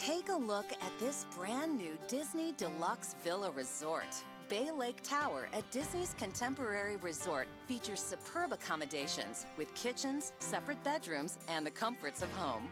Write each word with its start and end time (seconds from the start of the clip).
Take 0.00 0.30
a 0.30 0.34
look 0.34 0.72
at 0.72 0.98
this 0.98 1.26
brand 1.36 1.76
new 1.76 1.98
Disney 2.08 2.54
Deluxe 2.56 3.14
Villa 3.22 3.50
Resort. 3.50 4.06
Bay 4.48 4.70
Lake 4.70 5.02
Tower 5.02 5.46
at 5.52 5.70
Disney's 5.70 6.14
Contemporary 6.18 6.96
Resort 6.96 7.46
features 7.68 8.00
superb 8.00 8.54
accommodations 8.54 9.44
with 9.58 9.74
kitchens, 9.74 10.32
separate 10.38 10.82
bedrooms, 10.84 11.36
and 11.48 11.66
the 11.66 11.70
comforts 11.70 12.22
of 12.22 12.32
home. 12.32 12.66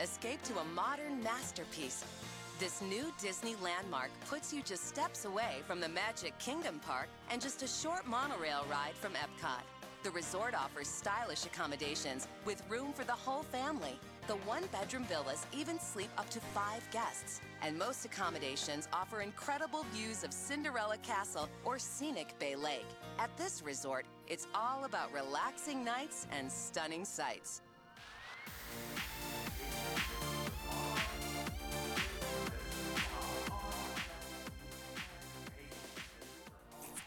Escape 0.00 0.42
to 0.42 0.58
a 0.58 0.64
modern 0.74 1.22
masterpiece. 1.22 2.04
This 2.58 2.82
new 2.82 3.12
Disney 3.20 3.54
landmark 3.62 4.10
puts 4.28 4.52
you 4.52 4.60
just 4.60 4.88
steps 4.88 5.24
away 5.24 5.58
from 5.68 5.78
the 5.78 5.88
Magic 5.88 6.36
Kingdom 6.40 6.80
Park 6.84 7.06
and 7.30 7.40
just 7.40 7.62
a 7.62 7.68
short 7.68 8.08
monorail 8.08 8.64
ride 8.68 8.94
from 8.94 9.12
Epcot. 9.12 9.62
The 10.02 10.10
resort 10.10 10.52
offers 10.52 10.88
stylish 10.88 11.46
accommodations 11.46 12.26
with 12.44 12.60
room 12.68 12.92
for 12.92 13.04
the 13.04 13.12
whole 13.12 13.44
family. 13.44 14.00
The 14.28 14.36
one 14.46 14.62
bedroom 14.70 15.04
villas 15.04 15.46
even 15.52 15.80
sleep 15.80 16.10
up 16.16 16.30
to 16.30 16.38
five 16.38 16.88
guests. 16.92 17.40
And 17.60 17.76
most 17.76 18.04
accommodations 18.04 18.88
offer 18.92 19.20
incredible 19.20 19.84
views 19.92 20.22
of 20.22 20.32
Cinderella 20.32 20.96
Castle 20.98 21.48
or 21.64 21.78
scenic 21.78 22.38
Bay 22.38 22.54
Lake. 22.54 22.86
At 23.18 23.36
this 23.36 23.62
resort, 23.62 24.06
it's 24.28 24.46
all 24.54 24.84
about 24.84 25.12
relaxing 25.12 25.84
nights 25.84 26.28
and 26.30 26.50
stunning 26.50 27.04
sights. 27.04 27.62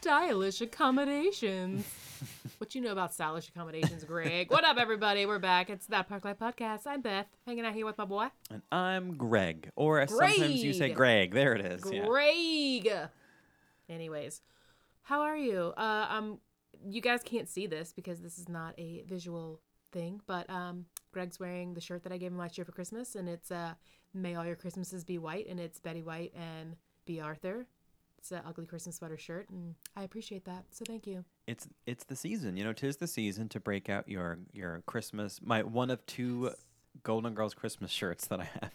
Stylish 0.00 0.60
accommodations. 0.60 1.84
What 2.58 2.74
you 2.74 2.80
know 2.80 2.92
about 2.92 3.12
stylish 3.12 3.48
accommodations, 3.48 4.04
Greg? 4.04 4.50
what 4.50 4.64
up, 4.64 4.78
everybody? 4.78 5.26
We're 5.26 5.38
back. 5.38 5.68
It's 5.68 5.86
that 5.88 6.08
Park 6.08 6.24
Life 6.24 6.38
Podcast. 6.38 6.86
I'm 6.86 7.02
Beth, 7.02 7.26
hanging 7.46 7.66
out 7.66 7.74
here 7.74 7.84
with 7.84 7.98
my 7.98 8.06
boy, 8.06 8.28
And 8.50 8.62
I'm 8.72 9.16
Greg, 9.18 9.70
or 9.76 10.00
as 10.00 10.10
sometimes 10.10 10.62
you 10.64 10.72
say 10.72 10.88
Greg. 10.92 11.32
Greg. 11.32 11.34
There 11.34 11.52
it 11.54 11.60
is. 11.66 11.82
yeah. 11.92 12.06
Greg. 12.06 12.90
Anyways, 13.90 14.40
how 15.02 15.20
are 15.20 15.36
you? 15.36 15.74
Uh, 15.76 16.06
um, 16.08 16.38
you 16.88 17.02
guys 17.02 17.20
can't 17.22 17.48
see 17.48 17.66
this 17.66 17.92
because 17.92 18.20
this 18.20 18.38
is 18.38 18.48
not 18.48 18.72
a 18.78 19.02
visual 19.06 19.60
thing, 19.92 20.22
but 20.26 20.48
um, 20.48 20.86
Greg's 21.12 21.38
wearing 21.38 21.74
the 21.74 21.80
shirt 21.82 22.04
that 22.04 22.12
I 22.12 22.16
gave 22.16 22.32
him 22.32 22.38
last 22.38 22.56
year 22.56 22.64
for 22.64 22.72
Christmas, 22.72 23.16
and 23.16 23.28
it's 23.28 23.50
uh, 23.50 23.74
"May 24.14 24.34
all 24.34 24.46
your 24.46 24.56
Christmases 24.56 25.04
be 25.04 25.18
white," 25.18 25.46
and 25.46 25.60
it's 25.60 25.78
Betty 25.78 26.02
White 26.02 26.32
and 26.34 26.76
Bea 27.04 27.20
Arthur. 27.20 27.66
It's 28.26 28.32
an 28.32 28.42
ugly 28.44 28.66
Christmas 28.66 28.96
sweater 28.96 29.16
shirt, 29.16 29.48
and 29.50 29.76
I 29.94 30.02
appreciate 30.02 30.46
that. 30.46 30.64
So 30.72 30.84
thank 30.84 31.06
you. 31.06 31.24
It's 31.46 31.68
it's 31.86 32.02
the 32.02 32.16
season. 32.16 32.56
You 32.56 32.64
know, 32.64 32.72
tis 32.72 32.96
the 32.96 33.06
season 33.06 33.48
to 33.50 33.60
break 33.60 33.88
out 33.88 34.08
your 34.08 34.38
your 34.52 34.82
Christmas. 34.86 35.38
My 35.40 35.62
one 35.62 35.90
of 35.90 36.04
two 36.06 36.50
Golden 37.04 37.34
Girls 37.34 37.54
Christmas 37.54 37.92
shirts 37.92 38.26
that 38.26 38.40
I 38.40 38.44
have. 38.60 38.72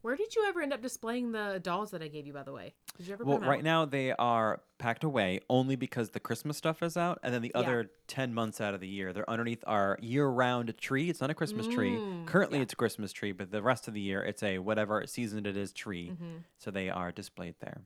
Where 0.00 0.16
did 0.16 0.34
you 0.34 0.46
ever 0.48 0.62
end 0.62 0.72
up 0.72 0.80
displaying 0.80 1.32
the 1.32 1.60
dolls 1.62 1.90
that 1.90 2.02
I 2.02 2.08
gave 2.08 2.26
you, 2.26 2.32
by 2.32 2.42
the 2.42 2.52
way? 2.52 2.72
Did 2.96 3.06
you 3.06 3.12
ever? 3.12 3.24
Well, 3.24 3.38
right 3.38 3.58
out? 3.58 3.64
now 3.64 3.84
they 3.84 4.12
are 4.12 4.62
packed 4.78 5.04
away 5.04 5.40
only 5.50 5.76
because 5.76 6.10
the 6.10 6.20
Christmas 6.20 6.56
stuff 6.56 6.82
is 6.82 6.96
out, 6.96 7.18
and 7.22 7.34
then 7.34 7.42
the 7.42 7.52
Yeah. 7.54 7.60
other 7.60 7.90
ten 8.06 8.32
months 8.32 8.62
out 8.62 8.72
of 8.72 8.80
the 8.80 8.88
year 8.88 9.12
they're 9.12 9.28
underneath 9.28 9.62
our 9.66 9.98
year-round 10.00 10.74
tree. 10.78 11.10
It's 11.10 11.20
not 11.20 11.28
a 11.28 11.34
Christmas 11.34 11.66
tree. 11.66 11.96
Mm, 11.96 12.24
Currently, 12.26 12.60
it's 12.60 12.72
a 12.72 12.76
Christmas 12.76 13.12
tree, 13.12 13.32
but 13.32 13.50
the 13.50 13.60
rest 13.62 13.88
of 13.88 13.92
the 13.94 14.00
year 14.00 14.22
it's 14.24 14.42
a 14.42 14.58
whatever 14.58 15.06
season 15.06 15.44
it 15.44 15.54
is 15.54 15.70
tree. 15.74 16.12
Mm-hmm. 16.12 16.36
So 16.56 16.70
they 16.70 16.88
are 16.88 17.12
displayed 17.12 17.56
there. 17.60 17.82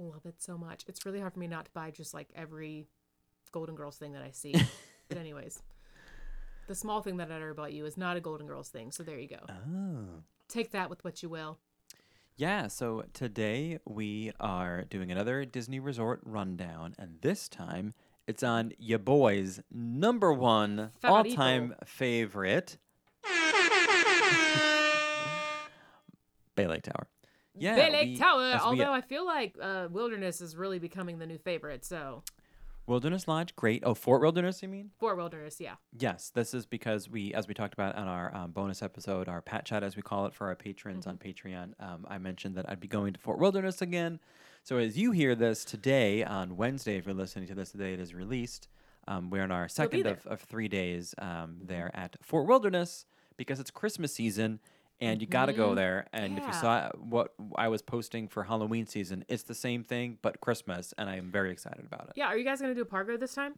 Love 0.00 0.24
it 0.24 0.36
so 0.38 0.56
much. 0.56 0.84
It's 0.88 1.04
really 1.04 1.20
hard 1.20 1.34
for 1.34 1.38
me 1.38 1.46
not 1.46 1.66
to 1.66 1.70
buy 1.72 1.90
just 1.90 2.14
like 2.14 2.28
every 2.34 2.86
Golden 3.52 3.74
Girls 3.74 3.96
thing 3.96 4.12
that 4.12 4.22
I 4.22 4.30
see. 4.30 4.54
but 5.08 5.18
anyways, 5.18 5.62
the 6.68 6.74
small 6.74 7.02
thing 7.02 7.18
that 7.18 7.30
I 7.30 7.38
know 7.38 7.50
about 7.50 7.74
you 7.74 7.84
is 7.84 7.98
not 7.98 8.16
a 8.16 8.20
Golden 8.20 8.46
Girls 8.46 8.70
thing. 8.70 8.92
So 8.92 9.02
there 9.02 9.18
you 9.18 9.28
go. 9.28 9.44
Oh. 9.48 10.22
Take 10.48 10.70
that 10.70 10.88
with 10.88 11.04
what 11.04 11.22
you 11.22 11.28
will. 11.28 11.58
Yeah, 12.36 12.68
so 12.68 13.04
today 13.12 13.78
we 13.84 14.32
are 14.40 14.84
doing 14.84 15.12
another 15.12 15.44
Disney 15.44 15.78
Resort 15.80 16.20
rundown, 16.24 16.94
and 16.98 17.18
this 17.20 17.50
time 17.50 17.92
it's 18.26 18.42
on 18.42 18.72
ya 18.78 18.96
boy's 18.96 19.60
number 19.70 20.32
one 20.32 20.92
all 21.04 21.24
time 21.24 21.74
favorite 21.84 22.78
Bay 26.54 26.66
Lake 26.66 26.84
Tower. 26.84 27.06
Yeah, 27.60 27.76
Bay 27.76 27.92
Lake 27.92 28.08
we- 28.08 28.16
Tower. 28.16 28.42
as 28.42 28.60
we- 28.62 28.66
Although 28.66 28.92
I 28.92 29.00
feel 29.02 29.24
like 29.24 29.54
uh, 29.60 29.88
Wilderness 29.90 30.40
is 30.40 30.56
really 30.56 30.78
becoming 30.78 31.18
the 31.18 31.26
new 31.26 31.38
favorite. 31.38 31.84
So 31.84 32.22
Wilderness 32.86 33.28
Lodge, 33.28 33.54
great. 33.54 33.82
Oh, 33.86 33.94
Fort 33.94 34.20
Wilderness, 34.20 34.62
you 34.62 34.68
mean? 34.68 34.90
Fort 34.98 35.16
Wilderness, 35.16 35.60
yeah. 35.60 35.74
Yes, 35.96 36.30
this 36.34 36.52
is 36.54 36.66
because 36.66 37.08
we, 37.08 37.32
as 37.34 37.46
we 37.46 37.54
talked 37.54 37.72
about 37.72 37.94
on 37.94 38.08
our 38.08 38.34
um, 38.34 38.50
bonus 38.50 38.82
episode, 38.82 39.28
our 39.28 39.40
Pat 39.40 39.64
Chat, 39.64 39.84
as 39.84 39.94
we 39.94 40.02
call 40.02 40.26
it 40.26 40.34
for 40.34 40.48
our 40.48 40.56
patrons 40.56 41.06
on 41.06 41.16
Patreon, 41.16 41.74
um, 41.78 42.04
I 42.08 42.18
mentioned 42.18 42.56
that 42.56 42.68
I'd 42.68 42.80
be 42.80 42.88
going 42.88 43.12
to 43.12 43.20
Fort 43.20 43.38
Wilderness 43.38 43.80
again. 43.80 44.18
So 44.64 44.78
as 44.78 44.98
you 44.98 45.12
hear 45.12 45.36
this 45.36 45.64
today 45.64 46.24
on 46.24 46.56
Wednesday, 46.56 46.96
if 46.96 47.06
you're 47.06 47.14
listening 47.14 47.46
to 47.48 47.54
this 47.54 47.70
the 47.70 47.78
day 47.78 47.92
it 47.92 48.00
is 48.00 48.12
released, 48.12 48.66
um, 49.06 49.30
we're 49.30 49.44
in 49.44 49.52
our 49.52 49.68
second 49.68 50.06
of, 50.06 50.26
of 50.26 50.40
three 50.40 50.68
days 50.68 51.14
um, 51.18 51.58
there 51.62 51.90
at 51.94 52.16
Fort 52.22 52.48
Wilderness 52.48 53.06
because 53.36 53.60
it's 53.60 53.70
Christmas 53.70 54.12
season 54.12 54.58
and 55.00 55.20
you 55.20 55.26
got 55.26 55.46
to 55.46 55.52
go 55.52 55.74
there. 55.74 56.06
And 56.12 56.36
if 56.38 56.44
you 56.44 56.52
Yeah. 56.52 56.60
saw 56.60 56.90
what 56.98 57.32
I 57.56 57.68
was 57.68 57.82
posting 57.82 58.28
for 58.28 58.44
Halloween 58.44 58.86
season, 58.86 59.24
it's 59.28 59.42
the 59.44 59.54
same 59.54 59.82
thing 59.84 60.18
but 60.22 60.40
Christmas, 60.40 60.92
and 60.98 61.08
I 61.08 61.16
am 61.16 61.30
very 61.30 61.50
excited 61.50 61.84
about 61.84 62.06
it. 62.08 62.12
Yeah. 62.16 62.26
Are 62.26 62.36
you 62.36 62.44
guys 62.44 62.60
gonna 62.60 62.74
do 62.74 62.82
a 62.82 62.86
Pargo 62.86 63.18
this 63.18 63.34
time? 63.34 63.54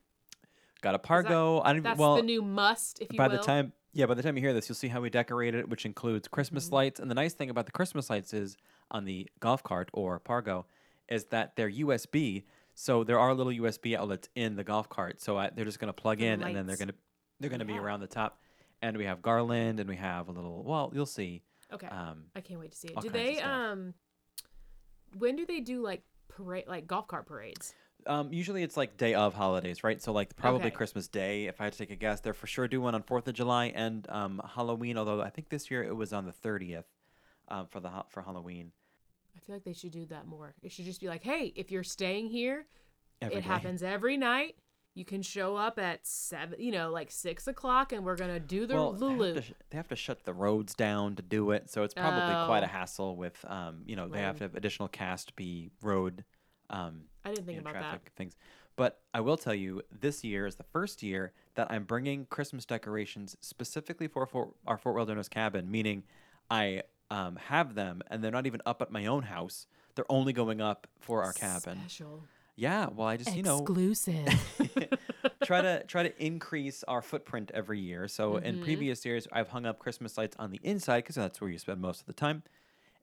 Got 0.80 0.94
a 0.94 0.98
Pargo. 0.98 1.62
I 1.64 1.72
don't 1.72 1.82
That's 1.82 1.98
well, 1.98 2.16
the 2.16 2.22
new 2.22 2.42
must, 2.42 3.00
if 3.00 3.12
you 3.12 3.16
by 3.16 3.28
will. 3.28 3.36
the 3.38 3.42
time 3.42 3.72
yeah 3.94 4.06
by 4.06 4.14
the 4.14 4.22
time 4.22 4.36
you 4.36 4.42
hear 4.42 4.54
this 4.54 4.68
you'll 4.70 4.74
see 4.76 4.88
how 4.88 5.02
we 5.02 5.10
decorate 5.10 5.54
it 5.54 5.68
which 5.68 5.84
includes 5.84 6.26
christmas 6.26 6.64
Mm-hmm. 6.66 6.74
lights 6.76 6.98
and 6.98 7.10
the 7.10 7.14
nice 7.14 7.34
thing 7.34 7.50
about 7.50 7.66
the 7.66 7.72
christmas 7.72 8.08
lights 8.08 8.32
is 8.32 8.56
on 8.90 9.04
the 9.04 9.28
golf 9.38 9.62
cart 9.62 9.90
or 9.92 10.18
pargo 10.18 10.64
is 11.10 11.26
that 11.26 11.56
they're 11.56 11.70
usb 11.70 12.42
so 12.74 13.04
there 13.04 13.18
are 13.18 13.34
little 13.34 13.52
usb 13.52 13.94
outlets 13.94 14.30
in 14.34 14.56
the 14.56 14.64
golf 14.64 14.88
cart 14.88 15.20
so 15.20 15.36
I, 15.36 15.50
they're 15.54 15.66
just 15.66 15.78
going 15.78 15.92
to 15.92 15.92
plug 15.92 16.22
in 16.22 16.42
and 16.42 16.56
then 16.56 16.66
they're 16.66 16.68
lights. 16.68 16.78
going 16.78 16.88
to 16.88 16.94
they're 17.38 17.50
going 17.50 17.58
to 17.58 17.66
be 17.66 17.74
Yeah. 17.74 17.80
around 17.80 18.00
the 18.00 18.06
top 18.06 18.40
and 18.82 18.96
we 18.96 19.04
have 19.06 19.22
garland 19.22 19.80
and 19.80 19.88
we 19.88 19.96
have 19.96 20.28
a 20.28 20.32
little 20.32 20.62
well 20.64 20.90
you'll 20.94 21.06
see 21.06 21.42
okay. 21.72 21.86
um 21.86 22.24
I 22.36 22.40
can't 22.40 22.60
wait 22.60 22.72
to 22.72 22.76
see 22.78 22.88
it. 22.88 23.00
Do 23.00 23.08
they 23.08 23.40
um? 23.40 23.94
When 25.18 25.36
do 25.36 25.44
they 25.46 25.60
do 25.60 25.82
like 25.82 26.02
parade, 26.28 26.64
like 26.66 26.86
golf 26.86 27.06
cart 27.06 27.26
parades? 27.26 27.74
Um, 28.06 28.32
usually 28.32 28.62
it's 28.62 28.76
like 28.76 28.96
day 28.96 29.14
of 29.14 29.34
holidays, 29.34 29.84
right? 29.84 30.02
So 30.02 30.12
like 30.12 30.34
probably 30.34 30.66
Okay. 30.68 30.70
Christmas 30.76 31.06
Day. 31.06 31.46
If 31.46 31.60
I 31.60 31.64
had 31.64 31.72
to 31.74 31.78
take 31.78 31.90
a 31.90 31.96
guess, 31.96 32.20
they're 32.20 32.34
for 32.34 32.46
sure 32.48 32.66
do 32.66 32.80
one 32.80 32.94
on 32.94 33.02
Fourth 33.02 33.28
of 33.28 33.34
July 33.34 33.66
and 33.66 34.08
um, 34.10 34.40
Halloween. 34.54 34.96
Although 34.98 35.20
I 35.20 35.30
think 35.30 35.50
this 35.50 35.70
year 35.70 35.84
it 35.84 35.94
was 35.94 36.12
on 36.12 36.24
the 36.24 36.32
thirtieth 36.32 36.86
um, 37.48 37.66
for 37.68 37.80
the 37.80 37.90
for 38.08 38.22
Halloween. 38.22 38.72
I 39.36 39.40
feel 39.46 39.54
like 39.54 39.64
they 39.64 39.72
should 39.72 39.92
do 39.92 40.06
that 40.06 40.26
more. 40.26 40.54
It 40.62 40.72
should 40.72 40.84
just 40.84 41.00
be 41.00 41.08
like, 41.08 41.22
hey, 41.22 41.52
if 41.56 41.70
you're 41.70 41.84
staying 41.84 42.28
here, 42.28 42.66
Every 43.20 43.36
it 43.36 43.40
day. 43.42 43.46
happens 43.46 43.82
every 43.82 44.16
night. 44.16 44.56
You 44.94 45.04
can 45.06 45.22
show 45.22 45.56
up 45.56 45.78
at 45.78 46.06
seven, 46.06 46.60
you 46.60 46.70
know, 46.70 46.90
like 46.90 47.10
six 47.10 47.46
o'clock, 47.48 47.92
and 47.92 48.04
we're 48.04 48.16
gonna 48.16 48.38
do 48.40 48.66
the 48.66 48.74
Well, 48.74 48.92
they 48.92 49.06
have, 49.08 49.18
Lulu. 49.18 49.34
to 49.40 49.54
they 49.70 49.76
have 49.78 49.88
to 49.88 49.96
shut 49.96 50.24
the 50.24 50.34
roads 50.34 50.74
down 50.74 51.16
to 51.16 51.22
do 51.22 51.50
it, 51.52 51.70
so 51.70 51.82
it's 51.82 51.94
probably 51.94 52.34
quite 52.46 52.62
a 52.62 52.66
Oh. 52.66 52.68
hassle. 52.68 53.16
With 53.16 53.42
um, 53.48 53.82
you 53.86 53.96
know, 53.96 54.08
they 54.08 54.20
have 54.20 54.36
to 54.38 54.44
have 54.44 54.54
additional 54.54 54.88
cast 54.88 55.34
be 55.36 55.70
road 55.80 56.24
um, 56.70 57.04
I 57.24 57.30
didn't 57.30 57.44
think 57.46 57.56
you 57.58 57.64
know, 57.64 57.70
about 57.70 57.80
traffic 57.80 58.12
things. 58.16 58.36
But 58.76 59.00
I 59.12 59.20
will 59.20 59.36
tell 59.36 59.54
you, 59.54 59.82
this 59.90 60.24
year 60.24 60.46
is 60.46 60.54
the 60.56 60.62
first 60.62 61.02
year 61.02 61.32
that 61.54 61.70
I'm 61.70 61.84
bringing 61.84 62.24
Christmas 62.26 62.64
decorations 62.64 63.36
specifically 63.42 64.08
for 64.08 64.24
Fort, 64.26 64.54
our 64.66 64.78
Fort 64.78 64.94
Wilderness 64.94 65.28
cabin. 65.28 65.70
Meaning, 65.70 66.04
I 66.50 66.82
um, 67.10 67.36
have 67.36 67.74
them, 67.74 68.02
and 68.08 68.24
they're 68.24 68.30
not 68.30 68.46
even 68.46 68.62
up 68.64 68.80
at 68.80 68.90
my 68.90 69.04
own 69.06 69.24
house. 69.24 69.66
They're 69.94 70.10
only 70.10 70.32
going 70.32 70.62
up 70.62 70.86
for 71.00 71.22
our 71.22 71.32
that. 71.32 71.38
cabin. 71.40 71.78
Yeah, 72.56 72.88
well, 72.94 73.08
I 73.08 73.16
just 73.16 73.34
you 73.36 73.42
know 73.42 73.58
exclusive. 73.58 74.28
try 75.44 75.62
to 75.62 75.82
try 75.84 76.02
to 76.02 76.24
increase 76.24 76.84
our 76.84 77.02
footprint 77.02 77.50
every 77.54 77.80
year. 77.80 78.08
So 78.08 78.36
in 78.36 78.54
Mm-hmm. 78.54 78.62
previous 78.64 79.04
years, 79.04 79.26
I've 79.32 79.48
hung 79.48 79.64
up 79.66 79.78
Christmas 79.78 80.18
lights 80.18 80.36
on 80.38 80.50
the 80.50 80.60
inside 80.62 80.98
because 81.00 81.14
that's 81.16 81.40
where 81.40 81.50
you 81.50 81.58
spend 81.58 81.80
most 81.80 82.00
of 82.00 82.06
the 82.06 82.12
time. 82.12 82.42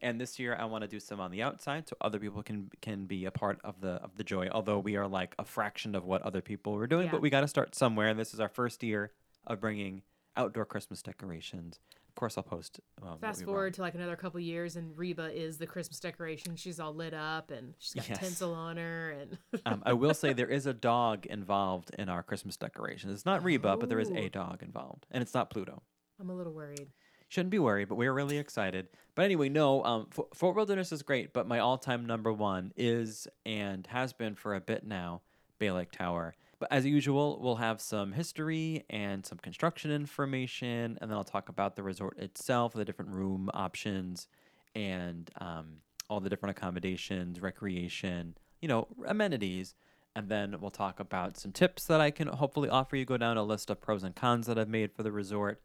And 0.01 0.19
this 0.21 0.39
year, 0.39 0.55
I 0.57 0.63
want 0.65 0.83
to 0.83 0.87
do 0.87 0.99
some 0.99 1.19
on 1.19 1.29
the 1.31 1.41
outside 1.41 1.89
so 1.89 1.95
other 1.99 2.19
people 2.19 2.41
can 2.43 2.69
can 2.81 3.05
be 3.05 3.25
a 3.25 3.31
part 3.31 3.59
of 3.63 3.81
the 3.81 3.93
of 4.03 4.15
the 4.15 4.23
joy. 4.23 4.47
Although 4.51 4.79
we 4.79 4.95
are 4.95 5.07
like 5.07 5.35
a 5.39 5.43
fraction 5.45 5.95
of 5.95 6.05
what 6.05 6.21
other 6.21 6.41
people 6.41 6.73
were 6.73 6.87
doing, 6.87 7.05
Yeah. 7.07 7.11
but 7.11 7.21
we 7.21 7.29
got 7.29 7.41
to 7.41 7.47
start 7.47 7.75
somewhere. 7.75 8.07
And 8.07 8.19
this 8.19 8.33
is 8.33 8.39
our 8.39 8.49
first 8.49 8.81
year 8.83 9.11
of 9.47 9.59
bringing 9.59 10.03
outdoor 10.37 10.65
Christmas 10.65 11.01
decorations. 11.01 11.79
Of 12.19 12.21
course, 12.21 12.37
I'll 12.37 12.43
post. 12.43 12.81
Um, 13.01 13.17
Fast 13.19 13.39
we 13.39 13.45
forward 13.45 13.75
to 13.75 13.81
like 13.81 13.95
another 13.95 14.17
couple 14.17 14.41
years, 14.41 14.75
and 14.75 14.91
Reba 14.97 15.31
is 15.33 15.57
the 15.57 15.65
Christmas 15.65 16.01
decoration. 16.01 16.57
She's 16.57 16.77
all 16.77 16.93
lit 16.93 17.13
up, 17.13 17.49
and 17.49 17.75
she's 17.79 17.93
got 17.93 18.09
Yes. 18.09 18.19
tinsel 18.19 18.53
on 18.53 18.75
her, 18.75 19.11
and 19.11 19.37
um, 19.65 19.81
I 19.85 19.93
will 19.93 20.13
say 20.13 20.33
there 20.33 20.49
is 20.49 20.65
a 20.65 20.73
dog 20.73 21.25
involved 21.27 21.91
in 21.97 22.09
our 22.09 22.21
Christmas 22.21 22.57
decorations. 22.57 23.13
It's 23.13 23.25
not 23.25 23.41
Reba, 23.41 23.77
but 23.77 23.87
there 23.87 24.01
is 24.01 24.11
Oh. 24.11 24.15
a 24.17 24.27
dog 24.27 24.61
involved, 24.61 25.05
and 25.11 25.21
it's 25.21 25.33
not 25.33 25.49
Pluto. 25.49 25.81
I'm 26.19 26.29
a 26.29 26.35
little 26.35 26.51
worried. 26.51 26.89
Shouldn't 27.29 27.51
be 27.51 27.59
worried, 27.59 27.87
but 27.87 27.95
we're 27.95 28.11
really 28.11 28.37
excited. 28.37 28.89
But 29.15 29.23
anyway, 29.23 29.47
no, 29.47 29.81
um, 29.85 30.07
F- 30.11 30.25
Fort 30.33 30.57
Wilderness 30.57 30.91
is 30.91 31.01
great, 31.03 31.31
but 31.31 31.47
my 31.47 31.59
all-time 31.59 32.05
number 32.05 32.33
one 32.33 32.73
is 32.75 33.29
and 33.45 33.87
has 33.87 34.11
been 34.11 34.35
for 34.35 34.55
a 34.55 34.59
bit 34.59 34.83
now, 34.85 35.21
Bay 35.57 35.71
Lake 35.71 35.91
Tower. 35.93 36.35
But 36.59 36.71
as 36.73 36.85
usual, 36.85 37.39
we'll 37.41 37.55
have 37.55 37.79
some 37.79 38.11
history 38.11 38.83
and 38.89 39.25
some 39.25 39.37
construction 39.37 39.91
information, 39.91 40.97
and 40.99 41.09
then 41.09 41.17
I'll 41.17 41.23
talk 41.23 41.47
about 41.47 41.77
the 41.77 41.83
resort 41.83 42.19
itself, 42.19 42.73
the 42.73 42.83
different 42.83 43.11
room 43.11 43.49
options, 43.53 44.27
and 44.75 45.29
um, 45.39 45.77
all 46.09 46.19
the 46.19 46.29
different 46.29 46.57
accommodations, 46.57 47.39
recreation, 47.39 48.35
you 48.61 48.67
know, 48.67 48.87
amenities. 49.07 49.73
And 50.15 50.27
then 50.27 50.57
we'll 50.59 50.71
talk 50.71 50.99
about 50.99 51.37
some 51.37 51.53
tips 51.53 51.85
that 51.85 52.01
I 52.01 52.11
can 52.11 52.27
hopefully 52.27 52.67
offer 52.67 52.97
you. 52.97 53.05
Go 53.05 53.15
down 53.15 53.37
a 53.37 53.43
list 53.43 53.69
of 53.69 53.79
pros 53.79 54.03
and 54.03 54.13
cons 54.13 54.47
that 54.47 54.59
I've 54.59 54.67
made 54.67 54.91
for 54.91 55.03
the 55.03 55.11
resort. 55.11 55.61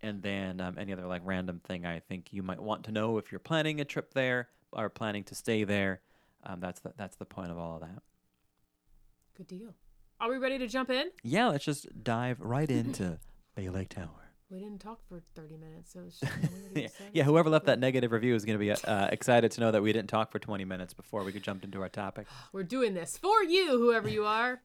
And 0.00 0.22
then 0.22 0.60
um, 0.60 0.76
any 0.78 0.92
other 0.92 1.06
like 1.06 1.22
random 1.24 1.60
thing 1.60 1.86
I 1.86 2.00
think 2.00 2.32
you 2.32 2.42
might 2.42 2.60
want 2.60 2.84
to 2.84 2.92
know 2.92 3.18
if 3.18 3.30
you're 3.30 3.38
planning 3.38 3.80
a 3.80 3.84
trip 3.84 4.14
there 4.14 4.48
or 4.72 4.88
planning 4.88 5.22
to 5.24 5.34
stay 5.34 5.64
there. 5.64 6.00
Um, 6.42 6.60
that's 6.60 6.80
the, 6.80 6.92
that's 6.96 7.16
the 7.16 7.24
point 7.24 7.52
of 7.52 7.58
all 7.58 7.76
of 7.76 7.82
that. 7.82 8.02
Good 9.36 9.46
deal. 9.46 9.74
Are 10.24 10.30
we 10.30 10.38
ready 10.38 10.56
to 10.56 10.66
jump 10.66 10.88
in? 10.88 11.10
Yeah, 11.22 11.48
let's 11.48 11.66
just 11.66 12.02
dive 12.02 12.40
right 12.40 12.70
into 12.70 13.18
Bay 13.54 13.68
Lake 13.68 13.90
Tower. 13.90 14.32
We 14.48 14.58
didn't 14.58 14.78
talk 14.80 15.00
for 15.06 15.20
30 15.34 15.58
minutes, 15.58 15.92
so 15.92 16.00
it's 16.06 16.18
just, 16.18 16.32
Yeah, 16.74 16.88
yeah. 17.12 17.24
Whoever 17.24 17.50
left 17.50 17.66
that 17.66 17.78
negative 17.78 18.10
review 18.10 18.34
is 18.34 18.46
going 18.46 18.58
to 18.58 18.64
be 18.64 18.72
uh, 18.72 19.08
excited 19.08 19.50
to 19.50 19.60
know 19.60 19.70
that 19.70 19.82
we 19.82 19.92
didn't 19.92 20.08
talk 20.08 20.32
for 20.32 20.38
20 20.38 20.64
minutes 20.64 20.94
before 20.94 21.24
we 21.24 21.32
could 21.32 21.42
jump 21.42 21.62
into 21.62 21.82
our 21.82 21.90
topic. 21.90 22.26
We're 22.54 22.62
doing 22.62 22.94
this 22.94 23.18
for 23.18 23.42
you, 23.42 23.76
whoever 23.76 24.08
you 24.08 24.24
are. 24.24 24.62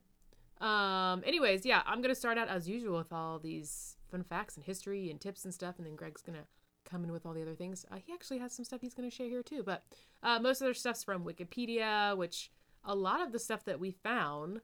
Um. 0.62 1.22
Anyways, 1.26 1.66
yeah, 1.66 1.82
I'm 1.84 2.00
gonna 2.00 2.14
start 2.14 2.38
out 2.38 2.48
as 2.48 2.66
usual 2.66 2.96
with 2.96 3.12
all 3.12 3.38
these 3.38 3.96
fun 4.10 4.24
facts 4.24 4.56
and 4.56 4.64
history 4.64 5.10
and 5.10 5.20
tips 5.20 5.44
and 5.44 5.52
stuff, 5.52 5.74
and 5.76 5.86
then 5.86 5.94
Greg's 5.94 6.22
gonna 6.22 6.46
come 6.90 7.04
in 7.04 7.12
with 7.12 7.26
all 7.26 7.34
the 7.34 7.42
other 7.42 7.54
things. 7.54 7.84
Uh, 7.92 7.96
he 8.02 8.14
actually 8.14 8.38
has 8.38 8.54
some 8.54 8.64
stuff 8.64 8.80
he's 8.80 8.94
gonna 8.94 9.10
share 9.10 9.28
here 9.28 9.42
too, 9.42 9.62
but 9.62 9.84
uh, 10.22 10.38
most 10.38 10.62
of 10.62 10.66
their 10.66 10.72
stuff's 10.72 11.04
from 11.04 11.22
Wikipedia, 11.22 12.16
which 12.16 12.50
a 12.82 12.94
lot 12.94 13.20
of 13.20 13.32
the 13.32 13.38
stuff 13.38 13.62
that 13.66 13.78
we 13.78 13.90
found 13.90 14.62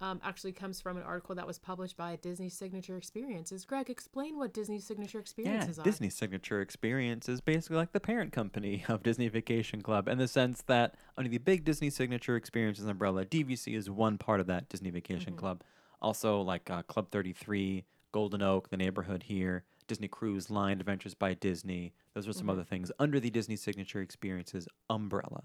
um, 0.00 0.20
actually 0.22 0.52
comes 0.52 0.80
from 0.80 0.96
an 0.96 1.02
article 1.02 1.34
that 1.34 1.46
was 1.46 1.58
published 1.58 1.96
by 1.96 2.16
Disney 2.16 2.48
Signature 2.48 2.96
Experiences. 2.96 3.64
Greg, 3.64 3.88
explain 3.88 4.38
what 4.38 4.52
Disney 4.52 4.78
Signature 4.78 5.18
Yeah, 5.18 5.22
Experiences 5.22 5.78
are. 5.78 5.84
Disney 5.84 6.10
Signature 6.10 6.60
Experience 6.60 7.28
is 7.28 7.40
basically 7.40 7.76
like 7.76 7.92
the 7.92 8.00
parent 8.00 8.32
company 8.32 8.84
of 8.88 9.02
Disney 9.02 9.28
Vacation 9.28 9.80
Club 9.80 10.08
in 10.08 10.18
the 10.18 10.28
sense 10.28 10.62
that 10.66 10.96
under 11.16 11.30
the 11.30 11.38
big 11.38 11.64
Disney 11.64 11.90
Signature 11.90 12.36
Experiences 12.36 12.86
umbrella, 12.86 13.24
DVC 13.24 13.74
is 13.74 13.88
one 13.88 14.18
part 14.18 14.40
of 14.40 14.46
that 14.46 14.68
Disney 14.68 14.90
Vacation 14.90 15.34
Club. 15.34 15.62
Also, 16.02 16.42
like 16.42 16.70
uh, 16.70 16.82
Club 16.82 17.10
33, 17.10 17.84
Golden 18.12 18.42
Oak, 18.42 18.68
the 18.68 18.76
neighborhood 18.76 19.24
here, 19.24 19.64
Disney 19.86 20.08
Cruise 20.08 20.50
Line, 20.50 20.78
Adventures 20.78 21.14
by 21.14 21.32
Disney. 21.34 21.94
Those 22.12 22.28
are 22.28 22.32
some 22.32 22.50
other 22.50 22.64
things 22.64 22.92
under 22.98 23.18
the 23.18 23.30
Disney 23.30 23.56
Signature 23.56 24.02
Experiences 24.02 24.68
umbrella. 24.90 25.44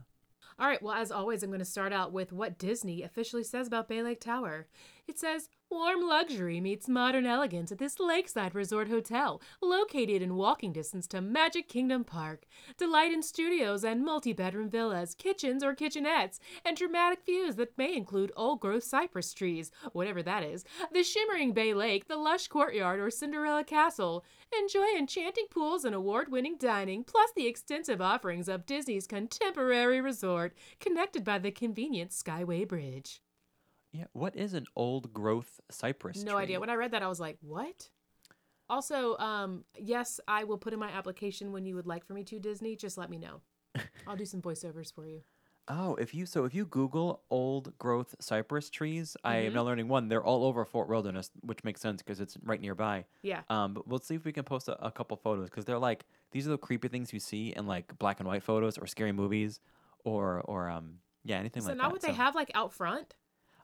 All 0.60 0.68
right, 0.68 0.82
well, 0.82 0.94
as 0.94 1.12
always, 1.12 1.44
I'm 1.44 1.50
going 1.50 1.60
to 1.60 1.66
start 1.66 1.94
out 1.94 2.12
with 2.12 2.32
what 2.32 2.58
Disney 2.58 3.04
officially 3.04 3.44
says 3.44 3.68
about 3.68 3.88
Bay 3.88 4.04
Lake 4.04 4.22
Tower. 4.22 4.68
It 5.08 5.18
says, 5.18 5.50
Warm 5.72 6.06
luxury 6.06 6.60
meets 6.60 6.90
modern 6.90 7.26
elegance 7.26 7.72
at 7.72 7.78
this 7.78 7.98
lakeside 7.98 8.54
resort 8.54 8.90
hotel, 8.90 9.42
located 9.62 10.22
in 10.22 10.36
walking 10.36 10.74
distance 10.74 11.08
to 11.08 11.22
Magic 11.22 11.70
Kingdom 11.70 12.04
Park. 12.04 12.44
Delight 12.78 13.14
in 13.14 13.24
studios 13.24 13.86
and 13.86 14.04
multi 14.04 14.34
bedroom 14.34 14.70
villas, 14.70 15.16
kitchens 15.16 15.64
or 15.64 15.74
kitchenettes, 15.74 16.40
and 16.66 16.76
dramatic 16.76 17.26
views 17.26 17.56
that 17.56 17.78
may 17.78 17.96
include 17.96 18.34
old 18.36 18.60
growth 18.60 18.84
cypress 18.84 19.34
trees, 19.34 19.72
whatever 19.94 20.22
that 20.22 20.44
is, 20.44 20.66
the 20.92 21.04
shimmering 21.04 21.54
Bay 21.54 21.74
Lake, 21.74 22.10
the 22.10 22.18
lush 22.18 22.50
courtyard, 22.50 23.00
or 23.00 23.10
Cinderella 23.10 23.64
Castle. 23.64 24.26
Enjoy 24.60 24.88
enchanting 24.98 25.46
pools 25.50 25.86
and 25.86 25.96
award 25.96 26.30
winning 26.30 26.58
dining, 26.58 27.06
plus 27.06 27.32
the 27.34 27.48
extensive 27.48 28.02
offerings 28.02 28.50
of 28.50 28.66
Disney's 28.66 29.08
contemporary 29.08 30.02
resort, 30.02 30.54
connected 30.82 31.24
by 31.24 31.40
the 31.40 31.50
convenient 31.50 32.12
Skyway 32.12 32.68
Bridge. 32.68 33.22
Yeah, 33.92 34.06
what 34.14 34.36
is 34.36 34.54
an 34.54 34.66
old 34.76 35.14
growth 35.14 35.60
cypress 35.70 36.24
No 36.24 36.32
tree? 36.32 36.44
idea. 36.44 36.60
When 36.60 36.70
I 36.70 36.76
read 36.76 36.92
that, 36.92 37.04
I 37.04 37.08
was 37.08 37.20
like, 37.20 37.38
what? 37.42 37.90
Also, 38.70 39.18
um, 39.18 39.66
yes, 39.78 40.20
I 40.28 40.46
will 40.46 40.58
put 40.58 40.72
in 40.72 40.80
my 40.80 40.90
application 40.90 41.52
when 41.52 41.66
you 41.66 41.76
would 41.76 41.88
like 41.88 42.06
for 42.06 42.14
me 42.14 42.24
to, 42.26 42.40
Disney. 42.40 42.76
Just 42.76 42.98
let 42.98 43.10
me 43.10 43.18
know. 43.18 43.42
I'll 44.08 44.16
do 44.16 44.26
some 44.26 44.42
voiceovers 44.42 44.94
for 44.94 45.06
you. 45.06 45.22
Oh, 45.68 45.96
if 45.96 46.14
you 46.14 46.26
so 46.26 46.44
if 46.46 46.56
you 46.56 46.66
Google 46.66 47.22
old 47.30 47.78
growth 47.78 48.16
cypress 48.20 48.70
trees, 48.70 49.16
I 49.24 49.36
Mm-hmm. 49.36 49.48
am 49.48 49.54
now 49.54 49.64
learning 49.64 49.88
one. 49.90 50.08
They're 50.08 50.24
all 50.24 50.44
over 50.46 50.66
Fort 50.66 50.90
Wilderness, 50.90 51.30
which 51.42 51.64
makes 51.64 51.82
sense 51.82 52.02
because 52.02 52.20
it's 52.20 52.38
right 52.44 52.60
nearby. 52.60 53.06
Yeah. 53.22 53.42
Um, 53.50 53.74
but 53.74 53.88
we'll 53.88 54.00
see 54.00 54.16
if 54.16 54.26
we 54.26 54.32
can 54.34 54.44
post 54.44 54.68
a, 54.70 54.84
a 54.86 54.92
couple 54.92 55.16
photos 55.18 55.50
because 55.50 55.66
they're 55.66 55.78
like 55.78 56.06
these 56.32 56.48
are 56.48 56.52
the 56.52 56.58
creepy 56.58 56.88
things 56.88 57.14
you 57.14 57.20
see 57.20 57.54
in 57.56 57.68
like 57.68 57.98
black 58.00 58.20
and 58.20 58.28
white 58.28 58.44
photos 58.44 58.78
or 58.78 58.88
scary 58.88 59.12
movies, 59.12 59.60
or 60.04 60.42
or 60.46 60.70
um 60.70 60.96
yeah 61.24 61.38
anything 61.38 61.62
So 61.62 61.70
like 61.70 61.78
that. 61.78 61.82
So 61.84 61.88
now 61.88 61.92
what 61.92 62.02
they 62.02 62.14
have 62.14 62.36
like 62.36 62.52
out 62.56 62.74
front? 62.74 63.14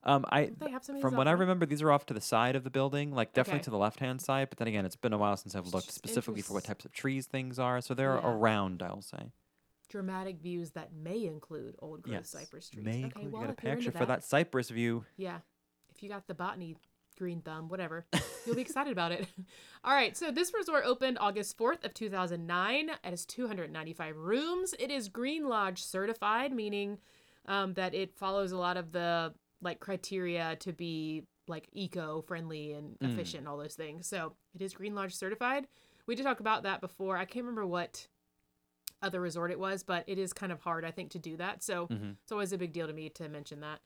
Um, 0.04 0.26
I 0.30 0.52
they 0.58 0.70
have 0.72 0.84
some 0.84 1.02
from 1.02 1.16
what 1.16 1.28
I 1.28 1.32
remember, 1.32 1.66
these 1.66 1.82
are 1.82 1.92
off 1.92 2.06
to 2.08 2.14
the 2.14 2.22
side 2.22 2.56
of 2.56 2.64
the 2.64 2.70
building, 2.70 3.12
like 3.12 3.34
definitely 3.34 3.60
Okay. 3.60 3.64
to 3.66 3.70
the 3.72 3.78
left 3.78 4.00
hand 4.00 4.22
side. 4.22 4.50
But 4.50 4.58
then 4.60 4.68
again, 4.68 4.86
it's 4.86 4.96
been 4.96 5.14
a 5.14 5.18
while 5.18 5.36
since 5.38 5.56
I've 5.56 5.68
looked 5.68 5.88
Just 5.88 5.98
specifically 5.98 6.42
for 6.42 6.54
what 6.54 6.60
interest- 6.64 6.68
types 6.68 6.86
of 6.86 6.92
trees 6.94 7.26
things 7.26 7.60
are. 7.60 7.82
So 7.82 7.94
they're 7.94 8.16
Yeah. 8.16 8.30
around, 8.32 8.82
I'll 8.84 9.02
say. 9.02 9.32
Dramatic 9.90 10.40
views 10.42 10.72
that 10.72 10.94
may 10.94 11.26
include 11.26 11.76
old 11.80 12.02
growth 12.04 12.14
Yes, 12.14 12.30
cypress 12.30 12.70
trees. 12.70 12.86
may 12.86 12.92
okay, 12.98 13.04
include. 13.06 13.32
well, 13.32 13.42
you 13.42 13.48
got 13.48 13.50
a 13.50 13.58
if 13.58 13.64
you're 13.64 13.72
into 13.74 13.86
picture 13.86 13.98
for 13.98 14.06
that 14.06 14.24
cypress 14.24 14.70
view. 14.70 15.06
Yeah. 15.16 15.40
If 15.94 16.04
you 16.04 16.10
got 16.10 16.28
the 16.28 16.34
botany 16.36 16.76
green 17.18 17.42
thumb, 17.42 17.68
whatever, 17.70 18.06
you'll 18.46 18.56
be 18.56 18.62
excited 18.62 18.92
about 18.92 19.12
it. 19.14 19.28
All 19.84 19.94
right. 19.94 20.16
So 20.16 20.30
this 20.30 20.54
resort 20.54 20.84
opened 20.86 21.18
August 21.20 21.58
4th 21.58 21.84
of 21.86 21.94
2009. 21.94 22.90
It 22.90 22.98
has 23.04 23.26
295 23.26 24.18
rooms. 24.18 24.76
It 24.78 24.92
is 24.92 25.08
Green 25.10 25.48
Lodge 25.48 25.82
certified, 25.84 26.52
meaning 26.52 27.00
um, 27.46 27.74
that 27.76 27.94
it 27.96 28.14
follows 28.14 28.52
a 28.52 28.58
lot 28.58 28.76
of 28.78 28.92
the 28.92 29.34
like 29.62 29.80
criteria 29.80 30.56
to 30.58 30.74
be 30.74 31.24
like 31.48 31.68
eco-friendly 31.72 32.74
and 32.74 32.98
efficient 33.02 33.40
and 33.40 33.48
all 33.48 33.58
those 33.58 33.76
things. 33.76 34.08
So 34.08 34.34
it 34.54 34.62
is 34.62 34.74
Green 34.74 34.94
Lodge 34.96 35.16
certified. 35.16 35.68
We 36.06 36.16
did 36.16 36.24
talk 36.24 36.40
about 36.40 36.64
that 36.64 36.82
before. 36.82 37.18
I 37.18 37.26
can't 37.26 37.46
remember 37.46 37.66
what 37.66 38.08
other 39.02 39.22
resort 39.22 39.52
it 39.52 39.60
was, 39.60 39.84
but 39.84 40.04
it 40.08 40.18
is 40.18 40.34
kind 40.34 40.52
of 40.52 40.62
hard, 40.62 40.84
I 40.84 40.92
think, 40.92 41.12
to 41.12 41.20
do 41.20 41.38
that. 41.38 41.64
So 41.64 41.88
it's 42.24 42.32
always 42.32 42.52
a 42.54 42.58
big 42.58 42.74
deal 42.74 42.88
to 42.88 42.94
me 42.94 43.10
to 43.10 43.30
mention 43.30 43.60
that. 43.62 43.80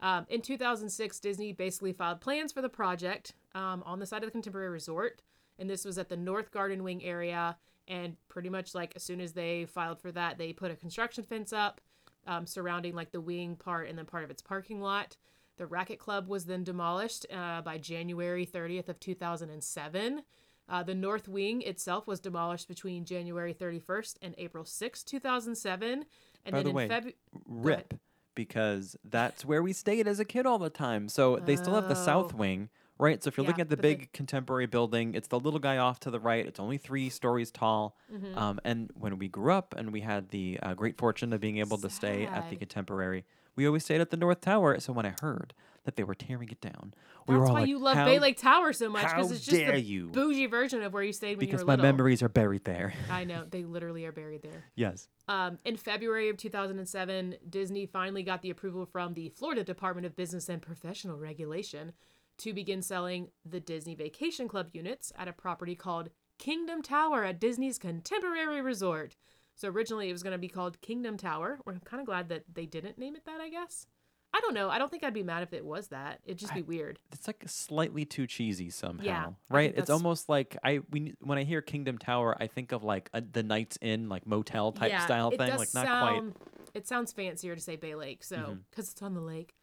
Um, 0.00 0.26
in 0.28 0.42
2006, 0.42 1.20
Disney 1.20 1.52
basically 1.52 1.92
filed 1.92 2.20
plans 2.20 2.52
for 2.52 2.60
the 2.60 2.68
project 2.68 3.32
um, 3.54 3.82
on 3.86 3.98
the 3.98 4.06
side 4.06 4.22
of 4.22 4.26
the 4.26 4.32
Contemporary 4.32 4.68
Resort, 4.68 5.22
and 5.58 5.70
this 5.70 5.84
was 5.84 5.96
at 5.96 6.08
the 6.10 6.16
North 6.16 6.50
Garden 6.50 6.82
Wing 6.84 7.02
area. 7.02 7.56
And 7.88 8.16
pretty 8.28 8.50
much 8.50 8.74
like 8.74 8.92
as 8.96 9.04
soon 9.04 9.20
as 9.20 9.32
they 9.32 9.64
filed 9.64 10.00
for 10.00 10.10
that, 10.12 10.38
they 10.38 10.52
put 10.52 10.72
a 10.72 10.76
construction 10.76 11.22
fence 11.22 11.52
up 11.52 11.80
um, 12.26 12.46
surrounding 12.46 12.94
like 12.94 13.12
the 13.12 13.20
wing 13.20 13.56
part 13.56 13.88
and 13.88 13.96
then 13.98 14.06
part 14.06 14.24
of 14.24 14.30
its 14.30 14.42
parking 14.42 14.80
lot. 14.80 15.16
The 15.58 15.66
Racquet 15.66 15.98
Club 15.98 16.28
was 16.28 16.44
then 16.44 16.64
demolished 16.64 17.24
uh, 17.32 17.62
by 17.62 17.78
January 17.78 18.44
30th 18.46 18.88
of 18.88 19.00
2007. 19.00 20.22
Uh, 20.68 20.82
the 20.82 20.94
North 20.94 21.28
Wing 21.28 21.62
itself 21.62 22.06
was 22.06 22.20
demolished 22.20 22.68
between 22.68 23.04
January 23.04 23.54
31st 23.54 24.16
and 24.20 24.34
April 24.36 24.64
6th, 24.64 25.04
2007. 25.04 26.04
And 26.44 26.52
By 26.52 26.62
then 26.62 26.74
the 26.74 26.80
in 26.80 26.88
February, 26.88 27.16
rip 27.46 27.94
because 28.34 28.96
that's 29.04 29.44
where 29.44 29.62
we 29.62 29.72
stayed 29.72 30.06
as 30.06 30.20
a 30.20 30.24
kid 30.24 30.44
all 30.44 30.58
the 30.58 30.68
time. 30.70 31.08
So 31.08 31.36
they 31.36 31.56
still 31.56 31.74
have 31.74 31.88
the 31.88 31.94
south 31.94 32.32
Oh. 32.34 32.38
wing, 32.38 32.68
right? 32.98 33.22
So 33.22 33.28
if 33.28 33.36
you're 33.36 33.44
Yeah, 33.44 33.48
looking 33.48 33.62
at 33.62 33.68
the 33.68 33.76
the- 33.76 33.82
big 33.82 34.12
contemporary 34.12 34.66
building, 34.66 35.14
it's 35.14 35.28
the 35.28 35.38
little 35.40 35.60
guy 35.60 35.76
off 35.78 36.00
to 36.00 36.10
the 36.10 36.20
right. 36.20 36.46
It's 36.46 36.60
only 36.60 36.78
three 36.78 37.08
stories 37.10 37.50
tall. 37.50 37.96
Mm-hmm. 38.12 38.36
Um, 38.38 38.60
and 38.64 38.90
when 38.94 39.18
we 39.18 39.28
grew 39.28 39.52
up 39.52 39.74
and 39.76 39.92
we 39.92 40.00
had 40.00 40.30
the 40.30 40.58
uh, 40.62 40.74
great 40.74 40.96
fortune 40.98 41.32
of 41.32 41.40
being 41.40 41.58
able 41.58 41.78
to 41.78 41.90
stay 41.90 42.26
at 42.26 42.48
the 42.50 42.56
contemporary, 42.56 43.24
we 43.54 43.66
always 43.66 43.84
stayed 43.84 44.00
at 44.00 44.10
the 44.10 44.16
North 44.16 44.40
Tower. 44.40 44.78
So 44.80 44.92
when 44.92 45.06
I 45.06 45.14
heard 45.22 45.54
that 45.84 45.96
they 45.96 46.02
were 46.04 46.14
tearing 46.14 46.48
it 46.50 46.60
down, 46.60 46.92
we 47.26 47.34
were 47.34 47.40
That's 47.40 47.48
all 47.48 47.54
why 47.54 47.60
like, 47.60 47.68
you 47.68 47.78
love 47.78 47.96
"How 47.96 48.04
Bay 48.04 48.18
Lake 48.18 48.36
Tower 48.38 48.72
so 48.72 48.88
much 48.90 49.04
because 49.04 49.30
it's 49.32 49.44
just 49.46 49.56
the 49.66 49.80
you?" 49.80 50.08
bougie 50.08 50.46
version 50.46 50.82
of 50.82 50.92
where 50.92 51.02
you 51.02 51.12
stayed 51.12 51.38
when 51.38 51.46
because 51.46 51.60
you 51.62 51.66
my 51.66 51.72
were 51.74 51.76
little. 51.78 51.92
memories 51.92 52.22
are 52.22 52.28
buried 52.28 52.64
there. 52.64 52.92
I 53.10 53.24
know 53.24 53.44
they 53.48 53.64
literally 53.64 54.04
are 54.04 54.12
buried 54.12 54.42
there. 54.42 54.64
yes. 54.74 55.08
Um, 55.28 55.58
in 55.64 55.76
February 55.76 56.28
of 56.28 56.36
2007, 56.36 57.36
Disney 57.48 57.86
finally 57.86 58.22
got 58.22 58.42
the 58.42 58.50
approval 58.50 58.86
from 58.86 59.14
the 59.14 59.28
Florida 59.30 59.64
Department 59.64 60.06
of 60.06 60.14
Business 60.14 60.48
and 60.48 60.60
Professional 60.62 61.18
Regulation 61.18 61.92
to 62.38 62.52
begin 62.52 62.82
selling 62.82 63.28
the 63.44 63.60
Disney 63.60 63.94
Vacation 63.94 64.48
Club 64.48 64.68
units 64.72 65.12
at 65.16 65.28
a 65.28 65.32
property 65.32 65.74
called 65.74 66.10
Kingdom 66.38 66.82
Tower 66.82 67.24
at 67.24 67.40
Disney's 67.40 67.78
Contemporary 67.78 68.60
Resort. 68.60 69.16
So 69.54 69.68
originally 69.68 70.10
it 70.10 70.12
was 70.12 70.22
going 70.22 70.32
to 70.32 70.38
be 70.38 70.48
called 70.48 70.80
Kingdom 70.82 71.16
Tower. 71.16 71.58
We're 71.64 71.78
kind 71.84 72.00
of 72.00 72.06
glad 72.06 72.28
that 72.28 72.44
they 72.52 72.66
didn't 72.66 72.98
name 72.98 73.16
it 73.16 73.24
that, 73.24 73.40
I 73.40 73.48
guess. 73.48 73.86
I 74.34 74.40
don't 74.40 74.52
know. 74.52 74.68
I 74.68 74.76
don't 74.78 74.90
think 74.90 75.02
I'd 75.02 75.14
be 75.14 75.22
mad 75.22 75.42
if 75.42 75.54
it 75.54 75.64
was 75.64 75.88
that. 75.88 76.20
It'd 76.26 76.38
just 76.38 76.52
be 76.52 76.60
weird. 76.60 76.98
it's 77.10 77.26
like 77.26 77.42
slightly 77.46 78.04
too 78.04 78.26
cheesy 78.26 78.68
somehow, 78.68 79.34
I 79.50 79.54
right? 79.54 79.74
It's 79.74 79.88
almost 79.88 80.28
like 80.28 80.58
I 80.62 80.80
we 80.90 81.14
when 81.20 81.38
I 81.38 81.44
hear 81.44 81.62
Kingdom 81.62 81.96
Tower, 81.96 82.36
I 82.38 82.46
think 82.46 82.72
of 82.72 82.84
like 82.84 83.08
a, 83.14 83.22
the 83.22 83.42
Knights 83.42 83.78
Inn, 83.80 84.10
like 84.10 84.26
motel 84.26 84.72
type 84.72 84.90
yeah, 84.90 85.06
style 85.06 85.30
it 85.30 85.38
thing, 85.38 85.48
does 85.48 85.58
like 85.58 85.72
not 85.72 85.86
quite. 85.86 86.20
Mm-hmm. 86.20 86.68
It 86.74 86.86
sounds 86.86 87.12
fancier 87.12 87.54
to 87.54 87.62
say 87.62 87.76
Bay 87.76 87.94
Lake, 87.94 88.22
so 88.22 88.58
because 88.70 88.90
it's 88.90 89.00
on 89.00 89.14
the 89.14 89.22
lake. 89.22 89.54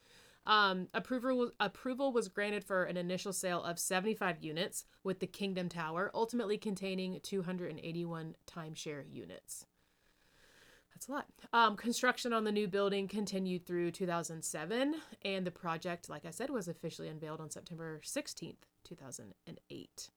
Um, 0.45 0.89
approval 0.93 1.51
approval 1.59 2.11
was 2.11 2.27
granted 2.27 2.63
for 2.63 2.83
an 2.83 2.97
initial 2.97 3.31
sale 3.31 3.63
of 3.63 3.79
75 3.79 4.43
units 4.43 4.85
with 5.03 5.19
the 5.19 5.27
Kingdom 5.27 5.69
Tower, 5.69 6.11
ultimately 6.13 6.57
containing 6.57 7.19
281 7.23 8.35
timeshare 8.45 9.03
units. 9.09 9.65
That's 10.93 11.07
a 11.07 11.11
lot. 11.11 11.25
Um, 11.53 11.75
construction 11.75 12.33
on 12.33 12.43
the 12.43 12.51
new 12.51 12.67
building 12.67 13.07
continued 13.07 13.65
through 13.65 13.91
2007, 13.91 14.95
and 15.23 15.47
the 15.47 15.51
project, 15.51 16.09
like 16.09 16.25
I 16.25 16.31
said, 16.31 16.49
was 16.49 16.67
officially 16.67 17.07
unveiled 17.07 17.41
on 17.41 17.49
September 17.49 18.01
16th, 18.03 18.57
2008. 18.83 20.09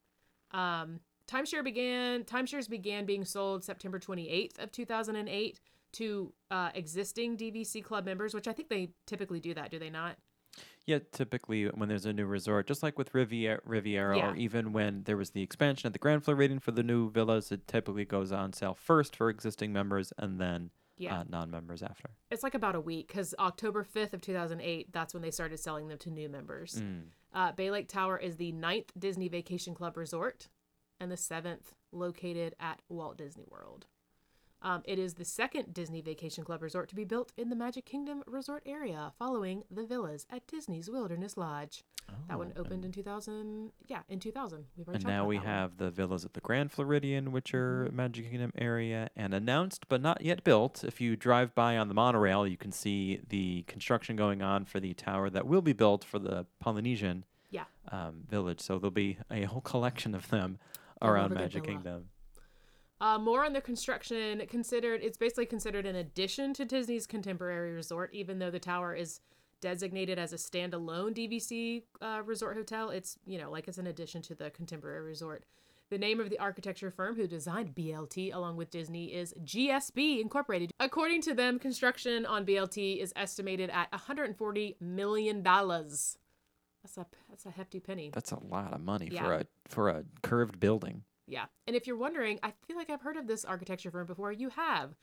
Um, 0.53 1.01
timeshare 1.29 1.65
began 1.65 2.25
timeshares 2.25 2.69
began 2.69 3.05
being 3.05 3.25
sold 3.25 3.65
September 3.65 3.99
28th 3.99 4.59
of 4.59 4.71
2008 4.73 5.61
to 5.95 6.33
uh, 6.51 6.71
existing 6.75 7.37
DVC 7.37 7.83
club 7.83 8.05
members, 8.05 8.35
which 8.35 8.49
I 8.49 8.53
think 8.53 8.69
they 8.69 8.91
typically 9.07 9.41
do 9.41 9.55
that, 9.55 9.71
do 9.71 9.79
they 9.79 9.91
not? 9.91 10.17
Yeah, 10.87 11.01
typically 11.13 11.67
when 11.67 11.89
there's 11.89 12.07
a 12.07 12.13
new 12.13 12.27
resort, 12.27 12.67
just 12.69 12.83
like 12.83 12.97
with 12.97 13.13
Riviera, 13.15 13.61
Riviera 13.65 14.17
Yeah. 14.19 14.31
or 14.31 14.37
even 14.37 14.73
when 14.73 15.03
there 15.03 15.17
was 15.17 15.31
the 15.31 15.43
expansion 15.43 15.87
at 15.89 15.93
the 15.93 15.99
Grand 15.99 16.25
Floridian 16.25 16.61
for 16.61 16.71
the 16.71 16.83
new 16.85 17.11
villas, 17.11 17.51
it 17.51 17.67
typically 17.67 18.05
goes 18.05 18.31
on 18.31 18.53
sale 18.53 18.75
first 18.75 19.17
for 19.17 19.29
existing 19.29 19.73
members 19.73 20.13
and 20.17 20.41
then 20.41 20.71
Yeah. 20.97 21.21
uh, 21.21 21.25
non-members 21.29 21.83
after. 21.83 22.11
It's 22.31 22.43
like 22.45 22.55
about 22.55 22.75
a 22.77 22.81
week 22.81 23.09
because 23.09 23.35
October 23.39 23.83
5th 23.85 24.13
of 24.15 24.21
2008, 24.23 24.93
that's 24.93 25.13
when 25.13 25.23
they 25.23 25.31
started 25.33 25.59
selling 25.59 25.89
them 25.89 25.99
to 25.99 26.11
new 26.11 26.29
members. 26.29 26.81
Mm. 26.81 27.09
Uh, 27.35 27.53
Bay 27.53 27.71
Lake 27.71 27.89
Tower 27.89 28.17
is 28.17 28.37
the 28.37 28.53
ninth 28.53 28.93
Disney 28.99 29.29
Vacation 29.29 29.75
Club 29.75 29.97
resort 29.97 30.49
and 31.01 31.11
the 31.11 31.17
seventh 31.17 31.75
located 31.93 32.55
at 32.61 32.81
Walt 32.89 33.19
Disney 33.19 33.45
World. 33.51 33.87
Um, 34.63 34.83
it 34.85 34.99
is 34.99 35.15
the 35.15 35.25
second 35.25 35.75
Disney 35.75 36.01
Vacation 36.01 36.43
Club 36.45 36.63
resort 36.63 36.89
to 36.89 36.95
be 36.97 37.05
built 37.05 37.33
in 37.37 37.51
the 37.51 37.57
Magic 37.57 37.85
Kingdom 37.85 38.23
resort 38.27 38.63
area, 38.67 39.13
following 39.19 39.63
the 39.71 39.85
villas 39.87 40.27
at 40.31 40.47
Disney's 40.47 40.91
Wilderness 40.91 41.37
Lodge. 41.37 41.85
that 42.29 42.39
one 42.39 42.53
opened 42.57 42.85
in 42.85 42.91
2000. 42.91 43.71
Yeah, 43.87 44.01
in 44.09 44.19
2000. 44.19 44.65
We've 44.77 44.89
already 44.89 45.05
And 45.05 45.13
now 45.13 45.27
we 45.27 45.37
that 45.37 45.45
one. 45.45 45.53
have 45.53 45.77
the 45.77 45.91
villas 45.91 46.25
at 46.25 46.33
the 46.33 46.41
Grand 46.41 46.73
Floridian, 46.73 47.33
which 47.33 47.55
are 47.55 47.85
Mm-hmm. 47.87 47.97
Magic 47.97 48.31
Kingdom 48.31 48.53
area 48.57 49.11
and 49.15 49.35
announced 49.35 49.87
but 49.89 50.01
not 50.01 50.23
yet 50.23 50.43
built. 50.43 50.83
If 50.85 51.01
you 51.01 51.17
drive 51.17 51.55
by 51.55 51.77
on 51.77 51.89
the 51.89 51.95
monorail, 51.95 52.47
you 52.47 52.57
can 52.57 52.73
see 52.73 53.21
the 53.29 53.63
construction 53.69 54.17
going 54.17 54.41
on 54.43 54.65
for 54.65 54.81
the 54.81 54.95
tower 54.95 55.29
that 55.31 55.47
will 55.47 55.63
be 55.63 55.75
built 55.75 56.03
for 56.03 56.19
the 56.19 56.47
Polynesian 56.61 57.25
Yeah. 57.51 57.65
um, 57.93 58.23
village. 58.29 58.61
So 58.61 58.79
there'll 58.79 58.91
be 58.91 59.19
a 59.31 59.43
whole 59.43 59.61
collection 59.73 60.15
of 60.15 60.29
them 60.31 60.59
around 61.03 61.35
Magic. 61.35 61.65
Kingdom. 61.65 62.07
Uh, 63.01 63.19
more 63.19 63.45
on 63.45 63.53
the 63.53 63.61
construction. 63.61 64.43
Considered, 64.49 65.03
it's 65.03 65.19
basically 65.19 65.47
considered 65.47 65.85
an 65.87 65.97
addition 65.97 66.55
to 66.55 66.65
Disney's 66.65 67.07
contemporary 67.07 67.73
resort, 67.73 68.15
even 68.15 68.39
though 68.39 68.51
the 68.51 68.59
tower 68.59 68.95
is 68.95 69.21
designated 69.61 70.19
as 70.19 70.33
a 70.33 70.37
standalone 70.37 71.15
DVC 71.15 71.83
uh, 72.01 72.23
resort 72.25 72.57
hotel. 72.57 72.91
It's 72.91 73.19
you 73.27 73.39
know 73.39 73.51
like 73.51 73.69
it's 73.69 73.79
an 73.79 73.87
addition 73.87 74.23
to 74.23 74.35
the 74.35 74.51
contemporary 74.51 75.03
resort. 75.03 75.45
The 75.89 75.99
name 75.99 76.19
of 76.19 76.31
the 76.31 76.39
architecture 76.41 76.91
firm 76.91 77.15
who 77.15 77.29
designed 77.29 77.75
BLT 77.75 78.35
along 78.35 78.57
with 78.57 78.71
Disney 78.71 79.15
is 79.15 79.33
GSB 79.45 80.21
Incorporated. 80.21 80.73
According 80.81 81.23
to 81.23 81.35
them, 81.35 81.61
construction 81.61 82.27
on 82.27 82.45
BLT 82.45 83.01
is 83.01 83.13
estimated 83.15 83.71
at 83.71 83.91
140 83.93 84.77
million 84.81 85.43
dollars. 85.43 86.19
That's 86.83 86.99
a 86.99 87.07
that's 87.29 87.47
a 87.47 87.51
hefty 87.51 87.81
penny. 87.81 88.11
That's 88.13 88.33
a 88.33 88.43
lot 88.43 88.73
of 88.73 88.81
money 88.81 89.11
for 89.11 89.33
a 89.35 89.47
for 89.69 89.89
a 89.91 90.05
curved 90.23 90.59
building. 90.61 91.05
Yeah. 91.27 91.47
And 91.67 91.75
if 91.77 91.87
you're 91.87 91.97
wondering, 91.97 92.39
I 92.43 92.53
feel 92.67 92.77
like 92.77 92.91
I've 92.91 93.03
heard 93.03 93.17
of 93.17 93.27
this 93.27 93.45
architecture 93.45 93.91
firm 93.91 94.07
before. 94.07 94.33
You 94.33 94.49
have. 94.51 94.95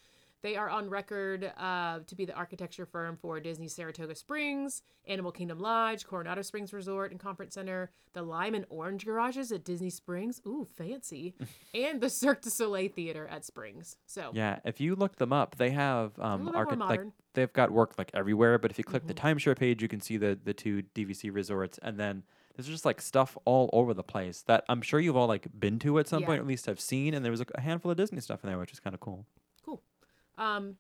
They 0.42 0.58
are 0.58 0.70
on 0.70 0.90
record 0.90 1.54
uh, 1.58 2.00
to 2.06 2.16
be 2.16 2.26
the 2.26 2.34
architecture 2.34 2.86
firm 2.86 3.16
for 3.16 3.40
Disney 3.40 3.70
Saratoga 3.70 4.14
Springs, 4.14 4.82
Animal 5.08 5.32
Kingdom 5.32 5.58
Lodge, 5.60 6.06
Coronado 6.06 6.42
Springs 6.42 6.74
Resort 6.74 7.12
and 7.12 7.20
Conference 7.20 7.54
Center, 7.54 7.92
the 8.12 8.24
Lime 8.24 8.54
and 8.54 8.66
Orange 8.70 9.06
garages 9.06 9.54
at 9.54 9.64
Disney 9.64 9.90
Springs. 9.90 10.42
Ooh, 10.46 10.68
fancy. 10.76 11.34
and 11.74 12.02
the 12.02 12.10
Cirque 12.10 12.42
du 12.42 12.50
Soleil 12.50 12.90
Theater 12.90 13.26
at 13.32 13.46
Springs. 13.46 13.96
So, 14.06 14.32
Yeah, 14.34 14.60
if 14.66 14.82
you 14.82 14.96
look 14.98 15.16
them 15.16 15.32
up, 15.32 15.56
they 15.56 15.72
have 15.72 16.12
um 16.20 16.44
little 16.46 16.66
bit 16.66 16.78
more 16.78 16.88
archi- 16.88 16.92
like. 16.92 17.00
Mm-hmm. 17.00 17.10
they've 17.36 17.54
got 17.54 17.72
work 17.72 17.94
like 17.98 18.12
everywhere. 18.14 18.58
But 18.58 18.70
if 18.72 18.78
you 18.78 18.84
click 18.84 19.08
the 19.08 19.14
timeshare 19.14 19.58
page, 19.58 19.82
you 19.82 19.88
can 19.88 20.02
see 20.02 20.18
the 20.18 20.38
the 20.44 20.54
two 20.54 20.84
DVC 20.94 21.34
resorts, 21.34 21.80
and 21.82 21.98
then 21.98 22.24
there's 22.56 22.68
just 22.68 22.86
like 22.86 23.02
stuff 23.02 23.38
all 23.46 23.70
over 23.74 23.94
the 23.94 24.04
place 24.04 24.42
that 24.44 24.64
I'm 24.70 24.82
sure 24.82 25.00
you've 25.00 25.16
all 25.18 25.28
like 25.28 25.48
been 25.60 25.80
to 25.80 26.00
at 26.00 26.08
some 26.08 26.22
Yeah. 26.22 26.28
point, 26.28 26.40
or 26.40 26.42
at 26.44 26.48
least 26.48 26.66
have 26.68 26.80
seen. 26.80 27.14
And 27.14 27.24
there 27.24 27.32
was 27.32 27.42
a, 27.42 27.62
handful 27.62 27.92
of 27.92 27.98
Disney 27.98 28.20
stuff 28.20 28.44
in 28.44 28.50
there, 28.50 28.60
which 28.60 28.72
is 28.72 28.80
kind 28.80 28.94
of 28.94 29.00
cool. 29.00 29.26
Cool. 29.66 29.82
Um, 30.38 30.78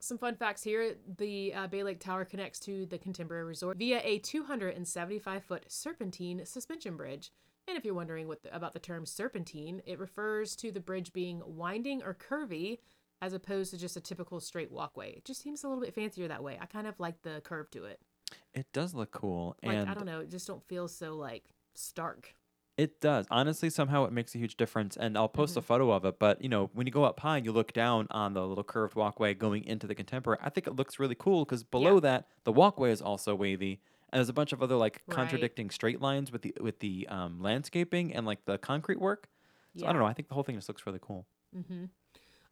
some 0.00 0.18
fun 0.18 0.36
facts 0.36 0.62
here: 0.62 0.96
the 1.18 1.54
uh, 1.54 1.66
Bay 1.66 1.82
Lake 1.82 2.00
Tower 2.00 2.24
connects 2.24 2.60
to 2.60 2.86
the 2.86 2.98
Contemporary 2.98 3.44
Resort 3.44 3.78
via 3.78 4.00
a 4.04 4.18
275 4.18 5.44
foot 5.44 5.64
serpentine 5.68 6.44
suspension 6.44 6.96
bridge. 6.96 7.32
And 7.66 7.78
if 7.78 7.84
you're 7.84 7.94
wondering 7.94 8.28
what 8.28 8.42
the, 8.42 8.54
about 8.54 8.74
the 8.74 8.78
term 8.78 9.06
serpentine, 9.06 9.80
it 9.86 9.98
refers 9.98 10.54
to 10.56 10.70
the 10.70 10.80
bridge 10.80 11.14
being 11.14 11.40
winding 11.46 12.02
or 12.02 12.14
curvy, 12.14 12.80
as 13.22 13.32
opposed 13.32 13.70
to 13.70 13.78
just 13.78 13.96
a 13.96 14.00
typical 14.00 14.38
straight 14.40 14.70
walkway. 14.70 15.12
It 15.12 15.24
just 15.24 15.40
seems 15.40 15.64
a 15.64 15.68
little 15.68 15.82
bit 15.82 15.94
fancier 15.94 16.28
that 16.28 16.42
way. 16.42 16.58
I 16.60 16.66
kind 16.66 16.86
of 16.86 17.00
like 17.00 17.22
the 17.22 17.40
curve 17.42 17.70
to 17.70 17.84
it. 17.84 18.00
It 18.52 18.66
does 18.72 18.94
look 18.94 19.10
cool, 19.10 19.56
Like 19.62 19.76
and 19.76 19.88
I 19.90 19.94
don't 19.94 20.06
know, 20.06 20.20
it 20.20 20.30
just 20.30 20.46
don't 20.46 20.62
feel 20.68 20.88
so 20.88 21.14
like 21.14 21.44
stark. 21.74 22.34
It 22.76 23.00
does. 23.00 23.26
Honestly, 23.30 23.70
somehow 23.70 24.04
it 24.04 24.12
makes 24.12 24.34
a 24.34 24.38
huge 24.38 24.56
difference. 24.56 24.96
And 24.96 25.16
I'll 25.16 25.28
post 25.28 25.56
a 25.56 25.60
Mm-hmm. 25.60 25.66
photo 25.66 25.90
of 25.92 26.04
it. 26.04 26.18
But, 26.18 26.42
you 26.42 26.48
know, 26.48 26.70
when 26.74 26.88
you 26.88 26.92
go 26.92 27.04
up 27.04 27.20
high 27.20 27.36
and 27.36 27.46
you 27.46 27.52
look 27.52 27.72
down 27.72 28.08
on 28.10 28.34
the 28.34 28.44
little 28.44 28.64
curved 28.64 28.96
walkway 28.96 29.32
going 29.32 29.62
into 29.64 29.86
the 29.86 29.94
contemporary, 29.94 30.40
I 30.42 30.50
think 30.50 30.66
it 30.66 30.74
looks 30.74 30.98
really 30.98 31.14
cool 31.14 31.44
because 31.44 31.62
below 31.62 31.94
Yeah. 31.94 32.00
that, 32.00 32.28
the 32.42 32.50
walkway 32.52 32.90
is 32.90 33.00
also 33.00 33.32
wavy. 33.36 33.80
And 34.10 34.18
there's 34.18 34.28
a 34.28 34.32
bunch 34.32 34.52
of 34.52 34.60
other 34.60 34.74
like 34.74 35.02
Right. 35.06 35.14
contradicting 35.14 35.70
straight 35.70 36.00
lines 36.00 36.32
with 36.32 36.42
the 36.42 36.52
with 36.60 36.80
the 36.80 37.06
um, 37.08 37.40
landscaping 37.40 38.12
and 38.12 38.26
like 38.26 38.44
the 38.44 38.58
concrete 38.58 38.98
work. 39.00 39.28
So 39.76 39.86
I 39.86 39.92
don't 39.92 40.00
know. 40.00 40.06
I 40.06 40.12
think 40.12 40.26
the 40.28 40.34
whole 40.34 40.42
thing 40.44 40.56
just 40.56 40.68
looks 40.68 40.84
really 40.84 41.00
cool. 41.00 41.26
Mm-hmm. 41.56 41.84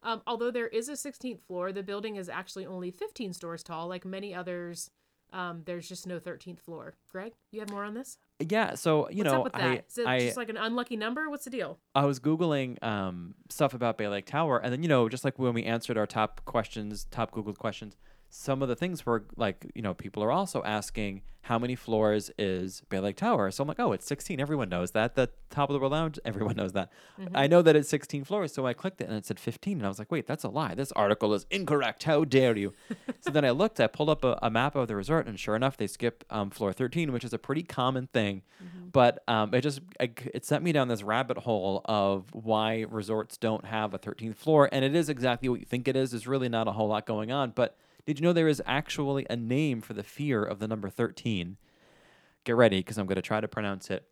Um, 0.03 0.21
although 0.27 0.51
there 0.51 0.67
is 0.67 0.87
a 0.89 0.93
16th 0.93 1.41
floor, 1.41 1.71
the 1.73 1.83
building 1.83 2.15
is 2.17 2.27
actually 2.29 2.65
only 2.65 2.91
15 2.91 3.31
stories 3.33 3.63
tall. 3.63 3.87
Like 3.89 4.05
many 4.05 4.33
others, 4.33 4.89
um, 5.33 5.63
there's 5.65 5.89
just 5.89 6.07
no 6.07 6.19
13th 6.19 6.59
floor. 6.59 6.95
Greg, 7.11 7.33
you 7.51 7.59
have 7.59 7.69
more 7.69 7.83
on 7.83 7.93
this? 7.93 8.17
Yeah. 8.39 8.75
So 8.75 9.09
you 9.09 9.17
What's 9.17 9.31
know, 9.31 9.37
up 9.39 9.43
with 9.45 9.53
that? 9.53 9.61
I 9.61 9.83
Is 9.89 9.97
it 9.97 10.07
I, 10.07 10.19
just 10.19 10.37
like 10.37 10.49
an 10.49 10.57
unlucky 10.57 10.95
number? 10.95 11.29
What's 11.29 11.45
the 11.45 11.49
deal? 11.49 11.79
I 11.95 12.05
was 12.05 12.19
googling 12.19 12.81
um, 12.83 13.35
stuff 13.49 13.73
about 13.73 13.97
Bay 13.97 14.07
Lake 14.07 14.25
Tower, 14.25 14.59
and 14.59 14.71
then 14.71 14.83
you 14.83 14.89
know, 14.89 15.09
just 15.09 15.25
like 15.25 15.39
when 15.39 15.53
we 15.53 15.63
answered 15.63 15.97
our 15.97 16.07
top 16.07 16.45
questions, 16.45 17.05
top 17.11 17.31
Googled 17.31 17.57
questions, 17.57 17.97
some 18.33 18.63
of 18.63 18.67
the 18.67 18.75
things 18.75 19.05
were 19.05 19.25
like, 19.37 19.71
you 19.75 19.83
know, 19.83 19.93
people 19.93 20.23
are 20.23 20.31
also 20.31 20.63
asking 20.63 21.21
how 21.43 21.59
many 21.59 21.75
floors 21.75 22.31
is 22.39 22.81
Bay 22.89 22.99
Lake 22.99 23.15
Tower. 23.15 23.51
So 23.51 23.61
I'm 23.61 23.67
like, 23.67 23.79
oh, 23.79 23.91
it's 23.91 24.07
16. 24.07 24.39
Everyone 24.39 24.69
knows 24.69 24.91
that. 24.91 25.13
The 25.13 25.29
top 25.51 25.69
of 25.69 25.73
the 25.73 25.79
world 25.79 25.91
lounge, 25.91 26.17
everyone 26.25 26.55
knows 26.55 26.71
that. 26.73 26.89
I 27.35 27.45
know 27.45 27.61
that 27.61 27.75
it's 27.75 27.89
16 27.89 28.23
floors, 28.23 28.51
so 28.51 28.65
I 28.65 28.73
clicked 28.73 29.01
it 29.01 29.07
and 29.07 29.15
it 29.15 29.25
said 29.25 29.39
15, 29.39 29.77
and 29.77 29.85
I 29.85 29.87
was 29.87 29.99
like, 29.99 30.11
wait, 30.11 30.25
that's 30.25 30.43
a 30.43 30.49
lie. 30.49 30.73
This 30.73 30.91
article 30.93 31.31
is 31.35 31.45
incorrect. 31.51 32.03
How 32.05 32.23
dare 32.23 32.57
you? 32.57 32.73
so 33.19 33.29
then 33.29 33.45
I 33.45 33.49
looked, 33.51 33.79
I 33.79 33.85
pulled 33.85 34.09
up 34.09 34.23
a, 34.23 34.39
a 34.41 34.49
map 34.49 34.75
of 34.75 34.87
the 34.87 34.95
resort, 34.95 35.27
and 35.27 35.39
sure 35.39 35.55
enough, 35.55 35.77
they 35.77 35.85
skip 35.85 36.23
um, 36.31 36.49
floor 36.49 36.73
13, 36.73 37.11
which 37.11 37.23
is 37.23 37.33
a 37.33 37.39
pretty 37.39 37.61
common 37.63 38.07
thing. 38.07 38.41
But 38.91 39.21
um, 39.27 39.53
it 39.53 39.61
just 39.61 39.81
it, 39.99 40.31
it 40.33 40.45
sent 40.45 40.63
me 40.63 40.71
down 40.71 40.87
this 40.87 41.03
rabbit 41.03 41.37
hole 41.37 41.81
of 41.85 42.25
why 42.31 42.85
resorts 42.89 43.37
don't 43.37 43.65
have 43.65 43.93
a 43.93 43.99
13th 43.99 44.37
floor, 44.37 44.69
and 44.71 44.83
it 44.83 44.95
is 44.95 45.07
exactly 45.07 45.49
what 45.49 45.59
you 45.59 45.65
think 45.65 45.87
it 45.87 45.95
is. 45.95 46.11
There's 46.11 46.25
really 46.25 46.49
not 46.49 46.67
a 46.67 46.71
whole 46.71 46.87
lot 46.87 47.05
going 47.05 47.31
on, 47.31 47.51
but 47.51 47.77
did 48.05 48.19
you 48.19 48.23
know 48.23 48.33
there 48.33 48.47
is 48.47 48.61
actually 48.65 49.25
a 49.29 49.35
name 49.35 49.81
for 49.81 49.93
the 49.93 50.03
fear 50.03 50.43
of 50.43 50.59
the 50.59 50.67
number 50.67 50.89
13? 50.89 51.57
Get 52.43 52.55
ready, 52.55 52.79
because 52.79 52.97
I'm 52.97 53.07
going 53.07 53.15
to 53.15 53.21
try 53.21 53.39
to 53.39 53.47
pronounce 53.47 53.89
it. 53.89 54.05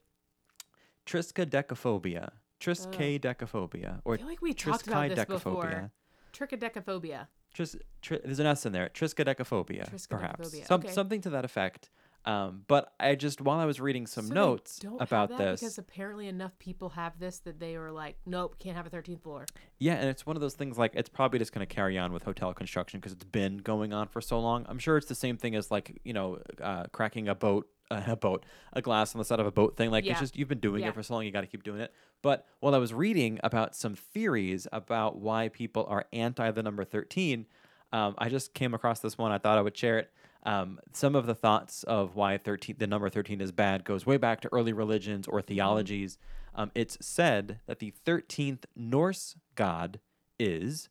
Triskaidekaphobia. 1.05 2.31
Triskaidekaphobia. 2.60 4.01
Or 4.05 4.13
I 4.13 4.17
feel 4.17 4.27
like 4.27 4.41
we 4.41 4.53
talked 4.53 4.88
about 4.88 5.10
this 5.15 5.25
before. 5.25 5.91
Trichodecaphobia. 6.33 7.27
Tris, 7.53 7.75
tri, 8.01 8.19
there's 8.24 8.39
an 8.39 8.45
S 8.45 8.65
in 8.65 8.71
there. 8.71 8.89
Triskaidekaphobia, 8.93 10.07
perhaps. 10.10 10.65
Some, 10.65 10.81
okay. 10.81 10.91
Something 10.91 11.19
to 11.21 11.29
that 11.31 11.43
effect. 11.43 11.89
Um, 12.24 12.63
but 12.68 12.94
I 13.00 13.16
just, 13.16 13.42
while 13.42 13.58
I 13.60 13.66
was 13.66 13.80
reading 13.82 14.06
some 14.06 14.28
So 14.28 14.34
notes 14.34 14.80
about 15.00 15.36
this, 15.38 15.60
because 15.60 15.78
apparently 15.80 16.28
enough 16.28 16.51
people 16.60 16.90
have 16.90 17.18
this 17.20 17.40
that 17.40 17.60
they 17.60 17.78
were 17.78 17.92
like, 17.92 18.18
nope, 18.25 18.58
can't 18.60 18.78
have 18.78 18.86
a 18.86 18.90
13th 18.92 19.22
floor. 19.24 19.46
Yeah, 19.80 19.96
and 19.96 20.08
it's 20.08 20.25
one 20.25 20.36
of 20.36 20.42
those 20.42 20.54
things 20.54 20.78
like 20.78 20.92
it's 20.94 21.10
probably 21.10 21.40
just 21.40 21.51
going 21.51 21.66
to 21.66 21.74
carry 21.74 21.98
on 21.98 22.13
with 22.13 22.24
hotel 22.24 22.54
construction 22.54 23.00
because 23.00 23.12
it's 23.13 23.24
been 23.25 23.58
going 23.58 23.92
on 23.92 24.08
for 24.08 24.22
so 24.22 24.40
long. 24.40 24.66
I'm 24.70 24.78
sure 24.78 24.98
it's 24.98 25.08
the 25.08 25.16
same 25.16 25.38
thing 25.38 25.56
as 25.56 25.72
like 25.72 26.00
you 26.04 26.13
know 26.13 26.40
uh, 26.62 26.84
cracking 26.92 27.28
a 27.28 27.34
boat, 27.34 27.68
uh, 27.90 28.04
a 28.08 28.16
boat, 28.16 28.46
a 28.74 28.82
glass 28.84 29.16
on 29.16 29.20
the 29.20 29.25
side 29.25 29.40
of 29.40 29.48
a 29.48 29.51
boat 29.51 29.75
thing. 29.75 29.90
Like 29.90 30.06
Yeah. 30.06 30.12
it's 30.12 30.20
just 30.22 30.36
you've 30.38 30.48
been 30.48 30.60
doing 30.60 30.84
Yeah. 30.84 30.90
it 30.90 30.94
for 30.94 31.01
so 31.01 31.16
long, 31.16 31.25
you 31.25 31.32
got 31.32 31.42
to 31.42 31.48
keep 31.48 31.63
doing 31.63 31.82
it. 31.82 31.92
But 32.22 32.46
while 32.60 32.75
I 32.75 32.78
was 32.78 32.94
reading 32.94 33.40
about 33.44 33.75
some 33.75 33.96
theories 33.96 34.68
about 34.72 35.18
why 35.18 35.50
people 35.50 35.88
are 35.90 36.06
anti 36.13 36.51
the 36.51 36.62
number 36.62 36.84
13, 36.84 37.48
um, 37.94 38.13
I 38.20 38.30
just 38.30 38.54
came 38.54 38.75
across 38.75 39.00
this 39.00 39.18
one. 39.18 39.32
I 39.32 39.40
thought 39.40 39.58
I 39.58 39.62
would 39.62 39.75
share 39.75 39.98
it. 39.98 40.12
Um, 40.43 40.79
some 40.93 41.15
of 41.15 41.27
the 41.27 41.36
thoughts 41.36 41.83
of 41.83 42.15
why 42.15 42.38
13, 42.38 42.77
the 42.79 42.88
number 42.88 43.10
13 43.10 43.41
is 43.41 43.51
bad 43.51 43.83
goes 43.83 44.05
way 44.05 44.17
back 44.17 44.41
to 44.41 44.50
early 44.51 44.74
religions 44.74 45.27
or 45.27 45.41
theologies. 45.41 46.17
Um, 46.55 46.71
it's 46.74 46.98
said 47.00 47.60
that 47.67 47.79
the 47.79 47.93
13th 48.05 48.63
Norse 48.75 49.36
god 49.55 50.00
is 50.39 50.89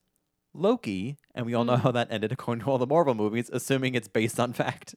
Loki, 0.54 1.16
and 1.34 1.46
we 1.46 1.54
all 1.54 1.64
know 1.64 1.76
how 1.76 1.90
that 1.90 2.08
ended 2.10 2.32
according 2.32 2.64
to 2.64 2.70
all 2.70 2.78
the 2.78 2.86
Marvel 2.86 3.14
movies, 3.14 3.50
assuming 3.52 3.94
it's 3.94 4.08
based 4.08 4.38
on 4.40 4.52
fact. 4.52 4.94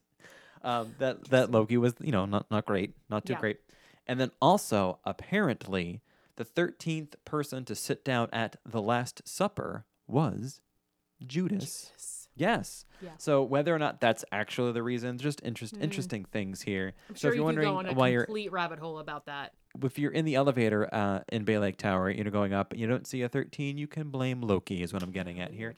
Um, 0.61 0.95
that 0.99 1.25
that 1.29 1.51
Loki 1.51 1.75
was, 1.77 1.93
you 1.99 2.11
know, 2.11 2.25
not 2.25 2.49
not 2.49 2.65
great, 2.65 2.93
not 3.09 3.25
too 3.25 3.33
Yeah. 3.33 3.39
great. 3.39 3.59
And 4.07 4.19
then 4.19 4.31
also, 4.41 4.99
apparently, 5.03 6.01
the 6.37 6.45
13th 6.45 7.15
person 7.25 7.65
to 7.65 7.75
sit 7.75 8.05
down 8.05 8.29
at 8.31 8.55
the 8.65 8.81
Last 8.81 9.21
Supper 9.27 9.85
was 10.07 10.61
Judas. 11.25 11.87
Judas. 11.91 12.22
Yes. 12.35 12.85
Yeah. 13.01 13.09
So 13.17 13.43
whether 13.43 13.73
or 13.73 13.79
not 13.79 13.99
that's 13.99 14.25
actually 14.31 14.71
the 14.71 14.83
reason, 14.83 15.17
just 15.17 15.41
interest 15.43 15.75
interesting 15.79 16.25
things 16.25 16.61
here. 16.61 16.87
Mm. 16.87 17.09
I'm 17.09 17.15
so 17.15 17.19
sure 17.19 17.31
if 17.31 17.35
you 17.35 17.41
you're 17.41 17.41
could 17.41 17.45
wondering 17.45 17.69
go 17.69 17.77
on 17.77 17.85
a 17.87 17.93
why 17.93 18.07
you're 18.09 18.25
complete 18.25 18.51
rabbit 18.51 18.79
hole 18.79 18.99
about 18.99 19.25
that. 19.25 19.53
if 19.83 19.99
you're 19.99 20.11
in 20.11 20.25
the 20.25 20.35
elevator 20.35 20.93
uh, 20.93 21.19
in 21.29 21.43
Bay 21.43 21.57
Lake 21.57 21.77
Tower, 21.77 22.09
you 22.09 22.23
know, 22.23 22.31
going 22.31 22.53
up, 22.53 22.71
and 22.71 22.81
you 22.81 22.87
don't 22.87 23.05
see 23.05 23.21
a 23.21 23.29
13, 23.29 23.77
you 23.77 23.87
can 23.87 24.09
blame 24.09 24.41
Loki, 24.41 24.81
is 24.81 24.93
what 24.93 25.03
I'm 25.03 25.11
getting 25.11 25.39
at 25.39 25.51
here. 25.51 25.75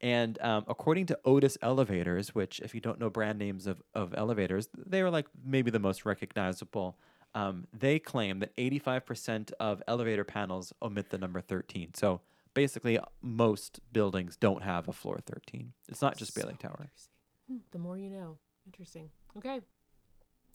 And 0.00 0.40
um, 0.40 0.64
according 0.66 1.06
to 1.06 1.18
Otis 1.24 1.58
Elevators, 1.60 2.34
which, 2.34 2.60
if 2.60 2.74
you 2.74 2.80
don't 2.80 2.98
know 2.98 3.10
brand 3.10 3.38
names 3.38 3.66
of, 3.66 3.82
of 3.94 4.14
elevators, 4.16 4.68
they 4.74 5.02
are 5.02 5.10
like 5.10 5.26
maybe 5.44 5.70
the 5.70 5.78
most 5.78 6.06
recognizable. 6.06 6.96
Um, 7.34 7.66
they 7.78 7.98
claim 7.98 8.40
that 8.40 8.56
85% 8.56 9.52
of 9.60 9.82
elevator 9.86 10.24
panels 10.24 10.72
omit 10.82 11.10
the 11.10 11.18
number 11.18 11.40
13. 11.40 11.94
So 11.94 12.22
basically, 12.54 12.98
most 13.22 13.80
buildings 13.92 14.36
don't 14.36 14.62
have 14.62 14.88
a 14.88 14.92
floor 14.92 15.18
13. 15.24 15.72
It's 15.88 16.02
not 16.02 16.16
just 16.16 16.34
Bay 16.34 16.42
Lake 16.42 16.58
Tower. 16.58 16.90
Hmm, 17.48 17.58
The 17.72 17.78
more 17.78 17.96
you 17.98 18.10
know. 18.10 18.38
Interesting. 18.66 19.10
Okay. 19.36 19.60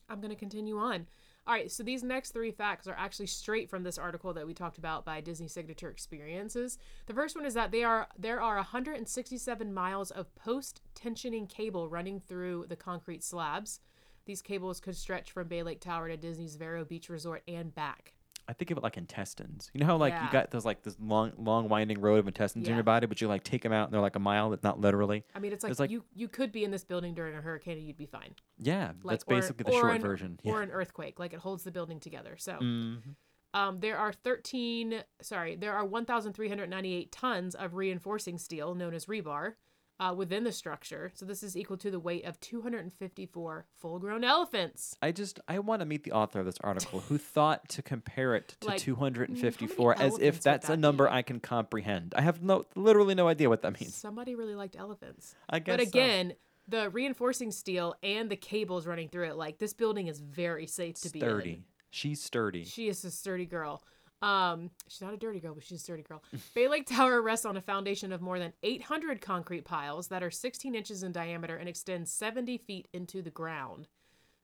I'm 0.10 0.20
going 0.22 0.30
to 0.30 0.36
continue 0.36 0.78
on. 0.78 1.08
All 1.48 1.54
right, 1.54 1.72
so 1.72 1.84
these 1.84 2.02
next 2.04 2.32
three 2.32 2.50
facts 2.52 2.88
are 2.88 2.96
actually 2.98 3.28
straight 3.28 3.70
from 3.70 3.84
this 3.84 4.00
article 4.00 4.34
that 4.34 4.48
we 4.48 4.54
talked 4.56 4.80
about 4.80 5.06
by 5.06 5.22
Disney 5.22 5.48
Signature 5.48 5.90
Experiences. 5.92 6.80
The 7.06 7.14
first 7.14 7.36
one 7.36 7.46
is 7.46 7.54
that 7.54 7.72
they 7.72 7.84
are 7.84 8.08
there 8.18 8.42
are 8.42 8.56
167 8.56 9.72
miles 9.72 10.10
of 10.10 10.34
post-tensioning 10.36 11.48
cable 11.48 11.88
running 11.88 12.20
through 12.20 12.66
the 12.68 12.76
concrete 12.76 13.24
slabs. 13.24 13.80
These 14.26 14.42
cables 14.42 14.80
could 14.80 14.96
stretch 14.96 15.32
from 15.32 15.48
Bay 15.48 15.62
Lake 15.62 15.82
Tower 15.82 16.08
to 16.10 16.18
Disney's 16.18 16.56
Vero 16.56 16.84
Beach 16.84 17.10
Resort 17.10 17.44
and 17.48 17.74
back. 17.76 18.15
I 18.48 18.54
think 18.54 18.70
of 18.72 18.78
it 18.78 18.84
like 18.84 18.96
intestines. 18.98 19.72
You 19.74 19.80
know 19.80 19.88
how 19.88 19.98
like 19.98 20.14
Yeah. 20.14 20.26
you 20.26 20.32
got 20.32 20.52
those 20.52 20.66
like 20.66 20.84
this 20.84 20.96
long, 21.00 21.34
long 21.38 21.68
winding 21.68 22.00
road 22.00 22.20
of 22.20 22.28
intestines 22.28 22.68
in 22.68 22.76
your 22.76 22.84
body, 22.84 23.08
but 23.08 23.20
you 23.20 23.28
like 23.28 23.44
take 23.44 23.64
them 23.64 23.72
out 23.74 23.86
and 23.88 23.94
they're 23.94 24.02
like 24.02 24.16
a 24.16 24.20
mile. 24.20 24.50
That's 24.52 24.64
not 24.64 24.80
literally. 24.80 25.24
I 25.34 25.40
mean, 25.40 25.52
it's 25.52 25.64
like, 25.64 25.72
It's 25.72 25.80
like- 25.80 25.90
you 25.90 26.04
you 26.14 26.28
could 26.28 26.52
be 26.52 26.64
in 26.64 26.72
this 26.72 26.84
building 26.84 27.14
during 27.16 27.36
a 27.36 27.42
hurricane 27.42 27.78
and 27.78 27.88
you'd 27.88 27.98
be 27.98 28.06
fine. 28.06 28.36
Yeah, 28.58 28.92
Like 29.04 29.20
that's 29.20 29.24
or- 29.28 29.36
basically 29.36 29.64
the 29.64 29.72
or 29.72 29.82
short 29.82 29.96
an- 29.96 30.02
version. 30.02 30.40
Or 30.44 30.58
Yeah. 30.58 30.64
an 30.64 30.72
earthquake, 30.72 31.20
like 31.20 31.34
it 31.34 31.40
holds 31.40 31.64
the 31.64 31.72
building 31.72 32.00
together. 32.00 32.36
So. 32.38 32.54
Mhm. 32.62 33.16
Um, 33.54 33.80
there 33.80 33.98
are 33.98 34.12
13, 34.12 35.04
sorry, 35.22 35.56
there 35.56 35.72
are 35.74 35.86
1,398 35.86 37.12
tons 37.12 37.56
of 37.56 37.74
reinforcing 37.76 38.38
steel, 38.38 38.76
known 38.76 38.94
as 38.94 39.06
rebar, 39.06 39.54
uh, 40.00 40.14
within 40.16 40.44
the 40.44 40.52
structure. 40.52 41.12
So 41.14 41.26
this 41.26 41.44
is 41.44 41.56
equal 41.56 41.78
to 41.78 41.90
the 41.92 42.00
weight 42.00 42.26
of 42.26 42.40
254 42.40 43.66
full 43.78 44.00
grown 44.00 44.24
elephants. 44.24 44.96
I 45.02 45.12
just 45.12 45.40
I 45.48 45.60
want 45.60 45.82
to 45.82 45.86
meet 45.86 46.04
the 46.04 46.12
author 46.12 46.40
of 46.40 46.46
this 46.46 46.58
article 46.62 47.02
who 47.02 47.18
thought 47.36 47.68
to 47.70 47.82
compare 47.82 48.36
it 48.36 48.56
to 48.62 48.68
Like, 48.68 48.80
mm, 48.80 48.84
254 48.84 50.00
as 50.00 50.18
if 50.20 50.42
that's 50.42 50.70
a 50.70 50.78
number 50.78 51.06
be? 51.06 51.14
I 51.14 51.22
can 51.22 51.40
comprehend. 51.40 52.14
I 52.18 52.22
have 52.22 52.42
no 52.42 52.66
literally 52.76 53.16
no 53.16 53.28
idea 53.28 53.50
what 53.50 53.62
that 53.62 53.80
means. 53.80 53.96
Somebody 53.96 54.36
really 54.36 54.56
liked 54.56 54.76
elephants. 54.76 55.36
I 55.50 55.60
guess 55.60 55.78
But 55.78 55.84
so. 55.84 55.90
again, 55.90 56.34
the 56.68 56.90
reinforcing 56.90 57.52
steel 57.52 57.96
and 58.04 58.30
the 58.30 58.36
cables 58.36 58.88
running 58.88 59.10
through 59.10 59.30
it, 59.30 59.36
like 59.38 59.60
this 59.60 59.74
building 59.74 60.08
is 60.08 60.20
very 60.20 60.68
safe 60.68 60.96
to 61.02 61.10
be 61.10 61.20
in. 61.20 61.26
sturdy. 61.26 61.64
She's 61.92 62.22
sturdy. 62.22 62.66
She 62.66 62.90
is 62.90 63.06
a 63.06 63.12
sturdy 63.12 63.46
girl. 63.46 63.82
Um, 64.22 64.72
she's 64.88 65.02
not 65.02 65.14
a 65.14 65.18
dirty 65.18 65.40
girl, 65.40 65.54
but 65.56 65.64
she's 65.64 65.84
a 65.84 65.88
dirty 65.88 66.04
girl. 66.04 66.24
Bay 66.56 66.68
Lake 66.68 66.88
Tower 66.88 67.22
rests 67.22 67.46
on 67.46 67.58
a 67.58 67.62
foundation 67.62 68.12
of 68.12 68.22
more 68.22 68.40
than 68.40 68.54
800 68.64 69.22
concrete 69.22 69.66
piles 69.66 70.08
that 70.08 70.24
are 70.24 70.32
16 70.32 70.74
inches 70.74 71.04
in 71.04 71.12
diameter 71.12 71.56
and 71.58 71.68
extend 71.70 72.08
70 72.08 72.58
feet 72.60 72.88
into 72.94 73.22
the 73.22 73.30
ground. 73.30 73.88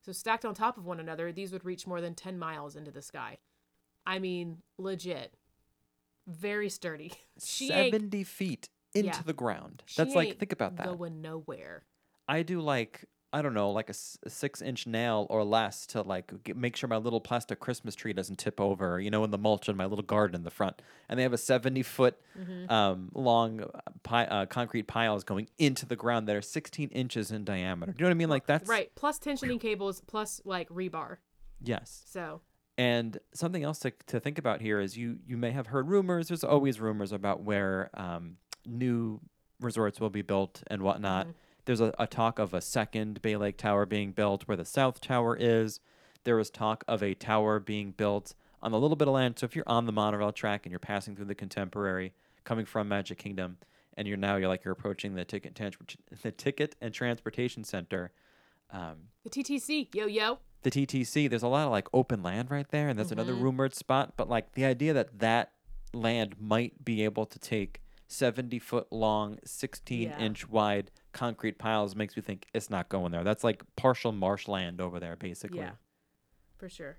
So 0.06 0.12
stacked 0.12 0.46
on 0.46 0.54
top 0.54 0.78
of 0.78 0.86
one 0.86 1.00
another, 1.00 1.32
these 1.32 1.52
would 1.52 1.64
reach 1.66 1.88
more 1.88 2.02
than 2.02 2.16
10 2.16 2.38
miles 2.38 2.76
into 2.76 2.92
the 2.92 3.02
sky. 3.02 3.38
I 4.06 4.20
mean, 4.20 4.58
legit, 4.78 5.36
very 6.28 6.70
sturdy. 6.70 7.14
She 7.44 7.68
70 7.70 8.24
feet 8.24 8.70
into 8.94 9.08
Yeah. 9.08 9.22
the 9.26 9.34
ground. 9.34 9.84
That's 9.98 10.14
like 10.14 10.38
think 10.38 10.52
about 10.52 10.76
that. 10.78 10.86
going 10.88 11.22
nowhere. 11.22 11.84
I 12.28 12.44
do 12.44 12.62
like 12.62 13.06
I 13.34 13.42
don't 13.42 13.54
know, 13.54 13.72
like 13.72 13.88
a, 13.88 13.92
s- 13.92 14.18
a 14.24 14.30
six 14.30 14.62
inch 14.62 14.86
nail 14.86 15.26
or 15.30 15.44
less 15.46 15.86
to 15.88 16.02
like 16.02 16.32
get, 16.44 16.58
make 16.58 16.76
sure 16.76 16.90
my 16.90 16.98
little 16.98 17.22
plastic 17.22 17.60
Christmas 17.62 17.96
tree 17.96 18.12
doesn't 18.12 18.38
tip 18.40 18.60
over, 18.60 19.00
you 19.00 19.10
know, 19.10 19.24
in 19.24 19.32
the 19.32 19.38
mulch 19.38 19.70
in 19.70 19.78
my 19.78 19.86
little 19.86 20.04
garden 20.04 20.36
in 20.36 20.44
the 20.44 20.52
front. 20.52 20.82
And 21.08 21.18
they 21.18 21.24
have 21.24 21.34
a 21.34 21.38
seventy 21.38 21.84
foot 21.84 22.20
Mm-hmm. 22.40 22.72
um, 22.72 23.10
long 23.14 23.64
pi- 24.04 24.26
uh, 24.26 24.46
concrete 24.46 24.84
piles 24.88 25.24
going 25.26 25.50
into 25.58 25.86
the 25.86 25.96
ground 25.96 26.28
that 26.28 26.36
are 26.36 26.42
sixteen 26.42 26.90
inches 26.90 27.32
in 27.32 27.44
diameter. 27.44 27.92
Do 27.92 27.98
you 28.00 28.04
know 28.04 28.10
what 28.10 28.12
I 28.12 28.18
mean? 28.18 28.30
Like 28.30 28.46
that's 28.48 28.68
Right, 28.70 28.90
plus 28.96 29.20
tensioning 29.20 29.60
cables, 29.60 30.02
plus 30.08 30.42
like 30.46 30.68
rebar. 30.70 31.18
Yes. 31.62 32.04
So 32.08 32.42
And 32.78 33.18
something 33.34 33.64
else 33.64 33.80
to, 33.80 33.92
to 34.08 34.20
think 34.20 34.38
about 34.40 34.62
here 34.62 34.80
is 34.80 34.98
you 34.98 35.20
you 35.26 35.38
may 35.38 35.52
have 35.52 35.68
heard 35.68 35.88
rumors. 35.90 36.28
There's 36.30 36.44
always 36.44 36.80
rumors 36.80 37.12
about 37.12 37.44
where 37.44 37.90
um, 37.94 38.38
new 38.66 39.20
resorts 39.60 40.00
will 40.00 40.10
be 40.10 40.22
built 40.22 40.64
and 40.68 40.82
whatnot. 40.82 41.28
There's 41.66 41.82
a, 41.82 41.94
a 42.00 42.08
talk 42.08 42.40
of 42.40 42.54
a 42.54 42.62
second 42.62 43.22
Bay 43.22 43.36
Lake 43.38 43.58
Tower 43.58 43.86
being 43.86 44.12
built 44.12 44.44
where 44.48 44.58
the 44.58 44.66
South 44.66 45.02
Tower 45.02 45.36
is. 45.40 45.80
There 46.24 46.36
was 46.36 46.50
talk 46.50 46.84
of 46.88 47.02
a 47.02 47.14
tower 47.16 47.60
being 47.60 47.92
built 47.92 48.34
on 48.62 48.74
a 48.74 48.78
little 48.78 48.96
bit 48.96 49.08
of 49.08 49.14
land. 49.16 49.40
So 49.40 49.46
if 49.46 49.56
you're 49.56 49.68
on 49.68 49.86
the 49.86 49.92
monorail 49.92 50.32
track 50.32 50.66
and 50.66 50.72
you're 50.72 50.80
passing 50.80 51.16
through 51.16 51.26
the 51.26 51.36
Contemporary, 51.36 52.14
coming 52.44 52.66
from 52.66 52.88
Magic 52.88 53.18
Kingdom, 53.18 53.58
and 53.98 54.08
you're 54.08 54.18
now 54.18 54.36
you're 54.36 54.48
like 54.48 54.64
you're 54.64 54.72
approaching 54.72 55.16
the 55.16 55.26
ticket 55.26 55.56
transport 55.56 55.96
the 56.22 56.32
ticket 56.32 56.76
and 56.82 56.94
transportation 56.94 57.64
center. 57.64 58.12
Um, 58.72 59.08
the 59.24 59.30
TTC, 59.30 59.94
yo 59.94 60.06
yo. 60.06 60.40
the 60.62 60.72
TTC, 60.72 61.30
there's 61.30 61.44
a 61.44 61.48
lot 61.48 61.66
of 61.66 61.72
like 61.72 61.88
open 61.94 62.24
land 62.24 62.50
right 62.50 62.70
there, 62.70 62.88
and 62.88 62.98
that's 62.98 63.12
another 63.12 63.34
rumored 63.34 63.76
spot. 63.76 64.14
But 64.16 64.30
like 64.30 64.54
the 64.54 64.64
idea 64.66 64.94
that 64.94 65.20
that 65.20 65.52
land 65.94 66.36
might 66.40 66.86
be 66.86 67.04
able 67.04 67.26
to 67.26 67.38
take 67.40 67.82
70 68.08 68.60
foot 68.60 68.88
long, 68.92 69.40
16 69.44 70.02
Yeah. 70.04 70.20
inch 70.20 70.48
wide 70.48 70.90
concrete 71.14 71.58
piles 71.58 71.96
makes 71.96 72.16
me 72.16 72.22
think 72.22 72.46
it's 72.54 72.70
not 72.70 72.90
going 72.90 73.12
there. 73.12 73.24
That's 73.24 73.44
like 73.44 73.64
partial 73.76 74.12
marshland 74.12 74.80
over 74.82 75.00
there, 75.00 75.16
basically. 75.16 75.60
Yeah, 75.60 75.72
for 76.58 76.70
sure. 76.70 76.98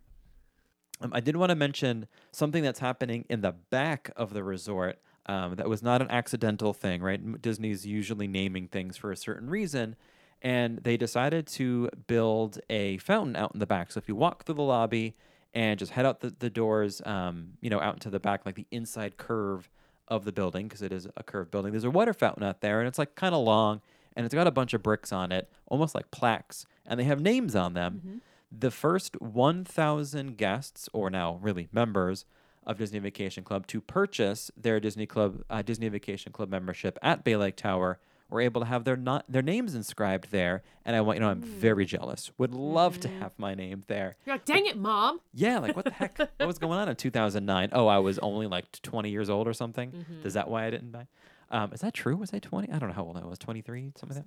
Um, 1.01 1.13
I 1.13 1.21
did 1.21 1.37
want 1.37 1.51
to 1.51 1.57
mention 1.57 2.07
something 2.31 2.63
that's 2.63 2.79
happening 2.79 3.25
in 3.29 3.41
the 3.41 3.53
back 3.53 4.11
of 4.17 4.33
the 4.33 4.45
resort. 4.45 4.99
Um, 5.27 5.55
that 5.55 5.69
was 5.69 5.83
not 5.83 6.03
an 6.03 6.11
accidental 6.11 6.73
thing, 6.73 7.01
right? 7.01 7.41
Disney's 7.41 7.87
usually 7.87 8.27
naming 8.27 8.67
things 8.67 8.97
for 8.97 9.13
a 9.13 9.17
certain 9.17 9.49
reason, 9.49 9.95
and 10.41 10.79
they 10.79 10.97
decided 10.97 11.47
to 11.49 11.89
build 12.09 12.59
a 12.69 12.99
fountain 12.99 13.37
out 13.37 13.53
in 13.55 13.61
the 13.61 13.67
back. 13.67 13.93
So 13.93 13.99
if 13.99 14.09
you 14.09 14.17
walk 14.17 14.45
through 14.45 14.57
the 14.57 14.63
lobby 14.63 15.15
and 15.55 15.79
just 15.79 15.93
head 15.93 16.07
out 16.07 16.21
the, 16.21 16.35
the 16.37 16.51
doors, 16.51 17.01
um, 17.05 17.53
you 17.61 17.71
know, 17.71 17.79
out 17.79 17.95
into 17.95 18.11
the 18.11 18.19
back, 18.19 18.45
like 18.45 18.57
the 18.57 18.67
inside 18.73 19.17
curve 19.17 19.71
of 20.09 20.25
the 20.25 20.33
building, 20.33 20.67
because 20.67 20.83
it 20.83 20.93
is 20.93 21.07
a 21.17 21.23
curved 21.23 21.53
building, 21.53 21.71
there's 21.71 21.85
a 21.85 21.91
water 21.91 22.13
fountain 22.13 22.43
out 22.43 22.61
there, 22.61 22.81
and 22.81 22.89
it's 22.89 22.99
like 22.99 23.15
kind 23.15 23.35
of 23.35 23.45
long, 23.45 23.81
and 24.17 24.25
it's 24.27 24.35
got 24.35 24.47
a 24.47 24.51
bunch 24.51 24.75
of 24.75 24.83
bricks 24.83 25.13
on 25.13 25.33
it, 25.33 25.51
almost 25.67 25.95
like 25.95 26.11
plaques, 26.11 26.67
and 26.87 26.99
they 26.99 27.05
have 27.05 27.21
names 27.21 27.55
on 27.57 27.75
them 27.75 28.21
the 28.57 28.71
first 28.71 29.21
1,000 29.21 30.37
guests, 30.37 30.89
or 30.93 31.09
now 31.11 31.39
really 31.41 31.69
members 31.73 32.27
of 32.67 32.79
Disney 32.79 32.99
Vacation 32.99 33.43
Club, 33.45 33.67
to 33.69 33.81
purchase 33.81 34.51
their 34.57 34.79
Disney 34.79 35.07
Club 35.07 35.43
uh, 35.49 35.63
Disney 35.63 35.89
Vacation 35.89 36.33
Club 36.33 36.49
membership 36.51 36.99
at 37.03 37.25
Bay 37.25 37.37
Lake 37.37 37.57
Tower 37.57 37.99
were 38.29 38.41
able 38.41 38.61
to 38.63 38.67
have 38.67 38.85
their 38.85 38.97
not 38.97 39.25
their 39.29 39.43
names 39.43 39.75
inscribed 39.75 40.31
there. 40.31 40.63
And 40.85 40.95
I 40.97 41.01
want 41.01 41.17
you 41.17 41.21
know 41.21 41.29
I'm 41.29 41.43
very 41.43 41.85
jealous. 41.85 42.31
Would 42.39 42.55
love 42.55 43.01
to 43.01 43.09
have 43.09 43.33
my 43.39 43.55
name 43.55 43.85
there. 43.89 44.17
You're 44.25 44.35
like, 44.37 44.45
dang 44.45 44.67
it, 44.67 44.77
mom. 44.79 45.21
Yeah, 45.35 45.59
like 45.59 45.75
what 45.75 45.87
the 45.87 45.91
heck? 45.91 46.19
what 46.19 46.47
was 46.47 46.59
going 46.59 46.79
on 46.79 46.89
in 46.89 46.97
2009? 46.97 47.71
Oh, 47.73 47.87
I 47.87 47.99
was 47.99 48.19
only 48.21 48.47
like 48.47 48.71
20 48.83 49.11
years 49.11 49.29
old 49.31 49.49
or 49.49 49.53
something. 49.55 49.93
Mm-hmm. 50.03 50.27
Is 50.27 50.35
that 50.35 50.49
why 50.49 50.67
I 50.67 50.71
didn't 50.71 50.91
buy? 50.91 51.07
Um, 51.53 51.73
is 51.73 51.81
that 51.81 51.95
true? 51.95 52.17
Was 52.17 52.33
I 52.35 52.39
20? 52.39 52.73
I 52.73 52.79
don't 52.79 52.89
know 52.89 52.95
how 52.95 53.05
old 53.05 53.17
I 53.17 53.25
was. 53.25 53.39
23, 53.39 53.93
something 53.97 54.17
like 54.17 54.27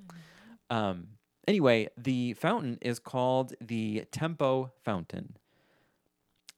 that. 0.70 0.76
Um, 0.76 1.08
anyway, 1.48 1.90
the 1.98 2.34
fountain 2.34 2.78
is 2.82 3.00
called 3.00 3.54
the 3.60 4.06
Tempo 4.12 4.72
Fountain. 4.84 5.36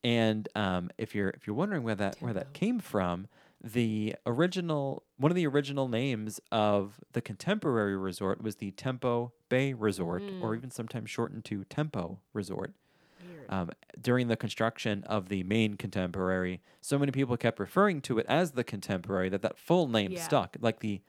And 0.04 0.48
um, 0.56 0.90
if 0.98 1.16
you're 1.16 1.30
if 1.30 1.48
you're 1.48 1.56
wondering 1.56 1.84
where 1.84 1.96
that 1.96 2.18
where 2.20 2.34
that 2.34 2.54
came 2.54 2.80
from, 2.80 3.28
the 3.64 4.16
original 4.26 5.04
one 5.18 5.32
of 5.32 5.36
the 5.36 5.48
original 5.48 5.88
names 5.88 6.40
of 6.52 7.00
the 7.14 7.22
contemporary 7.22 7.98
resort 7.98 8.42
was 8.42 8.58
the 8.58 8.72
Tempo 8.72 9.34
Bay 9.50 9.74
Resort, 9.74 10.22
or 10.42 10.56
even 10.56 10.70
sometimes 10.70 11.10
shortened 11.10 11.44
to 11.46 11.64
Tempo 11.66 12.20
Resort. 12.34 12.74
Um, 13.50 13.70
during 14.00 14.28
the 14.28 14.36
construction 14.38 15.04
of 15.06 15.30
the 15.30 15.44
main 15.44 15.76
contemporary 15.76 16.62
so 16.82 16.98
many 17.00 17.12
people 17.12 17.36
kept 17.38 17.60
referring 17.60 18.02
to 18.02 18.18
it 18.20 18.26
as 18.28 18.52
the 18.52 18.64
contemporary 18.64 19.30
that 19.30 19.42
that 19.42 19.58
full 19.58 19.88
name 19.88 20.12
Yeah. 20.12 20.24
stuck 20.24 20.58
like 20.62 20.80
the 20.80 21.02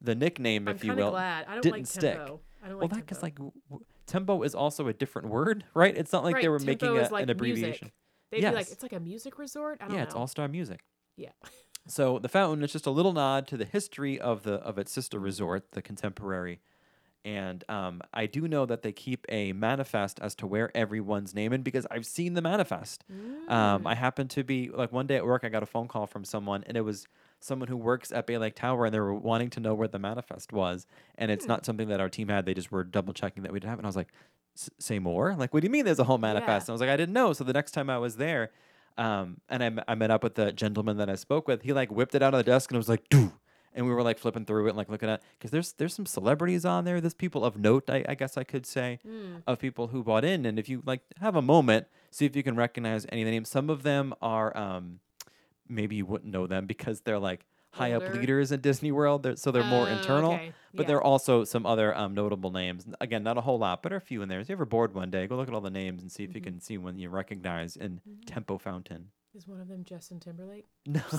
the 0.00 0.14
nickname 0.14 0.68
I'm 0.68 0.74
if 0.76 0.84
you 0.84 0.90
kind 0.90 1.00
of 1.00 1.04
will 1.06 1.10
glad. 1.12 1.46
I 1.48 1.52
don't 1.54 1.62
didn't 1.62 1.76
like 1.78 1.86
stick 1.86 2.16
tempo. 2.16 2.40
I 2.62 2.68
don't 2.68 2.78
well 2.78 2.88
like 2.88 2.90
that 2.90 2.96
because 3.06 3.18
tempo. 3.18 3.24
like 3.26 3.34
w- 3.36 3.52
w- 3.70 3.84
tempo 4.06 4.42
is 4.42 4.54
also 4.54 4.88
a 4.88 4.92
different 4.92 5.28
word 5.28 5.64
right 5.74 5.96
it's 5.96 6.12
not 6.12 6.22
like 6.24 6.34
they 6.40 6.48
Right, 6.48 6.50
were 6.50 6.58
tempo 6.58 6.70
making 6.72 6.88
a, 6.88 7.00
is 7.02 7.10
like 7.10 7.22
an 7.24 7.30
abbreviation 7.30 7.86
Music. 7.86 7.92
They'd 8.30 8.40
be 8.40 8.46
like, 8.46 8.54
Yes. 8.66 8.72
it's 8.72 8.82
like 8.82 8.92
a 8.92 9.00
music 9.00 9.38
resort. 9.38 9.78
I 9.80 9.84
don't 9.86 9.94
yeah 9.94 10.00
know. 10.02 10.06
it's 10.06 10.14
all 10.14 10.26
star 10.26 10.48
music 10.48 10.80
Yeah. 11.16 11.30
so 11.88 12.18
the 12.18 12.28
fountain 12.28 12.62
is 12.64 12.72
just 12.72 12.86
a 12.86 12.90
little 12.90 13.12
nod 13.12 13.46
to 13.48 13.56
the 13.56 13.64
history 13.64 14.18
of 14.20 14.42
the 14.42 14.54
of 14.54 14.78
its 14.78 14.92
sister 14.92 15.18
resort, 15.18 15.72
the 15.72 15.82
contemporary. 15.82 16.60
And 17.26 17.64
um, 17.68 18.02
I 18.14 18.26
do 18.26 18.46
know 18.46 18.66
that 18.66 18.82
they 18.82 18.92
keep 18.92 19.26
a 19.28 19.52
manifest 19.52 20.20
as 20.20 20.34
to 20.36 20.46
where 20.46 20.70
everyone's 20.76 21.34
name 21.34 21.52
in 21.52 21.62
because 21.62 21.84
I've 21.90 22.06
seen 22.06 22.34
the 22.34 22.40
manifest. 22.40 23.02
Um, 23.48 23.84
I 23.86 23.96
happened 23.96 24.30
to 24.30 24.44
be 24.44 24.70
like 24.70 24.92
one 24.92 25.06
day 25.08 25.16
at 25.16 25.26
work, 25.26 25.42
I 25.42 25.48
got 25.48 25.62
a 25.64 25.66
phone 25.66 25.88
call 25.88 26.06
from 26.06 26.24
someone, 26.24 26.62
and 26.68 26.76
it 26.76 26.82
was 26.82 27.06
someone 27.40 27.66
who 27.68 27.76
works 27.76 28.12
at 28.12 28.26
Bay 28.28 28.38
Lake 28.38 28.54
Tower 28.54 28.86
and 28.86 28.94
they 28.94 29.00
were 29.00 29.12
wanting 29.12 29.50
to 29.50 29.60
know 29.60 29.74
where 29.74 29.88
the 29.88 29.98
manifest 29.98 30.52
was. 30.52 30.86
And 31.18 31.30
it's 31.32 31.46
not 31.48 31.66
something 31.66 31.88
that 31.88 32.00
our 32.00 32.08
team 32.08 32.28
had. 32.28 32.46
They 32.46 32.54
just 32.54 32.70
were 32.70 32.84
double 32.84 33.12
checking 33.12 33.42
that 33.42 33.52
we 33.52 33.58
didn't 33.58 33.70
have. 33.70 33.78
it. 33.78 33.80
And 33.80 33.86
I 33.86 33.88
was 33.88 33.96
like, 33.96 34.12
say 34.78 34.98
more? 35.00 35.34
Like, 35.34 35.52
what 35.52 35.60
do 35.60 35.66
you 35.66 35.70
mean 35.70 35.84
there's 35.84 35.98
a 35.98 36.04
whole 36.04 36.18
manifest? 36.18 36.68
And 36.68 36.70
I 36.70 36.74
was 36.74 36.80
like, 36.80 36.90
I 36.90 36.96
didn't 36.96 37.12
know. 37.12 37.32
So 37.32 37.42
the 37.44 37.52
next 37.52 37.72
time 37.72 37.90
I 37.90 37.98
was 37.98 38.16
there, 38.16 38.52
um, 38.96 39.38
and 39.48 39.62
I, 39.62 39.66
m- 39.66 39.80
I 39.88 39.94
met 39.96 40.10
up 40.10 40.22
with 40.22 40.36
the 40.36 40.52
gentleman 40.52 40.96
that 40.98 41.10
I 41.10 41.16
spoke 41.16 41.46
with, 41.48 41.62
he 41.62 41.72
like 41.72 41.90
whipped 41.90 42.14
it 42.14 42.22
out 42.22 42.32
of 42.34 42.38
the 42.38 42.44
desk 42.44 42.70
and 42.70 42.76
I 42.76 42.78
was 42.78 42.88
like, 42.88 43.08
do. 43.10 43.32
And 43.76 43.86
we 43.86 43.92
were 43.92 44.02
like 44.02 44.18
flipping 44.18 44.44
through 44.46 44.66
it 44.66 44.70
and 44.70 44.76
like 44.78 44.88
looking 44.88 45.08
at 45.08 45.22
because 45.38 45.50
there's 45.52 45.72
there's 45.74 45.94
some 45.94 46.06
celebrities 46.06 46.64
on 46.64 46.84
there. 46.84 47.00
There's 47.00 47.14
people 47.14 47.44
of 47.44 47.56
note, 47.58 47.88
I, 47.88 48.04
I 48.08 48.14
guess 48.16 48.36
I 48.36 48.42
could 48.42 48.66
say, 48.66 48.98
of 49.46 49.58
people 49.58 49.88
who 49.88 50.02
bought 50.02 50.24
in. 50.24 50.46
And 50.46 50.58
if 50.58 50.68
you 50.68 50.82
like 50.84 51.02
have 51.20 51.36
a 51.36 51.42
moment, 51.42 51.86
see 52.10 52.24
if 52.26 52.34
you 52.34 52.42
can 52.42 52.56
recognize 52.56 53.06
any 53.10 53.22
of 53.22 53.26
the 53.26 53.32
names. 53.32 53.48
Some 53.50 53.68
of 53.70 53.82
them 53.84 54.14
are 54.22 54.56
um, 54.56 55.00
maybe 55.68 55.94
you 55.96 56.06
wouldn't 56.06 56.32
know 56.32 56.46
them 56.46 56.66
because 56.66 57.02
they're 57.02 57.18
like 57.18 57.44
high 57.72 57.92
up 57.92 58.08
leaders 58.14 58.50
at 58.52 58.62
Disney 58.62 58.90
World. 58.90 59.22
They're, 59.22 59.36
so 59.36 59.50
they're 59.50 59.62
more 59.62 59.86
Oh, 59.86 59.92
internal. 59.92 60.32
okay. 60.32 60.52
But 60.72 60.84
Yeah. 60.84 60.86
there 60.88 60.96
are 60.96 61.02
also 61.04 61.44
some 61.44 61.66
other 61.66 61.94
um, 61.94 62.14
notable 62.14 62.50
names. 62.50 62.86
Again, 63.02 63.22
not 63.22 63.36
a 63.36 63.42
whole 63.42 63.58
lot, 63.58 63.82
but 63.82 63.92
a 63.92 64.00
few 64.00 64.22
in 64.22 64.30
there. 64.30 64.40
If 64.40 64.48
you're 64.48 64.56
ever 64.56 64.64
bored 64.64 64.94
one 64.94 65.10
day, 65.10 65.26
go 65.26 65.36
look 65.36 65.48
at 65.48 65.52
all 65.54 65.60
the 65.60 65.68
names 65.70 66.00
and 66.00 66.10
see 66.10 66.24
if 66.24 66.34
you 66.34 66.40
Mm-hmm. 66.40 66.52
can 66.52 66.60
see 66.60 66.78
one 66.78 66.98
you 66.98 67.10
recognize 67.10 67.76
in 67.76 68.00
Tempo 68.24 68.56
Fountain. 68.56 69.08
Is 69.34 69.46
one 69.46 69.60
of 69.60 69.68
them 69.68 69.84
Justin 69.84 70.18
Timberlake? 70.20 70.64
No. 70.86 71.02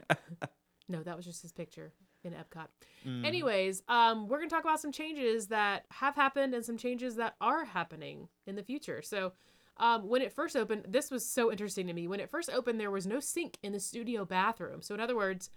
No, 0.90 1.02
that 1.02 1.16
was 1.16 1.24
just 1.24 1.42
his 1.42 1.52
picture 1.52 1.92
in 2.22 2.32
Epcot. 2.32 2.66
Mm. 3.06 3.24
Anyways, 3.24 3.82
um, 3.88 4.28
we're 4.28 4.38
gonna 4.38 4.50
talk 4.50 4.64
about 4.64 4.80
some 4.80 4.92
changes 4.92 5.46
that 5.48 5.86
have 5.90 6.14
happened 6.16 6.54
and 6.54 6.64
some 6.64 6.76
changes 6.76 7.16
that 7.16 7.36
are 7.40 7.64
happening 7.64 8.28
in 8.46 8.56
the 8.56 8.62
future. 8.62 9.00
So, 9.00 9.32
um, 9.78 10.08
when 10.08 10.20
it 10.20 10.32
first 10.32 10.56
opened, 10.56 10.84
this 10.88 11.10
was 11.10 11.26
so 11.26 11.50
interesting 11.50 11.86
to 11.86 11.94
me. 11.94 12.06
When 12.06 12.20
it 12.20 12.28
first 12.28 12.50
opened, 12.50 12.78
there 12.78 12.90
was 12.90 13.06
no 13.06 13.20
sink 13.20 13.56
in 13.62 13.72
the 13.72 13.80
studio 13.80 14.26
bathroom. 14.26 14.82
So, 14.82 14.94
in 14.94 15.00
other 15.00 15.16
words, 15.16 15.48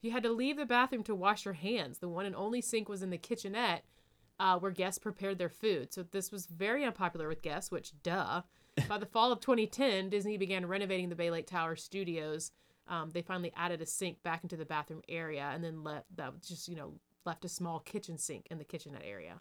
you 0.00 0.10
had 0.10 0.22
to 0.24 0.32
leave 0.32 0.56
the 0.56 0.66
bathroom 0.66 1.02
to 1.04 1.14
wash 1.14 1.44
your 1.44 1.54
hands. 1.54 1.98
The 1.98 2.08
one 2.08 2.26
and 2.26 2.34
only 2.34 2.60
sink 2.60 2.88
was 2.88 3.02
in 3.02 3.10
the 3.10 3.18
kitchenette, 3.18 3.84
uh, 4.40 4.58
where 4.58 4.70
guests 4.70 4.98
prepared 4.98 5.38
their 5.38 5.48
food. 5.48 5.92
So 5.92 6.02
this 6.02 6.30
was 6.30 6.46
very 6.46 6.84
unpopular 6.84 7.28
with 7.28 7.42
guests, 7.42 7.70
which 7.70 7.92
duh. 8.02 8.42
By 8.88 8.98
the 8.98 9.06
fall 9.06 9.32
of 9.32 9.40
2010, 9.40 10.08
Disney 10.08 10.36
began 10.36 10.66
renovating 10.66 11.08
the 11.08 11.16
Bay 11.16 11.30
Lake 11.30 11.46
Tower 11.46 11.74
studios. 11.74 12.52
Um, 12.88 13.10
they 13.10 13.22
finally 13.22 13.52
added 13.56 13.82
a 13.82 13.86
sink 13.86 14.22
back 14.22 14.42
into 14.42 14.56
the 14.56 14.64
bathroom 14.64 15.02
area, 15.08 15.50
and 15.52 15.62
then 15.62 15.84
left 15.84 16.06
that 16.16 16.42
just 16.42 16.68
you 16.68 16.76
know 16.76 16.94
left 17.24 17.44
a 17.44 17.48
small 17.48 17.80
kitchen 17.80 18.18
sink 18.18 18.46
in 18.50 18.58
the 18.58 18.64
kitchenette 18.64 19.04
area. 19.04 19.40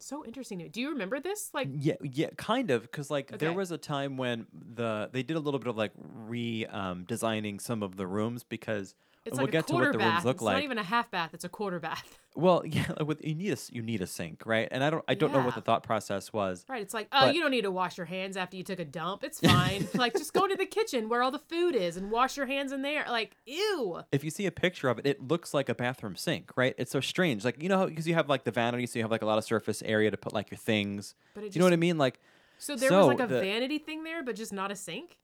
So 0.00 0.24
interesting 0.24 0.58
to 0.58 0.64
me. 0.64 0.70
Do 0.70 0.80
you 0.80 0.90
remember 0.90 1.20
this? 1.20 1.50
Like, 1.54 1.68
Yeah, 1.72 1.94
yeah, 2.02 2.28
kind 2.36 2.70
of, 2.70 2.82
because 2.82 3.10
like 3.10 3.38
there 3.38 3.52
was 3.52 3.70
a 3.70 3.78
time 3.78 4.16
when 4.16 4.46
the 4.52 5.08
they 5.12 5.22
did 5.22 5.36
a 5.36 5.40
little 5.40 5.60
bit 5.60 5.68
of 5.68 5.76
like 5.76 5.92
re 6.26 6.66
um, 6.66 7.04
designing 7.04 7.58
some 7.58 7.82
of 7.82 7.96
the 7.96 8.06
rooms 8.06 8.42
because 8.42 8.94
it's 9.24 9.36
we'll 9.36 9.46
like 9.46 9.52
get 9.52 9.64
a 9.64 9.66
to 9.66 9.72
quarter 9.72 9.86
what 9.88 9.92
the 9.92 9.98
bath. 9.98 10.12
rooms 10.14 10.24
look 10.24 10.36
it's 10.36 10.42
like. 10.42 10.56
not 10.56 10.62
even 10.64 10.78
a 10.78 10.82
half 10.82 11.10
bath. 11.10 11.30
It's 11.32 11.44
a 11.44 11.48
quarter 11.48 11.78
bath. 11.80 12.18
well, 12.34 12.62
yeah, 12.66 12.84
like 12.98 13.06
with 13.06 13.24
you 13.24 13.34
need 13.34 13.52
a 13.52 13.56
you 13.72 13.80
need 13.82 14.02
a 14.02 14.06
sink, 14.06 14.42
right? 14.44 14.68
And 14.70 14.84
I 14.84 14.90
don't 14.90 15.04
I 15.08 15.14
don't 15.14 15.32
know 15.32 15.40
what 15.42 15.54
the 15.54 15.60
thought 15.60 15.82
process 15.82 16.32
was. 16.32 16.64
Right. 16.68 16.82
It's 16.82 16.92
like, 16.94 17.08
oh, 17.12 17.26
But- 17.26 17.34
you 17.34 17.40
don't 17.40 17.50
need 17.50 17.62
to 17.62 17.70
wash 17.70 17.96
your 17.96 18.06
hands 18.06 18.36
after 18.36 18.56
you 18.56 18.62
took 18.64 18.78
a 18.80 18.84
dump. 18.84 19.24
It's 19.24 19.40
fine. 19.40 19.88
like, 19.94 20.12
just 20.14 20.32
go 20.32 20.46
to 20.46 20.56
the 20.56 20.66
kitchen 20.66 21.08
where 21.08 21.22
all 21.22 21.30
the 21.30 21.38
food 21.38 21.74
is 21.74 21.96
and 21.96 22.10
wash 22.10 22.36
your 22.36 22.46
hands 22.46 22.72
in 22.72 22.82
there. 22.82 23.04
Like, 23.08 23.36
ew. 23.46 24.00
if 24.12 24.24
you 24.24 24.30
see 24.30 24.46
a 24.46 24.52
picture 24.52 24.88
of 24.88 24.98
it, 24.98 25.06
it 25.06 25.26
looks 25.26 25.54
like 25.54 25.68
a 25.68 25.74
bathroom 25.74 26.16
sink, 26.16 26.50
right? 26.56 26.74
It's 26.76 26.90
so 26.92 27.00
strange. 27.00 27.44
Like, 27.44 27.62
you 27.62 27.68
know, 27.68 27.86
because 27.86 28.06
you 28.06 28.14
have 28.14 28.28
like 28.28 28.44
the 28.44 28.50
vanity, 28.50 28.86
so 28.86 28.98
you 28.98 29.04
have 29.04 29.10
like 29.10 29.22
a 29.22 29.26
lot 29.26 29.38
of 29.38 29.44
surface 29.44 29.82
area 29.86 30.10
to 30.10 30.16
put 30.16 30.32
like 30.34 30.50
your 30.50 30.58
things. 30.58 31.14
But 31.34 31.44
it 31.44 31.52
Do 31.52 31.56
you 31.56 31.60
know 31.60 31.66
what 31.66 31.72
I 31.72 31.76
mean? 31.76 31.98
Like, 31.98 32.20
So 32.58 32.76
there 32.76 32.88
So 32.90 32.98
was 32.98 33.18
like 33.18 33.20
a 33.20 33.26
the- 33.32 33.40
vanity 33.40 33.78
thing 33.78 34.04
there, 34.04 34.22
but 34.22 34.36
just 34.36 34.52
not 34.52 34.70
a 34.70 34.76
sink. 34.76 35.18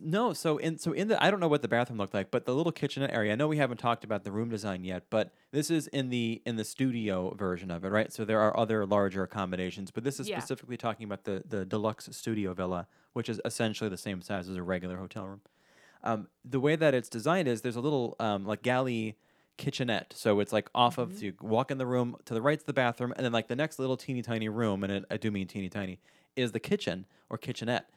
No. 0.00 0.32
So 0.32 0.58
in 0.58 0.78
so 0.78 0.92
in 0.92 1.08
the 1.08 1.22
I 1.22 1.30
don't 1.30 1.40
know 1.40 1.48
what 1.48 1.62
the 1.62 1.68
bathroom 1.68 1.98
looked 1.98 2.14
like, 2.14 2.30
but 2.30 2.44
the 2.46 2.54
little 2.54 2.72
kitchenette 2.72 3.10
area. 3.12 3.32
I 3.32 3.34
know 3.36 3.48
we 3.48 3.56
haven't 3.56 3.78
talked 3.78 4.04
about 4.04 4.24
the 4.24 4.32
room 4.32 4.48
design 4.48 4.84
yet, 4.84 5.04
but 5.10 5.32
this 5.52 5.70
is 5.70 5.86
in 5.88 6.10
the 6.10 6.42
in 6.46 6.56
the 6.56 6.64
studio 6.64 7.34
version 7.34 7.70
of 7.70 7.84
it, 7.84 7.88
right? 7.88 8.12
So 8.12 8.24
there 8.24 8.40
are 8.40 8.56
other 8.58 8.86
larger 8.86 9.22
accommodations, 9.22 9.90
but 9.90 10.04
this 10.04 10.20
is 10.20 10.28
Yeah. 10.28 10.38
specifically 10.38 10.76
talking 10.76 11.04
about 11.04 11.24
the 11.24 11.42
the 11.46 11.64
deluxe 11.64 12.08
studio 12.12 12.54
villa, 12.54 12.86
which 13.14 13.28
is 13.28 13.40
essentially 13.44 13.90
the 13.90 13.96
same 13.96 14.22
size 14.22 14.48
as 14.48 14.56
a 14.56 14.62
regular 14.62 14.96
hotel 14.98 15.26
room. 15.26 15.40
Um, 16.02 16.28
the 16.44 16.60
way 16.60 16.76
that 16.76 16.94
it's 16.94 17.08
designed 17.08 17.48
is 17.48 17.62
there's 17.62 17.76
a 17.76 17.80
little 17.80 18.16
um, 18.20 18.46
like 18.46 18.62
galley 18.62 19.18
kitchenette. 19.58 20.14
So 20.16 20.40
it's 20.40 20.52
like 20.52 20.70
off 20.74 20.96
of, 20.98 21.12
so 21.14 21.26
you 21.26 21.34
walk 21.40 21.70
in 21.70 21.76
the 21.78 21.86
room 21.86 22.16
to 22.24 22.32
the 22.34 22.40
right's 22.40 22.64
the 22.64 22.72
bathroom, 22.72 23.12
and 23.16 23.24
then 23.24 23.32
like 23.32 23.48
the 23.48 23.56
next 23.56 23.78
little 23.78 23.96
teeny 23.96 24.22
tiny 24.22 24.48
room, 24.48 24.82
and 24.84 24.92
it, 24.92 25.04
I 25.10 25.18
do 25.18 25.30
mean 25.30 25.46
teeny 25.48 25.68
tiny, 25.68 26.00
is 26.36 26.52
the 26.52 26.60
kitchen 26.60 27.06
or 27.28 27.36
kitchenette. 27.36 27.90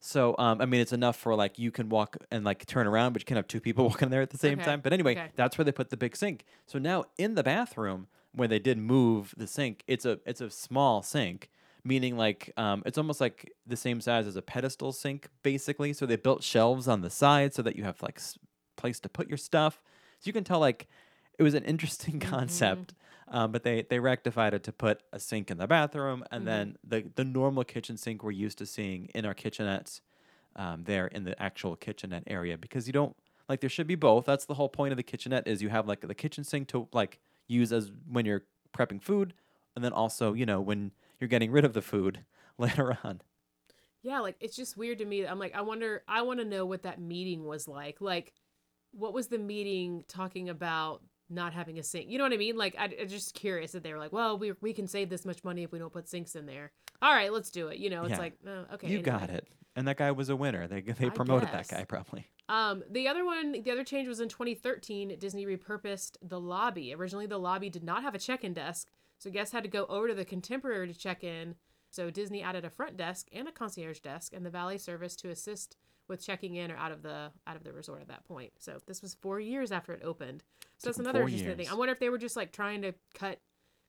So 0.00 0.34
um, 0.38 0.60
I 0.60 0.66
mean, 0.66 0.80
it's 0.80 0.92
enough 0.92 1.16
for 1.16 1.34
like 1.34 1.58
you 1.58 1.70
can 1.70 1.88
walk 1.88 2.16
and 2.30 2.44
like 2.44 2.64
turn 2.66 2.86
around, 2.86 3.12
but 3.12 3.22
you 3.22 3.26
can 3.26 3.36
have 3.36 3.46
two 3.46 3.60
people 3.66 3.84
walking 3.84 4.10
there 4.10 4.22
at 4.22 4.30
the 4.30 4.38
same 4.38 4.58
Okay, 4.58 4.64
time. 4.64 4.80
But 4.80 4.92
anyway, 4.92 5.18
okay. 5.18 5.32
that's 5.36 5.58
where 5.58 5.64
they 5.64 5.72
put 5.72 5.90
the 5.90 5.96
big 5.96 6.16
sink. 6.16 6.44
So 6.66 6.78
now 6.78 7.04
in 7.18 7.34
the 7.34 7.42
bathroom, 7.42 8.08
when 8.32 8.48
they 8.50 8.58
did 8.58 8.78
move 8.78 9.34
the 9.36 9.46
sink, 9.46 9.82
it's 9.86 10.04
a 10.04 10.20
it's 10.24 10.40
a 10.40 10.50
small 10.50 11.02
sink, 11.02 11.50
meaning 11.84 12.16
like 12.16 12.52
um, 12.56 12.82
it's 12.86 12.98
almost 12.98 13.20
like 13.20 13.52
the 13.66 13.76
same 13.76 14.00
size 14.00 14.26
as 14.26 14.36
a 14.36 14.42
pedestal 14.42 14.92
sink, 14.92 15.28
basically. 15.42 15.92
So 15.92 16.06
they 16.06 16.16
built 16.16 16.42
shelves 16.42 16.88
on 16.88 17.02
the 17.02 17.10
side 17.10 17.54
so 17.54 17.62
that 17.62 17.76
you 17.76 17.84
have 17.84 18.00
like 18.02 18.16
s- 18.18 18.38
place 18.76 19.00
to 19.00 19.08
put 19.08 19.28
your 19.28 19.38
stuff. 19.38 19.82
So 20.20 20.28
you 20.28 20.32
can 20.32 20.44
tell 20.44 20.60
like 20.60 20.88
it 21.38 21.42
was 21.42 21.54
an 21.54 21.64
interesting 21.64 22.20
concept, 22.20 22.94
um, 23.30 23.52
but 23.52 23.62
they 23.62 23.82
they 23.88 23.98
rectified 23.98 24.54
it 24.54 24.62
to 24.64 24.72
put 24.72 25.02
a 25.12 25.20
sink 25.20 25.50
in 25.50 25.58
the 25.58 25.66
bathroom 25.66 26.24
and 26.30 26.46
then 26.46 26.76
the 26.84 27.04
the 27.14 27.24
normal 27.24 27.64
kitchen 27.64 27.96
sink 27.96 28.22
we're 28.22 28.30
used 28.30 28.58
to 28.58 28.66
seeing 28.66 29.06
in 29.14 29.24
our 29.24 29.34
kitchenettes 29.34 30.00
um, 30.56 30.84
there 30.84 31.06
in 31.06 31.24
the 31.24 31.40
actual 31.40 31.76
kitchenette 31.76 32.24
area 32.26 32.58
because 32.58 32.86
you 32.86 32.92
don't 32.92 33.16
like 33.50 33.60
there 33.60 33.68
should 33.68 33.88
be 33.88 33.96
both. 33.96 34.26
That's 34.26 34.44
the 34.44 34.54
whole 34.54 34.68
point 34.68 34.92
of 34.92 34.96
the 34.96 35.02
kitchenette 35.02 35.48
is 35.48 35.60
you 35.60 35.70
have 35.70 35.88
like 35.88 36.00
the 36.00 36.14
kitchen 36.14 36.44
sink 36.44 36.68
to 36.68 36.88
like 36.92 37.18
use 37.48 37.72
as 37.72 37.90
when 38.08 38.24
you're 38.24 38.44
prepping 38.72 39.02
food, 39.02 39.34
and 39.74 39.84
then 39.84 39.92
also 39.92 40.32
you 40.32 40.46
know 40.46 40.60
when 40.60 40.92
you're 41.18 41.28
getting 41.28 41.50
rid 41.50 41.64
of 41.64 41.72
the 41.72 41.82
food 41.82 42.24
later 42.58 42.96
on. 43.02 43.20
Yeah, 44.02 44.20
like 44.20 44.36
it's 44.40 44.56
just 44.56 44.76
weird 44.76 44.98
to 44.98 45.04
me. 45.04 45.26
I'm 45.26 45.38
like, 45.38 45.54
I 45.54 45.60
wonder, 45.62 46.02
I 46.08 46.22
want 46.22 46.38
to 46.38 46.44
know 46.46 46.64
what 46.64 46.84
that 46.84 47.00
meeting 47.00 47.44
was 47.44 47.68
like. 47.68 48.00
Like, 48.00 48.32
what 48.92 49.12
was 49.12 49.26
the 49.26 49.38
meeting 49.38 50.04
talking 50.08 50.48
about 50.48 51.02
not 51.30 51.52
having 51.52 51.78
a 51.78 51.82
sink? 51.82 52.08
You 52.10 52.18
know 52.18 52.24
what 52.24 52.32
I 52.32 52.36
mean? 52.36 52.56
Like, 52.56 52.74
I, 52.78 52.94
I'm 53.00 53.08
just 53.08 53.34
curious 53.34 53.72
that 53.72 53.82
they 53.82 53.92
were 53.92 53.98
like, 53.98 54.12
well, 54.12 54.38
we, 54.38 54.52
we 54.60 54.72
can 54.72 54.86
save 54.86 55.08
this 55.10 55.24
much 55.24 55.42
money 55.44 55.62
if 55.62 55.72
we 55.72 55.78
don't 55.78 55.92
put 55.92 56.08
sinks 56.08 56.34
in 56.36 56.46
there. 56.46 56.72
All 57.02 57.12
right, 57.12 57.32
let's 57.32 57.50
do 57.50 57.68
it. 57.68 57.78
You 57.78 57.90
know, 57.90 58.02
it's 58.02 58.10
Yeah. 58.12 58.18
like, 58.18 58.34
oh, 58.46 58.64
okay. 58.74 58.88
you 58.88 58.98
anyway. 58.98 59.02
got 59.18 59.30
it. 59.30 59.46
And 59.76 59.86
that 59.86 59.96
guy 59.96 60.10
was 60.10 60.28
a 60.28 60.36
winner. 60.36 60.66
They 60.66 60.80
they 60.80 61.10
promoted 61.10 61.50
that 61.52 61.68
guy 61.68 61.84
probably. 61.84 62.26
Um, 62.48 62.82
the 62.90 63.06
other 63.06 63.24
one, 63.24 63.52
the 63.52 63.70
other 63.70 63.84
change 63.84 64.08
was 64.08 64.18
in 64.20 64.28
2013. 64.28 65.16
Disney 65.20 65.46
repurposed 65.46 66.16
the 66.20 66.40
lobby. 66.40 66.92
Originally, 66.92 67.26
the 67.26 67.38
lobby 67.38 67.70
did 67.70 67.84
not 67.84 68.02
have 68.02 68.14
a 68.14 68.18
check-in 68.18 68.52
desk, 68.52 68.88
so 69.18 69.30
guests 69.30 69.52
had 69.52 69.62
to 69.62 69.68
go 69.70 69.86
over 69.86 70.08
to 70.08 70.14
the 70.14 70.24
Contemporary 70.24 70.88
to 70.88 70.94
check 70.98 71.22
in. 71.22 71.54
So 71.88 72.10
Disney 72.10 72.42
added 72.42 72.64
a 72.64 72.70
front 72.70 72.96
desk 72.96 73.28
and 73.32 73.46
a 73.46 73.52
concierge 73.52 74.00
desk, 74.00 74.32
and 74.34 74.44
the 74.44 74.50
valet 74.50 74.78
service 74.78 75.14
to 75.16 75.30
assist 75.30 75.76
with 76.10 76.24
checking 76.24 76.56
in 76.56 76.70
or 76.70 76.76
out 76.76 76.92
of 76.92 77.02
the 77.02 77.30
out 77.46 77.56
of 77.56 77.64
the 77.64 77.72
resort 77.72 78.02
at 78.02 78.08
that 78.08 78.24
point. 78.24 78.52
So 78.58 78.78
this 78.86 79.00
was 79.00 79.14
four 79.14 79.40
years 79.40 79.72
after 79.72 79.94
it 79.94 80.02
opened. 80.04 80.42
So 80.76 80.88
that's 80.88 80.98
another 80.98 81.22
interesting 81.22 81.56
thing. 81.56 81.68
I 81.68 81.74
wonder 81.74 81.92
if 81.92 82.00
they 82.00 82.10
were 82.10 82.18
just 82.18 82.36
like 82.36 82.52
trying 82.52 82.82
to 82.82 82.92
cut, 83.14 83.38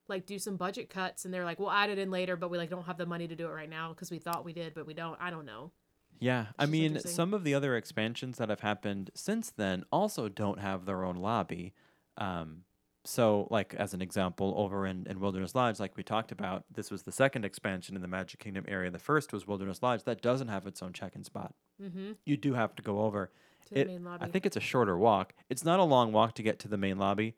like 0.07 0.25
do 0.25 0.39
some 0.39 0.55
budget 0.55 0.89
cuts, 0.89 1.25
and 1.25 1.33
they're 1.33 1.43
like, 1.43 1.59
we'll 1.59 1.71
add 1.71 1.89
it 1.89 1.97
in 1.97 2.11
later, 2.11 2.37
but 2.37 2.49
we 2.49 2.57
like 2.57 2.69
don't 2.69 2.85
have 2.85 2.97
the 2.97 3.05
money 3.05 3.27
to 3.27 3.35
do 3.35 3.47
it 3.47 3.51
right 3.51 3.69
now 3.69 3.89
because 3.89 4.11
we 4.11 4.19
thought 4.19 4.45
we 4.45 4.53
did, 4.53 4.73
but 4.73 4.85
we 4.85 4.93
don't. 4.93 5.17
I 5.19 5.29
don't 5.29 5.45
know. 5.45 5.71
Yeah, 6.19 6.47
I 6.59 6.67
mean, 6.67 6.99
some 6.99 7.33
of 7.33 7.43
the 7.43 7.55
other 7.55 7.75
expansions 7.75 8.37
that 8.37 8.49
have 8.49 8.59
happened 8.59 9.09
since 9.15 9.49
then 9.49 9.83
also 9.91 10.29
don't 10.29 10.59
have 10.59 10.85
their 10.85 11.03
own 11.03 11.15
lobby. 11.15 11.73
Um, 12.17 12.63
so, 13.03 13.47
like 13.49 13.73
as 13.75 13.93
an 13.93 14.01
example, 14.01 14.53
over 14.57 14.85
in, 14.85 15.07
in 15.09 15.19
Wilderness 15.19 15.55
Lodge, 15.55 15.79
like 15.79 15.97
we 15.97 16.03
talked 16.03 16.31
about, 16.31 16.63
this 16.73 16.91
was 16.91 17.03
the 17.03 17.11
second 17.11 17.45
expansion 17.45 17.95
in 17.95 18.01
the 18.01 18.07
Magic 18.07 18.39
Kingdom 18.39 18.65
area. 18.67 18.91
The 18.91 18.99
first 18.99 19.33
was 19.33 19.47
Wilderness 19.47 19.81
Lodge. 19.81 20.03
That 20.03 20.21
doesn't 20.21 20.49
have 20.49 20.67
its 20.67 20.83
own 20.83 20.93
check-in 20.93 21.23
spot. 21.23 21.53
Mm-hmm. 21.81 22.11
You 22.25 22.37
do 22.37 22.53
have 22.53 22.75
to 22.75 22.83
go 22.83 23.01
over. 23.01 23.31
To 23.67 23.73
the 23.73 23.79
It- 23.81 23.87
main 23.87 24.03
lobby. 24.03 24.23
I 24.25 24.27
think 24.29 24.45
it's 24.45 24.57
a 24.57 24.61
shorter 24.61 24.97
walk. 24.97 25.33
It's 25.49 25.63
not 25.65 25.79
a 25.79 25.83
long 25.83 26.11
walk 26.11 26.35
to 26.35 26.43
get 26.43 26.59
to 26.59 26.67
the 26.67 26.77
main 26.77 26.97
lobby 26.97 27.35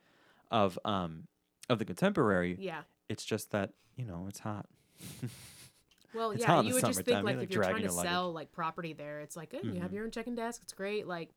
of 0.52 0.78
um 0.86 1.28
of 1.70 1.80
the 1.80 1.86
Contemporary. 1.86 2.58
Yeah. 2.60 2.82
It's 3.10 3.24
just 3.26 3.52
that 3.52 3.72
you 3.96 4.06
know 4.06 4.26
it's 4.30 4.40
hot. 4.40 4.68
Well, 6.14 6.30
It's 6.30 6.42
yeah, 6.44 6.62
you 6.62 6.76
would 6.76 6.86
just 6.86 7.02
think 7.02 7.24
like 7.26 7.38
like, 7.38 7.46
if 7.46 7.52
you're 7.52 7.64
trying 7.64 7.78
to 7.78 7.82
your 7.82 7.92
luggage. 7.92 8.06
Mm-hmm. 8.06 8.14
sell 8.16 8.32
like 8.34 8.52
property 8.52 8.94
there, 8.94 9.22
it's 9.22 9.36
like, 9.36 9.56
oh, 9.56 9.66
you 9.68 9.80
have 9.82 9.92
your 9.94 10.04
own 10.04 10.12
check-in 10.12 10.36
desk. 10.36 10.62
It's 10.64 10.72
great. 10.74 11.08
Like, 11.08 11.30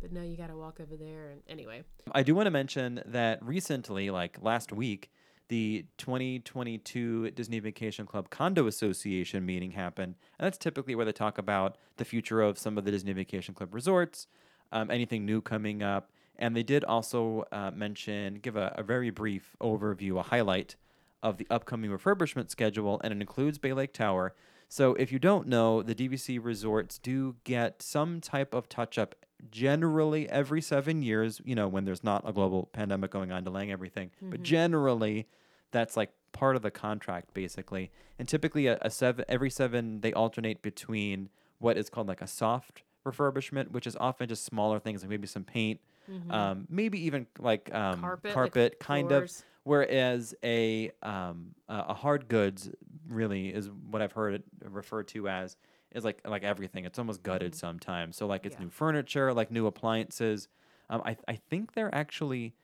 but 0.00 0.12
no, 0.12 0.22
you 0.22 0.36
got 0.36 0.48
to 0.48 0.56
walk 0.56 0.80
over 0.80 0.96
there. 0.96 1.30
And 1.30 1.42
anyway, 1.48 1.82
I 2.12 2.22
do 2.22 2.34
want 2.34 2.46
to 2.46 2.50
mention 2.50 3.02
that 3.06 3.42
recently, 3.44 4.10
like 4.10 4.38
last 4.42 4.72
week, 4.72 5.10
the 5.48 5.86
2022 5.96 7.30
Disney 7.30 7.58
Vacation 7.58 8.06
Club 8.06 8.30
Condo 8.30 8.66
Association 8.66 9.44
meeting 9.44 9.72
happened. 9.72 10.14
And 10.38 10.46
that's 10.46 10.58
typically 10.58 10.94
where 10.94 11.06
they 11.06 11.12
talk 11.12 11.38
about 11.38 11.76
the 11.96 12.04
future 12.04 12.42
of 12.42 12.58
some 12.58 12.78
of 12.78 12.84
the 12.84 12.90
Disney 12.90 13.12
Vacation 13.12 13.54
Club 13.54 13.74
resorts, 13.74 14.26
um, 14.72 14.90
anything 14.90 15.24
new 15.24 15.40
coming 15.40 15.82
up. 15.82 16.10
And 16.36 16.54
they 16.54 16.62
did 16.62 16.84
also 16.84 17.44
uh, 17.50 17.70
mention, 17.74 18.36
give 18.36 18.56
a, 18.56 18.74
a 18.76 18.82
very 18.82 19.10
brief 19.10 19.56
overview, 19.60 20.18
a 20.18 20.22
highlight 20.22 20.76
of 21.22 21.36
the 21.36 21.46
upcoming 21.50 21.90
refurbishment 21.90 22.50
schedule, 22.50 23.00
and 23.02 23.12
it 23.12 23.20
includes 23.20 23.58
Bay 23.58 23.72
Lake 23.72 23.92
Tower. 23.92 24.34
So 24.68 24.94
if 24.94 25.10
you 25.10 25.18
don't 25.18 25.46
know, 25.46 25.82
the 25.82 25.94
DVC 25.94 26.38
resorts 26.42 26.98
do 26.98 27.36
get 27.44 27.82
some 27.82 28.20
type 28.20 28.54
of 28.54 28.68
touch 28.68 28.98
up 28.98 29.14
generally 29.50 30.28
every 30.28 30.60
seven 30.60 31.02
years, 31.02 31.40
you 31.44 31.54
know, 31.54 31.68
when 31.68 31.84
there's 31.84 32.04
not 32.04 32.22
a 32.28 32.32
global 32.32 32.66
pandemic 32.72 33.10
going 33.10 33.32
on, 33.32 33.44
delaying 33.44 33.72
everything. 33.72 34.10
But 34.20 34.30
mm-hmm. 34.30 34.42
generally, 34.42 35.26
that's 35.70 35.96
like 35.96 36.10
part 36.32 36.56
of 36.56 36.62
the 36.62 36.70
contract, 36.70 37.32
basically. 37.34 37.90
And 38.18 38.28
typically, 38.28 38.66
a, 38.66 38.78
a 38.82 38.90
seven 38.90 39.24
every 39.28 39.50
seven, 39.50 40.00
they 40.00 40.12
alternate 40.12 40.60
between 40.60 41.30
what 41.58 41.76
is 41.78 41.88
called 41.88 42.08
like 42.08 42.20
a 42.20 42.26
soft 42.26 42.82
refurbishment, 43.06 43.70
which 43.70 43.86
is 43.86 43.96
often 43.98 44.28
just 44.28 44.44
smaller 44.44 44.78
things, 44.78 45.02
like 45.02 45.10
maybe 45.10 45.26
some 45.26 45.44
paint, 45.44 45.80
um, 46.30 46.66
maybe 46.68 47.04
even 47.06 47.26
like 47.38 47.72
um, 47.74 48.00
Carpet, 48.00 48.34
like 48.34 48.78
kind 48.78 49.08
floors. 49.08 49.38
of. 49.40 49.44
Whereas 49.64 50.34
a 50.42 50.90
um, 51.02 51.54
a 51.68 51.92
hard 51.92 52.28
goods 52.28 52.70
really 53.06 53.48
is 53.48 53.68
what 53.90 54.00
I've 54.00 54.12
heard 54.12 54.34
it 54.34 54.44
referred 54.64 55.08
to 55.08 55.28
as 55.28 55.56
is 55.94 56.04
like 56.04 56.20
like 56.26 56.42
everything. 56.42 56.84
It's 56.86 56.98
almost 56.98 57.22
gutted 57.22 57.54
sometimes. 57.54 58.16
So 58.16 58.26
like 58.26 58.46
it's 58.46 58.54
Mm-hmm. 58.54 58.62
Yeah. 58.62 58.66
new 58.66 58.70
furniture, 58.70 59.34
like 59.34 59.50
new 59.50 59.66
appliances. 59.66 60.48
Um, 60.88 61.02
I 61.04 61.16
I 61.26 61.34
think 61.34 61.74
they're 61.74 61.94
actually 61.94 62.54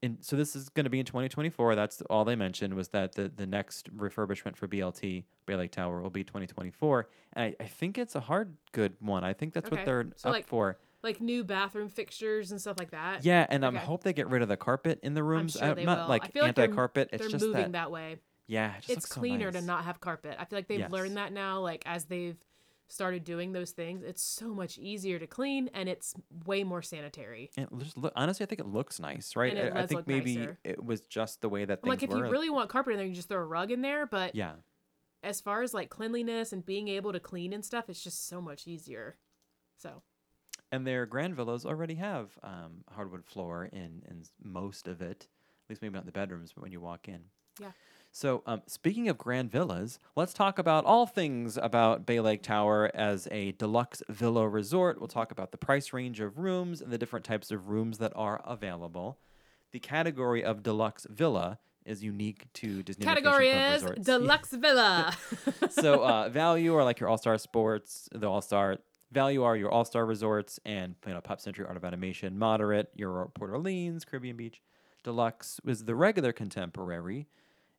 in. 0.00 0.18
So 0.22 0.36
this 0.36 0.56
is 0.56 0.70
going 0.70 0.84
to 0.84 0.90
be 0.90 1.00
in 1.00 1.04
2024. 1.04 1.74
That's 1.74 2.00
all 2.08 2.24
they 2.24 2.36
mentioned 2.36 2.72
was 2.74 2.88
that 2.88 3.12
the 3.12 3.28
the 3.28 3.46
next 3.46 3.94
refurbishment 3.94 4.56
for 4.56 4.66
BLT 4.66 5.24
Bay 5.44 5.54
Lake 5.56 5.72
Tower 5.72 6.00
will 6.00 6.08
be 6.08 6.24
2024. 6.24 7.08
And 7.34 7.44
I, 7.58 7.62
I 7.62 7.66
think 7.66 7.98
it's 7.98 8.14
a 8.14 8.20
hard 8.20 8.56
good 8.72 8.94
one. 9.00 9.22
I 9.22 9.34
think 9.34 9.52
that's 9.52 9.70
what 9.70 9.84
they're 9.84 10.06
So, 10.16 10.30
up 10.30 10.34
like, 10.34 10.46
for. 10.46 10.78
Like 11.02 11.20
new 11.20 11.44
bathroom 11.44 11.88
fixtures 11.88 12.50
and 12.50 12.60
stuff 12.60 12.76
like 12.78 12.90
that. 12.90 13.24
Yeah, 13.24 13.46
and 13.48 13.64
I 13.64 13.68
Okay. 13.68 13.78
hope 13.78 14.02
they 14.02 14.12
get 14.12 14.28
rid 14.28 14.42
of 14.42 14.48
the 14.48 14.56
carpet 14.56 14.98
in 15.02 15.14
the 15.14 15.22
rooms. 15.22 15.56
I'm 15.56 15.68
sure 15.68 15.74
they 15.76 15.84
not 15.84 15.98
will. 15.98 16.04
I 16.04 16.08
like 16.08 16.32
feel 16.32 16.42
like 16.42 16.58
anti-carpet. 16.58 17.10
They're 17.10 17.20
It's 17.26 17.32
just 17.32 17.44
moving 17.44 17.72
that, 17.72 17.72
that, 17.72 17.90
way. 17.92 18.16
yeah, 18.48 18.72
it 18.72 18.76
just 18.78 18.90
It's 18.90 18.96
looks 19.04 19.10
so 19.10 19.20
cleaner 19.20 19.52
to 19.52 19.60
not 19.62 19.84
have 19.84 20.00
carpet. 20.00 20.36
I 20.38 20.44
feel 20.44 20.58
like 20.58 20.66
they've 20.68 20.80
Yes. 20.80 20.90
learned 20.90 21.16
that 21.16 21.32
now. 21.32 21.60
Like 21.60 21.82
as 21.86 22.06
they've 22.06 22.36
started 22.88 23.22
doing 23.22 23.52
those 23.52 23.70
things, 23.72 24.02
it's 24.02 24.22
so 24.22 24.48
much 24.48 24.76
easier 24.78 25.18
to 25.20 25.26
clean 25.26 25.68
and 25.74 25.88
it's 25.88 26.14
way 26.46 26.64
more 26.64 26.82
sanitary. 26.82 27.50
It 27.56 27.68
just 27.78 27.96
look, 27.96 28.12
honestly, 28.16 28.44
I 28.44 28.48
think 28.48 28.60
it 28.60 28.66
looks 28.66 28.98
nice, 28.98 29.36
right? 29.36 29.56
And 29.56 29.78
I, 29.78 29.82
I 29.82 29.86
think 29.86 30.06
maybe 30.08 30.36
nicer. 30.36 30.58
it 30.64 30.82
was 30.82 31.02
just 31.02 31.42
the 31.42 31.48
way 31.48 31.64
that 31.64 31.82
things 31.82 31.92
like 31.92 32.02
if 32.02 32.10
were. 32.10 32.24
you 32.24 32.32
really 32.32 32.50
want 32.50 32.70
carpet 32.70 32.94
in 32.94 32.98
there, 32.98 33.06
you 33.06 33.14
just 33.14 33.28
throw 33.28 33.40
a 33.40 33.44
rug 33.44 33.70
in 33.70 33.82
there. 33.82 34.04
But 34.06 34.34
yeah, 34.34 34.54
as 35.22 35.40
far 35.40 35.62
as 35.62 35.74
like 35.74 35.90
cleanliness 35.90 36.52
and 36.52 36.64
being 36.66 36.88
able 36.88 37.12
to 37.12 37.20
clean 37.20 37.52
and 37.52 37.64
stuff, 37.64 37.88
it's 37.88 38.02
just 38.02 38.26
so 38.26 38.40
much 38.40 38.66
easier. 38.66 39.16
So 39.76 40.02
and 40.70 40.86
their 40.86 41.06
grand 41.06 41.34
villas 41.34 41.64
already 41.64 41.94
have 41.96 42.38
um, 42.42 42.84
hardwood 42.90 43.24
floor 43.24 43.68
in 43.72 44.02
in 44.08 44.22
most 44.42 44.88
of 44.88 45.00
it. 45.00 45.28
At 45.66 45.70
least 45.70 45.82
maybe 45.82 45.94
not 45.94 46.06
the 46.06 46.12
bedrooms, 46.12 46.52
but 46.54 46.62
when 46.62 46.72
you 46.72 46.80
walk 46.80 47.08
in. 47.08 47.20
Yeah. 47.60 47.72
So 48.10 48.42
um, 48.46 48.62
speaking 48.66 49.08
of 49.08 49.18
grand 49.18 49.50
villas, 49.50 49.98
let's 50.16 50.32
talk 50.32 50.58
about 50.58 50.84
all 50.84 51.06
things 51.06 51.58
about 51.58 52.06
Bay 52.06 52.20
Lake 52.20 52.42
Tower 52.42 52.90
as 52.94 53.28
a 53.30 53.52
deluxe 53.52 54.02
villa 54.08 54.48
resort. 54.48 54.98
We'll 54.98 55.08
talk 55.08 55.30
about 55.30 55.52
the 55.52 55.58
price 55.58 55.92
range 55.92 56.20
of 56.20 56.38
rooms 56.38 56.80
and 56.80 56.90
the 56.90 56.98
different 56.98 57.24
types 57.24 57.50
of 57.50 57.68
rooms 57.68 57.98
that 57.98 58.12
are 58.16 58.40
available. 58.44 59.18
The 59.72 59.78
category 59.78 60.42
of 60.42 60.62
deluxe 60.62 61.06
villa 61.10 61.58
is 61.84 62.02
unique 62.02 62.52
to 62.54 62.82
Disney. 62.82 63.04
Category 63.04 63.50
is 63.50 63.82
deluxe 64.00 64.50
villa. 64.52 65.14
so 65.70 66.04
uh, 66.04 66.28
value 66.28 66.72
or 66.72 66.84
like 66.84 67.00
your 67.00 67.08
all 67.08 67.18
star 67.18 67.36
sports, 67.38 68.08
the 68.12 68.28
all 68.28 68.42
star 68.42 68.78
value 69.10 69.42
are 69.42 69.56
your 69.56 69.70
all 69.70 69.84
star 69.84 70.06
resorts 70.06 70.60
and 70.64 70.94
know 71.06 71.20
Pop 71.20 71.40
Century 71.40 71.66
Art 71.66 71.76
of 71.76 71.84
Animation. 71.84 72.38
Moderate 72.38 72.90
your 72.94 73.30
Port 73.34 73.50
Orleans, 73.50 74.04
Caribbean 74.04 74.36
Beach. 74.36 74.60
Deluxe 75.04 75.60
is 75.66 75.84
the 75.84 75.94
regular 75.94 76.32
contemporary 76.32 77.28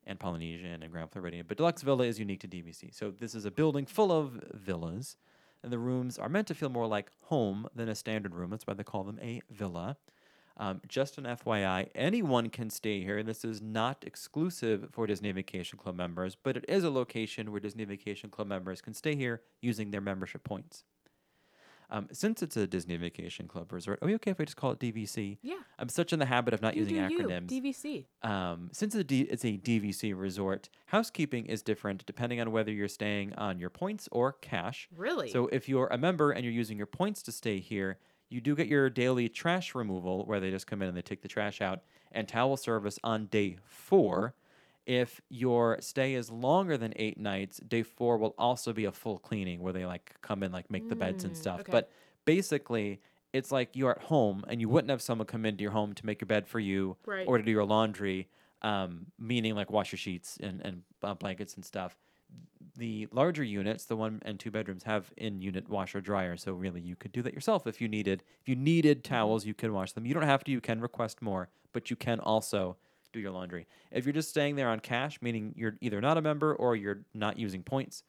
and 0.06 0.18
Polynesian 0.18 0.82
and 0.82 0.90
Grand 0.90 1.12
Floridian. 1.12 1.44
But 1.46 1.58
Deluxe 1.58 1.82
Villa 1.82 2.04
is 2.04 2.18
unique 2.18 2.40
to 2.40 2.48
DVC. 2.48 2.94
So 2.94 3.10
this 3.10 3.34
is 3.34 3.44
a 3.44 3.50
building 3.50 3.86
full 3.86 4.10
of 4.10 4.42
villas, 4.52 5.16
and 5.62 5.72
the 5.72 5.78
rooms 5.78 6.18
are 6.18 6.28
meant 6.28 6.48
to 6.48 6.54
feel 6.54 6.70
more 6.70 6.86
like 6.86 7.10
home 7.24 7.68
than 7.74 7.88
a 7.88 7.94
standard 7.94 8.34
room. 8.34 8.50
That's 8.50 8.66
why 8.66 8.74
they 8.74 8.82
call 8.82 9.04
them 9.04 9.18
a 9.22 9.42
villa. 9.50 9.96
Um, 10.56 10.82
just 10.86 11.16
an 11.16 11.24
FYI, 11.24 11.88
anyone 11.94 12.50
can 12.50 12.68
stay 12.68 13.00
here. 13.00 13.22
This 13.22 13.46
is 13.46 13.62
not 13.62 14.04
exclusive 14.06 14.88
for 14.92 15.06
Disney 15.06 15.32
Vacation 15.32 15.78
Club 15.78 15.96
members, 15.96 16.34
but 16.34 16.54
it 16.54 16.66
is 16.68 16.84
a 16.84 16.90
location 16.90 17.50
where 17.50 17.60
Disney 17.60 17.84
Vacation 17.84 18.28
Club 18.28 18.46
members 18.46 18.82
can 18.82 18.92
stay 18.92 19.16
here 19.16 19.40
using 19.62 19.90
their 19.90 20.02
membership 20.02 20.44
points. 20.44 20.84
Um, 21.90 22.08
since 22.12 22.42
it's 22.42 22.56
a 22.56 22.66
Disney 22.66 22.96
Vacation 22.96 23.48
Club 23.48 23.72
resort, 23.72 23.98
are 24.02 24.06
we 24.06 24.14
okay 24.16 24.30
if 24.30 24.40
I 24.40 24.44
just 24.44 24.56
call 24.56 24.70
it 24.72 24.78
DVC? 24.78 25.38
yeah. 25.42 25.56
I'm 25.78 25.88
such 25.88 26.12
in 26.12 26.18
the 26.18 26.26
habit 26.26 26.52
of 26.54 26.60
not 26.62 26.74
You 26.76 26.82
using 26.82 27.08
do 27.08 27.14
you. 27.14 27.20
acronyms 27.26 27.46
DVC. 27.48 28.06
um, 28.22 28.68
since 28.72 28.94
it's 28.94 29.00
a, 29.00 29.04
D, 29.04 29.20
it's 29.22 29.44
a 29.44 29.56
DVC 29.58 30.12
resort, 30.16 30.68
housekeeping 30.86 31.46
is 31.46 31.62
different 31.62 32.04
depending 32.06 32.40
on 32.40 32.52
whether 32.52 32.70
you're 32.70 32.86
staying 32.88 33.32
on 33.34 33.58
your 33.58 33.70
points 33.70 34.08
or 34.12 34.32
cash. 34.34 34.88
Really? 34.96 35.30
So 35.30 35.48
if 35.48 35.68
you're 35.68 35.88
a 35.88 35.98
member 35.98 36.30
and 36.32 36.44
you're 36.44 36.52
using 36.52 36.76
your 36.76 36.86
points 36.86 37.22
to 37.24 37.32
stay 37.32 37.58
here, 37.60 37.98
you 38.28 38.40
do 38.40 38.54
get 38.54 38.68
your 38.68 38.88
daily 38.90 39.28
trash 39.28 39.74
removal 39.74 40.24
where 40.26 40.38
they 40.38 40.50
just 40.50 40.66
come 40.66 40.82
in 40.82 40.88
and 40.88 40.96
they 40.96 41.02
take 41.02 41.22
the 41.22 41.28
trash 41.28 41.60
out 41.60 41.80
and 42.12 42.28
towel 42.28 42.56
service 42.56 42.98
on 43.02 43.26
day 43.26 43.56
four. 43.64 44.34
If 44.86 45.20
your 45.28 45.78
stay 45.80 46.14
is 46.14 46.30
longer 46.30 46.76
than 46.76 46.92
eight 46.96 47.18
nights, 47.18 47.58
day 47.58 47.82
four 47.82 48.18
will 48.18 48.34
also 48.38 48.72
be 48.72 48.86
a 48.86 48.92
full 48.92 49.18
cleaning 49.18 49.60
where 49.60 49.72
they 49.72 49.86
like 49.86 50.14
come 50.22 50.42
in, 50.42 50.50
like 50.52 50.70
make 50.70 50.88
the 50.88 50.96
beds 50.96 51.24
and 51.24 51.34
Mm, 51.34 51.38
stuff. 51.38 51.60
okay. 51.60 51.70
But 51.72 51.90
basically, 52.24 53.00
it's 53.32 53.52
like 53.52 53.76
you're 53.76 53.92
at 53.92 54.02
home 54.02 54.44
and 54.48 54.60
you 54.60 54.68
wouldn't 54.68 54.90
have 54.90 55.02
someone 55.02 55.26
come 55.26 55.44
into 55.46 55.62
your 55.62 55.70
home 55.72 55.92
to 55.94 56.06
make 56.06 56.20
your 56.20 56.26
bed 56.26 56.46
for 56.48 56.58
you 56.58 56.96
Right. 57.06 57.28
or 57.28 57.38
to 57.38 57.44
do 57.44 57.50
your 57.50 57.64
laundry, 57.64 58.28
um, 58.62 59.06
meaning 59.18 59.54
like 59.54 59.70
wash 59.70 59.92
your 59.92 59.98
sheets 59.98 60.38
and, 60.42 60.60
and 60.62 60.82
uh, 61.02 61.14
blankets 61.14 61.54
and 61.54 61.64
stuff. 61.64 61.96
The 62.76 63.06
larger 63.12 63.44
units, 63.44 63.84
the 63.84 63.96
one 63.96 64.20
and 64.24 64.38
two 64.40 64.50
bedrooms, 64.50 64.84
have 64.84 65.12
in-unit 65.16 65.68
washer 65.68 66.00
dryer. 66.00 66.36
So 66.36 66.52
really, 66.52 66.80
you 66.80 66.96
could 66.96 67.12
do 67.12 67.22
that 67.22 67.34
yourself 67.34 67.66
if 67.66 67.80
you 67.80 67.88
needed. 67.88 68.22
If 68.40 68.48
you 68.48 68.56
needed 68.56 69.04
towels, 69.04 69.44
you 69.44 69.54
can 69.54 69.72
wash 69.72 69.92
them. 69.92 70.06
You 70.06 70.14
don't 70.14 70.22
have 70.24 70.42
to. 70.44 70.50
You 70.50 70.60
can 70.60 70.80
request 70.80 71.20
more, 71.20 71.48
but 71.72 71.90
you 71.90 71.96
can 71.96 72.20
also 72.20 72.76
do 73.12 73.20
your 73.20 73.30
laundry. 73.32 73.66
If 73.90 74.04
you're 74.06 74.12
just 74.12 74.28
staying 74.30 74.56
there 74.56 74.68
on 74.68 74.80
cash, 74.80 75.20
meaning 75.20 75.54
you're 75.56 75.76
either 75.80 76.00
not 76.00 76.16
a 76.16 76.22
member 76.22 76.54
or 76.54 76.76
you're 76.76 77.00
not 77.14 77.38
using 77.38 77.62
points, 77.62 78.02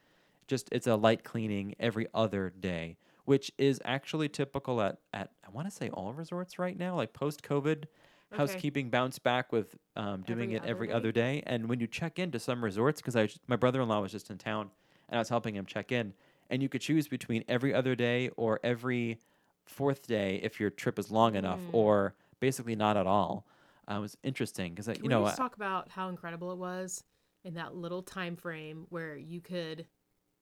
just 0.48 0.70
it's 0.72 0.88
a 0.88 0.96
light 0.96 1.24
cleaning 1.24 1.76
every 1.80 2.08
other 2.14 2.52
day, 2.60 2.98
which 3.26 3.52
is 3.58 3.82
actually 3.86 4.30
typical 4.30 4.82
at 4.82 4.98
at 5.14 5.32
I 5.46 5.50
want 5.50 5.68
to 5.68 5.72
say 5.76 5.90
all 5.90 6.14
resorts 6.14 6.60
right 6.60 6.78
now. 6.78 6.96
Like 6.96 7.14
post 7.14 7.42
COVID, 7.44 7.86
housekeeping 8.32 8.90
bounced 8.90 9.24
back 9.24 9.52
with 9.52 9.76
um, 9.96 10.22
doing 10.22 10.54
Every 10.54 10.56
it 10.56 10.64
every 10.70 10.88
day? 10.88 10.94
other 10.94 11.12
day. 11.12 11.44
And 11.46 11.68
when 11.70 11.80
you 11.80 11.88
check 11.88 12.20
into 12.20 12.40
some 12.40 12.64
resorts, 12.64 13.02
because 13.02 13.16
I 13.16 13.30
my 13.48 13.56
brother 13.56 13.82
in 13.82 13.88
law 13.88 14.02
was 14.02 14.12
just 14.12 14.30
in 14.30 14.38
town 14.38 14.70
and 15.10 15.18
I 15.18 15.20
was 15.20 15.30
helping 15.30 15.56
him 15.56 15.66
check 15.66 15.92
in, 15.92 16.14
and 16.50 16.62
you 16.62 16.70
could 16.70 16.82
choose 16.82 17.08
between 17.08 17.44
every 17.48 17.74
other 17.74 17.96
day 17.96 18.30
or 18.38 18.60
every 18.64 19.20
fourth 19.66 20.08
day 20.08 20.40
if 20.44 20.60
your 20.60 20.70
trip 20.70 20.98
is 21.00 21.12
long 21.12 21.36
enough, 21.36 21.60
Mm. 21.60 21.74
or 21.74 22.14
basically 22.40 22.76
not 22.76 22.98
at 22.98 23.06
all. 23.08 23.46
Uh, 23.92 23.98
it 23.98 24.02
was 24.02 24.18
interesting 24.24 24.74
because 24.74 24.88
you 25.02 25.10
know 25.10 25.20
we 25.22 25.26
just 25.28 25.40
I- 25.40 25.44
talk 25.44 25.56
about 25.56 25.90
how 25.90 26.10
incredible 26.10 26.52
it 26.52 26.58
was 26.58 27.04
in 27.44 27.56
that 27.56 27.76
little 27.76 28.02
time 28.04 28.36
frame 28.36 28.86
where 28.90 29.18
you 29.18 29.42
could 29.42 29.86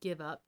give 0.00 0.20
up 0.20 0.42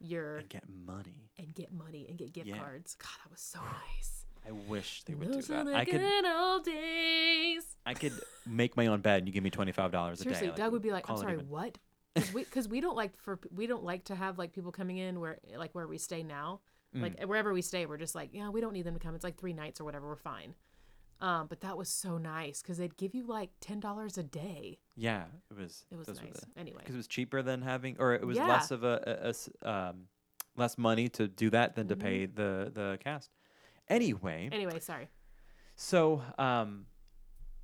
your 0.00 0.38
and 0.38 0.48
get 0.48 0.64
money. 0.86 1.30
and 1.38 1.54
get 1.54 1.72
money 1.72 2.06
and 2.08 2.16
get 2.16 2.32
gift 2.32 2.46
Yeah. 2.46 2.58
cards. 2.58 2.96
God, 2.96 3.10
that 3.24 3.30
was 3.30 3.40
so 3.40 3.58
nice. 3.60 4.24
I 4.46 4.52
wish 4.52 5.02
they 5.04 5.14
would 5.14 5.28
do 5.28 5.34
Those 5.34 5.50
are 5.50 5.64
that. 5.64 5.66
the 5.66 5.74
I 5.76 5.84
could 5.84 6.00
good 6.00 6.24
old 6.24 6.64
days. 6.64 7.64
I 7.84 7.94
could 7.94 8.12
make 8.46 8.76
my 8.76 8.86
own 8.86 9.00
bed 9.00 9.18
and 9.18 9.26
you 9.28 9.32
give 9.34 9.42
me 9.44 9.50
twenty 9.50 9.72
five 9.72 9.90
dollars 9.92 10.20
a 10.20 10.24
day. 10.24 10.32
Seriously, 10.32 10.56
Doug 10.56 10.72
would 10.72 10.82
be 10.82 10.92
like, 10.92 11.10
"I'm 11.10 11.16
sorry, 11.18 11.34
even." 11.34 11.48
what?" 11.48 11.76
Because 12.14 12.66
we, 12.68 12.76
we 12.76 12.80
don't 12.80 12.96
like 12.96 13.16
for 13.18 13.38
we 13.54 13.66
don't 13.66 13.84
like 13.84 14.04
to 14.04 14.14
have 14.14 14.38
like 14.38 14.52
people 14.52 14.72
coming 14.72 14.96
in 14.98 15.20
where 15.20 15.38
like 15.56 15.74
where 15.74 15.86
we 15.86 15.98
stay 15.98 16.22
now, 16.22 16.60
Mm. 16.96 17.02
like 17.02 17.20
wherever 17.26 17.52
we 17.52 17.60
stay, 17.60 17.84
we're 17.84 17.98
just 17.98 18.14
like, 18.14 18.30
yeah, 18.32 18.48
we 18.48 18.62
don't 18.62 18.72
need 18.72 18.84
them 18.84 18.94
to 18.94 19.00
come. 19.00 19.14
It's 19.14 19.22
like 19.24 19.36
three 19.36 19.52
nights 19.52 19.78
or 19.80 19.84
whatever. 19.84 20.06
We're 20.08 20.16
fine. 20.16 20.54
Um, 21.20 21.46
but 21.48 21.60
that 21.62 21.76
was 21.76 21.88
so 21.88 22.16
nice 22.18 22.62
because 22.62 22.78
they'd 22.78 22.96
give 22.96 23.14
you 23.14 23.26
like 23.26 23.50
ten 23.60 23.80
dollars 23.80 24.16
a 24.18 24.22
day. 24.22 24.78
Yeah, 24.96 25.24
it 25.50 25.56
was. 25.56 25.84
It 25.90 25.96
was 25.98 26.06
nice. 26.08 26.16
the- 26.18 26.46
Anyway, 26.60 26.78
because 26.78 26.94
it 26.94 26.98
was 26.98 27.08
cheaper 27.08 27.42
than 27.42 27.62
having, 27.62 27.96
or 27.98 28.14
it 28.14 28.24
was 28.26 28.36
Yeah. 28.36 28.46
less 28.46 28.70
of 28.70 28.84
a 28.84 29.34
um, 29.62 30.06
less 30.56 30.78
money 30.78 31.08
to 31.10 31.26
do 31.28 31.50
that 31.50 31.74
than 31.74 31.88
to 31.88 31.96
Mhm. 31.96 32.00
pay 32.00 32.26
the 32.26 32.70
the 32.72 32.98
cast. 33.02 33.30
Anyway, 33.88 34.48
anyway, 34.52 34.78
sorry. 34.80 35.08
so 35.74 36.22
um, 36.38 36.86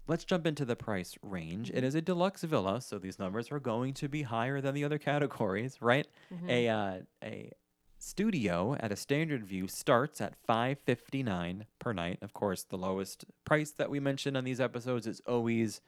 let's 0.07 0.25
jump 0.25 0.47
into 0.47 0.65
the 0.65 0.75
price 0.77 1.17
range. 1.23 1.69
Mm-hmm. 1.69 1.77
It 1.79 1.85
is 1.85 1.95
a 1.95 2.01
deluxe 2.03 2.43
villa, 2.43 2.81
so 2.81 2.99
these 2.99 3.19
numbers 3.19 3.51
are 3.53 3.61
going 3.61 3.95
to 3.95 4.09
be 4.09 4.23
higher 4.23 4.61
than 4.61 4.75
the 4.75 4.85
other 4.85 4.99
categories, 5.11 5.81
right? 5.81 6.07
Mhm. 6.33 6.49
A 6.49 6.69
uh, 6.69 7.01
a 7.23 7.53
studio 7.99 8.77
at 8.81 8.93
a 8.93 8.97
standard 8.97 9.45
view 9.45 9.69
starts 9.69 10.21
at 10.21 10.35
559 10.47 11.67
per 11.79 11.93
night. 11.93 12.19
Of 12.23 12.33
course 12.35 12.63
the 12.63 12.77
lowest 12.79 13.25
price 13.45 13.71
that 13.73 13.91
we 13.91 14.01
mentioned 14.01 14.37
on 14.37 14.45
these 14.45 14.61
episodes 14.61 15.07
is 15.07 15.21
always 15.27 15.81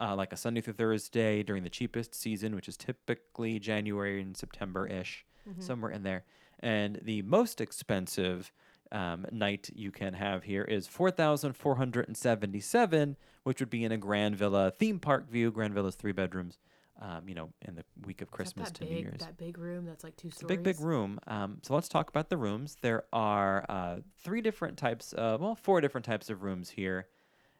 uh, 0.00 0.14
like 0.14 0.32
a 0.32 0.36
sunday 0.36 0.60
through 0.60 0.72
thursday 0.74 1.42
during 1.42 1.64
the 1.64 1.68
cheapest 1.68 2.14
season 2.14 2.54
which 2.54 2.68
is 2.68 2.76
typically 2.76 3.58
january 3.58 4.22
and 4.22 4.36
september-ish 4.36 5.24
Mm-hmm. 5.48 5.60
somewhere 5.60 5.92
in 5.92 6.02
there. 6.02 6.24
And 6.58 6.98
the 7.04 7.22
most 7.22 7.60
expensive 7.60 8.50
um, 8.90 9.26
night 9.30 9.70
you 9.76 9.92
can 9.92 10.14
have 10.14 10.42
here 10.42 10.64
is 10.64 10.88
4477 10.88 13.16
which 13.44 13.60
would 13.60 13.70
be 13.70 13.84
in 13.84 13.92
a 13.92 13.96
grand 13.96 14.34
villa 14.34 14.72
theme 14.76 14.98
park 14.98 15.30
view. 15.30 15.52
Grand 15.52 15.72
villa's 15.72 15.94
three 15.94 16.10
bedrooms 16.10 16.58
um, 17.00 17.28
you 17.28 17.34
know, 17.34 17.50
in 17.62 17.74
the 17.74 17.84
week 18.06 18.22
of 18.22 18.30
Christmas 18.30 18.70
to 18.72 18.80
big, 18.80 18.90
New 18.90 18.96
Year's. 18.98 19.20
That 19.20 19.36
big 19.36 19.58
room 19.58 19.84
that's 19.84 20.02
like 20.04 20.16
two 20.16 20.28
It's 20.28 20.36
a 20.36 20.40
stories. 20.40 20.56
big, 20.56 20.62
big 20.62 20.80
room. 20.80 21.18
Um, 21.26 21.58
so 21.62 21.74
let's 21.74 21.88
talk 21.88 22.08
about 22.08 22.30
the 22.30 22.36
rooms. 22.36 22.76
There 22.80 23.04
are 23.12 23.64
uh, 23.68 23.96
three 24.22 24.40
different 24.40 24.76
types 24.78 25.12
of, 25.12 25.40
well, 25.40 25.54
four 25.54 25.80
different 25.80 26.04
types 26.04 26.30
of 26.30 26.42
rooms 26.42 26.70
here. 26.70 27.06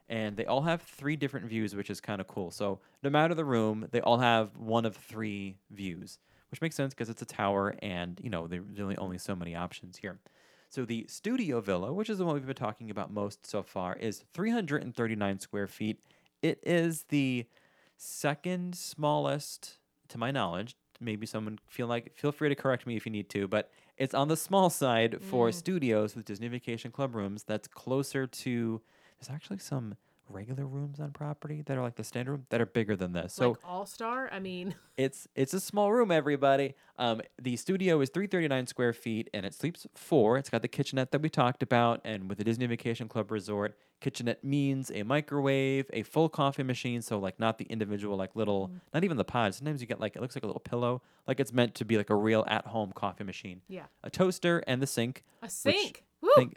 And 0.08 0.36
they 0.36 0.46
all 0.46 0.62
have 0.62 0.82
three 0.82 1.16
different 1.16 1.46
views, 1.46 1.74
which 1.74 1.90
is 1.90 2.00
kind 2.00 2.20
of 2.20 2.28
cool. 2.28 2.50
So 2.50 2.80
no 3.02 3.10
matter 3.10 3.34
the 3.34 3.44
room, 3.44 3.88
they 3.90 4.00
all 4.00 4.18
have 4.18 4.56
one 4.56 4.84
of 4.86 4.96
three 4.96 5.56
views, 5.70 6.18
which 6.50 6.60
makes 6.60 6.76
sense 6.76 6.94
because 6.94 7.10
it's 7.10 7.22
a 7.22 7.26
tower 7.26 7.74
and, 7.82 8.20
you 8.22 8.30
know, 8.30 8.46
there's 8.46 8.64
really 8.78 8.96
only 8.98 9.18
so 9.18 9.34
many 9.34 9.56
options 9.56 9.96
here. 9.96 10.18
So 10.68 10.84
the 10.84 11.06
studio 11.08 11.60
villa, 11.60 11.92
which 11.92 12.08
is 12.08 12.18
the 12.18 12.24
one 12.24 12.34
we've 12.34 12.46
been 12.46 12.54
talking 12.54 12.90
about 12.90 13.12
most 13.12 13.46
so 13.46 13.62
far, 13.62 13.96
is 13.96 14.24
339 14.32 15.40
square 15.40 15.66
feet. 15.66 16.00
It 16.42 16.60
is 16.64 17.04
the 17.08 17.46
second 17.96 18.74
smallest, 18.74 19.78
to 20.08 20.18
my 20.18 20.30
knowledge. 20.30 20.76
Maybe 21.00 21.26
someone 21.26 21.58
feel 21.68 21.86
like 21.86 22.16
feel 22.16 22.32
free 22.32 22.48
to 22.48 22.54
correct 22.54 22.86
me 22.86 22.96
if 22.96 23.04
you 23.04 23.12
need 23.12 23.28
to, 23.30 23.46
but 23.46 23.70
it's 23.98 24.14
on 24.14 24.28
the 24.28 24.36
small 24.36 24.70
side 24.70 25.18
for 25.20 25.50
mm. 25.50 25.54
studios 25.54 26.16
with 26.16 26.24
Disney 26.24 26.48
Vacation 26.48 26.90
Club 26.90 27.14
rooms. 27.14 27.42
That's 27.42 27.68
closer 27.68 28.26
to. 28.26 28.80
There's 29.18 29.34
actually 29.34 29.58
some 29.58 29.96
regular 30.28 30.66
rooms 30.66 31.00
on 31.00 31.10
property 31.12 31.62
that 31.66 31.76
are 31.76 31.82
like 31.82 31.96
the 31.96 32.04
standard 32.04 32.30
room 32.32 32.46
that 32.50 32.60
are 32.60 32.66
bigger 32.66 32.96
than 32.96 33.12
this. 33.12 33.32
So 33.34 33.50
like 33.50 33.58
All 33.64 33.86
Star. 33.86 34.28
I 34.32 34.38
mean, 34.38 34.74
it's 34.96 35.28
it's 35.34 35.54
a 35.54 35.60
small 35.60 35.92
room, 35.92 36.10
everybody. 36.10 36.74
Um, 36.98 37.20
the 37.40 37.56
studio 37.56 38.00
is 38.00 38.08
339 38.10 38.66
square 38.66 38.92
feet, 38.92 39.28
and 39.34 39.44
it 39.46 39.54
sleeps 39.54 39.86
four. 39.94 40.38
It's 40.38 40.48
got 40.50 40.62
the 40.62 40.68
kitchenette 40.68 41.12
that 41.12 41.20
we 41.22 41.28
talked 41.28 41.62
about, 41.62 42.00
and 42.04 42.28
with 42.28 42.38
the 42.38 42.44
Disney 42.44 42.66
Vacation 42.66 43.06
Club 43.08 43.30
Resort, 43.30 43.76
kitchenette 44.00 44.42
means 44.42 44.90
a 44.94 45.02
microwave, 45.02 45.86
a 45.92 46.02
full 46.02 46.28
coffee 46.28 46.62
machine. 46.62 47.02
So 47.02 47.18
like 47.18 47.38
not 47.38 47.58
the 47.58 47.66
individual 47.66 48.16
like 48.16 48.34
little, 48.34 48.70
not 48.94 49.04
even 49.04 49.16
the 49.16 49.24
pod. 49.24 49.54
Sometimes 49.54 49.80
you 49.80 49.86
get 49.86 50.00
like 50.00 50.16
it 50.16 50.22
looks 50.22 50.34
like 50.36 50.42
a 50.44 50.46
little 50.46 50.60
pillow, 50.60 51.02
like 51.26 51.38
it's 51.40 51.52
meant 51.52 51.74
to 51.76 51.84
be 51.84 51.96
like 51.96 52.10
a 52.10 52.14
real 52.16 52.44
at-home 52.48 52.92
coffee 52.94 53.24
machine. 53.24 53.60
yeah, 53.68 53.84
A 54.02 54.10
toaster 54.10 54.62
and 54.66 54.80
the 54.82 54.86
sink. 54.86 55.22
a 55.42 55.48
sink. 55.50 56.04
Think, 56.34 56.54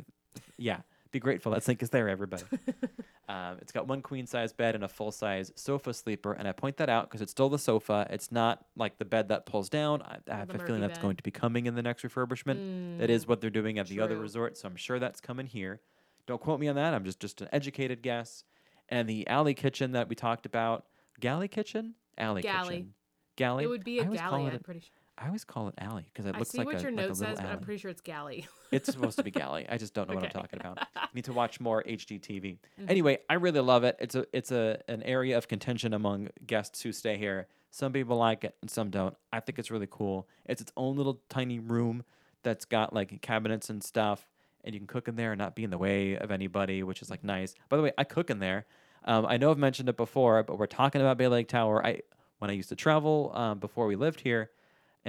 yeah, 0.58 0.80
be 1.12 1.20
grateful 1.20 1.52
that 1.54 1.64
sink 1.64 1.82
is 1.82 1.90
there, 1.90 2.10
everybody. 2.10 2.44
um, 3.30 3.58
it's 3.62 3.72
got 3.72 3.88
one 3.88 4.02
queen 4.02 4.28
size 4.28 4.54
bed 4.54 4.76
and 4.76 4.84
a 4.84 4.88
full 4.88 5.12
size 5.12 5.52
sofa 5.56 5.94
sleeper, 5.94 6.34
and 6.34 6.48
I 6.48 6.52
point 6.52 6.78
that 6.78 6.90
out 6.90 7.10
because 7.10 7.22
it's 7.22 7.32
still 7.32 7.50
the 7.50 7.60
sofa. 7.60 8.08
It's 8.10 8.32
not 8.32 8.66
like 8.76 8.98
the 8.98 9.06
bed 9.06 9.30
that 9.30 9.46
pulls 9.46 9.70
down. 9.70 10.02
I, 10.02 10.18
I 10.30 10.38
have 10.38 10.54
a 10.54 10.60
feeling 10.60 10.82
that's 10.82 10.98
bed. 10.98 11.04
going 11.04 11.16
to 11.16 11.24
be 11.24 11.32
coming 11.32 11.66
in 11.66 11.76
the 11.76 11.82
next 11.82 12.04
refurbishment. 12.04 13.00
That 13.00 13.10
is 13.10 13.28
what 13.28 13.42
they're 13.42 13.50
doing 13.50 13.80
at 13.80 13.88
the 13.88 14.02
other 14.02 14.18
resort, 14.18 14.58
so 14.58 14.68
I'm 14.68 14.76
sure 14.76 15.00
that's 15.00 15.20
coming 15.20 15.48
here. 15.48 15.82
Don't 16.28 16.42
quote 16.42 16.60
me 16.60 16.68
on 16.68 16.76
that. 16.76 16.94
I'm 16.94 17.04
just 17.04 17.20
just 17.20 17.42
an 17.42 17.50
educated 17.52 18.02
guess. 18.02 18.44
And 18.90 19.08
the 19.08 19.28
alley 19.28 19.54
kitchen 19.54 19.92
that 19.94 20.10
we 20.10 20.16
talked 20.16 20.46
about, 20.46 20.86
galley 21.20 21.48
kitchen, 21.48 21.96
alley 22.18 22.42
Galley. 22.42 22.76
kitchen, 22.78 22.94
galley. 23.36 23.64
It 23.64 23.68
would 23.68 23.84
be 23.84 24.00
a 24.00 24.06
galley. 24.06 24.46
I'm 24.46 24.60
pretty 24.60 24.82
sure. 24.82 24.99
I 25.22 25.28
always 25.28 25.44
call 25.44 25.68
it 25.68 25.74
alley 25.78 26.06
because 26.12 26.26
it 26.26 26.36
I 26.36 26.40
looks 26.40 26.52
see 26.52 26.60
like 26.60 26.68
what 26.68 26.76
a, 26.78 26.82
your 26.82 26.92
like 26.92 27.00
a 27.00 27.08
note 27.08 27.18
little 27.18 27.36
says, 27.36 27.38
but 27.42 27.46
I'm 27.46 27.60
pretty 27.60 27.80
sure 27.80 27.92
it's 27.92 28.02
galley. 28.02 28.48
It's 28.72 28.92
supposed 28.92 29.18
to 29.18 29.24
be 29.24 29.32
galley. 29.32 29.66
I 29.68 29.80
just 29.80 29.96
don't 29.96 30.08
know 30.08 30.14
what 30.14 30.26
I'm 30.26 30.30
talking 30.30 30.60
about. 30.60 30.78
Need 31.16 31.26
to 31.26 31.34
watch 31.34 31.60
more 31.60 31.84
HGTV. 31.84 32.20
Mm-hmm. 32.22 32.86
Anyway, 32.88 33.18
I 33.28 33.34
really 33.34 33.62
love 33.62 33.84
it. 33.84 33.98
It's 34.00 34.14
a 34.14 34.28
it's 34.32 34.52
a 34.52 34.80
an 34.88 35.02
area 35.02 35.40
of 35.40 35.48
contention 35.48 35.92
among 35.92 36.30
guests 36.46 36.84
who 36.84 36.92
stay 36.92 37.18
here. 37.18 37.48
Some 37.72 37.94
people 37.94 38.18
like 38.18 38.44
it 38.44 38.56
and 38.62 38.70
some 38.70 38.92
don't. 38.92 39.16
I 39.34 39.40
think 39.40 39.58
it's 39.58 39.72
really 39.72 39.88
cool. 39.90 40.28
It's 40.46 40.62
its 40.62 40.72
own 40.78 40.98
little 40.98 41.20
tiny 41.30 41.58
room 41.58 42.04
that's 42.44 42.66
got 42.66 42.94
like 42.94 43.22
cabinets 43.22 43.72
and 43.72 43.84
stuff, 43.84 44.30
and 44.64 44.76
you 44.76 44.80
can 44.80 44.88
cook 44.88 45.08
in 45.08 45.16
there 45.16 45.32
and 45.32 45.40
not 45.40 45.56
be 45.56 45.64
in 45.64 45.72
the 45.72 45.80
way 45.80 46.16
of 46.16 46.30
anybody, 46.30 46.84
which 46.84 47.02
is 47.02 47.10
like 47.10 47.24
nice. 47.24 47.56
By 47.70 47.78
the 47.78 47.84
way, 47.84 47.92
I 47.98 48.04
cook 48.04 48.30
in 48.30 48.38
there. 48.38 48.68
Um, 49.04 49.26
I 49.26 49.38
know 49.38 49.50
I've 49.50 49.58
mentioned 49.58 49.90
it 49.90 49.98
before, 49.98 50.44
but 50.44 50.60
we're 50.60 50.68
talking 50.68 51.02
about 51.02 51.18
Bay 51.18 51.28
Lake 51.28 51.48
Tower. 51.48 51.84
I 51.84 52.02
when 52.38 52.52
I 52.52 52.54
used 52.54 52.70
to 52.70 52.76
travel 52.76 53.32
um, 53.34 53.58
before 53.58 53.88
we 53.88 53.96
lived 53.96 54.22
here, 54.22 54.52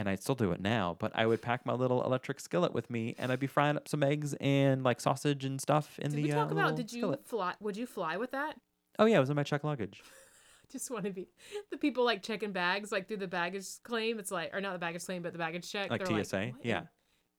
and 0.00 0.08
I 0.08 0.14
still 0.14 0.34
do 0.34 0.50
it 0.52 0.62
now, 0.62 0.96
but 0.98 1.12
I 1.14 1.26
would 1.26 1.42
pack 1.42 1.66
my 1.66 1.74
little 1.74 2.02
electric 2.02 2.40
skillet 2.40 2.72
with 2.72 2.88
me, 2.88 3.14
and 3.18 3.30
I'd 3.30 3.38
be 3.38 3.46
frying 3.46 3.76
up 3.76 3.86
some 3.86 4.02
eggs 4.02 4.32
and 4.40 4.82
like 4.82 4.98
sausage 4.98 5.44
and 5.44 5.60
stuff 5.60 5.98
in 5.98 6.10
Did 6.10 6.16
the 6.18 6.22
we 6.22 6.30
talk 6.30 6.48
uh, 6.48 6.52
about? 6.52 6.74
Did 6.74 6.90
you 6.90 7.00
skillet. 7.02 7.26
fly? 7.26 7.52
Would 7.60 7.76
you 7.76 7.84
fly 7.84 8.16
with 8.16 8.30
that? 8.30 8.54
Oh 8.98 9.04
yeah, 9.04 9.18
it 9.18 9.20
was 9.20 9.28
in 9.28 9.36
my 9.36 9.42
check 9.42 9.62
luggage. 9.62 10.02
Just 10.72 10.90
want 10.90 11.04
to 11.04 11.10
be 11.10 11.28
the 11.70 11.76
people 11.76 12.02
like 12.02 12.22
checking 12.22 12.52
bags, 12.52 12.90
like 12.90 13.08
through 13.08 13.18
the 13.18 13.28
baggage 13.28 13.66
claim. 13.82 14.18
It's 14.18 14.30
like, 14.30 14.54
or 14.54 14.62
not 14.62 14.72
the 14.72 14.78
baggage 14.78 15.04
claim, 15.04 15.20
but 15.20 15.32
the 15.34 15.38
baggage 15.38 15.70
check. 15.70 15.90
Like 15.90 16.02
They're 16.06 16.24
TSA? 16.24 16.36
what 16.56 16.64
Yeah. 16.64 16.78
in- 16.80 16.88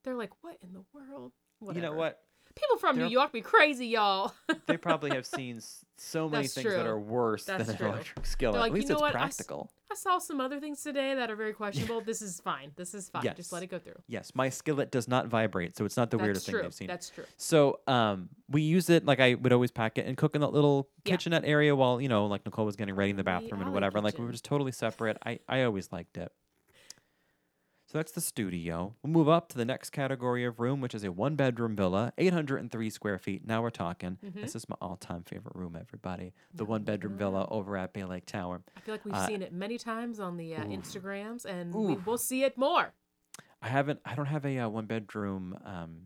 they're 0.04 0.16
like, 0.16 0.32
what 0.42 0.58
in 0.62 0.72
the 0.74 0.84
world? 0.94 1.32
You 1.74 1.82
know 1.82 1.94
what? 1.94 2.20
People 2.56 2.78
from 2.78 2.96
New 2.98 3.04
They're- 3.04 3.12
York 3.12 3.32
be 3.32 3.42
crazy, 3.42 3.88
y'all. 3.88 4.34
They 4.68 4.78
probably 4.78 5.12
have 5.12 5.26
seen 5.26 5.62
so 5.98 6.30
many 6.30 6.44
That's 6.44 6.54
things 6.56 6.68
that 6.74 6.86
are 6.86 7.00
worse 7.00 7.46
That's 7.46 7.68
than 7.68 7.78
true. 7.78 7.88
an 7.88 7.94
electric 7.94 8.26
skillet. 8.26 8.60
like, 8.60 8.72
At 8.72 8.74
"You 8.74 8.76
least 8.76 8.90
know 8.90 8.96
it's 8.96 9.02
what? 9.02 9.10
I 9.16 9.20
practical. 9.20 9.72
I 9.92 9.96
saw 9.96 10.20
some 10.20 10.40
other 10.40 10.60
things 10.62 10.82
today 10.82 11.14
that 11.16 11.30
are 11.30 11.36
very 11.36 11.52
questionable. 11.62 12.00
this 12.02 12.22
is 12.22 12.40
fine. 12.40 12.72
This 12.78 12.94
is 12.94 13.10
fine. 13.10 13.24
Yes. 13.26 13.36
Just 13.38 13.52
let 13.52 13.62
it 13.64 13.68
go 13.68 13.78
through. 13.80 14.02
Yes, 14.08 14.32
my 14.34 14.50
skillet 14.50 14.90
does 14.92 15.08
not 15.08 15.28
vibrate, 15.28 15.76
so 15.76 15.84
it's 15.86 15.98
not 15.98 16.10
the 16.12 16.18
That's 16.18 16.26
weirdest 16.26 16.46
true. 16.50 16.60
thing 16.60 16.64
they've 16.66 16.74
seen. 16.74 16.88
That's 16.88 17.10
true. 17.10 17.26
So 17.38 17.80
um, 17.88 18.30
we 18.50 18.62
use 18.62 18.90
it 18.90 19.06
like 19.06 19.20
I 19.20 19.34
would 19.36 19.52
always 19.52 19.72
pack 19.72 19.98
it 19.98 20.06
and 20.06 20.16
cook 20.16 20.34
in 20.36 20.42
that 20.42 20.54
little 20.54 20.90
Yeah. 21.06 21.12
kitchenette 21.16 21.44
area 21.46 21.76
while 21.76 22.00
you 22.00 22.08
know 22.10 22.26
like 22.28 22.46
Nicole 22.46 22.66
was 22.66 22.76
getting 22.78 22.96
ready 22.96 23.10
in 23.12 23.18
the 23.18 23.22
The 23.22 23.26
bathroom 23.26 23.54
and 23.60 23.64
alley 23.64 23.72
whatever. 23.74 24.00
Like 24.02 24.18
we 24.18 24.26
were 24.26 24.32
just 24.32 24.46
totally 24.46 24.72
separate. 24.72 25.18
I 25.26 25.40
I 25.50 25.64
always 25.64 25.92
liked 25.92 26.18
it. 26.18 26.32
So 27.92 27.98
that's 27.98 28.14
the 28.14 28.22
studio. 28.22 28.96
We'll 29.04 29.12
move 29.12 29.28
up 29.28 29.50
to 29.50 29.58
the 29.58 29.66
next 29.66 29.90
category 29.90 30.46
of 30.46 30.62
room, 30.62 30.80
which 30.80 30.96
is 30.96 31.04
a 31.04 31.12
one 31.12 31.36
bedroom 31.36 31.76
villa, 31.76 32.14
803 32.18 32.90
square 32.90 33.18
feet. 33.18 33.46
Now 33.46 33.62
we're 33.62 33.70
talking. 33.70 34.18
Mm-hmm. 34.26 34.40
This 34.40 34.56
is 34.56 34.70
my 34.70 34.78
all 34.80 34.96
time 34.96 35.24
favorite 35.24 35.58
room, 35.58 35.78
everybody. 35.78 36.32
The 36.54 36.64
one 36.64 36.84
bedroom 36.84 37.18
villa 37.18 37.46
over 37.52 37.76
at 37.76 37.92
Bay 37.92 38.06
Lake 38.06 38.26
Tower. 38.26 38.62
I 38.78 38.80
feel 38.80 38.94
like 38.94 39.04
we've 39.04 39.14
Uh, 39.14 39.28
seen 39.28 39.42
it 39.42 39.52
many 39.52 39.78
times 39.78 40.22
on 40.22 40.38
the 40.38 40.56
uh, 40.56 40.64
Instagrams, 40.64 41.44
and 41.44 41.74
we 41.74 41.96
will 41.96 42.18
see 42.18 42.44
it 42.46 42.58
more. 42.58 42.94
I 43.62 43.68
haven't. 43.68 44.00
I 44.06 44.16
don't 44.16 44.28
have 44.28 44.46
a 44.46 44.58
uh, 44.60 44.70
one 44.70 44.86
bedroom. 44.86 45.60
Um, 45.66 46.04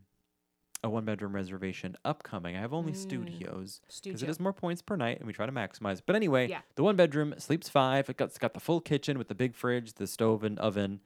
a 0.84 0.89
one 0.89 1.06
bedroom 1.06 1.34
reservation 1.36 1.95
upcoming. 2.04 2.56
I 2.56 2.62
have 2.62 2.74
only 2.74 2.93
studios 2.93 3.82
because 4.04 4.24
it 4.24 4.30
is 4.30 4.39
more 4.39 4.54
points 4.54 4.82
per 4.82 4.95
night, 4.95 5.17
and 5.19 5.28
we 5.28 5.34
try 5.34 5.45
to 5.45 5.52
maximize. 5.52 6.02
But 6.04 6.15
anyway, 6.15 6.48
Yeah. 6.50 6.62
the 6.76 6.84
one 6.84 6.95
bedroom 6.95 7.36
sleeps 7.38 7.69
five. 7.69 8.10
It 8.10 8.17
got, 8.17 8.26
it's 8.30 8.38
got 8.39 8.56
the 8.56 8.60
full 8.60 8.82
kitchen 8.82 9.19
with 9.19 9.28
the 9.28 9.36
big 9.36 9.56
fridge, 9.56 9.93
the 9.93 10.08
stove 10.08 10.43
and 10.43 10.58
oven. 10.60 11.02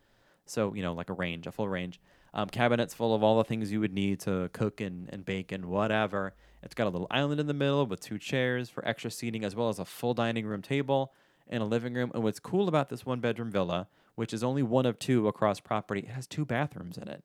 So 0.49 0.73
you 0.73 0.81
know, 0.81 0.93
like 0.93 1.09
a 1.09 1.13
range, 1.13 1.47
a 1.47 1.51
full 1.51 1.67
range. 1.67 1.99
Um, 2.31 2.47
cabinets 2.47 2.93
full 2.93 3.15
of 3.15 3.23
all 3.23 3.39
the 3.39 3.43
things 3.43 3.71
you 3.71 3.79
would 3.79 3.93
need 3.93 4.19
to 4.21 4.49
cook 4.53 4.81
and, 4.81 5.09
and 5.11 5.25
bake 5.25 5.51
and 5.51 5.65
whatever. 5.65 6.35
It's 6.61 6.75
got 6.75 6.85
a 6.85 6.89
little 6.89 7.07
island 7.09 7.39
in 7.39 7.47
the 7.47 7.53
middle 7.55 7.85
with 7.87 8.01
two 8.01 8.19
chairs 8.19 8.69
for 8.69 8.87
extra 8.87 9.09
seating, 9.09 9.43
as 9.43 9.55
well 9.55 9.69
as 9.69 9.79
a 9.79 9.85
full 9.85 10.13
dining 10.13 10.45
room 10.45 10.61
table 10.61 11.11
and 11.47 11.63
a 11.63 11.65
living 11.65 11.93
room. 11.93 12.11
And 12.13 12.23
what's 12.23 12.39
cool 12.39 12.67
about 12.67 12.89
this 12.89 13.05
one 13.05 13.19
bedroom 13.19 13.49
villa, 13.49 13.87
which 14.15 14.33
is 14.33 14.43
only 14.43 14.61
one 14.61 14.85
of 14.85 14.99
two 14.99 15.27
across 15.27 15.59
property, 15.59 16.01
it 16.01 16.09
has 16.09 16.27
two 16.27 16.45
bathrooms 16.45 16.97
in 16.97 17.07
it. 17.07 17.23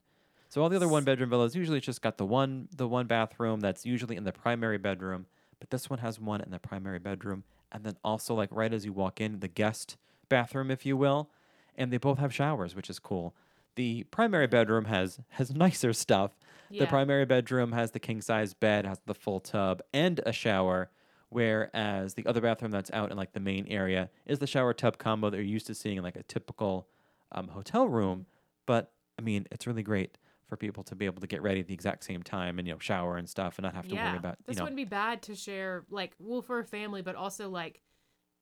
So 0.48 0.62
all 0.62 0.68
the 0.68 0.76
other 0.76 0.88
one 0.88 1.02
bedroom 1.02 1.30
villas 1.30 1.56
usually 1.56 1.78
it's 1.78 1.86
just 1.86 2.00
got 2.00 2.16
the 2.16 2.24
one 2.24 2.68
the 2.74 2.86
one 2.86 3.06
bathroom 3.06 3.58
that's 3.58 3.84
usually 3.84 4.16
in 4.16 4.22
the 4.22 4.32
primary 4.32 4.78
bedroom, 4.78 5.26
but 5.58 5.70
this 5.70 5.90
one 5.90 5.98
has 5.98 6.20
one 6.20 6.40
in 6.40 6.52
the 6.52 6.60
primary 6.60 7.00
bedroom 7.00 7.42
and 7.72 7.82
then 7.82 7.96
also 8.04 8.34
like 8.34 8.50
right 8.52 8.72
as 8.72 8.84
you 8.84 8.92
walk 8.92 9.20
in 9.20 9.40
the 9.40 9.48
guest 9.48 9.96
bathroom 10.28 10.70
if 10.70 10.86
you 10.86 10.96
will, 10.96 11.28
and 11.76 11.92
they 11.92 11.98
both 11.98 12.18
have 12.18 12.34
showers, 12.34 12.74
which 12.74 12.90
is 12.90 12.98
cool. 12.98 13.34
The 13.76 14.04
primary 14.04 14.46
bedroom 14.46 14.84
has 14.86 15.20
has 15.30 15.54
nicer 15.54 15.92
stuff. 15.92 16.32
Yeah. 16.70 16.84
The 16.84 16.86
primary 16.86 17.24
bedroom 17.24 17.72
has 17.72 17.90
the 17.90 18.00
king 18.00 18.20
size 18.20 18.54
bed, 18.54 18.86
has 18.86 19.00
the 19.06 19.14
full 19.14 19.40
tub 19.40 19.82
and 19.92 20.20
a 20.24 20.32
shower, 20.32 20.90
whereas 21.28 22.14
the 22.14 22.26
other 22.26 22.40
bathroom 22.40 22.70
that's 22.70 22.90
out 22.92 23.10
in 23.10 23.16
like 23.16 23.32
the 23.32 23.40
main 23.40 23.66
area 23.68 24.10
is 24.26 24.38
the 24.38 24.46
shower 24.46 24.72
tub 24.72 24.98
combo 24.98 25.30
that 25.30 25.36
you're 25.36 25.44
used 25.44 25.66
to 25.66 25.74
seeing 25.74 25.98
in 25.98 26.02
like 26.02 26.16
a 26.16 26.22
typical 26.22 26.88
um, 27.32 27.48
hotel 27.48 27.88
room. 27.88 28.26
But 28.66 28.92
I 29.18 29.22
mean, 29.22 29.46
it's 29.50 29.66
really 29.66 29.82
great 29.82 30.16
for 30.48 30.56
people 30.56 30.82
to 30.84 30.94
be 30.94 31.06
able 31.06 31.20
to 31.20 31.26
get 31.26 31.42
ready 31.42 31.60
at 31.60 31.66
the 31.66 31.74
exact 31.74 32.04
same 32.04 32.22
time 32.22 32.58
and 32.58 32.68
you 32.68 32.74
know 32.74 32.78
shower 32.78 33.16
and 33.16 33.28
stuff 33.28 33.58
and 33.58 33.64
not 33.64 33.74
have 33.74 33.88
to 33.88 33.94
yeah, 33.94 34.10
worry 34.10 34.18
about 34.18 34.36
you 34.40 34.44
this 34.46 34.56
know 34.56 34.64
wouldn't 34.64 34.76
be 34.76 34.84
bad 34.84 35.22
to 35.22 35.34
share, 35.34 35.84
like, 35.90 36.14
well, 36.18 36.42
for 36.42 36.58
a 36.58 36.64
family, 36.64 37.02
but 37.02 37.14
also 37.14 37.48
like 37.48 37.80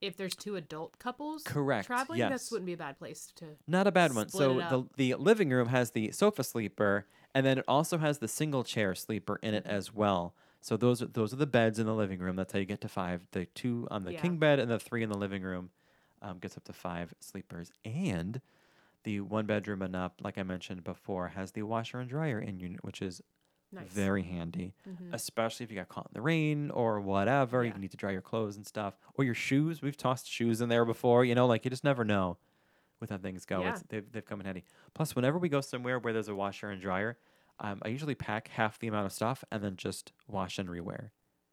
if 0.03 0.17
there's 0.17 0.35
two 0.35 0.57
adult 0.57 0.99
couples 0.99 1.43
Correct, 1.45 1.87
traveling. 1.87 2.19
yes. 2.19 2.31
This 2.43 2.51
wouldn't 2.51 2.67
be 2.67 2.75
a 2.75 2.77
bad 2.77 2.99
place 2.99 3.33
to. 3.37 3.47
Not 3.67 3.87
a 3.87 3.93
bad 3.93 4.15
one. 4.15 4.29
So 4.29 4.59
the 4.59 4.87
the 4.97 5.15
living 5.15 5.49
room 5.51 5.69
has 5.69 5.93
the 5.93 6.11
sofa 6.13 6.45
sleeper, 6.45 7.07
and 7.35 7.47
then 7.47 7.59
it 7.59 7.65
also 7.67 7.99
has 7.99 8.19
the 8.19 8.29
single 8.29 8.65
chair 8.65 8.95
sleeper 8.95 9.39
in 9.43 9.55
it 9.55 9.65
as 9.67 9.95
well. 9.95 10.35
So 10.61 10.77
those 10.77 11.01
are 11.03 11.07
those 11.07 11.33
are 11.33 11.37
the 11.37 11.47
beds 11.47 11.79
in 11.79 11.87
the 11.87 11.95
living 11.95 12.19
room. 12.19 12.37
That's 12.37 12.53
how 12.53 12.59
you 12.59 12.65
get 12.67 12.81
to 12.83 12.89
five. 12.89 13.23
The 13.33 13.47
two 13.47 13.89
on 13.91 14.05
the 14.05 14.13
Yeah. 14.13 14.21
king 14.21 14.37
bed 14.39 14.59
and 14.59 14.71
the 14.71 14.79
three 14.79 15.03
in 15.03 15.09
the 15.09 15.19
living 15.19 15.43
room 15.43 15.71
um, 16.21 16.39
gets 16.39 16.57
up 16.57 16.65
to 16.65 16.73
five 16.73 17.15
sleepers. 17.21 17.73
And 17.85 18.41
the 19.05 19.21
one 19.21 19.47
bedroom 19.47 19.83
and 19.83 19.97
up, 19.97 20.21
like 20.23 20.39
I 20.39 20.45
mentioned 20.45 20.85
before, 20.85 21.29
has 21.29 21.53
the 21.53 21.63
washer 21.63 21.99
and 21.99 22.09
dryer 22.09 22.39
in 22.41 22.61
unit, 22.61 22.85
which 22.85 23.03
is 23.03 23.21
Nice. 23.73 23.85
Mm-hmm. 23.85 23.95
very 23.95 24.23
handy, 24.23 24.75
especially 25.13 25.65
if 25.65 25.71
you 25.71 25.77
got 25.77 25.89
caught 25.89 26.07
in 26.07 26.15
the 26.15 26.21
rain 26.21 26.71
or 26.71 27.01
whatever. 27.01 27.65
Yeah. 27.65 27.73
You 27.75 27.81
need 27.81 27.91
to 27.93 27.97
dry 27.97 28.11
your 28.11 28.21
clothes 28.21 28.57
and 28.57 28.67
stuff, 28.67 28.99
or 29.15 29.25
your 29.25 29.35
shoes. 29.35 29.81
We've 29.81 29.97
tossed 29.97 30.31
shoes 30.31 30.61
in 30.61 30.69
there 30.69 30.85
before. 30.85 31.25
You 31.25 31.35
know, 31.35 31.47
like 31.47 31.65
you 31.65 31.71
just 31.71 31.85
never 31.85 32.05
know 32.05 32.37
with 33.01 33.11
how 33.11 33.17
things 33.19 33.45
go. 33.47 33.63
Yeah. 33.63 33.71
It's, 33.73 33.83
they've 33.89 34.13
they've 34.13 34.25
come 34.25 34.41
in 34.41 34.47
handy. 34.47 34.65
Plus, 34.95 35.17
whenever 35.17 35.39
we 35.39 35.49
go 35.49 35.61
somewhere 35.61 35.99
where 35.99 36.13
there's 36.13 36.29
a 36.29 36.35
washer 36.35 36.71
and 36.71 36.81
dryer, 36.83 37.17
um, 37.61 37.81
I 37.83 37.89
usually 37.89 38.15
pack 38.15 38.49
half 38.49 38.79
the 38.79 38.89
amount 38.89 39.07
of 39.07 39.13
stuff 39.13 39.43
and 39.51 39.63
then 39.63 39.77
just 39.77 40.13
wash 40.27 40.59
and 40.59 40.69
rewear. 40.69 41.11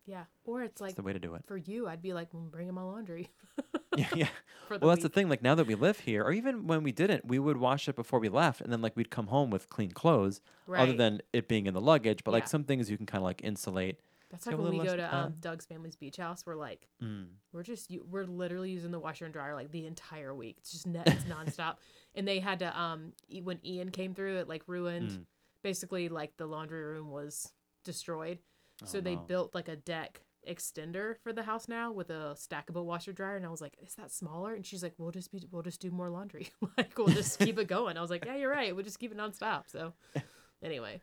Yeah. 0.09 0.23
Or 0.43 0.63
it's 0.63 0.81
like 0.81 0.89
That's 0.89 0.95
the 0.97 1.03
way 1.03 1.13
to 1.13 1.19
do 1.19 1.35
it. 1.35 1.43
for 1.45 1.55
you, 1.55 1.87
I'd 1.87 2.01
be 2.01 2.13
like, 2.13 2.33
well, 2.33 2.41
bring 2.49 2.67
in 2.67 2.73
my 2.73 2.81
laundry. 2.81 3.29
yeah, 3.97 4.07
yeah. 4.15 4.27
Well, 4.69 4.89
that's 4.91 5.01
the 5.01 5.09
thing. 5.09 5.29
Like 5.29 5.41
now 5.41 5.55
that 5.55 5.65
we 5.65 5.73
live 5.73 5.99
here, 5.99 6.23
or 6.23 6.31
even 6.31 6.67
when 6.67 6.83
we 6.83 6.91
didn't, 6.91 7.25
we 7.25 7.39
would 7.39 7.57
wash 7.57 7.87
it 7.89 7.95
before 7.95 8.19
we 8.19 8.29
left, 8.29 8.61
and 8.61 8.71
then 8.71 8.81
like 8.83 8.95
we'd 8.95 9.09
come 9.09 9.25
home 9.27 9.49
with 9.49 9.67
clean 9.69 9.89
clothes, 9.89 10.41
other 10.71 10.93
than 10.93 11.21
it 11.33 11.47
being 11.47 11.65
in 11.65 11.73
the 11.73 11.81
luggage. 11.81 12.23
But 12.23 12.31
like 12.33 12.47
some 12.47 12.63
things 12.63 12.87
you 12.91 12.95
can 12.97 13.07
kind 13.07 13.17
of 13.23 13.25
like 13.25 13.41
insulate. 13.43 13.99
That's 14.29 14.45
like 14.45 14.59
when 14.59 14.77
we 14.77 14.85
go 14.85 14.95
to 14.95 15.15
uh, 15.15 15.25
um, 15.25 15.33
Doug's 15.41 15.65
family's 15.65 15.95
beach 15.95 16.17
house. 16.17 16.43
We're 16.45 16.53
like, 16.55 16.87
Mm. 17.03 17.29
we're 17.51 17.63
just 17.63 17.91
we're 18.11 18.25
literally 18.25 18.69
using 18.69 18.91
the 18.91 18.99
washer 18.99 19.25
and 19.25 19.33
dryer 19.33 19.55
like 19.55 19.71
the 19.71 19.87
entire 19.87 20.35
week. 20.35 20.57
It's 20.59 20.71
just 20.71 20.85
net, 20.85 21.07
it's 21.07 21.23
nonstop. 21.23 21.77
And 22.15 22.27
they 22.27 22.37
had 22.39 22.59
to 22.59 22.79
um 22.79 23.13
when 23.43 23.59
Ian 23.65 23.89
came 23.89 24.13
through, 24.13 24.37
it 24.37 24.47
like 24.47 24.61
ruined 24.67 25.09
Mm. 25.09 25.25
basically 25.63 26.09
like 26.09 26.37
the 26.37 26.45
laundry 26.45 26.83
room 26.83 27.09
was 27.09 27.51
destroyed. 27.83 28.37
So 28.85 28.97
Oh, 28.99 29.01
they 29.01 29.15
no. 29.15 29.21
built 29.21 29.55
like 29.55 29.67
a 29.67 29.75
deck 29.75 30.21
extender 30.47 31.15
for 31.21 31.33
the 31.33 31.43
house 31.43 31.67
now 31.67 31.91
with 31.91 32.09
a 32.09 32.35
stackable 32.35 32.85
washer 32.85 33.11
dryer 33.11 33.35
and 33.35 33.45
I 33.45 33.49
was 33.49 33.61
like, 33.61 33.75
"Is 33.85 33.95
that 33.95 34.11
smaller?" 34.11 34.53
And 34.53 34.65
she's 34.65 34.81
like, 34.81 34.93
"We'll 34.97 35.11
just 35.11 35.31
be 35.31 35.43
we'll 35.51 35.63
just 35.63 35.81
do 35.81 35.91
more 35.91 36.09
laundry. 36.09 36.49
like 36.77 36.97
we'll 36.97 37.07
just 37.07 37.39
keep 37.39 37.59
it 37.59 37.67
going." 37.67 37.97
I 37.97 38.01
was 38.01 38.09
like, 38.09 38.25
"Yeah, 38.25 38.35
you're 38.35 38.51
right. 38.51 38.73
We'll 38.75 38.85
just 38.85 38.99
keep 38.99 39.11
it 39.11 39.17
nonstop." 39.17 39.63
So 39.67 39.93
anyway, 40.63 41.01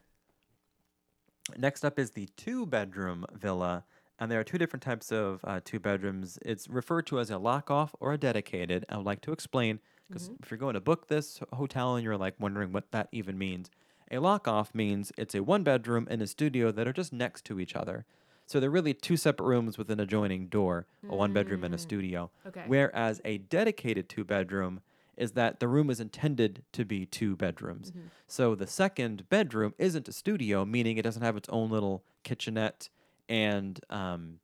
Next 1.56 1.84
up 1.84 1.98
is 1.98 2.10
the 2.10 2.28
two 2.36 2.66
bedroom 2.66 3.24
villa. 3.32 3.84
And 4.18 4.30
there 4.32 4.40
are 4.40 4.44
two 4.44 4.56
different 4.58 4.82
types 4.82 5.12
of 5.12 5.40
uh, 5.44 5.60
two 5.62 5.78
bedrooms. 5.78 6.38
It's 6.42 6.68
referred 6.68 7.06
to 7.08 7.20
as 7.20 7.30
a 7.30 7.36
lock 7.38 7.70
off 7.70 7.94
or 8.00 8.14
a 8.14 8.18
dedicated. 8.18 8.86
I 8.88 8.96
would 8.96 9.04
like 9.04 9.20
to 9.22 9.32
explain 9.32 9.78
because 10.08 10.30
if 10.42 10.50
you're 10.50 10.58
going 10.58 10.74
to 10.74 10.80
book 10.80 11.08
this 11.08 11.40
hotel 11.52 11.96
and 11.96 12.04
you're 12.04 12.16
like 12.16 12.34
wondering 12.38 12.72
what 12.72 12.90
that 12.92 13.08
even 13.12 13.36
means, 13.36 13.70
a 14.11 14.18
lock 14.18 14.46
off 14.46 14.74
means 14.74 15.12
it's 15.16 15.34
a 15.34 15.42
one 15.42 15.62
bedroom 15.62 16.07
and 16.11 16.22
a 16.22 16.26
studio 16.26 16.70
that 16.70 16.86
are 16.86 16.92
just 16.92 17.12
next 17.12 17.44
to 17.46 17.61
each 17.61 17.74
other. 17.74 18.04
So 18.46 18.61
they're 18.61 18.70
really 18.70 18.94
two 18.94 19.16
separate 19.16 19.46
rooms 19.46 19.76
with 19.76 19.90
an 19.90 19.98
adjoining 19.98 20.46
door, 20.46 20.86
a 21.09 21.16
one 21.16 21.32
bedroom 21.32 21.64
and 21.64 21.74
a 21.74 21.78
studio. 21.78 22.30
Okay. 22.46 22.62
Whereas 22.66 23.20
a 23.24 23.38
dedicated 23.38 24.09
two 24.09 24.24
bedroom 24.24 24.80
is 25.16 25.32
that 25.32 25.59
the 25.61 25.66
room 25.66 25.90
is 25.90 25.98
intended 25.98 26.62
to 26.72 26.84
be 26.84 27.07
two 27.07 27.34
bedrooms. 27.36 27.92
So 28.28 28.54
the 28.54 28.66
second 28.66 29.28
bedroom 29.28 29.74
isn't 29.78 30.09
a 30.09 30.12
studio, 30.12 30.64
meaning 30.64 30.96
it 30.98 31.02
doesn't 31.02 31.22
have 31.22 31.36
its 31.36 31.48
own 31.48 31.70
little 31.70 32.04
kitchenette 32.22 32.88
and 33.28 33.80
um, 33.90 34.38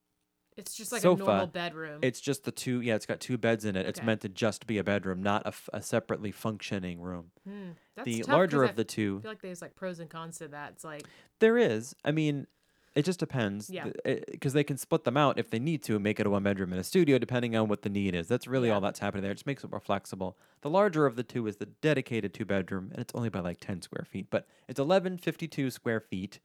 it's 0.57 0.74
just 0.74 0.92
like 0.92 1.03
Sofa. 1.03 1.22
a 1.22 1.26
normal 1.26 1.46
bedroom. 1.46 1.98
it's 2.03 2.20
just 2.20 2.44
the 2.44 2.53
two. 2.53 2.80
Yeah, 2.80 2.94
it's 2.94 3.07
got 3.07 3.20
two 3.20 3.38
beds 3.38 3.64
in 3.64 3.76
it. 3.76 3.86
It's 3.86 4.03
meant 4.03 4.20
to 4.22 4.28
just 4.28 4.66
be 4.66 4.78
a 4.78 4.84
bedroom, 4.84 5.22
not 5.22 5.42
a, 5.44 5.48
f- 5.48 5.68
a 5.72 5.82
separately 5.82 6.30
functioning 6.32 7.00
room. 7.00 7.30
Hmm, 7.48 7.70
that's 7.96 8.05
the 8.07 8.22
larger 8.24 8.64
I 8.64 8.68
of 8.70 8.76
the 8.76 8.84
two, 8.84 9.18
I 9.20 9.22
feel 9.22 9.30
like 9.30 9.42
there's 9.42 9.62
like 9.62 9.74
pros 9.74 9.98
and 10.00 10.11
cons 10.11 10.38
to 10.38 10.48
that. 10.48 10.72
It's 10.72 10.84
like 10.84 11.05
there 11.38 11.57
is. 11.59 11.94
I 12.05 12.11
mean, 12.12 12.46
it 12.94 13.07
just 13.07 13.18
depends. 13.18 13.70
Yeah. 13.70 13.86
Because 14.05 14.53
they 14.53 14.64
can 14.64 14.76
split 14.76 15.05
them 15.05 15.16
out 15.16 15.38
if 15.38 15.48
they 15.50 15.59
need 15.59 15.82
to 15.84 15.94
and 15.94 16.05
make 16.05 16.20
it 16.20 16.26
a 16.26 16.30
one 16.30 16.42
bedroom 16.42 16.72
and 16.72 16.80
a 16.80 16.84
studio, 16.84 17.16
depending 17.18 17.57
on 17.57 17.68
what 17.68 17.80
the 17.80 17.88
need 17.88 18.14
is. 18.14 18.28
That's 18.28 18.46
really 18.46 18.68
Yeah. 18.68 18.74
all 18.74 18.80
that's 18.82 18.98
happening 18.98 19.22
there. 19.22 19.32
It 19.32 19.36
just 19.36 19.46
makes 19.46 19.64
it 19.64 19.70
more 19.70 19.80
flexible. 19.80 20.36
The 20.61 20.68
larger 20.68 21.07
of 21.07 21.16
the 21.16 21.22
two 21.22 21.46
is 21.46 21.57
the 21.57 21.66
dedicated 21.80 22.34
two 22.34 22.44
bedroom, 22.44 22.90
and 22.92 23.00
it's 23.00 23.14
only 23.14 23.30
by 23.30 23.40
like 23.40 23.61
10 23.61 23.80
square 23.80 24.05
feet, 24.09 24.26
but 24.28 24.46
it's 24.68 24.78
1152 24.78 25.70
square 25.70 26.00
feet, 26.00 26.38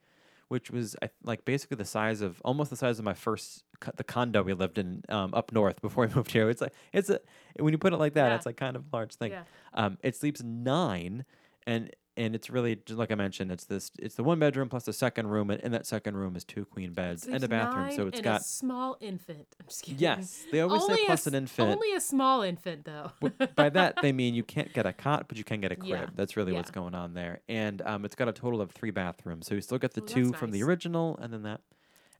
which 0.49 0.71
was 0.71 0.95
I, 1.01 1.09
like 1.23 1.43
basically 1.45 1.75
the 1.75 1.85
size 1.85 2.21
of 2.21 2.41
almost 2.45 2.69
the 2.69 2.75
size 2.77 2.99
of 2.99 3.05
my 3.05 3.13
first 3.13 3.63
co- 3.79 3.91
the 3.95 4.03
condo 4.03 4.43
we 4.43 4.53
lived 4.53 4.77
in 4.77 5.03
um, 5.09 5.33
up 5.33 5.51
north 5.51 5.81
before 5.87 6.07
we 6.07 6.13
moved 6.13 6.31
here. 6.31 6.49
It's 6.49 6.61
like 6.61 6.73
it's 6.93 7.09
a 7.09 7.19
when 7.59 7.73
you 7.73 7.77
put 7.77 7.93
it 7.93 7.97
like 7.97 8.13
that, 8.13 8.29
Yeah. 8.29 8.35
it's 8.35 8.45
like 8.45 8.57
kind 8.57 8.75
of 8.75 8.83
a 8.91 8.95
large 8.95 9.15
thing. 9.15 9.31
Yeah. 9.31 9.43
Um, 9.73 9.97
it 10.03 10.15
sleeps 10.15 10.41
nine, 10.43 11.25
and 11.65 11.91
and 12.17 12.33
it's 12.33 12.49
really 12.49 12.75
just 12.75 12.97
like 12.97 13.11
I 13.11 13.15
mentioned, 13.15 13.51
it's 13.51 13.65
this 13.65 13.91
it's 13.99 14.15
the 14.15 14.23
one 14.23 14.39
bedroom 14.39 14.67
plus 14.69 14.83
the 14.83 14.91
second 14.93 15.27
room, 15.27 15.51
and 15.51 15.61
in 15.61 15.71
that 15.71 15.85
second 15.85 16.17
room 16.17 16.35
is 16.35 16.43
two 16.43 16.65
queen 16.65 16.93
beds 16.93 17.27
and 17.27 17.43
a 17.43 17.47
bathroom. 17.47 17.91
So 17.91 18.07
it's 18.07 18.19
got 18.19 18.41
a 18.41 18.43
small 18.43 18.97
infant. 18.99 19.45
I'm 19.59 19.67
just 19.67 19.83
kidding. 19.83 19.99
yes, 19.99 20.45
they 20.51 20.59
always 20.59 20.81
Only 20.81 20.95
say 20.95 21.03
a 21.03 21.05
plus 21.05 21.27
an 21.27 21.35
infant. 21.35 21.71
Only 21.71 21.93
a 21.93 22.01
small 22.01 22.41
infant 22.41 22.85
though. 22.85 23.11
By 23.55 23.69
that 23.77 24.01
they 24.01 24.11
mean 24.11 24.33
you 24.33 24.43
can't 24.43 24.73
get 24.73 24.85
a 24.87 24.93
cot, 24.93 25.27
but 25.27 25.37
you 25.37 25.43
can 25.43 25.61
get 25.61 25.71
a 25.71 25.75
crib. 25.75 25.89
Yeah. 25.89 26.05
That's 26.15 26.35
really 26.35 26.53
what's 26.53 26.71
going 26.71 26.95
on 26.95 27.13
there. 27.13 27.41
And 27.47 27.81
um, 27.83 28.03
it's 28.03 28.15
got 28.15 28.27
a 28.27 28.33
total 28.33 28.61
of 28.61 28.71
three 28.71 28.91
bathrooms. 28.91 29.45
So 29.45 29.53
you 29.55 29.61
still 29.61 29.77
get 29.77 29.93
the 29.93 30.01
Ooh, 30.01 30.07
two 30.07 30.33
from 30.33 30.51
the 30.51 30.63
original, 30.63 31.17
and 31.21 31.31
then 31.31 31.43
that, 31.43 31.61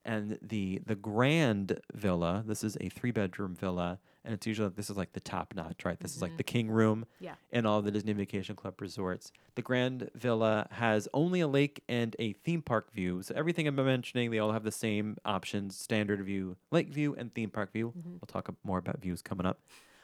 and 0.05 0.37
the 0.41 0.79
the 0.85 0.95
grand 0.95 1.81
villa. 1.93 2.43
This 2.45 2.63
is 2.63 2.77
a 2.79 2.89
three 2.89 3.11
bedroom 3.11 3.55
villa, 3.55 3.97
and 4.27 4.33
it's 4.35 4.45
usually 4.45 4.69
this 4.69 4.89
is 4.91 4.97
like 4.97 5.13
the 5.13 5.19
top 5.19 5.53
notch, 5.55 5.85
right? 5.85 5.99
This 5.99 6.15
is 6.15 6.21
like 6.21 6.37
the 6.37 6.43
king 6.43 6.69
room 6.69 7.05
Mm-hmm. 7.05 7.23
Yeah. 7.25 7.35
in 7.51 7.65
all 7.65 7.81
the 7.81 7.89
Disney 7.91 8.13
Vacation 8.13 8.55
Club 8.55 8.79
resorts. 8.79 9.31
The 9.55 9.61
grand 9.63 10.09
villa 10.13 10.67
has 10.71 11.07
only 11.13 11.39
a 11.39 11.47
lake 11.47 11.81
and 11.89 12.15
a 12.19 12.33
theme 12.33 12.61
park 12.61 12.93
view. 12.93 13.23
So 13.23 13.33
everything 13.35 13.67
I'm 13.67 13.75
mentioning, 13.75 14.29
they 14.29 14.37
all 14.39 14.51
have 14.51 14.63
the 14.63 14.71
same 14.71 15.17
options: 15.25 15.75
standard 15.75 16.23
view, 16.23 16.57
lake 16.71 16.89
view, 16.89 17.15
and 17.17 17.33
theme 17.33 17.49
park 17.49 17.71
view. 17.73 17.93
Mm-hmm. 17.97 18.11
We'll 18.13 18.27
talk 18.27 18.53
more 18.63 18.77
about 18.77 19.01
views 19.01 19.21
coming 19.23 19.45
up. 19.47 19.59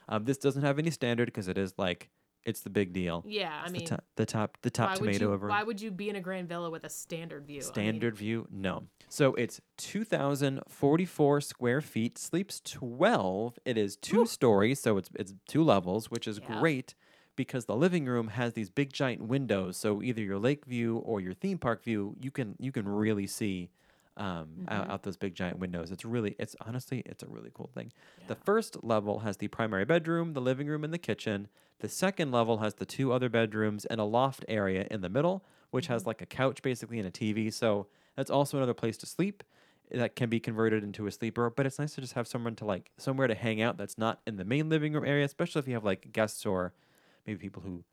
Um, 0.10 0.26
this 0.26 0.38
doesn't 0.38 0.64
have 0.64 0.80
any 0.80 0.90
standard 0.92 1.26
because 1.28 1.48
it 1.48 1.58
is 1.58 1.74
like 1.78 2.10
it's 2.46 2.62
the 2.62 2.70
big 2.70 2.94
deal. 2.94 3.24
Yeah, 3.28 3.52
I 3.62 3.64
It's 3.64 3.72
mean, 3.74 3.84
the, 3.84 3.90
top, 3.90 4.04
the 4.16 4.26
top, 4.26 4.58
the 4.62 4.70
top 4.70 4.96
tomato 4.96 5.32
you 5.32 5.36
room. 5.38 5.50
why 5.50 5.64
would 5.64 5.82
you 5.82 5.92
be 5.92 6.10
in 6.10 6.16
a 6.16 6.22
grand 6.22 6.48
villa 6.50 6.70
with 6.70 6.84
a 6.84 6.90
standard 6.90 7.46
view? 7.48 7.62
I 7.62 7.64
mean, 7.66 7.74
Standard 7.74 8.18
view? 8.18 8.48
No. 8.52 8.84
So 9.10 9.34
it's 9.36 9.62
2,044 9.78 11.42
square 11.42 11.82
feet, 11.82 12.18
sleeps 12.18 12.62
12. 12.62 13.60
It 13.66 13.78
is 13.78 13.96
two 13.96 14.26
stories, 14.26 14.80
so 14.80 14.98
it's 14.98 15.10
it's 15.16 15.34
two 15.48 15.64
levels, 15.64 16.10
which 16.12 16.28
is 16.28 16.40
Yeah. 16.40 16.60
great 16.60 16.96
because 17.36 17.66
the 17.66 17.76
living 17.76 18.06
room 18.06 18.28
has 18.30 18.54
these 18.54 18.70
big 18.70 18.94
giant 18.94 19.24
windows. 19.24 19.78
So 19.78 20.02
either 20.04 20.22
your 20.22 20.38
lake 20.40 20.66
view 20.66 20.98
or 20.98 21.20
your 21.20 21.34
theme 21.34 21.58
park 21.58 21.84
view, 21.84 22.16
you 22.20 22.32
can 22.32 22.56
you 22.60 22.72
can 22.72 22.88
really 22.88 23.28
see 23.28 23.70
um, 24.18 24.66
out, 24.68 24.90
out 24.90 25.04
those 25.04 25.18
big 25.18 25.36
giant 25.36 25.60
windows. 25.60 25.92
It's 25.92 26.06
really 26.06 26.36
it's 26.40 26.56
honestly 26.62 27.04
it's 27.06 27.24
a 27.24 27.28
really 27.28 27.52
cool 27.54 27.70
thing. 27.74 27.92
The 28.28 28.36
first 28.36 28.84
level 28.84 29.20
has 29.20 29.38
the 29.38 29.48
primary 29.48 29.86
bedroom, 29.86 30.34
the 30.34 30.42
living 30.42 30.68
room, 30.68 30.84
and 30.84 30.94
the 30.94 30.98
kitchen. 30.98 31.48
The 31.80 31.90
second 31.90 32.32
level 32.32 32.60
has 32.60 32.76
the 32.76 32.86
two 32.86 33.12
other 33.12 33.30
bedrooms 33.30 33.86
and 33.86 34.00
a 34.00 34.06
loft 34.06 34.46
area 34.48 34.88
in 34.90 35.02
the 35.02 35.10
middle, 35.10 35.44
which 35.72 35.88
has 35.88 36.06
like 36.06 36.22
a 36.22 36.26
couch 36.26 36.62
basically 36.62 37.00
and 37.00 37.08
a 37.08 37.12
TV. 37.12 37.52
So 37.52 37.88
that's 38.16 38.30
also 38.30 38.58
another 38.58 38.74
place 38.74 38.98
to 38.98 39.06
sleep 39.06 39.44
that 39.92 40.16
can 40.16 40.30
be 40.30 40.40
converted 40.40 40.84
into 40.84 41.08
a 41.08 41.12
sleeper. 41.12 41.50
But 41.50 41.66
it's 41.66 41.80
nice 41.80 41.96
to 41.96 42.02
just 42.02 42.14
have 42.14 42.28
someone 42.28 42.56
to 42.58 42.66
like 42.66 42.92
somewhere 42.98 43.28
to 43.28 43.36
hang 43.36 43.62
out 43.62 43.78
that's 43.78 43.98
not 43.98 44.22
in 44.26 44.38
the 44.38 44.46
main 44.46 44.70
living 44.70 44.94
room 44.94 45.06
area, 45.06 45.26
especially 45.26 45.60
if 45.60 45.68
you 45.68 45.74
have 45.74 45.84
like 45.84 46.12
guests 46.12 46.46
or 46.46 46.74
maybe 47.26 47.40
people 47.40 47.62
who 47.64 47.84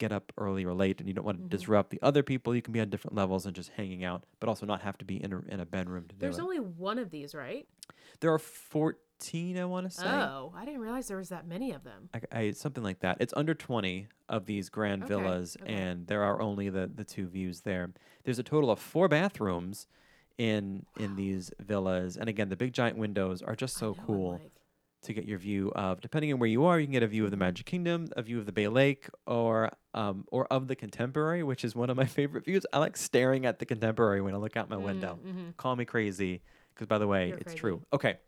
get 0.00 0.10
up 0.10 0.32
early 0.36 0.64
or 0.64 0.74
late 0.74 0.98
and 0.98 1.06
you 1.06 1.14
don't 1.14 1.24
want 1.24 1.38
to 1.38 1.42
mm-hmm. 1.42 1.56
disrupt 1.56 1.90
the 1.90 2.00
other 2.02 2.24
people. 2.24 2.54
You 2.56 2.62
can 2.62 2.72
be 2.72 2.80
on 2.80 2.90
different 2.90 3.14
levels 3.14 3.46
and 3.46 3.54
just 3.54 3.70
hanging 3.76 4.02
out, 4.02 4.24
but 4.40 4.48
also 4.48 4.66
not 4.66 4.80
have 4.80 4.98
to 4.98 5.04
be 5.04 5.22
in 5.22 5.32
a, 5.32 5.40
in 5.48 5.60
a 5.60 5.66
bedroom 5.66 6.06
to 6.08 6.14
do 6.14 6.18
There's 6.18 6.40
only 6.40 6.58
one 6.58 6.98
of 6.98 7.10
these, 7.10 7.34
right? 7.34 7.68
there 8.20 8.32
are 8.32 8.38
14, 8.38 9.58
I 9.58 9.64
want 9.64 9.90
to 9.90 9.96
say. 9.96 10.06
Oh, 10.06 10.52
I 10.56 10.64
didn't 10.64 10.80
realize 10.80 11.08
there 11.08 11.16
was 11.16 11.28
that 11.28 11.46
many 11.46 11.72
of 11.72 11.84
them. 11.84 12.08
I, 12.12 12.20
I, 12.32 12.50
something 12.52 12.82
like 12.82 13.00
that. 13.00 13.18
It's 13.20 13.34
under 13.36 13.54
20 13.54 14.08
of 14.28 14.46
these 14.46 14.68
grand 14.68 15.04
Okay, 15.04 15.14
villas, 15.14 15.56
okay. 15.60 15.72
and 15.72 16.06
there 16.06 16.22
are 16.22 16.40
only 16.40 16.68
the, 16.68 16.90
the 16.92 17.04
two 17.04 17.26
views 17.26 17.60
there. 17.60 17.90
There's 18.24 18.38
a 18.38 18.42
total 18.42 18.70
of 18.70 18.78
four 18.78 19.08
bathrooms 19.08 19.86
in 20.38 20.86
in 20.98 21.16
these 21.16 21.52
villas, 21.60 22.16
and 22.16 22.28
again, 22.28 22.48
the 22.48 22.56
big 22.56 22.72
giant 22.72 22.96
windows 22.96 23.42
are 23.42 23.54
just 23.54 23.76
so 23.76 23.88
know, 23.88 23.96
cool 24.06 24.32
like- 24.32 24.52
to 25.02 25.12
get 25.14 25.24
your 25.24 25.38
view 25.38 25.72
of. 25.74 26.00
Depending 26.00 26.32
on 26.32 26.38
where 26.38 26.48
you 26.48 26.64
are, 26.64 26.78
you 26.78 26.86
can 26.86 26.92
get 26.92 27.02
a 27.02 27.06
view 27.08 27.24
of 27.24 27.30
the 27.30 27.36
Magic 27.36 27.66
Kingdom, 27.66 28.08
a 28.16 28.22
view 28.22 28.38
of 28.38 28.46
the 28.46 28.52
Bay 28.52 28.68
Lake, 28.68 29.08
or 29.26 29.70
um 29.94 30.24
or 30.30 30.46
of 30.52 30.68
the 30.68 30.76
Contemporary, 30.76 31.42
which 31.42 31.64
is 31.64 31.74
one 31.74 31.90
of 31.90 31.96
my 31.96 32.04
favorite 32.18 32.44
views. 32.44 32.64
I 32.72 32.78
like 32.78 32.96
staring 32.96 33.46
at 33.46 33.58
the 33.58 33.66
Contemporary 33.66 34.20
when 34.20 34.34
I 34.34 34.38
look 34.38 34.56
out 34.56 34.68
my 34.68 34.76
window. 34.76 35.18
mhm. 35.26 35.56
Call 35.56 35.74
me 35.76 35.84
crazy, 35.84 36.42
because 36.74 36.86
by 36.86 36.98
the 36.98 37.06
way, 37.06 37.28
You're 37.28 37.36
it's 37.38 37.44
crazy. 37.52 37.58
true. 37.58 37.82
Okay. 37.92 38.18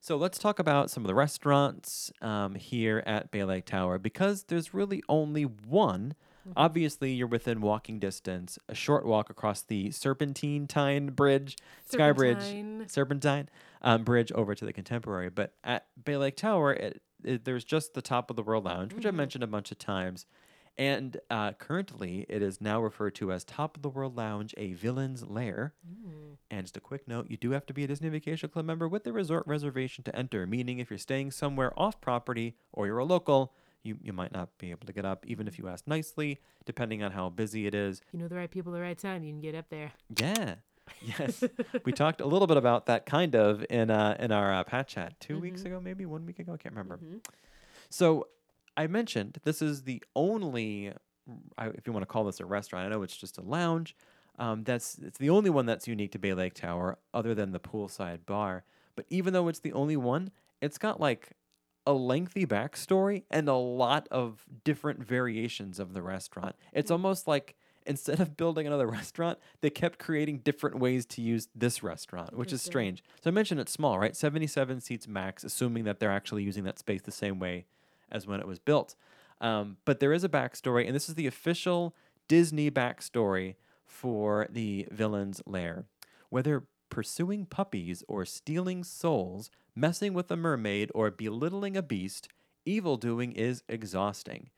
So 0.00 0.16
let's 0.16 0.38
talk 0.38 0.58
about 0.58 0.90
some 0.90 1.02
of 1.02 1.08
the 1.08 1.14
restaurants 1.14 2.12
um, 2.20 2.54
here 2.56 3.02
at 3.06 3.30
Bay 3.30 3.42
Lake 3.42 3.64
Tower 3.64 3.98
because 3.98 4.44
there's 4.44 4.74
really 4.74 5.02
only 5.08 5.44
one. 5.44 6.14
Mm-hmm. 6.48 6.52
Obviously, 6.56 7.12
you're 7.12 7.26
within 7.26 7.60
walking 7.60 7.98
distance, 7.98 8.58
a 8.68 8.74
short 8.74 9.04
walk 9.06 9.30
across 9.30 9.62
the 9.62 9.90
Serpentine 9.90 10.66
Tine 10.66 11.06
Bridge, 11.08 11.56
Sky 11.86 12.12
Bridge, 12.12 12.38
Serpentine. 12.38 12.84
Serpentine 12.88 13.48
um, 13.82 14.04
Bridge 14.04 14.32
over 14.32 14.54
to 14.54 14.64
the 14.64 14.72
Contemporary. 14.72 15.30
But 15.30 15.54
at 15.62 15.86
Bay 16.02 16.16
Lake 16.16 16.36
Tower, 16.36 16.72
it, 16.72 17.02
it, 17.22 17.44
there's 17.44 17.64
just 17.64 17.94
the 17.94 18.02
Top 18.02 18.30
of 18.30 18.36
the 18.36 18.42
World 18.42 18.64
Lounge, 18.64 18.92
which 18.92 19.06
I've 19.06 19.14
mentioned 19.14 19.44
a 19.44 19.48
bunch 19.48 19.70
of 19.70 19.78
times. 19.78 20.26
And 20.76 21.18
uh, 21.30 21.52
currently, 21.52 22.26
it 22.28 22.42
is 22.42 22.60
now 22.60 22.80
referred 22.80 23.14
to 23.16 23.30
as 23.30 23.44
Top 23.44 23.76
of 23.76 23.82
the 23.82 23.88
World 23.88 24.16
Lounge, 24.16 24.54
a 24.56 24.72
villain's 24.72 25.24
lair. 25.24 25.72
And 26.50 26.64
just 26.64 26.76
a 26.76 26.80
quick 26.80 27.06
note 27.06 27.30
you 27.30 27.36
do 27.36 27.52
have 27.52 27.64
to 27.66 27.72
be 27.72 27.84
a 27.84 27.86
Disney 27.86 28.08
Vacation 28.08 28.48
Club 28.48 28.64
member 28.64 28.88
with 28.88 29.04
the 29.04 29.12
resort 29.12 29.46
reservation 29.46 30.02
to 30.04 30.16
enter, 30.16 30.46
meaning 30.46 30.78
if 30.80 30.90
you're 30.90 30.98
staying 30.98 31.30
somewhere 31.30 31.72
off 31.76 32.00
property 32.00 32.56
or 32.72 32.86
you're 32.86 32.98
a 32.98 33.04
local, 33.04 33.52
you, 33.84 33.96
you 34.02 34.12
might 34.12 34.32
not 34.32 34.48
be 34.58 34.70
able 34.70 34.86
to 34.86 34.92
get 34.92 35.04
up, 35.04 35.24
even 35.26 35.46
if 35.46 35.58
you 35.58 35.68
ask 35.68 35.86
nicely, 35.86 36.40
depending 36.64 37.02
on 37.02 37.12
how 37.12 37.28
busy 37.28 37.66
it 37.66 37.74
is. 37.74 38.00
You 38.12 38.18
know 38.18 38.28
the 38.28 38.34
right 38.34 38.50
people, 38.50 38.72
the 38.72 38.80
right 38.80 38.98
time. 38.98 39.22
You 39.22 39.32
can 39.32 39.40
get 39.40 39.54
up 39.54 39.66
there. 39.70 39.92
Yeah. 40.18 40.54
Yes. 41.18 41.42
we 41.86 41.92
talked 41.92 42.20
a 42.20 42.26
little 42.26 42.46
bit 42.46 42.58
about 42.58 42.84
that 42.86 43.06
kind 43.06 43.34
of 43.34 43.64
in 43.70 43.90
uh, 43.90 44.16
in 44.20 44.30
our 44.32 44.52
uh, 44.52 44.64
pat 44.64 44.86
chat 44.86 45.18
2 45.20 45.38
weeks 45.40 45.62
ago, 45.62 45.80
maybe 45.80 46.04
one 46.04 46.26
week 46.26 46.38
ago. 46.40 46.52
I 46.52 46.56
can't 46.58 46.74
remember. 46.74 46.98
So 47.88 48.28
I 48.76 48.86
mentioned 48.86 49.38
this 49.44 49.62
is 49.62 49.84
the 49.84 50.02
only, 50.14 50.92
I- 51.56 51.68
if 51.68 51.86
you 51.86 51.92
want 51.94 52.02
to 52.02 52.06
call 52.06 52.24
this 52.24 52.38
a 52.40 52.44
restaurant, 52.44 52.86
I 52.86 52.90
know 52.90 53.02
it's 53.02 53.16
just 53.16 53.38
a 53.38 53.42
lounge. 53.42 53.96
Um, 54.38 54.64
that's 54.64 54.98
it's 54.98 55.16
the 55.18 55.30
only 55.30 55.48
one 55.48 55.64
that's 55.64 55.86
unique 55.88 56.12
to 56.12 56.18
Bay 56.18 56.34
Lake 56.34 56.54
Tower, 56.54 56.98
other 57.14 57.34
than 57.34 57.52
the 57.52 57.60
poolside 57.60 58.26
bar. 58.26 58.64
But 58.96 59.06
even 59.08 59.32
though 59.32 59.48
it's 59.48 59.60
the 59.60 59.72
only 59.72 59.96
one, 59.96 60.32
it's 60.60 60.76
got 60.76 61.00
like 61.00 61.30
a 61.86 61.92
lengthy 61.92 62.46
backstory 62.46 63.24
and 63.30 63.48
a 63.48 63.54
lot 63.54 64.08
of 64.10 64.44
different 64.64 65.04
variations 65.04 65.78
of 65.78 65.92
the 65.92 66.02
restaurant. 66.02 66.56
It's 66.72 66.90
almost 66.90 67.28
like 67.28 67.56
instead 67.86 68.20
of 68.20 68.36
building 68.36 68.66
another 68.66 68.86
restaurant, 69.00 69.38
they 69.60 69.70
kept 69.70 69.98
creating 69.98 70.38
different 70.38 70.78
ways 70.78 71.04
to 71.06 71.20
use 71.20 71.48
this 71.54 71.82
restaurant, 71.82 72.36
which 72.36 72.52
is 72.52 72.62
strange. 72.62 73.02
So 73.22 73.30
I 73.30 73.32
mentioned 73.32 73.60
it's 73.60 73.72
small, 73.72 73.98
right? 73.98 74.16
77 74.16 74.80
seats 74.80 75.06
max, 75.06 75.44
assuming 75.44 75.84
that 75.84 76.00
they're 76.00 76.10
actually 76.10 76.42
using 76.42 76.64
that 76.64 76.78
space 76.78 77.02
the 77.02 77.12
same 77.12 77.38
way 77.38 77.66
as 78.10 78.26
when 78.26 78.40
it 78.40 78.46
was 78.46 78.58
built. 78.58 78.94
Um, 79.40 79.76
but 79.84 80.00
there 80.00 80.12
is 80.12 80.24
a 80.24 80.28
backstory, 80.28 80.86
and 80.86 80.94
this 80.94 81.08
is 81.08 81.16
the 81.16 81.26
official 81.26 81.94
Disney 82.28 82.70
backstory 82.70 83.56
for 83.84 84.46
the 84.50 84.86
villain's 84.90 85.42
lair. 85.46 85.84
Whether 86.30 86.64
pursuing 86.88 87.44
puppies 87.44 88.02
or 88.08 88.24
stealing 88.24 88.84
souls, 88.84 89.50
messing 89.74 90.14
with 90.14 90.30
a 90.30 90.36
mermaid 90.36 90.90
or 90.94 91.10
belittling 91.10 91.76
a 91.76 91.82
beast, 91.82 92.28
evil 92.64 92.96
doing 92.96 93.32
is 93.32 93.62
exhausting. 93.68 94.50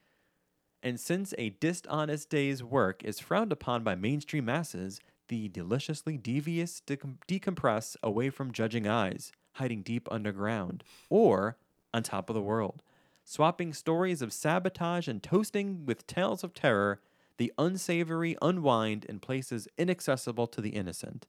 And 0.82 1.00
since 1.00 1.34
a 1.38 1.50
dishonest 1.50 2.30
day's 2.30 2.62
work 2.62 3.02
is 3.02 3.18
frowned 3.18 3.52
upon 3.52 3.82
by 3.82 3.94
mainstream 3.94 4.44
masses, 4.44 5.00
the 5.28 5.48
deliciously 5.48 6.16
devious 6.16 6.80
decom- 6.86 7.16
decompress 7.26 7.96
away 8.02 8.30
from 8.30 8.52
judging 8.52 8.86
eyes, 8.86 9.32
hiding 9.54 9.82
deep 9.82 10.06
underground, 10.10 10.84
or 11.10 11.56
on 11.92 12.02
top 12.02 12.30
of 12.30 12.34
the 12.34 12.42
world. 12.42 12.82
Swapping 13.24 13.72
stories 13.72 14.22
of 14.22 14.32
sabotage 14.32 15.08
and 15.08 15.22
toasting 15.22 15.84
with 15.84 16.06
tales 16.06 16.44
of 16.44 16.54
terror, 16.54 17.00
the 17.38 17.52
unsavory 17.58 18.36
unwind 18.40 19.04
in 19.06 19.18
places 19.18 19.66
inaccessible 19.76 20.46
to 20.46 20.60
the 20.60 20.70
innocent. 20.70 21.26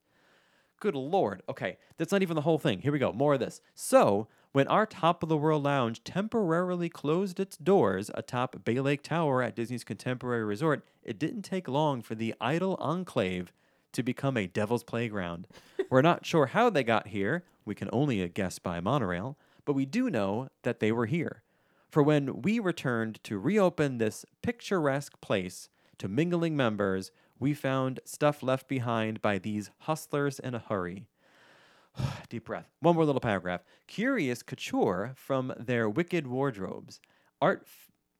Good 0.80 0.95
lord. 0.95 1.41
Okay, 1.49 1.78
that's 1.97 2.11
not 2.11 2.21
even 2.21 2.36
the 2.36 2.41
whole 2.41 2.59
thing. 2.59 2.82
Here 2.82 2.91
we 2.91 2.99
go. 2.99 3.11
More 3.11 3.34
of 3.34 3.39
this. 3.39 3.61
So, 3.73 4.28
when 4.51 4.67
our 4.67 4.86
Top 4.86 5.23
of 5.23 5.30
the 5.30 5.38
World 5.38 5.63
Lounge 5.63 6.03
temporarily 6.03 6.89
closed 6.89 7.39
its 7.39 7.57
doors 7.57 8.11
atop 8.13 8.63
Bay 8.63 8.80
Lake 8.80 9.01
Tower 9.01 9.41
at 9.41 9.55
Disney's 9.55 9.84
Contemporary 9.84 10.43
Resort, 10.43 10.86
it 11.03 11.19
didn't 11.19 11.41
take 11.41 11.67
long 11.67 12.01
for 12.01 12.15
the 12.15 12.36
idle 12.39 12.75
enclave 12.80 13.51
to 13.93 14.03
become 14.03 14.38
a 14.38 14.47
devil's 14.47 14.84
playground. 14.84 15.47
We're 15.89 16.01
not 16.01 16.25
sure 16.25 16.47
how 16.47 16.69
they 16.69 16.84
got 16.84 17.07
here. 17.07 17.43
We 17.65 17.75
can 17.75 17.89
only 17.91 18.28
guess 18.30 18.59
by 18.59 18.80
monorail, 18.80 19.38
but 19.65 19.73
we 19.73 19.86
do 19.86 20.09
know 20.09 20.49
that 20.63 20.80
they 20.80 20.91
were 20.91 21.07
here. 21.07 21.43
For 21.89 22.03
when 22.03 22.41
we 22.41 22.59
returned 22.59 23.23
to 23.23 23.39
reopen 23.39 23.97
this 23.97 24.25
picturesque 24.41 25.19
place 25.21 25.69
to 25.97 26.07
mingling 26.07 26.55
members, 26.55 27.11
we 27.39 27.53
found 27.53 27.99
stuff 28.05 28.41
left 28.41 28.67
behind 28.67 29.21
by 29.21 29.38
these 29.38 29.69
hustlers 29.79 30.39
in 30.39 30.55
a 30.55 30.59
hurry. 30.59 31.07
Deep 32.29 32.45
breath. 32.45 32.69
One 32.79 32.95
more 32.95 33.05
little 33.05 33.21
paragraph. 33.21 33.61
Curious 33.88 34.43
couture 34.43 35.13
from 35.15 35.53
their 35.57 35.89
wicked 35.89 36.27
wardrobes, 36.27 36.99
art 37.41 37.67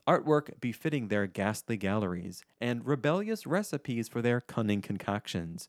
artwork 0.08 0.60
befitting 0.62 1.10
their 1.10 1.28
ghastly 1.28 1.76
galleries, 1.76 2.44
and 2.62 2.86
rebellious 2.86 3.46
recipes 3.46 4.08
for 4.08 4.22
their 4.22 4.40
cunning 4.40 4.82
concoctions. 4.82 5.68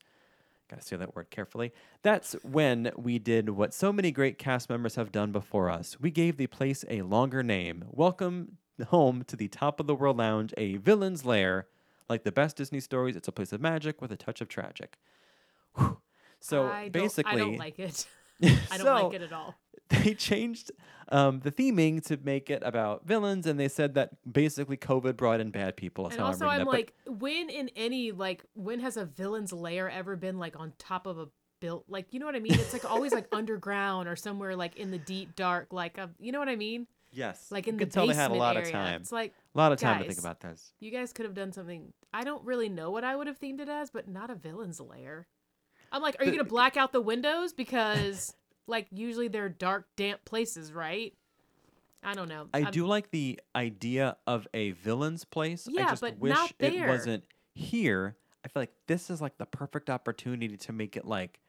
Gotta 0.68 0.82
say 0.82 0.96
that 0.96 1.16
word 1.16 1.30
carefully. 1.30 1.72
That's 2.02 2.34
when 2.42 2.92
we 2.96 3.18
did 3.18 3.50
what 3.50 3.74
so 3.74 3.92
many 3.92 4.12
great 4.12 4.38
cast 4.38 4.68
members 4.68 4.94
have 4.94 5.10
done 5.10 5.32
before 5.32 5.70
us. 5.70 5.98
We 5.98 6.10
gave 6.10 6.36
the 6.36 6.46
place 6.46 6.84
a 6.88 7.02
longer 7.02 7.42
name. 7.42 7.86
Welcome 7.90 8.58
home 8.88 9.24
to 9.24 9.36
the 9.36 9.48
Top 9.48 9.80
of 9.80 9.86
the 9.86 9.94
World 9.94 10.18
Lounge, 10.18 10.54
a 10.56 10.76
villain's 10.76 11.24
lair. 11.24 11.66
Like 12.08 12.24
the 12.24 12.32
best 12.32 12.56
Disney 12.56 12.80
stories, 12.80 13.16
it's 13.16 13.28
a 13.28 13.32
place 13.32 13.52
of 13.52 13.60
magic 13.60 14.00
with 14.00 14.10
a 14.12 14.16
touch 14.16 14.40
of 14.40 14.48
tragic. 14.48 14.96
Whew. 15.76 15.98
So 16.40 16.66
I 16.66 16.82
don't- 16.88 16.92
basically, 16.92 17.32
I 17.34 17.36
don't 17.36 17.56
like 17.58 17.78
it. 17.78 18.06
I 18.42 18.48
don't 18.78 18.80
so 18.86 18.94
like 19.08 19.14
it 19.14 19.22
at 19.22 19.32
all. 19.32 19.54
They 20.04 20.12
changed 20.12 20.70
um, 21.08 21.40
the 21.40 21.50
theming 21.50 22.04
to 22.08 22.18
make 22.22 22.50
it 22.50 22.62
about 22.62 23.06
villains, 23.06 23.46
and 23.46 23.58
they 23.58 23.68
said 23.68 23.94
that 23.94 24.10
basically 24.30 24.76
COVID 24.76 25.16
brought 25.16 25.40
in 25.40 25.50
bad 25.50 25.78
people. 25.78 26.04
That's 26.04 26.16
And 26.16 26.24
also, 26.26 26.44
I'm 26.44 26.50
I'm 26.50 26.58
that. 26.58 26.64
But 26.66 26.72
like, 26.72 26.92
when 27.06 27.48
in 27.48 27.70
any 27.74 28.12
like, 28.12 28.44
when 28.52 28.80
has 28.80 28.98
a 28.98 29.06
villain's 29.06 29.50
lair 29.50 29.88
ever 29.88 30.14
been 30.14 30.38
like 30.38 30.60
on 30.60 30.74
top 30.76 31.06
of 31.06 31.16
a 31.18 31.28
built? 31.60 31.86
Like, 31.88 32.12
you 32.12 32.20
know 32.20 32.26
what 32.26 32.36
I 32.36 32.40
mean? 32.40 32.52
It's 32.52 32.74
like 32.74 32.84
always 32.84 33.12
like 33.14 33.28
underground 33.32 34.08
or 34.10 34.14
somewhere 34.16 34.54
like 34.56 34.76
in 34.76 34.90
the 34.90 34.98
deep 34.98 35.34
dark. 35.36 35.72
Like, 35.72 35.96
a, 35.96 36.10
you 36.20 36.32
know 36.32 36.38
what 36.38 36.50
I 36.50 36.56
mean? 36.56 36.86
yes, 37.10 37.46
Like 37.50 37.66
in 37.66 37.76
you 37.76 37.78
the 37.78 37.84
could 37.86 37.92
tell 37.94 38.06
they 38.06 38.12
basement 38.12 38.30
had 38.32 38.36
a 38.36 38.38
lot 38.38 38.56
area. 38.56 38.66
of 38.68 38.72
time. 38.72 39.00
It's 39.00 39.10
like 39.10 39.32
A 39.54 39.58
lot 39.58 39.72
of 39.72 39.78
time 39.78 40.02
to 40.02 40.06
think 40.06 40.18
about 40.18 40.40
this. 40.40 40.74
you 40.80 40.90
guys 40.90 41.14
could 41.14 41.24
have 41.24 41.34
done 41.34 41.52
something. 41.52 41.94
I 42.12 42.24
don't 42.24 42.44
really 42.44 42.68
know 42.68 42.90
what 42.90 43.04
I 43.04 43.14
would 43.16 43.26
have 43.26 43.38
themed 43.38 43.60
it 43.60 43.68
as, 43.68 43.90
but 43.90 44.08
not 44.08 44.30
a 44.30 44.34
villain's 44.34 44.80
lair. 44.80 45.26
I'm 45.92 46.02
like, 46.02 46.16
are 46.18 46.24
you 46.24 46.30
gonna 46.32 46.44
black 46.48 46.76
out 46.76 46.92
the 46.92 47.00
windows 47.00 47.52
because 47.52 48.34
like 48.66 48.86
usually 48.90 49.28
they're 49.28 49.48
dark, 49.48 49.86
damp 49.96 50.24
places, 50.24 50.72
right? 50.72 51.14
I 52.02 52.14
don't 52.14 52.28
know. 52.28 52.48
I 52.54 52.58
I'm- 52.62 52.72
do 52.72 52.86
like 52.86 53.10
the 53.10 53.40
idea 53.56 54.16
of 54.26 54.46
a 54.54 54.70
villain's 54.72 55.24
place. 55.24 55.66
I 55.68 55.72
Yeah, 55.72 55.90
just 55.90 56.00
but 56.02 56.18
wish 56.18 56.32
not 56.34 56.50
it 56.58 56.72
there. 56.72 56.88
wasn't 56.88 57.24
here. 57.54 58.16
I 58.44 58.48
feel 58.48 58.62
like 58.62 58.72
this 58.86 59.10
is 59.10 59.20
like 59.20 59.36
the 59.38 59.46
perfect 59.46 59.90
opportunity 59.90 60.56
to 60.56 60.72
make 60.72 60.96
it 60.96 61.04
like 61.04 61.40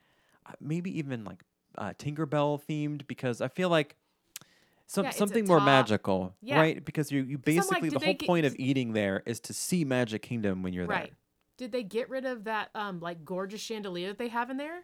uh, 0.46 0.52
maybe 0.60 0.96
even 0.98 1.24
like 1.24 1.42
uh, 1.78 1.92
Tinkerbell 1.98 2.60
themed 2.68 3.06
because 3.06 3.40
I 3.40 3.48
feel 3.48 3.68
like 3.68 3.96
some 4.90 5.04
Yeah, 5.04 5.10
something 5.10 5.46
more 5.46 5.60
magical, 5.60 6.34
Yeah. 6.42 6.58
right? 6.58 6.84
Because 6.84 7.12
you 7.12 7.20
you 7.20 7.24
I'm 7.24 7.32
like, 7.36 7.44
basically 7.44 7.88
the 7.90 8.00
whole 8.00 8.14
get- 8.14 8.26
point 8.26 8.44
of 8.44 8.56
eating 8.58 8.92
there 8.92 9.22
is 9.24 9.38
to 9.40 9.52
see 9.52 9.84
Magic 9.84 10.20
Kingdom 10.22 10.64
when 10.64 10.72
you're 10.72 10.86
Right. 10.86 11.10
there. 11.10 11.16
Did 11.58 11.70
they 11.72 11.84
get 11.84 12.08
rid 12.10 12.24
of 12.24 12.42
that 12.44 12.70
um 12.74 12.98
like 12.98 13.24
gorgeous 13.24 13.60
chandelier 13.60 14.08
that 14.08 14.18
they 14.18 14.28
have 14.28 14.50
in 14.50 14.56
there? 14.56 14.80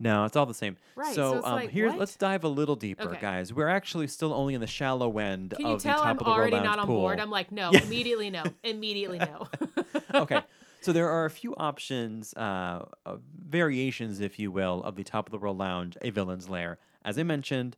No, 0.00 0.24
it's 0.24 0.34
all 0.36 0.46
the 0.46 0.52
same. 0.52 0.76
Right, 0.96 1.14
So, 1.14 1.40
so 1.40 1.46
um, 1.46 1.54
like, 1.54 1.70
here, 1.70 1.86
what? 1.88 1.98
let's 1.98 2.16
dive 2.16 2.44
a 2.44 2.48
little 2.48 2.74
deeper, 2.76 3.04
Okay. 3.08 3.18
guys. 3.20 3.54
We're 3.54 3.68
actually 3.68 4.08
still 4.08 4.34
only 4.34 4.52
in 4.54 4.60
the 4.60 4.66
shallow 4.66 5.16
end 5.18 5.54
Can 5.56 5.64
you 5.64 5.72
of 5.74 5.82
the 5.82 5.88
tell 5.88 5.98
top 6.00 6.06
I'm 6.06 6.10
of 6.12 6.18
the 6.18 6.24
World 6.24 6.38
already 6.38 6.60
not 6.60 6.78
on 6.80 6.86
pool. 6.86 7.00
board? 7.00 7.18
I'm 7.20 7.30
like, 7.30 7.50
no, 7.52 7.70
immediately 7.84 8.28
no, 8.30 8.42
immediately 8.64 9.18
no. 9.20 9.46
okay. 10.14 10.40
So 10.82 10.92
there 10.92 11.08
are 11.10 11.24
a 11.24 11.30
few 11.30 11.52
options, 11.56 12.32
uh, 12.34 12.84
uh, 13.06 13.16
variations, 13.48 14.20
if 14.20 14.38
you 14.38 14.52
will, 14.52 14.82
of 14.84 14.94
the 14.96 15.02
Top 15.02 15.26
of 15.26 15.32
the 15.32 15.38
World 15.38 15.58
Lounge, 15.58 15.96
a 16.02 16.10
villain's 16.10 16.48
lair. 16.48 16.78
As 17.04 17.18
I 17.18 17.22
mentioned, 17.24 17.76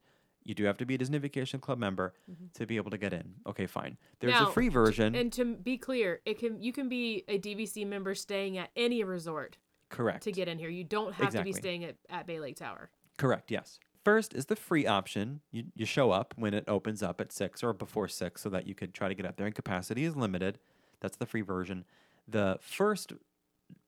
you 0.49 0.55
do 0.55 0.65
have 0.65 0.79
to 0.79 0.87
be 0.87 0.95
a 0.95 0.99
Disney 0.99 1.19
Vacation 1.19 1.61
Club 1.61 1.79
member 1.79 2.15
to 2.55 2.67
be 2.67 2.77
able 2.77 2.91
to 2.91 2.97
get 2.99 3.13
in. 3.13 3.35
Okay, 3.47 3.67
fine. 3.67 3.99
There's 4.19 4.33
Mm-hmm. 4.33 4.45
Now, 4.45 4.49
a 4.51 4.53
free 4.53 4.71
version. 4.71 5.15
And 5.15 5.31
to 5.35 5.45
be 5.45 5.77
clear, 5.77 6.21
it 6.25 6.39
can 6.39 6.61
you 6.61 6.73
can 6.73 6.89
be 6.89 7.23
a 7.29 7.39
DVC 7.39 7.87
member 7.87 8.15
staying 8.15 8.57
at 8.57 8.71
any 8.75 9.05
resort 9.05 9.59
Correct. 9.91 10.23
to 10.25 10.33
get 10.33 10.49
in 10.49 10.59
here. 10.59 10.71
You 10.71 10.85
don't 10.85 11.13
have 11.15 11.27
Exactly. 11.29 11.53
to 11.53 11.57
be 11.57 11.61
staying 11.61 11.85
at, 11.85 11.97
at 12.09 12.27
Bay 12.27 12.41
Lake 12.41 12.57
Tower. 12.57 12.89
Correct. 13.19 13.51
Yes. 13.51 13.79
First 14.05 14.33
is 14.33 14.47
the 14.47 14.57
free 14.57 14.87
option. 14.87 15.41
You, 15.51 15.65
you 15.75 15.85
show 15.85 16.13
up 16.13 16.33
when 16.39 16.55
it 16.55 16.65
opens 16.67 17.03
up 17.03 17.21
at 17.21 17.31
six 17.31 17.63
or 17.63 17.75
before 17.75 18.09
six, 18.09 18.41
so 18.41 18.49
that 18.49 18.67
you 18.67 18.75
could 18.75 18.95
try 18.95 19.09
to 19.09 19.15
get 19.15 19.27
up 19.27 19.37
there. 19.37 19.45
And 19.47 19.55
capacity 19.55 20.05
is 20.05 20.17
limited. 20.17 20.59
That's 21.01 21.19
the 21.19 21.27
free 21.27 21.43
version. 21.43 21.85
The 22.27 22.59
first 22.63 23.13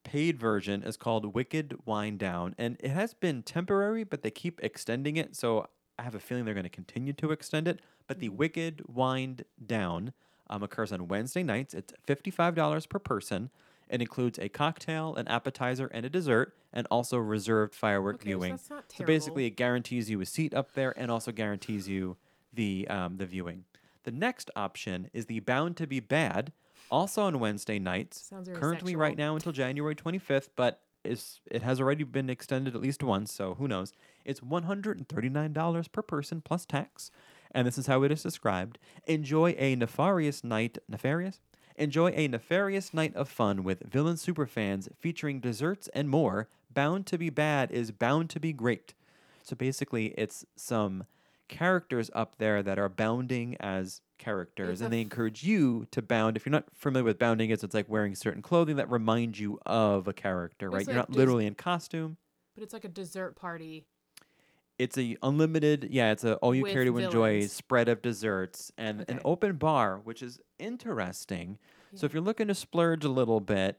paid 0.04 0.38
version 0.38 0.82
is 0.82 0.98
called 0.98 1.34
Wicked 1.34 1.74
Wind 1.86 2.18
Down, 2.18 2.54
and 2.58 2.76
it 2.80 2.90
has 2.90 3.14
been 3.14 3.42
temporary, 3.42 4.04
but 4.04 4.22
they 4.22 4.30
keep 4.30 4.61
extending 4.62 5.16
it. 5.16 5.34
So 5.36 5.68
I 6.01 6.03
have 6.03 6.14
a 6.14 6.18
feeling 6.20 6.46
they're 6.46 6.55
going 6.55 6.64
to 6.64 6.70
continue 6.70 7.12
to 7.12 7.30
extend 7.30 7.68
it. 7.68 7.80
But 8.07 8.20
the 8.20 8.30
Wicked 8.30 8.82
Wind 8.88 9.44
Down 9.64 10.14
um, 10.48 10.62
occurs 10.62 10.92
on 10.92 11.09
Wednesday 11.09 11.42
nights. 11.42 11.74
It's 11.74 11.92
fifty-five 12.07 12.55
dollars 12.55 12.86
per 12.86 12.98
person. 12.98 13.51
It 13.90 14.01
includes 14.01 14.38
a 14.38 14.48
cocktail, 14.48 15.14
an 15.16 15.28
appetizer, 15.28 15.88
and 15.88 16.07
a 16.07 16.09
dessert, 16.09 16.55
and 16.72 16.86
also 16.90 17.18
reserved 17.18 17.74
firework 17.74 18.16
Okay, 18.16 18.30
so 18.32 18.38
viewing. 18.38 18.53
that's 18.53 18.70
not 18.70 18.90
So 18.96 19.05
basically, 19.05 19.44
it 19.44 19.51
guarantees 19.51 20.09
you 20.09 20.20
a 20.22 20.26
seat 20.26 20.55
up 20.55 20.72
there, 20.72 20.98
and 20.98 21.11
also 21.11 21.32
guarantees 21.32 21.86
you 21.86 22.16
the 22.53 22.88
um, 22.88 23.18
the 23.18 23.26
viewing. 23.26 23.64
The 24.05 24.12
next 24.12 24.51
option 24.57 25.11
is 25.12 25.26
the 25.26 25.40
Bound 25.40 25.76
to 25.76 25.86
Be 25.86 26.01
Bad, 26.01 26.53
also 26.90 27.24
on 27.24 27.38
Wednesday 27.38 27.78
nights. 27.78 28.22
Sounds 28.22 28.48
very 28.48 28.59
currently 28.59 28.96
right 28.96 29.18
now 29.18 29.34
until 29.34 29.53
January 29.53 29.94
25th, 29.94 30.48
but 30.57 30.80
is 31.05 31.40
it 31.51 31.62
has 31.62 31.80
already 31.80 32.05
been 32.05 32.30
extended 32.30 32.74
at 32.74 32.80
least 32.80 33.03
once, 33.03 33.32
so 33.32 33.55
who 33.55 33.68
knows? 33.68 33.92
It's 34.24 34.40
$139 34.40 35.92
per 35.92 36.03
person 36.03 36.40
plus 36.40 36.64
tax, 36.66 37.11
and 37.51 37.66
this 37.66 37.78
is 37.78 37.86
how 37.86 38.03
it 38.03 38.12
is 38.12 38.22
described. 38.22 38.78
Enjoy 39.07 39.51
a 39.59 39.76
nefarious 39.76 40.44
night, 40.44 40.78
nefarious? 40.88 41.40
Enjoy 41.76 42.11
a 42.11 42.28
nefarious 42.28 42.92
night 42.92 43.14
of 43.16 43.28
fun 43.28 43.64
with 43.64 43.82
villain 43.90 44.16
superfans 44.16 44.88
featuring 44.98 45.40
desserts 45.40 45.88
and 45.94 46.09
more. 46.09 46.48
Bound 46.72 47.07
to 47.07 47.18
be 47.18 47.30
bad 47.30 47.70
is 47.70 47.90
bound 47.90 48.30
to 48.30 48.40
be 48.40 48.53
great. 48.53 48.94
So 49.42 49.57
basically, 49.57 50.09
it's 50.18 50.44
some 50.57 51.05
characters 51.48 52.11
up 52.14 52.36
there 52.36 52.62
that 52.62 52.78
are 52.78 52.88
bounding 52.88 53.57
as 53.59 54.03
characters, 54.21 54.75
It's 54.75 54.81
and 54.83 54.93
they 54.93 55.01
encourage 55.01 55.43
you 55.43 55.87
to 55.91 56.01
bound. 56.01 56.37
If 56.37 56.47
you're 56.47 56.53
not 56.53 56.66
familiar 56.73 57.05
with 57.05 57.18
bounding, 57.18 57.51
is 57.51 57.64
it's 57.64 57.75
like 57.75 57.89
wearing 57.89 58.14
certain 58.14 58.43
clothing 58.43 58.77
that 58.77 58.89
reminds 58.89 59.41
you 59.41 59.59
of 59.66 60.07
a 60.07 60.12
character, 60.12 60.71
right? 60.71 60.83
It's 60.83 60.89
You're 60.89 60.97
like 60.99 61.09
not 61.09 61.12
des- 61.12 61.18
literally 61.18 61.47
in 61.47 61.55
costume. 61.57 62.16
But 62.55 62.62
it's 62.62 62.73
like 62.73 62.85
a 62.85 62.89
dessert 62.89 63.35
party. 63.35 63.87
It's 64.79 64.97
a 64.97 65.16
unlimited, 65.23 65.89
yeah. 65.91 66.12
It's 66.12 66.25
a 66.25 66.37
all 66.37 66.55
you 66.55 66.64
care 66.64 66.85
to 66.85 66.97
enjoy 66.99 67.33
villains. 67.33 67.53
spread 67.53 67.89
of 67.89 68.01
desserts 68.01 68.71
and 68.79 69.01
an 69.09 69.16
Okay. 69.16 69.21
open 69.25 69.57
bar, 69.57 69.99
which 69.99 70.23
is 70.23 70.41
interesting. 70.59 71.59
So 71.95 72.07
if 72.07 72.14
you're 72.14 72.23
looking 72.23 72.47
to 72.49 72.55
splurge 72.55 73.05
a 73.05 73.09
little 73.09 73.41
bit, 73.41 73.79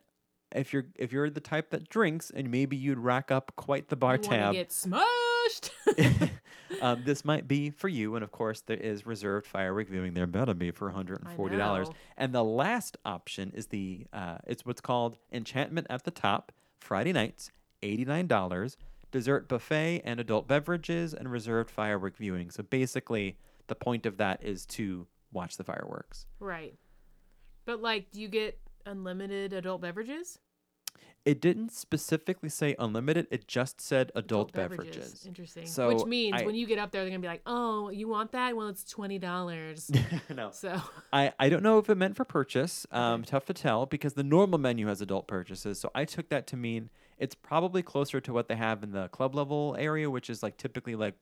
if 0.53 0.73
you're 0.73 0.85
if 0.97 1.11
you're 1.13 1.29
the 1.29 1.39
type 1.39 1.69
that 1.71 1.87
drinks 1.89 2.29
and 2.29 2.51
maybe 2.51 2.75
you'd 2.75 2.99
rack 2.99 3.31
up 3.31 3.53
quite 3.55 3.87
the 3.87 3.95
bar 3.95 4.15
you 4.15 4.21
wanna 4.23 4.37
tab, 4.37 4.53
get 4.53 4.71
smashed. 4.71 5.05
Crushed. 5.41 6.31
um, 6.81 7.03
this 7.05 7.25
might 7.25 7.47
be 7.47 7.69
for 7.69 7.87
you, 7.87 8.15
and 8.15 8.23
of 8.23 8.31
course, 8.31 8.61
there 8.61 8.77
is 8.77 9.05
reserved 9.05 9.45
firework 9.45 9.87
viewing. 9.87 10.13
There 10.13 10.27
better 10.27 10.53
be 10.53 10.71
for 10.71 10.85
one 10.85 10.95
hundred 10.95 11.23
and 11.23 11.35
forty 11.35 11.57
dollars. 11.57 11.89
And 12.17 12.33
the 12.33 12.43
last 12.43 12.97
option 13.05 13.51
is 13.55 13.67
the 13.67 14.05
uh, 14.13 14.37
it's 14.47 14.65
what's 14.65 14.81
called 14.81 15.17
Enchantment 15.31 15.87
at 15.89 16.03
the 16.03 16.11
Top. 16.11 16.51
Friday 16.79 17.13
nights, 17.13 17.51
eighty 17.83 18.05
nine 18.05 18.27
dollars. 18.27 18.77
Dessert 19.11 19.49
buffet 19.49 20.01
and 20.05 20.19
adult 20.21 20.47
beverages 20.47 21.13
and 21.13 21.29
reserved 21.29 21.69
firework 21.69 22.15
viewing. 22.15 22.49
So 22.49 22.63
basically, 22.63 23.37
the 23.67 23.75
point 23.75 24.05
of 24.05 24.17
that 24.17 24.41
is 24.41 24.65
to 24.67 25.05
watch 25.33 25.57
the 25.57 25.63
fireworks. 25.63 26.25
right. 26.39 26.73
But 27.65 27.81
like, 27.81 28.09
do 28.11 28.19
you 28.19 28.27
get 28.27 28.59
unlimited 28.85 29.53
adult 29.53 29.81
beverages? 29.81 30.39
It 31.23 31.39
didn't 31.39 31.71
specifically 31.71 32.49
say 32.49 32.75
unlimited. 32.79 33.27
It 33.29 33.47
just 33.47 33.79
said 33.79 34.11
adult, 34.15 34.53
beverages. 34.53 35.23
Interesting. 35.27 35.67
So 35.67 35.89
Which 35.93 36.05
means 36.05 36.41
I- 36.41 36.45
when 36.45 36.55
you 36.55 36.65
get 36.65 36.79
up 36.79 36.89
there, 36.91 37.01
they're 37.03 37.11
gonna 37.11 37.19
be 37.21 37.27
like, 37.27 37.43
"Oh, 37.45 37.89
you 37.89 38.07
want 38.07 38.31
that? 38.31 38.55
Well, 38.55 38.69
it's 38.69 38.83
twenty 38.83 39.19
dollars." 39.19 39.91
no. 40.35 40.49
so 40.51 40.81
I, 41.13 41.31
I 41.37 41.49
don't 41.49 41.61
know 41.61 41.77
if 41.77 41.89
it 41.91 41.95
meant 41.95 42.15
for 42.15 42.25
purchase. 42.25 42.87
Um, 42.91 43.21
tough 43.23 43.45
to 43.45 43.53
tell 43.53 43.85
because 43.85 44.13
the 44.13 44.23
normal 44.23 44.57
menu 44.57 44.87
has 44.87 44.99
adult 44.99 45.27
purchases. 45.27 45.79
So 45.79 45.91
I 45.93 46.05
took 46.05 46.29
that 46.29 46.47
to 46.47 46.57
mean 46.57 46.89
it's 47.19 47.35
probably 47.35 47.83
closer 47.83 48.19
to 48.19 48.33
what 48.33 48.47
they 48.47 48.55
have 48.55 48.81
in 48.81 48.91
the 48.91 49.07
club 49.09 49.35
level 49.35 49.75
area, 49.77 50.09
which 50.09 50.27
is 50.27 50.41
like 50.41 50.57
typically 50.57 50.95
like 50.95 51.13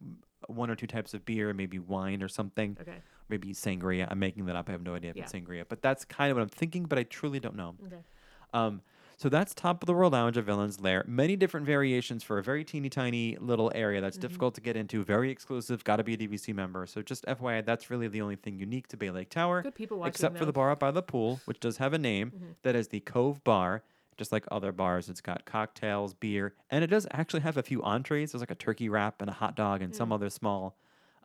one 0.47 0.69
or 0.69 0.75
two 0.75 0.87
types 0.87 1.13
of 1.13 1.25
beer, 1.25 1.53
maybe 1.53 1.77
wine 1.77 2.23
or 2.23 2.29
something, 2.29 2.77
okay, 2.79 2.99
maybe 3.27 3.49
sangria. 3.49 4.07
I'm 4.09 4.17
making 4.19 4.45
that 4.45 4.55
up. 4.55 4.69
I 4.69 4.71
have 4.71 4.81
no 4.81 4.95
idea 4.95 5.09
if 5.09 5.17
Yeah. 5.17 5.23
it's 5.23 5.33
sangria, 5.33 5.65
but 5.67 5.81
that's 5.81 6.05
kind 6.05 6.31
of 6.31 6.37
what 6.37 6.43
I'm 6.43 6.47
thinking. 6.49 6.85
But 6.85 6.99
I 6.99 7.03
truly 7.03 7.41
don't 7.41 7.57
know. 7.57 7.75
okay, 7.85 7.97
Um, 8.53 8.81
so 9.21 9.27
that's 9.27 9.53
top 9.53 9.83
of 9.83 9.87
the 9.87 9.93
world 9.93 10.13
lounge 10.13 10.37
of 10.37 10.45
Villain's 10.45 10.79
Lair. 10.79 11.03
Many 11.05 11.35
different 11.35 11.65
variations 11.65 12.23
for 12.23 12.37
a 12.37 12.43
very 12.43 12.63
teeny 12.63 12.89
tiny 12.89 13.35
little 13.39 13.69
area 13.75 13.99
that's 13.99 14.15
Mm-hmm. 14.17 14.27
difficult 14.27 14.55
to 14.55 14.61
get 14.61 14.77
into. 14.77 15.03
Very 15.03 15.29
exclusive. 15.29 15.83
Got 15.83 15.97
to 15.97 16.03
be 16.05 16.13
a 16.13 16.17
DVC 16.17 16.55
member. 16.55 16.85
So 16.85 17.01
just 17.01 17.25
FYI, 17.25 17.65
that's 17.65 17.89
really 17.89 18.07
the 18.07 18.21
only 18.21 18.37
thing 18.37 18.57
unique 18.57 18.87
to 18.87 18.97
Bay 18.97 19.11
Lake 19.11 19.29
Tower, 19.29 19.61
good 19.61 19.75
people 19.75 19.97
watching. 19.99 20.09
except 20.11 20.37
for 20.37 20.45
the 20.45 20.53
bar 20.53 20.71
up 20.71 20.79
by 20.79 20.91
the 20.91 21.01
pool, 21.01 21.41
which 21.43 21.59
does 21.59 21.77
have 21.77 21.91
a 21.93 21.97
name. 21.97 22.31
Mhm. 22.31 22.55
that 22.63 22.75
is 22.75 22.87
the 22.87 23.01
Cove 23.01 23.43
Bar. 23.43 23.83
Just 24.17 24.31
like 24.31 24.45
other 24.51 24.71
bars, 24.71 25.07
it's 25.09 25.21
got 25.21 25.43
cocktails, 25.45 26.13
beer, 26.13 26.53
and 26.69 26.83
it 26.83 26.87
does 26.87 27.05
actually 27.11 27.39
have 27.41 27.55
a 27.57 27.63
few 27.63 27.81
entrees. 27.83 28.31
There's 28.31 28.41
like 28.41 28.51
a 28.51 28.55
turkey 28.55 28.89
wrap 28.89 29.21
and 29.21 29.29
a 29.29 29.33
hot 29.33 29.55
dog 29.55 29.81
and 29.81 29.93
Mm. 29.93 29.95
some 29.97 30.11
other 30.11 30.29
small 30.29 30.75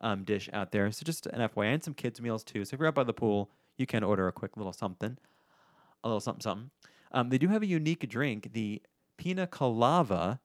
um, 0.01 0.23
dish 0.25 0.49
out 0.53 0.71
there. 0.71 0.91
So 0.91 1.03
just 1.05 1.25
an 1.27 1.39
FYI, 1.41 1.73
and 1.73 1.83
some 1.83 1.93
kids 1.93 2.19
meals 2.21 2.43
too. 2.43 2.63
So 2.65 2.73
if 2.75 2.79
you're 2.79 2.87
out 2.89 2.95
by 2.95 3.03
the 3.05 3.13
pool, 3.13 3.49
you 3.77 3.85
can 3.85 4.03
order 4.03 4.27
a 4.27 4.31
quick 4.33 4.55
little 4.57 4.73
something, 4.73 5.17
a 6.03 6.07
little 6.09 6.19
something 6.19 6.41
something. 6.41 6.69
Um, 7.11 7.29
they 7.29 7.37
do 7.37 7.47
have 7.47 7.61
a 7.63 7.65
unique 7.67 8.07
drink, 8.09 8.51
the 8.53 8.81
Pina 9.17 9.47
Colada. 9.47 10.39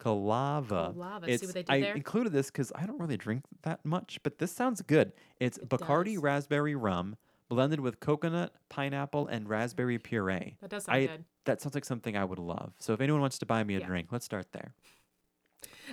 Colava. 0.00 0.94
Colava, 0.94 1.24
see 1.26 1.32
It's, 1.32 1.44
what 1.44 1.54
they 1.54 1.62
did 1.62 1.70
I 1.72 1.80
there? 1.80 1.94
included 1.94 2.32
this 2.32 2.46
because 2.50 2.72
I 2.74 2.84
don't 2.84 2.98
really 3.00 3.16
drink 3.16 3.44
that 3.62 3.84
much, 3.86 4.18
but 4.22 4.38
this 4.38 4.52
sounds 4.52 4.82
good. 4.82 5.12
It's 5.40 5.56
It 5.56 5.68
Bacardi 5.68 6.14
does. 6.14 6.22
raspberry 6.22 6.74
rum 6.74 7.16
blended 7.48 7.80
with 7.80 8.00
coconut, 8.00 8.52
pineapple, 8.68 9.28
and 9.28 9.48
raspberry 9.48 9.98
puree. 9.98 10.56
That 10.60 10.70
does 10.70 10.84
sound 10.84 10.96
I 10.98 11.06
good. 11.06 11.24
that 11.44 11.60
sounds 11.62 11.74
like 11.74 11.84
something 11.84 12.16
I 12.16 12.24
would 12.24 12.40
love. 12.40 12.72
So 12.80 12.92
if 12.92 13.00
anyone 13.00 13.20
wants 13.20 13.38
to 13.38 13.46
buy 13.46 13.62
me 13.64 13.76
a 13.76 13.80
Yeah. 13.80 13.86
drink, 13.86 14.08
let's 14.10 14.24
start 14.24 14.46
there. 14.52 14.74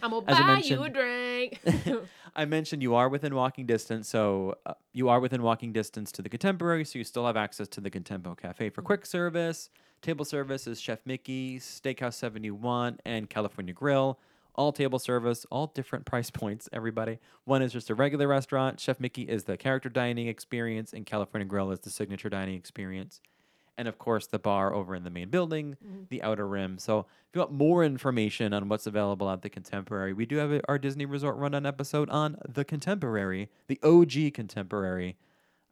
I'm 0.01 0.09
gonna 0.12 0.26
as 0.28 0.38
I 0.38 0.41
buy 0.41 0.57
you 0.64 0.76
a 0.82 0.89
mentioned- 0.89 0.93
drink. 0.95 2.07
I 2.36 2.45
mentioned 2.45 2.82
you 2.82 2.95
are 2.95 3.07
within 3.07 3.36
walking 3.36 3.66
distance, 3.66 4.09
so 4.09 4.55
uh, 4.66 4.74
you 4.93 5.09
are 5.09 5.20
within 5.20 5.41
walking 5.43 5.72
distance 5.74 6.12
to 6.14 6.22
the 6.22 6.30
Contemporary, 6.30 6.86
so 6.86 6.97
you 6.97 7.03
still 7.05 7.26
have 7.28 7.38
access 7.38 7.68
to 7.70 7.82
the 7.82 7.91
Contempo 7.91 8.36
Cafe 8.38 8.70
for 8.70 8.82
quick 8.82 9.05
service. 9.05 9.70
Table 10.02 10.26
service 10.26 10.66
is 10.66 10.82
Chef 10.82 10.97
Mickey, 11.06 11.60
Steakhouse 11.60 12.16
71, 12.16 12.99
and 13.06 13.30
California 13.30 13.72
Grill. 13.72 14.18
All 14.56 14.72
table 14.72 14.97
service, 14.97 15.45
all 15.52 15.68
different 15.68 16.06
price 16.08 16.32
points, 16.32 16.68
everybody. 16.74 17.20
One 17.45 17.62
is 17.62 17.72
just 17.72 17.91
a 17.91 17.95
regular 17.95 18.28
restaurant. 18.28 18.80
Chef 18.80 18.99
Mickey 18.99 19.24
is 19.24 19.43
the 19.43 19.58
character 19.58 19.89
dining 19.89 20.28
experience, 20.28 20.91
and 20.91 21.06
California 21.06 21.47
Grill 21.47 21.70
is 21.70 21.82
the 21.82 21.91
signature 21.91 22.30
dining 22.30 22.56
experience. 22.56 23.22
And 23.78 23.88
of 23.88 23.99
course, 23.99 24.26
the 24.26 24.39
bar 24.39 24.74
over 24.74 24.95
in 24.95 25.04
the 25.04 25.12
main 25.12 25.30
building, 25.30 25.78
mm-hmm. 25.86 26.04
the 26.10 26.24
outer 26.24 26.47
rim. 26.47 26.80
So, 26.80 27.06
if 27.30 27.36
you 27.36 27.39
want 27.39 27.54
more 27.54 27.84
information 27.84 28.54
on 28.54 28.70
what's 28.70 28.88
available 28.88 29.30
at 29.30 29.43
the 29.43 29.49
Contemporary, 29.49 30.14
we 30.14 30.26
do 30.26 30.38
have 30.38 30.62
our 30.68 30.80
Disney 30.80 31.06
Resort 31.06 31.38
Rundown 31.38 31.68
episode 31.68 32.10
on 32.10 32.38
the 32.49 32.66
Contemporary, 32.66 33.49
the 33.68 33.80
OG 33.84 34.34
Contemporary. 34.34 35.16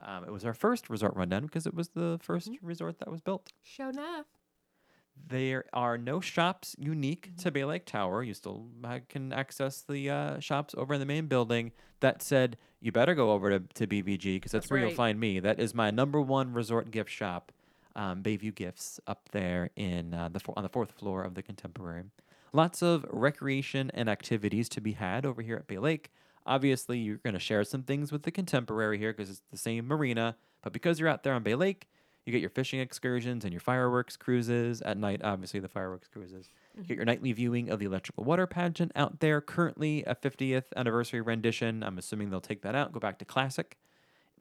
Um, 0.02 0.24
it 0.24 0.32
was 0.32 0.46
our 0.46 0.54
first 0.54 0.90
resort 0.90 1.16
rundown 1.16 1.46
because 1.46 1.66
it 1.66 1.74
was 1.74 1.90
the 1.90 2.20
1st 2.26 2.58
resort 2.62 3.00
that 3.00 3.10
was 3.12 3.22
built. 3.22 3.52
Show 3.62 3.90
enough. 3.90 4.26
There 5.28 5.66
are 5.74 5.98
no 5.98 6.22
shops 6.22 6.76
unique 6.80 7.36
to 7.40 7.52
Bay 7.52 7.66
Lake 7.66 7.86
Tower. 7.86 8.24
You 8.24 8.34
still 8.34 8.68
can 9.10 9.34
access 9.34 9.82
the 9.82 10.10
uh, 10.10 10.40
shops 10.40 10.74
over 10.78 10.94
in 10.94 11.00
the 11.02 11.06
main 11.06 11.28
building. 11.28 11.74
That 12.00 12.22
said, 12.22 12.58
you 12.80 12.94
better 12.94 13.14
go 13.14 13.32
over 13.32 13.50
to, 13.50 13.60
to 13.60 13.86
BVG 13.88 14.36
because 14.36 14.54
that's, 14.54 14.64
That's 14.64 14.72
where 14.72 14.80
you'll 14.80 14.92
find 14.92 15.20
me. 15.20 15.42
That 15.42 15.60
is 15.60 15.76
my 15.76 15.92
number 15.92 16.22
one 16.22 16.54
resort 16.54 16.92
gift 16.92 17.10
shop, 17.10 17.52
um, 17.98 18.24
Bayview 18.24 18.56
Gifts, 18.56 19.02
up 19.08 19.28
there 19.32 19.72
in 19.76 20.14
uh, 20.14 20.30
the 20.30 20.40
fo- 20.40 20.54
on 20.56 20.64
the 20.64 20.70
fourth 20.70 20.94
floor 20.94 21.24
of 21.24 21.36
the 21.36 21.44
Contemporary. 21.44 22.04
Lots 22.54 22.82
of 22.82 23.06
recreation 23.10 23.92
and 23.94 24.10
activities 24.10 24.70
to 24.70 24.82
be 24.82 24.94
had 24.94 25.26
over 25.26 25.42
here 25.42 25.58
at 25.58 25.68
Bay 25.68 25.78
Lake. 25.78 26.12
Obviously, 26.50 26.98
you're 26.98 27.18
going 27.18 27.36
to 27.36 27.40
share 27.40 27.64
some 27.64 27.84
things 27.84 28.12
with 28.12 28.24
the 28.24 28.32
Contemporary 28.32 28.98
here 28.98 29.14
because 29.14 29.30
it's 29.30 29.42
the 29.52 29.58
same 29.58 29.88
marina. 29.88 30.36
But 30.64 30.74
because 30.74 31.00
you're 31.00 31.08
out 31.08 31.24
there 31.24 31.34
on 31.34 31.44
Bay 31.44 31.54
Lake, 31.54 31.88
you 32.26 32.32
get 32.32 32.42
your 32.42 32.50
fishing 32.50 32.80
excursions 32.80 33.44
and 33.46 33.54
your 33.54 33.60
fireworks 33.60 34.18
cruises 34.18 34.82
at 34.82 34.98
night. 34.98 35.22
Obviously, 35.24 35.60
the 35.60 35.70
fireworks 35.70 36.08
cruises. 36.08 36.50
You 36.76 36.84
get 36.84 36.98
your 36.98 37.06
nightly 37.06 37.32
viewing 37.34 37.70
of 37.70 37.80
the 37.80 37.86
electrical 37.86 38.24
water 38.24 38.48
pageant 38.48 38.92
out 38.96 39.20
there. 39.20 39.42
Currently, 39.42 40.04
a 40.06 40.16
50th 40.16 40.66
anniversary 40.76 41.22
rendition. 41.22 41.84
I'm 41.84 41.98
assuming 41.98 42.32
they'll 42.32 42.42
take 42.42 42.64
that 42.64 42.76
out, 42.76 42.92
go 42.92 43.00
back 43.00 43.20
to 43.20 43.26
classic 43.26 43.78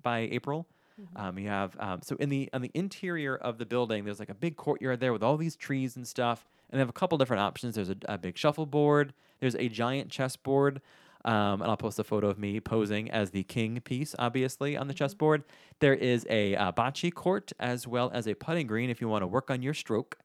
by 0.02 0.20
April. 0.32 0.66
Um, 1.14 1.38
you 1.38 1.48
have 1.48 1.76
um, 1.78 2.00
so 2.02 2.16
in 2.16 2.28
the 2.28 2.50
on 2.52 2.62
the 2.62 2.72
interior 2.74 3.36
of 3.36 3.59
the 3.59 3.66
building, 3.66 4.04
there's 4.04 4.18
like 4.18 4.30
a 4.30 4.34
big 4.34 4.56
courtyard 4.56 4.98
there 4.98 5.12
with 5.12 5.22
all 5.22 5.36
these 5.36 5.54
trees 5.54 5.94
and 5.94 6.06
stuff, 6.06 6.48
and 6.70 6.78
they 6.78 6.80
have 6.80 6.88
a 6.88 6.92
couple 6.92 7.16
different 7.18 7.40
options. 7.40 7.76
There's 7.76 7.90
a, 7.90 7.96
a 8.06 8.18
big 8.18 8.36
shuffleboard. 8.36 9.14
There's 9.38 9.54
a 9.54 9.68
giant 9.68 10.11
chessboard. 10.11 10.80
Um, 11.24 11.60
and 11.60 11.64
I'll 11.64 11.76
post 11.76 11.98
a 11.98 12.04
photo 12.04 12.28
of 12.28 12.38
me 12.38 12.60
posing 12.60 13.10
as 13.10 13.30
the 13.30 13.42
king 13.42 13.80
piece, 13.80 14.14
obviously, 14.18 14.76
on 14.76 14.88
the 14.88 14.94
chessboard. 14.94 15.44
There 15.80 15.94
is 15.94 16.26
a 16.30 16.54
uh, 16.54 16.72
bocce 16.72 17.12
court 17.12 17.52
as 17.58 17.86
well 17.86 18.10
as 18.14 18.26
a 18.28 18.34
putting 18.34 18.66
green 18.66 18.88
if 18.88 19.00
you 19.00 19.08
want 19.08 19.22
to 19.22 19.26
work 19.26 19.50
on 19.50 19.62
your 19.62 19.74
stroke. 19.74 20.18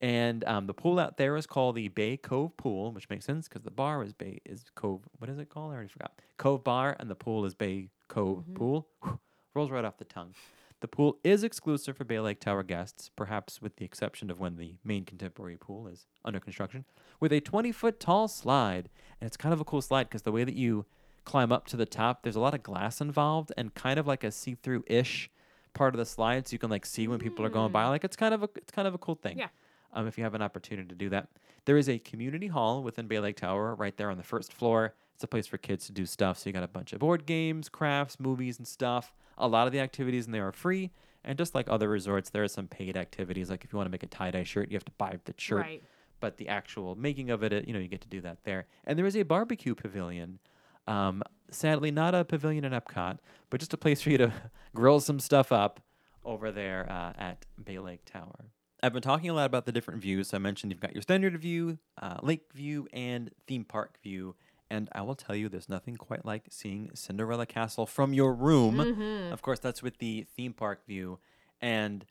And 0.00 0.42
um, 0.44 0.66
the 0.66 0.74
pool 0.74 0.98
out 0.98 1.16
there 1.16 1.36
is 1.36 1.46
called 1.46 1.76
the 1.76 1.86
Bay 1.86 2.16
Cove 2.16 2.56
Pool, 2.56 2.90
which 2.90 3.08
makes 3.08 3.24
sense 3.24 3.46
because 3.48 3.62
the 3.62 3.70
bar 3.70 4.02
is 4.02 4.12
Bay 4.12 4.40
is 4.44 4.64
Cove. 4.74 5.02
What 5.18 5.30
is 5.30 5.38
it 5.38 5.48
called? 5.48 5.70
I 5.70 5.74
already 5.74 5.88
forgot. 5.90 6.12
Cove 6.38 6.64
Bar, 6.64 6.96
and 6.98 7.08
the 7.08 7.14
pool 7.14 7.44
is 7.44 7.54
Bay 7.54 7.88
Cove 8.08 8.44
Pool. 8.52 8.88
Whew, 9.04 9.20
rolls 9.54 9.70
right 9.70 9.84
off 9.84 9.98
the 9.98 10.04
tongue. 10.04 10.34
The 10.82 10.88
pool 10.88 11.16
is 11.22 11.44
exclusive 11.44 11.96
for 11.96 12.02
Bay 12.04 12.18
Lake 12.18 12.40
Tower 12.40 12.64
guests, 12.64 13.08
perhaps 13.14 13.62
with 13.62 13.76
the 13.76 13.84
exception 13.84 14.30
of 14.32 14.40
when 14.40 14.56
the 14.56 14.74
main 14.84 15.04
contemporary 15.04 15.56
pool 15.56 15.86
is 15.86 16.06
under 16.24 16.40
construction, 16.40 16.84
with 17.20 17.32
a 17.32 17.40
20 17.40 17.70
foot 17.70 18.00
tall 18.00 18.26
slide. 18.26 18.88
And 19.20 19.28
it's 19.28 19.36
kind 19.36 19.52
of 19.52 19.60
a 19.60 19.64
cool 19.64 19.80
slide 19.80 20.08
because 20.08 20.22
the 20.22 20.32
way 20.32 20.42
that 20.42 20.56
you 20.56 20.84
climb 21.24 21.52
up 21.52 21.66
to 21.68 21.76
the 21.76 21.86
top, 21.86 22.24
there's 22.24 22.34
a 22.34 22.40
lot 22.40 22.52
of 22.52 22.64
glass 22.64 23.00
involved 23.00 23.52
and 23.56 23.72
kind 23.74 23.96
of 24.00 24.08
like 24.08 24.24
a 24.24 24.32
see 24.32 24.56
through 24.56 24.82
ish 24.88 25.30
part 25.72 25.94
of 25.94 25.98
the 25.98 26.04
slide, 26.04 26.48
so 26.48 26.52
you 26.52 26.58
can 26.58 26.68
like 26.68 26.84
see 26.84 27.06
when 27.06 27.20
people 27.20 27.44
are 27.44 27.48
going 27.48 27.70
by. 27.70 27.86
Like 27.86 28.02
it's 28.02 28.16
kind 28.16 28.34
of 28.34 28.42
a 28.42 28.48
it's 28.56 28.72
kind 28.72 28.88
of 28.88 28.92
a 28.94 28.98
cool 28.98 29.14
thing 29.14 29.38
Yeah. 29.38 29.48
um, 29.92 30.08
if 30.08 30.18
you 30.18 30.24
have 30.24 30.34
an 30.34 30.42
opportunity 30.42 30.88
to 30.88 30.96
do 30.96 31.08
that. 31.10 31.28
There 31.64 31.76
is 31.76 31.88
a 31.88 32.00
community 32.00 32.48
hall 32.48 32.82
within 32.82 33.06
Bay 33.06 33.20
Lake 33.20 33.36
Tower 33.36 33.76
right 33.76 33.96
there 33.96 34.10
on 34.10 34.16
the 34.16 34.24
first 34.24 34.52
floor. 34.52 34.94
It's 35.14 35.22
a 35.22 35.28
place 35.28 35.46
for 35.46 35.58
kids 35.58 35.86
to 35.86 35.92
do 35.92 36.06
stuff. 36.06 36.38
So 36.38 36.50
you 36.50 36.52
got 36.52 36.64
a 36.64 36.68
bunch 36.68 36.92
of 36.92 36.98
board 36.98 37.24
games, 37.24 37.68
crafts, 37.68 38.18
movies, 38.18 38.58
and 38.58 38.66
stuff. 38.66 39.12
A 39.38 39.48
lot 39.48 39.66
of 39.66 39.72
the 39.72 39.80
activities 39.80 40.26
in 40.26 40.32
there 40.32 40.46
are 40.48 40.52
free. 40.52 40.90
And 41.24 41.38
just 41.38 41.54
like 41.54 41.68
other 41.68 41.88
resorts, 41.88 42.30
there 42.30 42.42
are 42.42 42.48
some 42.48 42.66
paid 42.66 42.96
activities. 42.96 43.48
Like 43.48 43.64
if 43.64 43.72
you 43.72 43.76
want 43.76 43.86
to 43.86 43.92
make 43.92 44.02
a 44.02 44.08
tie 44.08 44.30
dye 44.30 44.42
shirt, 44.42 44.70
you 44.70 44.76
have 44.76 44.84
to 44.84 44.92
buy 44.98 45.18
the 45.24 45.34
shirt. 45.36 45.60
Right. 45.60 45.82
But 46.20 46.36
the 46.36 46.48
actual 46.48 46.94
making 46.96 47.30
of 47.30 47.42
it, 47.42 47.66
you 47.66 47.72
know, 47.72 47.80
you 47.80 47.88
get 47.88 48.00
to 48.02 48.08
do 48.08 48.20
that 48.22 48.38
there. 48.44 48.66
And 48.84 48.98
there 48.98 49.06
is 49.06 49.16
a 49.16 49.22
barbecue 49.22 49.74
pavilion. 49.74 50.38
Um, 50.86 51.22
sadly, 51.50 51.90
not 51.90 52.14
a 52.14 52.24
pavilion 52.24 52.64
in 52.64 52.72
Epcot, 52.72 53.18
but 53.50 53.60
just 53.60 53.72
a 53.72 53.76
place 53.76 54.02
for 54.02 54.10
you 54.10 54.18
to 54.18 54.32
grill 54.74 55.00
some 55.00 55.20
stuff 55.20 55.52
up 55.52 55.80
over 56.24 56.50
there 56.50 56.90
uh, 56.90 57.12
at 57.18 57.46
Bay 57.62 57.78
Lake 57.78 58.04
Tower. 58.04 58.46
I've 58.82 58.92
been 58.92 59.02
talking 59.02 59.30
a 59.30 59.34
lot 59.34 59.46
about 59.46 59.64
the 59.64 59.72
different 59.72 60.00
views. 60.00 60.28
So 60.28 60.36
I 60.36 60.40
mentioned 60.40 60.72
you've 60.72 60.80
got 60.80 60.92
your 60.92 61.02
standard 61.02 61.38
view, 61.38 61.78
uh, 62.00 62.18
lake 62.20 62.52
view, 62.52 62.88
and 62.92 63.30
theme 63.46 63.64
park 63.64 63.98
view. 64.02 64.34
And 64.72 64.88
I 64.92 65.02
will 65.02 65.14
tell 65.14 65.36
you, 65.36 65.50
there's 65.50 65.68
nothing 65.68 65.96
quite 65.98 66.24
like 66.24 66.46
seeing 66.48 66.90
Cinderella 66.94 67.44
Castle 67.44 67.84
from 67.84 68.14
your 68.14 68.32
room. 68.32 68.76
Mm-hmm. 68.76 69.30
Of 69.30 69.42
course, 69.42 69.58
that's 69.58 69.82
with 69.82 69.98
the 69.98 70.26
theme 70.34 70.54
park 70.54 70.86
view, 70.86 71.18
and 71.60 72.06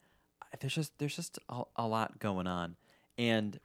there's 0.59 0.75
just 0.75 0.99
there's 0.99 1.15
just 1.15 1.39
a, 1.49 1.63
a 1.75 1.87
lot 1.87 2.19
going 2.19 2.45
on, 2.45 2.75
and 3.17 3.59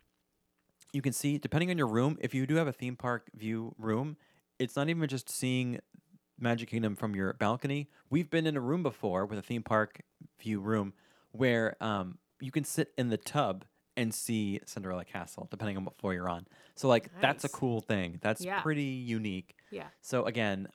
you 0.95 1.03
can 1.03 1.13
see 1.13 1.37
depending 1.37 1.71
on 1.71 1.77
your 1.77 1.89
room. 1.89 2.17
If 2.23 2.33
you 2.33 2.47
do 2.47 2.55
have 2.55 2.69
a 2.69 2.73
theme 2.73 2.97
park 2.97 3.29
view 3.35 3.75
room, 3.77 4.17
it's 4.59 4.77
not 4.77 4.89
even 4.89 5.07
just 5.09 5.29
seeing 5.29 5.79
Magic 6.41 6.71
Kingdom 6.71 6.97
from 6.97 7.15
your 7.15 7.35
balcony. 7.35 7.91
We've 8.09 8.31
been 8.31 8.47
in 8.47 8.57
a 8.57 8.63
room 8.63 8.83
before 8.83 9.27
with 9.27 9.39
a 9.39 9.43
theme 9.43 9.63
park 9.63 10.01
view 10.41 10.59
room 10.59 10.95
where 11.33 11.77
um, 11.83 12.17
you 12.41 12.51
can 12.51 12.65
sit 12.65 12.95
in 12.97 13.11
the 13.11 13.19
tub 13.19 13.67
and 13.97 14.13
see 14.15 14.61
Cinderella 14.67 15.05
Castle, 15.05 15.47
depending 15.51 15.77
on 15.77 15.85
what 15.85 15.97
floor 15.97 16.13
you're 16.15 16.29
on. 16.29 16.47
So 16.75 16.89
like 16.89 17.11
that's 17.21 17.45
a 17.45 17.49
cool 17.49 17.81
thing. 17.81 18.19
That's 18.23 18.45
Yeah. 18.45 18.61
pretty 18.61 18.83
unique. 18.85 19.57
Yeah. 19.71 19.87
So 20.03 20.25
again, 20.27 20.69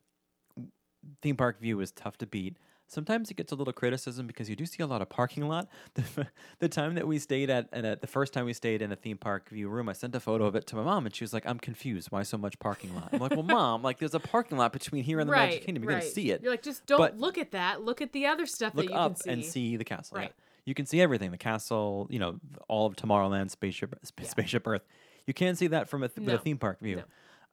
theme 1.22 1.36
park 1.36 1.60
view 1.60 1.80
is 1.80 1.92
tough 1.92 2.18
to 2.20 2.26
beat. 2.28 2.58
Sometimes 2.88 3.32
it 3.32 3.38
gets 3.38 3.54
a 3.54 3.56
little 3.56 3.72
criticism 3.72 4.28
because 4.28 4.50
you 4.50 4.56
do 4.58 4.66
see 4.66 4.84
a 4.84 4.86
lot 4.86 5.02
of 5.02 5.08
parking 5.08 5.48
lot. 5.48 5.70
The, 5.96 6.28
the 6.60 6.68
time 6.68 6.96
that 6.96 7.08
we 7.08 7.20
stayed 7.20 7.50
at, 7.50 7.70
and 7.72 7.86
at 7.86 8.02
the 8.02 8.08
first 8.08 8.34
time 8.34 8.44
we 8.46 8.52
stayed 8.52 8.82
in 8.82 8.92
a 8.92 8.98
theme 8.98 9.18
park 9.18 9.48
view 9.50 9.70
room, 9.70 9.88
I 9.88 9.94
sent 9.94 10.14
a 10.14 10.20
photo 10.20 10.46
of 10.46 10.56
it 10.56 10.68
to 10.68 10.76
my 10.76 10.84
mom, 10.84 11.06
and 11.06 11.16
she 11.16 11.24
was 11.24 11.32
like, 11.34 11.46
"I'm 11.46 11.58
confused. 11.60 12.12
Why 12.12 12.24
so 12.24 12.38
much 12.38 12.60
parking 12.60 12.94
lot?" 12.94 13.10
I'm 13.14 13.20
like, 13.20 13.32
"Well, 13.32 13.44
mom, 13.44 13.82
like 13.82 14.00
there's 14.00 14.14
a 14.14 14.20
parking 14.20 14.58
lot 14.58 14.74
between 14.74 15.04
here 15.06 15.22
and 15.22 15.30
the 15.30 15.32
right. 15.34 15.46
Magic 15.52 15.66
Kingdom. 15.66 15.84
You're 15.84 15.94
right. 15.94 16.02
gonna 16.02 16.12
see 16.12 16.32
it. 16.32 16.42
You're 16.42 16.52
like, 16.52 16.64
just 16.64 16.86
don't 16.86 16.98
But- 16.98 17.18
look 17.18 17.38
at 17.38 17.52
that. 17.52 17.82
Look 17.82 18.02
at 18.02 18.12
the 18.12 18.26
other 18.26 18.46
stuff 18.46 18.76
Look 18.76 18.88
that 18.88 18.92
you 18.92 18.98
up 18.98 19.14
can 19.14 19.22
see. 19.22 19.30
and 19.30 19.46
see 19.46 19.78
the 19.78 19.86
castle. 19.86 20.20
yeah. 20.20 20.28
You 20.66 20.74
can 20.74 20.86
see 20.86 21.02
everything. 21.02 21.32
The 21.32 21.38
castle, 21.38 22.08
you 22.10 22.20
know, 22.20 22.40
all 22.68 22.86
of 22.86 22.96
Tomorrowland, 22.96 23.50
spaceship, 23.52 23.96
sp- 24.06 24.22
Yeah. 24.22 24.30
spaceship 24.30 24.68
Earth. 24.68 24.84
You 25.26 25.34
can't 25.34 25.58
see 25.58 25.68
that 25.68 25.90
from 25.90 26.04
a, 26.04 26.08
th- 26.08 26.18
with 26.18 26.28
No. 26.28 26.36
a 26.36 26.38
theme 26.38 26.58
park 26.58 26.80
view. 26.82 27.04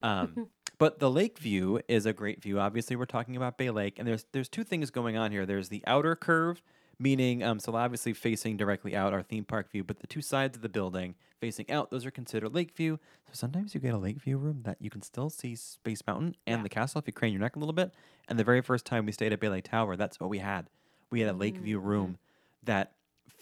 Um, 0.02 0.48
but 0.78 0.98
the 0.98 1.10
lake 1.10 1.38
view 1.38 1.80
is 1.88 2.06
a 2.06 2.12
great 2.12 2.42
view. 2.42 2.60
Obviously, 2.60 2.96
we're 2.96 3.06
talking 3.06 3.36
about 3.36 3.58
Bay 3.58 3.70
Lake, 3.70 3.98
and 3.98 4.06
there's 4.06 4.26
there's 4.32 4.48
two 4.48 4.64
things 4.64 4.90
going 4.90 5.16
on 5.16 5.32
here. 5.32 5.44
There's 5.46 5.68
the 5.70 5.82
outer 5.86 6.14
curve, 6.14 6.62
meaning 6.98 7.42
um, 7.42 7.58
so 7.58 7.74
obviously 7.74 8.12
facing 8.12 8.56
directly 8.56 8.94
out 8.94 9.12
our 9.12 9.22
theme 9.22 9.44
park 9.44 9.70
view, 9.72 9.84
but 9.84 10.00
the 10.00 10.06
two 10.06 10.22
sides 10.22 10.56
of 10.56 10.62
the 10.62 10.68
building 10.68 11.14
facing 11.40 11.70
out, 11.70 11.90
those 11.90 12.04
are 12.04 12.10
considered 12.10 12.52
lake 12.54 12.74
view. 12.76 12.98
So 13.26 13.30
sometimes 13.34 13.72
you 13.74 13.80
get 13.80 13.94
a 13.94 13.98
lake 13.98 14.20
view 14.20 14.38
room 14.38 14.62
that 14.64 14.76
you 14.80 14.90
can 14.90 15.02
still 15.02 15.30
see 15.30 15.54
Space 15.54 16.02
Mountain 16.06 16.34
and 16.48 16.58
Yeah. 16.58 16.62
the 16.64 16.68
castle 16.68 16.98
if 17.00 17.06
you 17.06 17.12
crane 17.12 17.32
your 17.32 17.40
neck 17.40 17.54
a 17.54 17.60
little 17.60 17.72
bit. 17.72 17.94
And 18.28 18.38
the 18.38 18.44
very 18.44 18.60
first 18.60 18.84
time 18.84 19.06
we 19.06 19.12
stayed 19.12 19.32
at 19.32 19.38
Bay 19.38 19.48
Lake 19.48 19.64
Tower, 19.64 19.94
that's 19.96 20.18
what 20.18 20.30
we 20.30 20.38
had. 20.38 20.68
We 21.10 21.20
had 21.20 21.28
a 21.32 21.38
lake 21.38 21.56
view 21.56 21.78
Mm-hmm. 21.78 21.88
room 21.88 22.18
that 22.64 22.92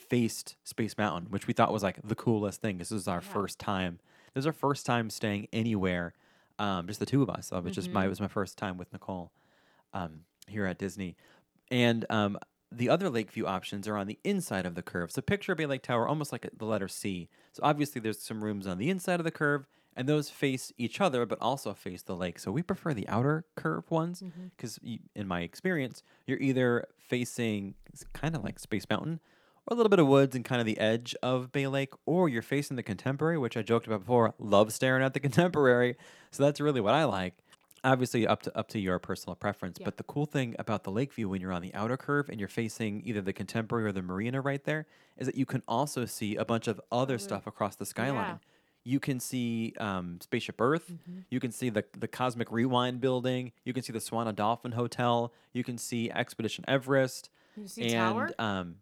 faced 0.08 0.56
Space 0.64 0.96
Mountain, 0.98 1.30
which 1.30 1.46
we 1.46 1.52
thought 1.54 1.72
was 1.72 1.82
like 1.82 1.98
the 2.02 2.14
coolest 2.14 2.60
thing. 2.60 2.78
This 2.78 2.90
was 2.90 3.06
our 3.08 3.16
Yeah. 3.16 3.32
first 3.32 3.58
time. 3.58 3.98
This 4.34 4.40
was 4.42 4.46
our 4.46 4.52
first 4.52 4.84
time 4.86 5.10
staying 5.10 5.48
anywhere, 5.52 6.12
um, 6.58 6.86
just 6.86 7.00
the 7.00 7.06
two 7.06 7.22
of 7.22 7.30
us. 7.30 7.48
So 7.48 7.56
it 7.58 7.64
was 7.64 7.74
just 7.74 7.88
Mm-hmm. 7.88 7.94
my 7.94 8.06
it 8.06 8.08
was 8.08 8.20
my 8.20 8.28
first 8.28 8.56
time 8.58 8.76
with 8.76 8.92
Nicole 8.92 9.32
um, 9.92 10.20
here 10.48 10.66
at 10.66 10.78
Disney, 10.78 11.16
and 11.70 12.04
um, 12.10 12.38
the 12.70 12.88
other 12.88 13.08
Lakeview 13.08 13.46
options 13.46 13.86
are 13.88 13.96
on 13.96 14.06
the 14.06 14.18
inside 14.24 14.66
of 14.66 14.74
the 14.74 14.82
curve. 14.82 15.10
So 15.10 15.22
picture 15.22 15.54
Bay 15.54 15.66
Lake 15.66 15.82
Tower 15.82 16.06
almost 16.06 16.32
like 16.32 16.48
the 16.56 16.64
letter 16.66 16.88
C. 16.88 17.28
So 17.52 17.60
obviously 17.62 18.00
there's 18.00 18.20
some 18.20 18.42
rooms 18.44 18.66
on 18.66 18.76
the 18.78 18.90
inside 18.90 19.20
of 19.20 19.24
the 19.24 19.30
curve, 19.30 19.66
and 19.96 20.06
those 20.08 20.28
face 20.28 20.72
each 20.76 21.00
other, 21.00 21.24
but 21.24 21.38
also 21.40 21.72
face 21.72 22.02
the 22.02 22.14
lake. 22.14 22.38
So 22.38 22.52
we 22.52 22.62
prefer 22.62 22.92
the 22.92 23.08
outer 23.08 23.46
curve 23.54 23.90
ones 23.90 24.20
Mm-hmm. 24.20 24.48
because, 24.56 24.78
in 25.14 25.26
my 25.26 25.40
experience, 25.40 26.02
you're 26.26 26.38
either 26.40 26.86
facing 26.98 27.74
kind 28.12 28.36
of 28.36 28.44
like 28.44 28.58
Space 28.58 28.84
Mountain 28.90 29.20
or 29.66 29.74
a 29.74 29.76
little 29.76 29.90
bit 29.90 29.98
of 29.98 30.06
woods 30.06 30.36
and 30.36 30.44
kind 30.44 30.60
of 30.60 30.66
the 30.66 30.78
edge 30.78 31.14
of 31.22 31.52
Bay 31.52 31.66
Lake, 31.66 31.92
or 32.04 32.28
you're 32.28 32.42
facing 32.42 32.76
the 32.76 32.82
Contemporary, 32.82 33.38
which 33.38 33.56
I 33.56 33.62
joked 33.62 33.86
about 33.86 34.00
before. 34.00 34.34
Love 34.38 34.72
staring 34.72 35.02
at 35.02 35.14
the 35.14 35.20
Contemporary, 35.26 35.96
so 36.30 36.42
that's 36.42 36.60
really 36.60 36.80
what 36.80 36.94
I 36.94 37.04
like. 37.04 37.34
Obviously, 37.84 38.26
up 38.26 38.42
to 38.42 38.58
up 38.58 38.68
to 38.68 38.80
your 38.80 38.98
personal 38.98 39.36
preference. 39.36 39.78
Yeah. 39.78 39.84
But 39.84 39.96
the 39.96 40.02
cool 40.04 40.26
thing 40.26 40.56
about 40.58 40.84
the 40.84 40.90
lake 40.90 41.12
view 41.12 41.28
when 41.28 41.40
you're 41.40 41.52
on 41.52 41.62
the 41.62 41.74
outer 41.74 41.96
curve 41.96 42.28
and 42.28 42.40
you're 42.40 42.48
facing 42.48 43.02
either 43.04 43.20
the 43.20 43.32
Contemporary 43.32 43.86
or 43.86 43.92
the 43.92 44.02
Marina 44.02 44.40
right 44.40 44.64
there 44.64 44.86
is 45.16 45.26
that 45.26 45.36
you 45.36 45.46
can 45.46 45.62
also 45.68 46.04
see 46.04 46.36
a 46.36 46.44
bunch 46.44 46.66
of 46.66 46.80
other 46.90 47.18
stuff 47.18 47.46
across 47.46 47.76
the 47.76 47.86
skyline. 47.86 48.40
You 48.82 49.00
can 49.00 49.18
see 49.20 49.74
um, 49.78 50.18
Spaceship 50.20 50.60
Earth. 50.60 50.92
Mm-hmm. 50.92 51.20
You 51.30 51.40
can 51.40 51.52
see 51.52 51.70
the 51.70 51.84
the 51.98 52.08
Cosmic 52.08 52.50
Rewind 52.50 53.00
building. 53.00 53.52
You 53.64 53.72
can 53.72 53.82
see 53.82 53.92
the 53.92 54.00
Swan 54.00 54.26
and 54.26 54.36
Dolphin 54.36 54.72
Hotel. 54.72 55.32
You 55.52 55.62
can 55.62 55.78
see 55.78 56.10
Expedition 56.10 56.64
Everest. 56.66 57.30
You 57.56 57.68
see 57.68 57.82
and 57.82 57.92
tower? 57.92 58.30
um, 58.38 58.76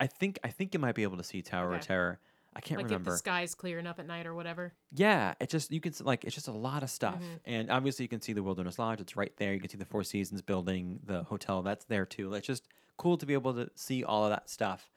I 0.00 0.06
think 0.06 0.38
I 0.44 0.48
think 0.48 0.74
you 0.74 0.80
might 0.80 0.94
be 0.94 1.02
able 1.02 1.16
to 1.16 1.24
see 1.24 1.42
Tower 1.42 1.74
of 1.74 1.80
Terror. 1.80 2.20
I 2.56 2.60
can't 2.60 2.82
remember. 2.82 2.94
like 2.94 3.00
if 3.00 3.04
the 3.12 3.18
sky's 3.18 3.54
clearing 3.54 3.86
up 3.86 3.98
at 4.00 4.06
night 4.06 4.26
or 4.26 4.34
whatever. 4.34 4.72
Yeah, 4.92 5.34
it 5.38 5.48
just 5.48 5.70
you 5.70 5.80
can 5.80 5.92
s- 5.92 6.00
like 6.00 6.24
it's 6.24 6.34
just 6.34 6.48
a 6.48 6.52
lot 6.52 6.82
of 6.82 6.90
stuff, 6.90 7.16
Mm-hmm. 7.16 7.36
and 7.44 7.70
obviously 7.70 8.04
you 8.04 8.08
can 8.08 8.20
see 8.20 8.32
the 8.32 8.42
Wilderness 8.42 8.78
Lodge. 8.78 9.00
It's 9.00 9.16
right 9.16 9.32
there. 9.36 9.52
You 9.54 9.60
can 9.60 9.68
see 9.70 9.76
the 9.78 9.84
Four 9.84 10.02
Seasons 10.02 10.42
building, 10.42 11.00
the 11.04 11.22
hotel 11.24 11.62
that's 11.62 11.84
there 11.84 12.04
too. 12.06 12.32
It's 12.34 12.46
just 12.46 12.66
cool 12.96 13.16
to 13.18 13.26
be 13.26 13.34
able 13.34 13.54
to 13.54 13.70
see 13.76 14.02
all 14.02 14.24
of 14.24 14.30
that 14.30 14.48
stuff 14.50 14.90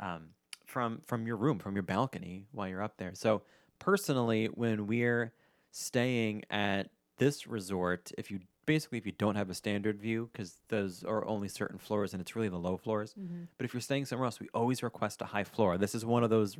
um, 0.00 0.28
from 0.64 1.00
from 1.04 1.26
your 1.26 1.36
room, 1.36 1.58
from 1.58 1.74
your 1.74 1.82
balcony 1.84 2.46
while 2.52 2.66
you're 2.68 2.82
up 2.82 2.96
there. 2.96 3.14
So 3.14 3.42
personally, 3.78 4.46
when 4.46 4.86
we're 4.86 5.32
staying 5.70 6.42
at 6.50 6.88
this 7.18 7.46
resort, 7.46 8.10
if 8.18 8.30
you 8.30 8.40
basically 8.66 8.98
if 8.98 9.06
you 9.06 9.12
don't 9.12 9.36
have 9.36 9.48
a 9.50 9.54
standard 9.54 9.98
view 10.00 10.28
because 10.32 10.58
those 10.68 11.04
are 11.04 11.24
only 11.26 11.48
certain 11.48 11.78
floors 11.78 12.12
and 12.12 12.20
it's 12.20 12.36
really 12.36 12.48
the 12.48 12.58
low 12.58 12.76
floors. 12.76 13.14
Mm-hmm. 13.18 13.44
But 13.56 13.64
if 13.64 13.72
you're 13.72 13.80
staying 13.80 14.04
somewhere 14.06 14.26
else, 14.26 14.40
we 14.40 14.48
always 14.52 14.82
request 14.82 15.22
a 15.22 15.26
high 15.26 15.44
floor. 15.44 15.78
This 15.78 15.94
is 15.94 16.04
one 16.04 16.24
of 16.24 16.30
those 16.30 16.56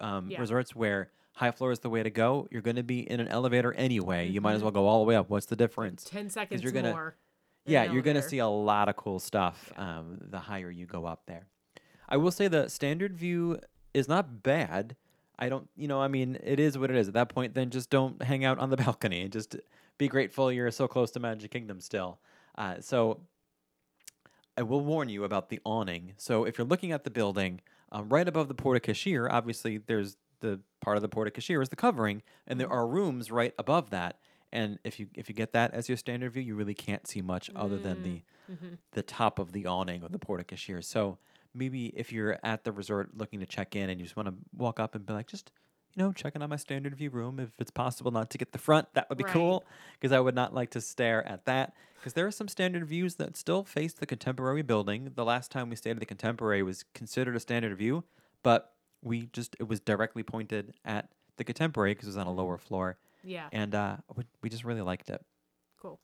um, 0.00 0.30
Yeah. 0.30 0.40
resorts 0.40 0.74
where 0.74 1.10
high 1.34 1.50
floor 1.50 1.72
is 1.72 1.80
the 1.80 1.90
way 1.90 2.02
to 2.02 2.10
go. 2.10 2.48
You're 2.50 2.62
going 2.62 2.76
to 2.76 2.82
be 2.82 3.00
in 3.10 3.20
an 3.20 3.28
elevator 3.28 3.72
anyway. 3.74 4.28
You 4.28 4.40
might 4.40 4.50
Mm-hmm. 4.50 4.56
as 4.56 4.62
well 4.62 4.70
go 4.72 4.86
all 4.86 5.00
the 5.00 5.04
way 5.08 5.16
up. 5.16 5.28
What's 5.28 5.46
the 5.46 5.56
difference? 5.56 6.04
Ten 6.04 6.30
seconds 6.30 6.62
you're 6.62 6.72
gonna- 6.72 6.92
more. 6.92 7.16
Yeah, 7.66 7.92
you're 7.92 8.00
going 8.02 8.16
to 8.16 8.22
see 8.22 8.38
a 8.38 8.46
lot 8.46 8.88
of 8.88 8.96
cool 8.96 9.18
stuff 9.18 9.70
um, 9.76 10.16
the 10.30 10.38
higher 10.38 10.70
you 10.70 10.86
go 10.86 11.04
up 11.04 11.24
there. 11.26 11.48
I 12.08 12.16
will 12.16 12.30
say 12.30 12.48
the 12.48 12.68
standard 12.68 13.14
view 13.14 13.58
is 13.92 14.08
not 14.08 14.42
bad. 14.42 14.96
I 15.38 15.50
don't, 15.50 15.68
you 15.76 15.86
know, 15.86 16.00
I 16.00 16.08
mean, 16.08 16.38
it 16.42 16.58
is 16.58 16.78
what 16.78 16.88
it 16.90 16.96
is. 16.96 17.08
At 17.08 17.14
that 17.14 17.28
point, 17.28 17.52
then 17.52 17.68
just 17.68 17.90
don't 17.90 18.22
hang 18.22 18.42
out 18.42 18.58
on 18.58 18.70
the 18.70 18.76
balcony. 18.84 19.28
Just 19.28 19.56
be 19.98 20.08
grateful 20.08 20.50
you're 20.50 20.70
so 20.70 20.88
close 20.88 21.10
to 21.12 21.20
Magic 21.20 21.50
Kingdom 21.50 21.80
still. 21.80 22.20
Uh, 22.56 22.76
so 22.80 23.20
I 24.56 24.62
will 24.62 24.80
warn 24.80 25.08
you 25.08 25.24
about 25.24 25.50
the 25.50 25.60
awning. 25.64 26.14
So 26.16 26.44
if 26.44 26.56
you're 26.58 26.66
looking 26.66 26.92
at 26.92 27.04
the 27.04 27.10
building, 27.10 27.60
um, 27.92 28.08
right 28.08 28.26
above 28.26 28.48
the 28.48 28.54
porte 28.54 28.82
cochere, 28.82 29.28
obviously 29.30 29.78
there's 29.78 30.16
the 30.40 30.60
part 30.80 30.96
of 30.96 31.02
the 31.02 31.08
porte 31.08 31.34
cochere 31.34 31.62
is 31.62 31.68
the 31.68 31.76
covering, 31.76 32.22
and 32.46 32.60
there 32.60 32.70
are 32.70 32.86
rooms 32.86 33.30
right 33.30 33.54
above 33.58 33.90
that. 33.90 34.18
And 34.52 34.78
if 34.82 34.98
you 34.98 35.08
if 35.14 35.28
you 35.28 35.34
get 35.34 35.52
that 35.52 35.74
as 35.74 35.88
your 35.88 35.98
standard 35.98 36.32
view, 36.32 36.42
you 36.42 36.54
really 36.54 36.74
can't 36.74 37.06
see 37.06 37.20
much 37.20 37.50
other 37.54 37.76
than 37.76 38.02
the 38.02 38.22
the 38.92 39.02
top 39.02 39.38
of 39.38 39.52
the 39.52 39.66
awning 39.66 40.02
of 40.02 40.12
the 40.12 40.18
porte 40.18 40.46
cochere. 40.46 40.82
So 40.82 41.18
maybe 41.54 41.86
if 41.88 42.12
you're 42.12 42.38
at 42.42 42.64
the 42.64 42.72
resort 42.72 43.10
looking 43.16 43.40
to 43.40 43.46
check 43.46 43.76
in 43.76 43.90
and 43.90 44.00
you 44.00 44.06
just 44.06 44.16
want 44.16 44.28
to 44.28 44.34
walk 44.56 44.80
up 44.80 44.94
and 44.94 45.04
be 45.04 45.12
like, 45.12 45.26
just 45.26 45.50
you 45.98 46.04
know, 46.04 46.12
checking 46.12 46.42
on 46.42 46.48
my 46.50 46.56
standard 46.56 46.94
view 46.94 47.10
room. 47.10 47.40
If 47.40 47.50
it's 47.58 47.72
possible 47.72 48.12
not 48.12 48.30
to 48.30 48.38
get 48.38 48.52
the 48.52 48.58
front, 48.58 48.86
that 48.94 49.08
would 49.08 49.18
be 49.18 49.24
Right. 49.24 49.32
cool 49.32 49.64
because 49.94 50.12
I 50.12 50.20
would 50.20 50.34
not 50.34 50.54
like 50.54 50.70
to 50.70 50.80
stare 50.80 51.26
at 51.26 51.44
that. 51.46 51.74
Because 51.96 52.12
there 52.12 52.24
are 52.24 52.30
some 52.30 52.46
standard 52.46 52.86
views 52.86 53.16
that 53.16 53.36
still 53.36 53.64
face 53.64 53.92
the 53.94 54.06
contemporary 54.06 54.62
building. 54.62 55.10
The 55.16 55.24
last 55.24 55.50
time 55.50 55.68
we 55.70 55.74
stayed 55.76 55.90
at 55.92 55.98
the 55.98 56.06
contemporary 56.06 56.62
was 56.62 56.84
considered 56.94 57.34
a 57.34 57.40
standard 57.40 57.76
view, 57.76 58.04
but 58.44 58.74
we 59.02 59.26
just 59.32 59.56
it 59.58 59.64
was 59.64 59.80
directly 59.80 60.22
pointed 60.22 60.74
at 60.84 61.10
the 61.36 61.42
contemporary 61.42 61.94
because 61.94 62.06
it 62.06 62.10
was 62.10 62.16
on 62.16 62.28
a 62.28 62.32
lower 62.32 62.58
floor, 62.58 62.96
Yeah. 63.24 63.48
and 63.50 63.74
uh, 63.74 63.96
we, 64.14 64.24
we 64.42 64.48
just 64.48 64.64
really 64.64 64.82
liked 64.82 65.10
it. 65.10 65.24
Cool. 65.80 65.98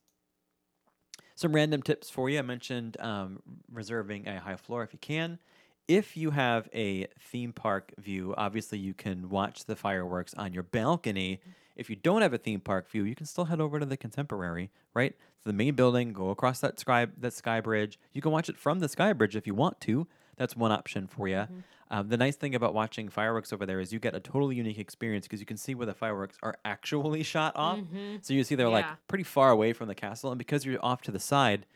Some 1.36 1.52
random 1.54 1.82
tips 1.82 2.10
for 2.10 2.28
you. 2.28 2.40
I 2.40 2.42
mentioned 2.42 2.96
um, 3.00 3.40
reserving 3.70 4.26
a 4.26 4.40
high 4.40 4.56
floor 4.56 4.82
if 4.82 4.92
you 4.92 4.98
can. 4.98 5.38
If 5.86 6.16
you 6.16 6.30
have 6.30 6.68
a 6.74 7.06
theme 7.20 7.52
park 7.52 7.92
view, 7.98 8.34
obviously 8.38 8.78
you 8.78 8.94
can 8.94 9.28
watch 9.28 9.66
the 9.66 9.76
fireworks 9.76 10.32
on 10.34 10.54
your 10.54 10.62
balcony. 10.62 11.40
If 11.76 11.90
you 11.90 11.96
don't 11.96 12.22
have 12.22 12.32
a 12.32 12.38
theme 12.38 12.60
park 12.60 12.88
view, 12.88 13.04
you 13.04 13.14
can 13.14 13.26
still 13.26 13.46
head 13.46 13.60
over 13.60 13.78
to 13.80 13.84
the 13.86 13.96
Contemporary, 13.96 14.70
right? 14.94 15.12
To 15.12 15.44
the 15.44 15.52
main 15.52 15.74
building, 15.74 16.12
go 16.12 16.30
across 16.30 16.60
that 16.60 16.78
sky 16.80 17.06
that 17.18 17.32
sky 17.34 17.60
bridge. 17.60 17.98
You 18.12 18.22
can 18.22 18.32
watch 18.32 18.48
it 18.48 18.56
from 18.56 18.78
the 18.78 18.88
sky 18.88 19.12
bridge 19.12 19.36
if 19.36 19.46
you 19.46 19.54
want 19.54 19.80
to. 19.82 20.06
That's 20.36 20.56
one 20.56 20.72
option 20.72 21.06
for 21.06 21.28
you. 21.28 21.46
Um, 21.90 22.08
the 22.08 22.16
nice 22.16 22.34
thing 22.36 22.54
about 22.54 22.72
watching 22.74 23.08
fireworks 23.08 23.52
over 23.52 23.66
there 23.66 23.78
is 23.78 23.92
you 23.92 23.98
get 24.00 24.14
a 24.14 24.20
totally 24.20 24.56
unique 24.56 24.78
experience 24.78 25.26
because 25.26 25.38
you 25.40 25.46
can 25.46 25.58
see 25.58 25.74
where 25.74 25.86
the 25.86 25.94
fireworks 25.94 26.38
are 26.42 26.56
actually 26.64 27.22
shot 27.34 27.52
off. 27.56 27.78
So 28.22 28.32
you 28.32 28.42
see 28.42 28.54
they're 28.54 28.68
like 28.70 28.86
pretty 29.06 29.24
far 29.24 29.50
away 29.50 29.74
from 29.74 29.88
the 29.88 29.94
castle, 29.94 30.30
and 30.32 30.38
because 30.38 30.64
you're 30.64 30.82
off 30.84 31.02
to 31.02 31.10
the 31.12 31.20
side, 31.20 31.66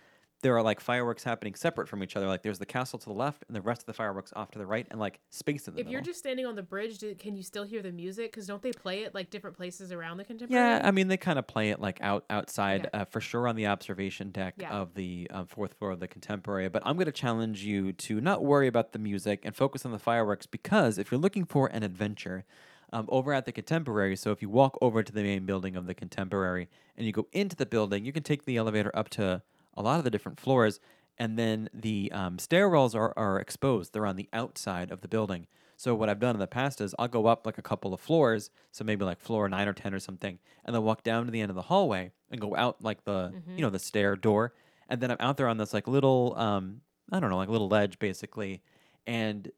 there 0.40 0.56
are 0.56 0.62
like 0.62 0.78
fireworks 0.80 1.24
happening 1.24 1.54
separate 1.54 1.88
from 1.88 2.02
each 2.02 2.16
other. 2.16 2.26
Like 2.28 2.42
there's 2.42 2.58
the 2.58 2.66
castle 2.66 2.98
to 3.00 3.06
the 3.06 3.12
left, 3.14 3.44
and 3.48 3.56
the 3.56 3.60
rest 3.60 3.82
of 3.82 3.86
the 3.86 3.92
fireworks 3.92 4.32
off 4.36 4.50
to 4.52 4.58
the 4.58 4.66
right, 4.66 4.86
and 4.90 5.00
like 5.00 5.18
space 5.30 5.66
in 5.66 5.74
the 5.74 5.80
If 5.80 5.86
middle. 5.86 5.92
you're 5.92 6.02
just 6.02 6.18
standing 6.20 6.46
on 6.46 6.54
the 6.54 6.62
bridge, 6.62 6.98
do, 6.98 7.14
can 7.14 7.34
you 7.36 7.42
still 7.42 7.64
hear 7.64 7.82
the 7.82 7.90
music? 7.92 8.30
Because 8.30 8.46
don't 8.46 8.62
they 8.62 8.72
play 8.72 9.02
it 9.02 9.14
like 9.14 9.30
different 9.30 9.56
places 9.56 9.90
around 9.92 10.18
the 10.18 10.24
contemporary? 10.24 10.62
yeah, 10.64 10.80
I 10.84 10.90
mean 10.92 11.08
they 11.08 11.16
kind 11.16 11.38
of 11.38 11.46
play 11.46 11.70
it 11.70 11.80
like 11.80 11.98
out 12.02 12.24
outside 12.30 12.88
Yeah. 12.94 13.00
uh, 13.02 13.04
for 13.04 13.20
sure 13.20 13.48
on 13.48 13.56
the 13.56 13.66
observation 13.66 14.30
deck 14.30 14.54
Yeah. 14.58 14.70
of 14.70 14.94
the 14.94 15.26
um, 15.30 15.46
fourth 15.46 15.74
floor 15.74 15.90
of 15.90 16.00
the 16.00 16.08
Contemporary. 16.08 16.68
But 16.68 16.82
I'm 16.86 16.96
going 16.96 17.06
to 17.06 17.12
challenge 17.12 17.64
you 17.64 17.92
to 17.94 18.20
not 18.20 18.44
worry 18.44 18.66
about 18.68 18.92
the 18.92 18.98
music 18.98 19.40
and 19.44 19.56
focus 19.56 19.84
on 19.84 19.92
the 19.92 19.98
fireworks 19.98 20.46
because 20.46 20.98
if 20.98 21.10
you're 21.10 21.20
looking 21.20 21.44
for 21.44 21.66
an 21.68 21.82
adventure. 21.82 22.44
Um, 22.90 23.04
over 23.10 23.34
at 23.34 23.44
the 23.44 23.52
Contemporary, 23.52 24.16
so 24.16 24.32
if 24.32 24.40
you 24.40 24.48
walk 24.48 24.78
over 24.80 25.02
to 25.02 25.12
the 25.12 25.22
main 25.22 25.44
building 25.44 25.76
of 25.76 25.84
the 25.84 25.92
Contemporary 25.92 26.70
and 26.96 27.04
you 27.04 27.12
go 27.12 27.26
into 27.32 27.54
the 27.54 27.66
building, 27.66 28.06
you 28.06 28.12
can 28.14 28.22
take 28.22 28.46
the 28.46 28.56
elevator 28.56 28.90
up 28.94 29.10
to 29.10 29.42
a 29.74 29.82
lot 29.82 29.98
of 29.98 30.04
the 30.04 30.10
different 30.10 30.40
floors, 30.40 30.80
and 31.18 31.38
then 31.38 31.68
the 31.72 32.10
um, 32.12 32.36
stairwells 32.36 32.94
are, 32.94 33.12
are 33.16 33.38
exposed. 33.38 33.92
They're 33.92 34.06
on 34.06 34.16
the 34.16 34.28
outside 34.32 34.90
of 34.90 35.00
the 35.00 35.08
building. 35.08 35.46
So 35.76 35.94
what 35.94 36.08
I've 36.08 36.18
done 36.18 36.34
in 36.34 36.40
the 36.40 36.46
past 36.48 36.80
is 36.80 36.94
I'll 36.98 37.08
go 37.08 37.26
up 37.26 37.46
like 37.46 37.58
a 37.58 37.62
couple 37.62 37.94
of 37.94 38.00
floors, 38.00 38.50
so 38.72 38.82
maybe 38.82 39.04
like 39.04 39.20
floor 39.20 39.48
nine 39.48 39.68
or 39.68 39.72
ten 39.72 39.94
or 39.94 40.00
something, 40.00 40.38
and 40.64 40.74
then 40.74 40.82
walk 40.82 41.04
down 41.04 41.26
to 41.26 41.30
the 41.30 41.40
end 41.40 41.50
of 41.50 41.56
the 41.56 41.62
hallway 41.62 42.10
and 42.30 42.40
go 42.40 42.56
out 42.56 42.82
like 42.82 43.04
the 43.04 43.32
you 43.56 43.62
know 43.62 43.70
the 43.70 43.78
stair 43.78 44.16
door, 44.16 44.54
and 44.88 45.00
then 45.00 45.10
I'm 45.10 45.18
out 45.20 45.36
there 45.36 45.48
on 45.48 45.56
this 45.56 45.72
like 45.72 45.86
little 45.86 46.34
um 46.36 46.80
I 47.12 47.20
don't 47.20 47.30
know 47.30 47.36
like 47.36 47.48
little 47.48 47.68
ledge 47.68 47.98
basically, 47.98 48.62
and 49.06 49.50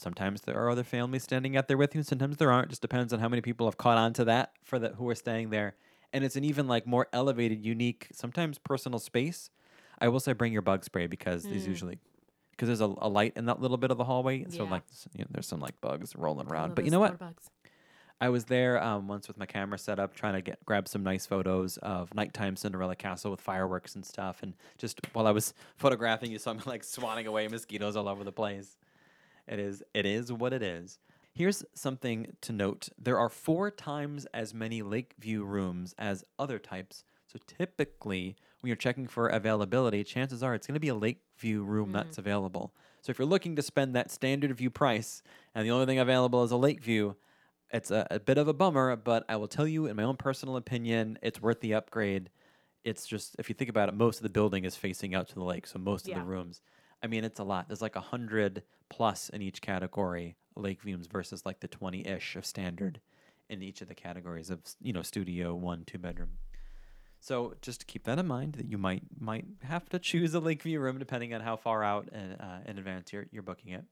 Sometimes 0.00 0.40
there 0.40 0.56
are 0.56 0.70
other 0.70 0.82
families 0.82 1.24
standing 1.24 1.58
out 1.58 1.68
there 1.68 1.76
with 1.76 1.94
you. 1.94 2.02
Sometimes 2.02 2.38
there 2.38 2.50
aren't. 2.50 2.70
Just 2.70 2.80
depends 2.80 3.12
on 3.12 3.20
how 3.20 3.28
many 3.28 3.42
people 3.42 3.66
have 3.66 3.76
caught 3.76 3.98
on 3.98 4.14
to 4.14 4.24
that 4.24 4.52
for 4.64 4.78
the 4.78 4.90
who 4.90 5.06
are 5.10 5.14
staying 5.14 5.50
there. 5.50 5.74
And 6.12 6.24
it's 6.24 6.36
an 6.36 6.44
even 6.44 6.66
like 6.66 6.86
more 6.86 7.06
elevated, 7.12 7.64
unique, 7.64 8.08
sometimes 8.12 8.58
personal 8.58 8.98
space. 8.98 9.50
I 10.00 10.08
will 10.08 10.20
say 10.20 10.32
bring 10.32 10.52
your 10.52 10.62
bug 10.62 10.84
spray 10.84 11.06
because 11.06 11.44
these 11.44 11.66
usually 11.66 11.98
because 12.52 12.66
there's 12.68 12.80
a, 12.80 12.92
a 12.98 13.08
light 13.08 13.32
in 13.36 13.46
that 13.46 13.60
little 13.60 13.76
bit 13.76 13.90
of 13.90 13.98
the 13.98 14.04
hallway. 14.04 14.44
So 14.48 14.64
Yeah. 14.64 14.70
like 14.70 14.82
you 15.14 15.24
know, 15.24 15.28
there's 15.30 15.46
some 15.46 15.60
like 15.60 15.80
bugs 15.80 16.16
rolling 16.16 16.48
around. 16.48 16.74
But 16.74 16.84
you 16.84 16.90
know 16.90 17.00
what? 17.00 17.18
bugs. 17.18 17.50
I 18.22 18.28
was 18.28 18.44
there 18.44 18.82
um, 18.82 19.08
once 19.08 19.28
with 19.28 19.38
my 19.38 19.46
camera 19.46 19.78
set 19.78 19.98
up, 19.98 20.14
trying 20.14 20.34
to 20.34 20.42
get 20.42 20.62
grab 20.66 20.88
some 20.88 21.02
nice 21.02 21.24
photos 21.24 21.78
of 21.78 22.14
nighttime 22.14 22.54
Cinderella 22.54 22.94
Castle 22.94 23.30
with 23.30 23.40
fireworks 23.40 23.94
and 23.94 24.04
stuff. 24.04 24.42
And 24.42 24.52
just 24.76 25.00
while 25.14 25.26
I 25.26 25.30
was 25.30 25.54
photographing, 25.76 26.30
you 26.30 26.38
saw 26.38 26.52
me 26.52 26.60
like 26.66 26.84
swatting 26.84 27.26
away 27.26 27.48
mosquitoes 27.48 27.96
all 27.96 28.08
over 28.08 28.24
the 28.24 28.32
place. 28.32 28.76
It 29.48 29.58
is 29.58 29.82
it 29.94 30.04
is 30.04 30.32
what 30.32 30.52
it 30.52 30.62
is. 30.62 30.98
Here's 31.32 31.64
something 31.74 32.36
to 32.40 32.52
note: 32.52 32.88
there 32.98 33.18
are 33.18 33.28
four 33.28 33.70
times 33.70 34.26
as 34.34 34.52
many 34.52 34.82
Lakeview 34.82 35.44
rooms 35.44 35.94
as 35.98 36.24
other 36.38 36.58
types. 36.58 37.04
So 37.26 37.38
typically, 37.46 38.36
when 38.60 38.68
you're 38.68 38.76
checking 38.76 39.06
for 39.06 39.28
availability, 39.28 40.02
chances 40.02 40.42
are 40.42 40.54
it's 40.54 40.66
going 40.66 40.74
to 40.74 40.80
be 40.80 40.88
a 40.88 40.94
Lakeview 40.94 41.62
room 41.62 41.92
that's 41.92 42.16
mm. 42.16 42.18
available. 42.18 42.74
So 43.02 43.10
if 43.10 43.18
you're 43.18 43.28
looking 43.28 43.54
to 43.56 43.62
spend 43.62 43.94
that 43.94 44.10
standard 44.10 44.54
view 44.56 44.68
price, 44.68 45.22
and 45.54 45.64
the 45.64 45.70
only 45.70 45.86
thing 45.86 46.00
available 46.00 46.42
is 46.42 46.50
a 46.50 46.56
Lakeview, 46.56 47.14
it's 47.72 47.92
a, 47.92 48.06
a 48.10 48.18
bit 48.18 48.36
of 48.36 48.48
a 48.48 48.52
bummer, 48.52 48.96
but 48.96 49.24
I 49.28 49.36
will 49.36 49.46
tell 49.46 49.66
you, 49.66 49.86
in 49.86 49.94
my 49.96 50.02
own 50.02 50.16
personal 50.16 50.56
opinion, 50.56 51.18
it's 51.22 51.40
worth 51.40 51.60
the 51.60 51.74
upgrade. 51.74 52.30
It's 52.84 53.06
just, 53.06 53.36
if 53.38 53.48
you 53.48 53.54
think 53.54 53.70
about 53.70 53.88
it, 53.88 53.94
most 53.94 54.16
of 54.16 54.24
the 54.24 54.28
building 54.28 54.64
is 54.64 54.74
facing 54.74 55.14
out 55.14 55.28
to 55.28 55.34
the 55.36 55.44
lake, 55.44 55.68
so 55.68 55.78
most 55.78 56.08
of 56.08 56.14
the 56.14 56.22
rooms. 56.22 56.60
I 57.02 57.06
mean, 57.06 57.24
it's 57.24 57.38
a 57.38 57.44
lot. 57.44 57.68
There's 57.68 57.80
like 57.80 57.96
a 57.96 58.00
hundred 58.00 58.64
plus 58.88 59.28
in 59.28 59.40
each 59.40 59.62
category, 59.62 60.36
lake 60.56 60.82
views 60.82 61.06
versus 61.06 61.44
like 61.46 61.60
the 61.60 61.68
twenty-ish 61.68 62.36
of 62.36 62.44
standard 62.44 63.00
in 63.48 63.62
each 63.62 63.80
of 63.80 63.88
the 63.88 63.94
categories 63.94 64.50
of 64.50 64.60
you 64.80 64.92
know 64.92 65.02
studio, 65.02 65.54
one, 65.54 65.84
two 65.84 65.98
bedroom. 65.98 66.30
So 67.20 67.54
just 67.60 67.86
keep 67.86 68.04
that 68.04 68.18
in 68.18 68.26
mind 68.26 68.54
that 68.54 68.66
you 68.66 68.78
might 68.78 69.02
might 69.18 69.44
have 69.64 69.88
to 69.90 69.98
choose 69.98 70.32
a 70.34 70.40
Lakeview 70.40 70.80
room 70.80 70.98
depending 70.98 71.34
on 71.34 71.42
how 71.42 71.56
far 71.56 71.84
out 71.84 72.08
and, 72.12 72.36
uh, 72.40 72.58
in 72.66 72.78
advance 72.78 73.12
you're, 73.12 73.26
you're 73.30 73.42
booking 73.42 73.72
it. 73.72 73.84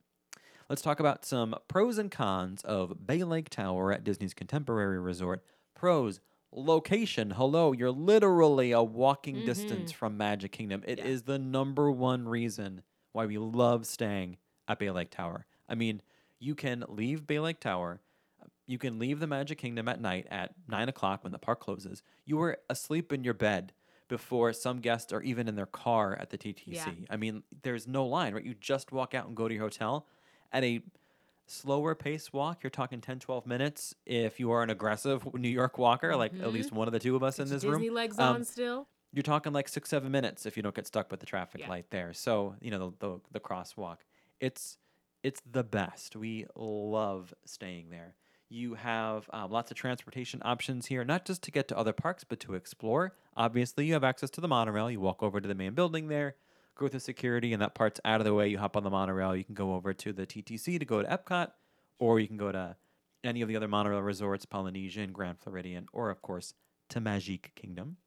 Let's 0.67 0.81
talk 0.81 0.99
about 0.99 1.25
some 1.25 1.55
pros 1.67 1.97
and 1.97 2.09
cons 2.11 2.61
of 2.63 3.05
Bay 3.05 3.23
Lake 3.23 3.49
Tower 3.49 3.91
at 3.91 4.03
Disney's 4.03 4.33
Contemporary 4.33 4.99
Resort. 4.99 5.43
Pros: 5.75 6.19
location. 6.51 7.31
Hello, 7.31 7.71
you're 7.71 7.91
literally 7.91 8.71
a 8.71 8.81
walking 8.81 9.45
distance 9.45 9.91
from 9.91 10.17
Magic 10.17 10.51
Kingdom. 10.51 10.83
It 10.87 10.99
is 10.99 11.21
Yeah. 11.21 11.33
the 11.33 11.39
number 11.39 11.91
one 11.91 12.27
reason 12.27 12.81
why 13.11 13.25
we 13.25 13.37
love 13.37 13.85
staying 13.85 14.37
at 14.67 14.79
Bay 14.79 14.89
Lake 14.91 15.09
Tower. 15.11 15.45
I 15.67 15.75
mean, 15.75 16.01
you 16.39 16.55
can 16.55 16.83
leave 16.87 17.27
Bay 17.27 17.39
Lake 17.39 17.59
Tower. 17.59 18.01
You 18.65 18.77
can 18.77 18.99
leave 18.99 19.19
the 19.19 19.27
Magic 19.27 19.57
Kingdom 19.57 19.87
at 19.87 19.99
night 19.99 20.27
at 20.29 20.53
nine 20.67 20.89
o'clock 20.89 21.23
when 21.23 21.31
the 21.31 21.39
park 21.39 21.59
closes. 21.59 22.03
You 22.25 22.37
were 22.37 22.57
asleep 22.69 23.11
in 23.11 23.23
your 23.23 23.33
bed 23.33 23.73
before 24.07 24.53
some 24.53 24.79
guests 24.79 25.11
are 25.11 25.21
even 25.21 25.47
in 25.47 25.55
their 25.55 25.65
car 25.65 26.15
at 26.19 26.29
the 26.29 26.37
TTC. 26.37 26.67
Yeah. 26.75 26.91
I 27.09 27.17
mean, 27.17 27.43
there's 27.63 27.87
no 27.87 28.05
line, 28.05 28.33
right? 28.33 28.43
You 28.43 28.53
just 28.53 28.91
walk 28.91 29.13
out 29.13 29.27
and 29.27 29.35
go 29.35 29.47
to 29.47 29.53
your 29.53 29.63
hotel 29.63 30.05
at 30.51 30.63
a 30.63 30.81
slower 31.47 31.95
pace 31.95 32.31
walk. 32.31 32.63
You're 32.63 32.69
talking 32.69 33.01
10, 33.01 33.19
12 33.19 33.45
minutes. 33.47 33.95
If 34.05 34.39
you 34.39 34.51
are 34.51 34.61
an 34.63 34.69
aggressive 34.69 35.27
New 35.33 35.49
York 35.49 35.77
walker, 35.77 36.15
like 36.15 36.33
at 36.41 36.53
least 36.53 36.71
one 36.71 36.87
of 36.87 36.91
the 36.91 36.99
two 36.99 37.15
of 37.15 37.23
us 37.23 37.39
in 37.39 37.45
Get 37.45 37.51
this 37.55 37.63
room, 37.63 37.73
Disney 37.73 37.89
legs 37.89 38.19
um, 38.19 38.35
on 38.35 38.43
still. 38.43 38.87
you're 39.13 39.23
talking 39.23 39.51
like 39.51 39.67
six 39.67 39.89
seven 39.89 40.11
minutes 40.11 40.45
if 40.45 40.55
you 40.57 40.63
don't 40.63 40.75
get 40.75 40.85
stuck 40.87 41.09
with 41.11 41.19
the 41.19 41.25
traffic 41.25 41.61
Yeah. 41.61 41.69
light 41.69 41.85
there 41.89 42.13
so 42.13 42.55
you 42.61 42.69
know 42.71 42.93
the, 42.99 43.07
the 43.07 43.19
the 43.33 43.39
crosswalk 43.39 43.97
it's 44.39 44.77
it's 45.23 45.41
the 45.49 45.63
best. 45.63 46.15
We 46.15 46.45
love 46.55 47.33
staying 47.45 47.89
there. 47.89 48.15
You 48.49 48.73
have 48.73 49.29
um, 49.31 49.51
lots 49.51 49.69
of 49.69 49.77
transportation 49.77 50.41
options 50.43 50.87
here 50.87 51.03
not 51.03 51.25
just 51.25 51.43
to 51.43 51.51
get 51.51 51.67
to 51.67 51.77
other 51.77 51.93
parks 51.93 52.23
but 52.23 52.39
to 52.41 52.55
explore. 52.55 53.13
Obviously 53.37 53.85
you 53.85 53.93
have 53.93 54.03
access 54.03 54.29
to 54.31 54.41
the 54.41 54.47
monorail. 54.47 54.89
You 54.89 54.99
walk 54.99 55.21
over 55.21 55.39
to 55.39 55.47
the 55.47 55.55
main 55.55 55.73
building 55.73 56.07
there 56.07 56.35
go 56.79 56.87
through 56.87 56.99
security 57.01 57.51
and 57.53 57.61
that 57.61 57.75
part's 57.75 57.99
out 58.05 58.21
of 58.21 58.25
the 58.25 58.33
way. 58.33 58.47
You 58.47 58.57
hop 58.57 58.77
on 58.77 58.83
the 58.83 58.89
monorail. 58.89 59.35
You 59.35 59.43
can 59.43 59.53
go 59.53 59.73
over 59.73 59.93
to 59.93 60.13
the 60.13 60.25
ttc 60.25 60.79
to 60.79 60.85
go 60.85 61.01
to 61.01 61.07
epcot 61.07 61.51
or 61.99 62.19
you 62.19 62.27
can 62.27 62.37
go 62.37 62.51
to 62.51 62.75
any 63.23 63.41
of 63.41 63.49
the 63.49 63.55
other 63.55 63.67
monorail 63.67 64.01
resorts 64.01 64.45
polynesian 64.45 65.11
grand 65.11 65.39
floridian 65.39 65.87
or 65.91 66.09
of 66.09 66.21
course 66.21 66.53
to 66.87 66.99
magic 66.99 67.51
kingdom. 67.55 67.97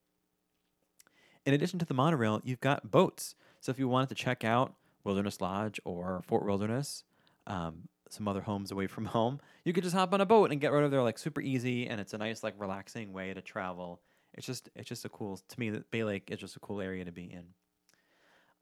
In 1.45 1.55
addition 1.55 1.79
to 1.81 1.85
the 1.85 1.95
monorail, 1.95 2.41
you've 2.45 2.61
got 2.61 2.91
boats. 2.91 3.35
So 3.61 3.71
if 3.71 3.79
you 3.79 3.89
wanted 3.89 4.09
to 4.09 4.15
check 4.15 4.45
out 4.45 4.75
Wilderness 5.05 5.41
Lodge 5.41 5.81
or 5.85 6.23
Fort 6.27 6.45
Wilderness, 6.45 7.05
um, 7.47 7.89
some 8.09 8.29
other 8.29 8.43
homes 8.43 8.71
away 8.71 8.87
from 8.87 9.05
home, 9.17 9.41
you 9.65 9.73
could 9.73 9.85
just 9.85 9.97
hop 9.97 10.13
on 10.15 10.21
a 10.21 10.27
boat 10.27 10.51
and 10.51 10.61
get 10.61 10.73
right 10.73 10.81
over 10.81 10.89
there 10.89 11.03
like 11.03 11.19
super 11.19 11.41
easy, 11.41 11.87
and 11.87 12.01
it's 12.01 12.15
a 12.15 12.19
nice 12.19 12.43
like 12.43 12.55
relaxing 12.59 13.13
way 13.13 13.33
to 13.35 13.41
travel. 13.41 14.01
It's 14.35 14.47
just 14.47 14.71
it's 14.75 14.89
just 14.89 15.05
a 15.05 15.09
cool 15.09 15.37
to 15.37 15.61
me 15.61 15.71
that 15.71 15.91
Bay 15.91 16.05
Lake 16.05 16.31
is 16.31 16.39
just 16.39 16.57
a 16.57 16.61
cool 16.61 16.81
area 16.81 17.05
to 17.05 17.13
be 17.13 17.25
in. 17.25 17.45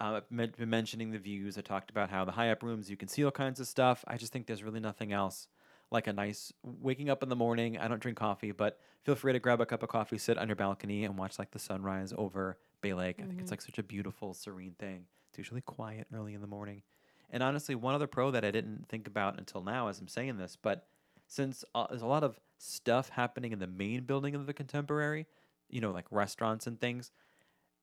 Uh, 0.01 0.21
I've 0.31 0.57
been 0.57 0.71
mentioning 0.71 1.11
the 1.11 1.19
views. 1.19 1.59
I 1.59 1.61
talked 1.61 1.91
about 1.91 2.11
how 2.11 2.25
the 2.25 2.33
high 2.33 2.51
up 2.51 2.63
rooms 2.63 2.91
you 2.91 2.97
can 2.97 3.09
see 3.09 3.25
all 3.25 3.31
kinds 3.31 3.61
of 3.61 3.69
stuff. 3.69 4.03
I 4.09 4.17
just 4.17 4.33
think 4.33 4.47
there's 4.47 4.63
really 4.63 4.81
nothing 4.81 5.13
else 5.13 5.47
like 5.91 6.07
a 6.07 6.13
nice 6.13 6.53
waking 6.63 7.11
up 7.11 7.23
in 7.23 7.29
the 7.29 7.37
morning. 7.37 7.77
I 7.77 7.89
don't 7.89 8.01
drink 8.01 8.17
coffee, 8.17 8.53
but 8.53 8.79
feel 9.05 9.15
free 9.15 9.33
to 9.33 9.39
grab 9.39 9.61
a 9.61 9.67
cup 9.67 9.83
of 9.83 9.89
coffee, 9.89 10.19
sit 10.19 10.39
on 10.39 10.49
your 10.49 10.57
balcony, 10.57 11.05
and 11.05 11.19
watch 11.19 11.39
like 11.39 11.51
the 11.51 11.59
sunrise 11.59 12.13
over 12.17 12.57
Bay 12.81 12.95
Lake. 12.95 13.17
I 13.21 13.27
think 13.27 13.41
it's 13.41 13.51
like 13.51 13.61
such 13.61 13.79
a 13.79 13.83
beautiful, 13.83 14.33
serene 14.33 14.75
thing. 14.79 15.05
It's 15.31 15.39
usually 15.39 15.61
quiet 15.61 16.09
early 16.13 16.35
in 16.35 16.41
the 16.41 16.47
morning. 16.47 16.83
And 17.31 17.43
honestly, 17.43 17.75
one 17.77 17.95
other 17.95 18.09
pro 18.09 18.31
that 18.33 18.45
I 18.45 18.51
didn't 18.51 18.89
think 18.89 19.07
about 19.07 19.39
until 19.39 19.63
now 19.63 19.87
as 19.89 20.01
I'm 20.01 20.09
saying 20.09 20.37
this, 20.37 20.57
but 20.61 20.89
since 21.29 21.65
uh, 21.75 21.87
there's 21.89 22.03
a 22.03 22.07
lot 22.07 22.25
of 22.25 22.41
stuff 22.59 23.09
happening 23.11 23.53
in 23.53 23.61
the 23.61 23.69
main 23.69 24.03
building 24.03 24.35
of 24.35 24.47
the 24.47 24.53
Contemporary, 24.53 25.27
you 25.69 25.81
know, 25.81 25.93
like 25.93 26.07
restaurants 26.11 26.67
and 26.67 26.81
things, 26.81 27.13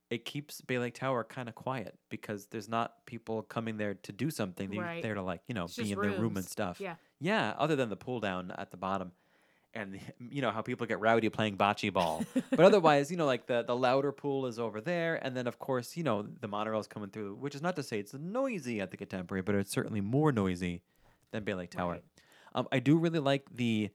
it 0.09 0.25
keeps 0.25 0.59
Bay 0.59 0.77
Lake 0.79 0.93
Tower 0.93 1.23
kind 1.23 1.47
of 1.47 1.55
quiet 1.55 1.97
because 2.09 2.47
there's 2.47 2.67
not 2.67 3.05
people 3.05 3.41
coming 3.43 3.77
there 3.77 3.93
to 3.93 4.11
do 4.11 4.29
something. 4.29 4.69
They're 4.69 4.81
Right. 4.81 5.01
there 5.01 5.15
to 5.15 5.21
like, 5.21 5.41
you 5.47 5.53
know, 5.53 5.65
It's 5.65 5.77
be 5.77 5.91
in 5.91 5.99
their 6.01 6.11
room 6.11 6.35
and 6.35 6.45
stuff. 6.45 6.81
Yeah. 6.81 6.95
Yeah, 7.19 7.55
other 7.57 7.75
than 7.77 7.87
the 7.89 7.95
pull 7.95 8.19
down 8.19 8.51
at 8.51 8.71
the 8.71 8.77
bottom. 8.77 9.13
And 9.73 9.99
you 10.19 10.41
know 10.41 10.51
how 10.51 10.61
people 10.61 10.87
get 10.87 10.99
rowdy 10.99 11.29
playing 11.29 11.57
bocce 11.57 11.91
ball, 11.91 12.23
but 12.49 12.59
otherwise, 12.61 13.11
you 13.11 13.17
know, 13.17 13.25
like 13.25 13.47
the 13.47 13.63
the 13.63 13.75
louder 13.75 14.11
pool 14.11 14.45
is 14.45 14.59
over 14.59 14.81
there, 14.81 15.19
and 15.23 15.35
then 15.35 15.47
of 15.47 15.59
course, 15.59 15.97
you 15.97 16.03
know, 16.03 16.25
the 16.41 16.47
monorail's 16.47 16.87
coming 16.87 17.09
through, 17.09 17.35
which 17.35 17.55
is 17.55 17.61
not 17.61 17.75
to 17.75 17.83
say 17.83 17.99
it's 17.99 18.13
noisy 18.13 18.81
at 18.81 18.91
the 18.91 18.97
Contemporary, 18.97 19.41
but 19.41 19.55
it's 19.55 19.71
certainly 19.71 20.01
more 20.01 20.31
noisy 20.31 20.81
than 21.31 21.43
Bay 21.43 21.53
Lake 21.53 21.71
Tower. 21.71 21.93
Right. 21.93 22.03
Um, 22.55 22.67
I 22.71 22.79
do 22.79 22.97
really 22.97 23.19
like 23.19 23.45
the 23.53 23.89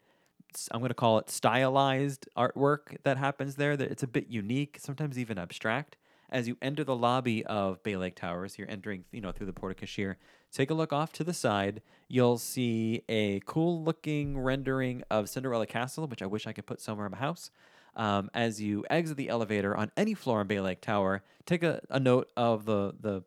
I'm 0.70 0.80
going 0.80 0.90
to 0.90 0.94
call 0.94 1.18
it 1.18 1.30
stylized 1.30 2.28
artwork 2.36 2.96
that 3.04 3.16
happens 3.16 3.56
there. 3.56 3.76
That 3.76 3.90
it's 3.90 4.02
a 4.02 4.06
bit 4.06 4.28
unique, 4.28 4.78
sometimes 4.80 5.18
even 5.18 5.38
abstract. 5.38 5.96
As 6.30 6.48
you 6.48 6.56
enter 6.62 6.82
the 6.82 6.96
lobby 6.96 7.44
of 7.44 7.82
Bay 7.82 7.96
Lake 7.96 8.16
Towers, 8.16 8.58
you're 8.58 8.70
entering, 8.70 9.04
you 9.12 9.20
know, 9.20 9.32
through 9.32 9.46
the 9.46 9.52
porte 9.52 9.78
cochere. 9.78 10.16
Take 10.52 10.70
a 10.70 10.74
look 10.74 10.92
off 10.92 11.12
to 11.14 11.24
the 11.24 11.32
side. 11.32 11.80
You'll 12.08 12.38
see 12.38 13.02
a 13.08 13.40
cool 13.46 13.82
looking 13.82 14.38
rendering 14.38 15.02
of 15.10 15.30
Cinderella 15.30 15.66
Castle, 15.66 16.06
which 16.06 16.20
I 16.20 16.26
wish 16.26 16.46
I 16.46 16.52
could 16.52 16.66
put 16.66 16.80
somewhere 16.80 17.06
in 17.06 17.12
my 17.12 17.18
house. 17.18 17.50
Um, 17.96 18.30
as 18.34 18.60
you 18.60 18.84
exit 18.90 19.16
the 19.16 19.28
elevator 19.28 19.76
on 19.76 19.90
any 19.96 20.14
floor 20.14 20.42
in 20.42 20.46
Bay 20.46 20.60
Lake 20.60 20.80
Tower, 20.80 21.22
take 21.46 21.62
a, 21.62 21.80
a 21.90 21.98
note 21.98 22.30
of 22.36 22.64
the 22.64 22.94
the 23.00 23.22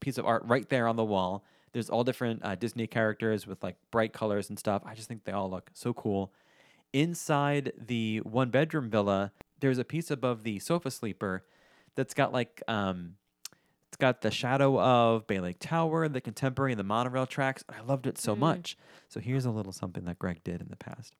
piece 0.00 0.18
of 0.18 0.26
art 0.26 0.42
right 0.46 0.68
there 0.68 0.86
on 0.86 0.96
the 0.96 1.04
wall. 1.04 1.44
There's 1.72 1.90
all 1.90 2.04
different 2.04 2.44
uh, 2.44 2.54
Disney 2.54 2.86
characters 2.86 3.46
with 3.46 3.62
like 3.62 3.76
bright 3.90 4.12
colors 4.12 4.48
and 4.48 4.58
stuff. 4.58 4.82
I 4.84 4.94
just 4.94 5.08
think 5.08 5.24
they 5.24 5.32
all 5.32 5.50
look 5.50 5.70
so 5.74 5.92
cool. 5.92 6.32
Inside 6.92 7.72
the 7.76 8.18
one 8.18 8.50
bedroom 8.50 8.88
villa, 8.88 9.32
there's 9.60 9.78
a 9.78 9.84
piece 9.84 10.10
above 10.10 10.42
the 10.42 10.58
sofa 10.58 10.90
sleeper 10.90 11.44
that's 11.94 12.14
got 12.14 12.32
like 12.32 12.62
um 12.68 13.14
it's 13.88 13.96
got 13.96 14.20
the 14.20 14.30
shadow 14.30 14.78
of 14.80 15.26
Bay 15.26 15.40
Lake 15.40 15.58
Tower, 15.60 16.08
the 16.08 16.20
contemporary, 16.20 16.72
and 16.72 16.78
the 16.78 16.84
monorail 16.84 17.26
tracks. 17.26 17.64
I 17.68 17.80
loved 17.80 18.06
it 18.06 18.18
so 18.18 18.36
much. 18.36 18.76
So 19.08 19.18
here's 19.20 19.44
a 19.46 19.50
little 19.50 19.72
something 19.72 20.04
that 20.04 20.18
Greg 20.18 20.42
did 20.44 20.60
in 20.60 20.68
the 20.68 20.76
past. 20.76 21.14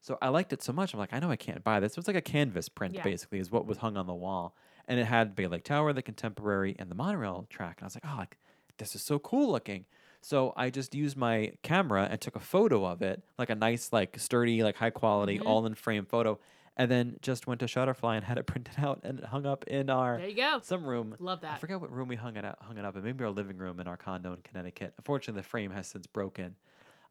So 0.00 0.16
I 0.22 0.28
liked 0.28 0.52
it 0.52 0.62
so 0.62 0.72
much. 0.72 0.94
I'm 0.94 1.00
like, 1.00 1.12
I 1.12 1.18
know 1.18 1.30
I 1.30 1.36
can't 1.36 1.62
buy 1.64 1.80
this. 1.80 1.92
It 1.92 1.96
was 1.98 2.06
like 2.06 2.16
a 2.16 2.20
canvas 2.22 2.68
print, 2.68 2.94
Yeah. 2.94 3.02
basically, 3.02 3.38
is 3.38 3.50
what 3.50 3.66
was 3.66 3.78
hung 3.78 3.96
on 3.96 4.06
the 4.06 4.14
wall. 4.14 4.54
And 4.88 4.98
it 5.00 5.04
had 5.04 5.34
Bay 5.34 5.46
Lake 5.46 5.64
Tower, 5.64 5.92
the 5.92 6.00
contemporary, 6.02 6.74
and 6.78 6.90
the 6.90 6.94
monorail 6.94 7.46
track. 7.50 7.78
And 7.78 7.84
I 7.84 7.86
was 7.86 7.96
like, 7.96 8.04
oh, 8.06 8.16
like, 8.18 8.36
this 8.78 8.94
is 8.94 9.02
so 9.02 9.18
cool 9.18 9.50
looking. 9.50 9.84
So 10.22 10.52
I 10.56 10.70
just 10.70 10.94
used 10.94 11.16
my 11.16 11.52
camera 11.62 12.08
and 12.10 12.20
took 12.20 12.36
a 12.36 12.40
photo 12.40 12.84
of 12.86 13.02
it, 13.02 13.22
like 13.38 13.50
a 13.50 13.54
nice, 13.54 13.92
like 13.92 14.18
sturdy, 14.18 14.62
like 14.62 14.76
high 14.76 14.90
quality, 14.90 15.38
Mm-hmm. 15.38 15.46
all 15.46 15.66
in 15.66 15.74
frame 15.74 16.06
photo. 16.06 16.38
And 16.78 16.90
then 16.90 17.16
just 17.22 17.46
went 17.46 17.60
to 17.60 17.66
Shutterfly 17.66 18.16
and 18.16 18.24
had 18.24 18.36
it 18.38 18.46
printed 18.46 18.74
out 18.78 19.00
and 19.02 19.20
hung 19.20 19.46
up 19.46 19.64
in 19.66 19.88
our 19.88 20.18
There 20.18 20.28
you 20.28 20.36
go. 20.36 20.60
some 20.62 20.84
room. 20.84 21.14
Love 21.18 21.40
that. 21.40 21.54
I 21.54 21.58
forget 21.58 21.80
what 21.80 21.90
room 21.90 22.08
we 22.08 22.16
hung 22.16 22.36
it 22.36 22.44
up, 22.44 22.62
hung 22.62 22.76
it 22.76 22.84
up 22.84 22.96
in. 22.96 23.02
Maybe 23.04 23.24
our 23.24 23.30
living 23.30 23.56
room 23.56 23.80
in 23.80 23.86
our 23.86 23.96
condo 23.96 24.32
in 24.34 24.42
Connecticut. 24.42 24.92
Unfortunately, 24.98 25.40
the 25.40 25.48
frame 25.48 25.70
has 25.70 25.86
since 25.86 26.06
broken. 26.06 26.54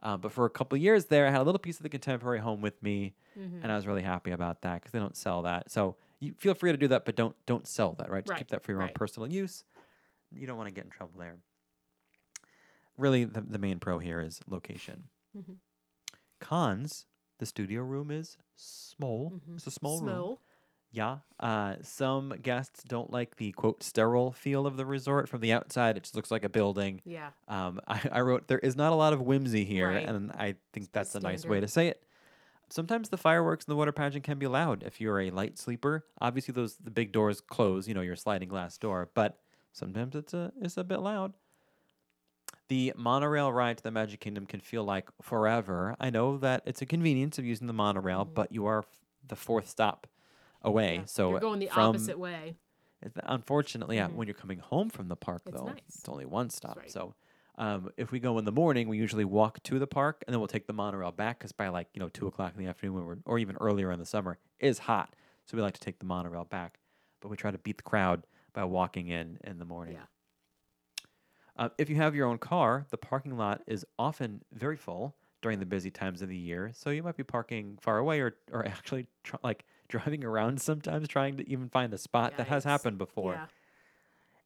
Um, 0.04 0.22
but 0.22 0.32
for 0.32 0.46
a 0.46 0.50
couple 0.52 0.78
years 0.78 1.06
there, 1.06 1.26
I 1.26 1.32
had 1.32 1.42
a 1.42 1.44
little 1.44 1.58
piece 1.60 1.78
of 1.78 1.84
the 1.84 1.90
contemporary 1.90 2.40
home 2.40 2.62
with 2.62 2.82
me, 2.84 3.16
Mm-hmm. 3.40 3.64
and 3.64 3.72
I 3.72 3.76
was 3.76 3.86
really 3.86 4.02
happy 4.04 4.32
about 4.32 4.62
that 4.62 4.76
because 4.76 4.92
they 4.92 5.00
don't 5.00 5.18
sell 5.18 5.42
that. 5.42 5.70
So 5.70 5.98
you 6.22 6.34
feel 6.38 6.54
free 6.54 6.72
to 6.72 6.78
do 6.78 6.88
that, 6.90 7.04
but 7.04 7.18
don't 7.18 7.36
don't 7.46 7.68
sell 7.68 7.92
that, 8.00 8.10
right? 8.10 8.24
Just 8.24 8.30
Right, 8.32 8.38
keep 8.38 8.48
that 8.50 8.64
for 8.64 8.72
your 8.72 8.82
own 8.82 8.92
personal 8.96 9.28
use. 9.30 9.66
You 10.32 10.48
don't 10.48 10.56
want 10.56 10.68
to 10.68 10.74
get 10.74 10.86
in 10.86 10.90
trouble 10.92 11.20
there. 11.20 11.36
really 12.98 13.26
the, 13.26 13.42
the 13.42 13.58
main 13.58 13.80
pro 13.80 14.00
here 14.00 14.22
is 14.22 14.40
location. 14.48 15.06
Mhm. 15.38 15.56
Cons, 16.40 17.06
the 17.40 17.46
studio 17.46 17.82
room 17.84 18.12
is 18.12 18.38
small. 18.56 19.32
Mhm. 19.48 19.56
It's 19.56 19.68
a 19.68 19.72
small 19.72 20.02
room. 20.02 20.38
Yeah. 20.92 21.18
Uh, 21.42 21.76
some 21.82 22.30
guests 22.42 22.82
don't 22.84 23.12
like 23.12 23.36
the 23.36 23.52
quote 23.52 23.84
sterile 23.84 24.32
feel 24.32 24.66
of 24.66 24.78
the 24.78 24.86
resort 24.86 25.28
from 25.28 25.42
the 25.42 25.52
outside. 25.52 25.98
It 25.98 26.04
just 26.04 26.16
looks 26.16 26.32
like 26.32 26.46
a 26.46 26.50
building. 26.50 27.02
Yeah. 27.04 27.32
Um, 27.50 27.82
I, 27.88 28.02
I 28.12 28.22
wrote 28.22 28.48
there 28.48 28.60
is 28.60 28.76
not 28.78 28.94
a 28.94 28.96
lot 28.96 29.12
of 29.12 29.22
whimsy 29.22 29.66
here, 29.66 29.90
Right. 29.90 30.08
and 30.08 30.32
I 30.32 30.56
think 30.72 30.92
that's 30.94 31.14
a 31.16 31.20
nice 31.20 31.46
way 31.46 31.60
to 31.60 31.68
say 31.68 31.88
it. 31.90 32.02
Sometimes 32.70 33.10
the 33.10 33.18
fireworks 33.18 33.66
and 33.66 33.72
the 33.74 33.76
water 33.76 33.92
pageant 33.92 34.24
can 34.24 34.40
be 34.40 34.48
loud 34.48 34.82
if 34.84 35.00
you're 35.00 35.20
a 35.20 35.30
light 35.32 35.58
sleeper. 35.60 36.06
Obviously, 36.22 36.54
those 36.54 36.78
the 36.78 36.90
big 36.92 37.12
doors 37.12 37.40
close. 37.42 37.88
You 37.88 37.94
know 37.94 38.02
your 38.02 38.16
sliding 38.16 38.50
glass 38.50 38.78
door, 38.78 39.10
but 39.14 39.38
sometimes 39.74 40.16
it's 40.16 40.34
a 40.34 40.52
it's 40.62 40.78
a 40.78 40.84
bit 40.84 41.02
loud. 41.02 41.34
The 42.68 42.94
monorail 42.96 43.52
ride 43.54 43.78
to 43.78 43.84
the 43.84 43.92
Magic 43.92 44.20
Kingdom 44.20 44.46
can 44.46 44.60
feel 44.60 44.84
like 44.84 45.10
forever. 45.22 45.96
I 46.00 46.10
know 46.10 46.38
that 46.40 46.64
it's 46.66 46.82
a 46.82 46.86
convenience 46.86 47.38
of 47.38 47.46
using 47.46 47.68
the 47.68 47.74
monorail, 47.74 48.26
Mhm. 48.26 48.34
but 48.34 48.52
you 48.52 48.66
are 48.66 48.80
f- 48.80 49.06
the 49.28 49.36
fourth 49.36 49.68
stop 49.70 50.08
away. 50.64 50.96
Yeah. 50.96 51.06
So 51.06 51.30
you're 51.32 51.40
going 51.40 51.60
the 51.60 51.68
from, 51.68 51.90
opposite 51.90 52.18
way. 52.18 52.56
Unfortunately, 53.24 53.98
yeah, 53.98 54.08
Mhm. 54.08 54.14
when 54.16 54.28
you're 54.28 54.34
coming 54.36 54.60
home 54.60 54.90
from 54.90 55.08
the 55.10 55.16
park, 55.16 55.44
It's 55.46 55.56
though, 55.58 55.66
nice. 55.68 55.80
it's 55.88 56.10
only 56.10 56.26
one 56.26 56.50
stop. 56.50 56.78
right. 56.78 56.90
So, 56.90 57.14
um, 57.58 57.92
if 57.98 58.12
we 58.12 58.20
go 58.20 58.38
in 58.40 58.46
the 58.46 58.52
morning, 58.52 58.88
we 58.88 58.98
usually 58.98 59.26
walk 59.26 59.62
to 59.64 59.78
the 59.78 59.86
park 59.88 60.24
and 60.26 60.34
then 60.34 60.40
we'll 60.40 60.48
take 60.48 60.66
the 60.66 60.74
monorail 60.74 61.12
back 61.12 61.38
because 61.40 61.52
by 61.52 61.68
like 61.68 61.88
you 61.94 62.00
know 62.00 62.10
two 62.10 62.26
o'clock 62.28 62.54
in 62.56 62.60
the 62.64 62.68
afternoon, 62.70 62.96
when 62.96 63.06
we're, 63.06 63.18
or 63.26 63.38
even 63.38 63.56
earlier 63.58 63.92
in 63.92 64.00
the 64.00 64.06
summer, 64.06 64.40
is 64.60 64.80
hot. 64.80 65.16
So 65.46 65.56
we 65.56 65.62
like 65.62 65.76
to 65.76 65.80
take 65.80 66.00
the 66.00 66.06
monorail 66.06 66.46
back, 66.46 66.80
but 67.20 67.28
we 67.30 67.38
try 67.38 67.52
to 67.52 67.60
beat 67.60 67.78
the 67.78 67.84
crowd 67.84 68.26
by 68.54 68.64
walking 68.64 69.08
in 69.08 69.38
in 69.44 69.60
the 69.60 69.66
morning. 69.66 69.96
Yeah. 69.96 70.06
Uh, 71.58 71.70
if 71.78 71.90
you 71.90 71.96
have 71.96 72.16
your 72.16 72.28
own 72.28 72.38
car, 72.38 72.86
the 72.90 72.98
parking 72.98 73.38
lot 73.38 73.62
is 73.68 73.86
often 73.98 74.42
very 74.54 74.76
full 74.76 75.16
during 75.42 75.60
the 75.60 75.66
busy 75.66 75.92
times 75.92 76.22
of 76.22 76.30
the 76.30 76.38
year. 76.38 76.72
So 76.74 76.90
you 76.90 77.04
might 77.04 77.18
be 77.18 77.24
parking 77.24 77.78
far 77.82 77.98
away 77.98 78.20
or, 78.20 78.36
or 78.52 78.66
actually 78.68 79.08
tr- 79.24 79.36
like 79.44 79.64
driving 79.88 80.24
around 80.24 80.62
sometimes 80.62 81.08
trying 81.08 81.38
to 81.38 81.50
even 81.50 81.70
find 81.70 81.94
a 81.94 81.98
spot 81.98 82.38
that 82.38 82.48
has 82.48 82.64
happened 82.64 82.98
before. 82.98 83.34
Yeah. 83.34 83.46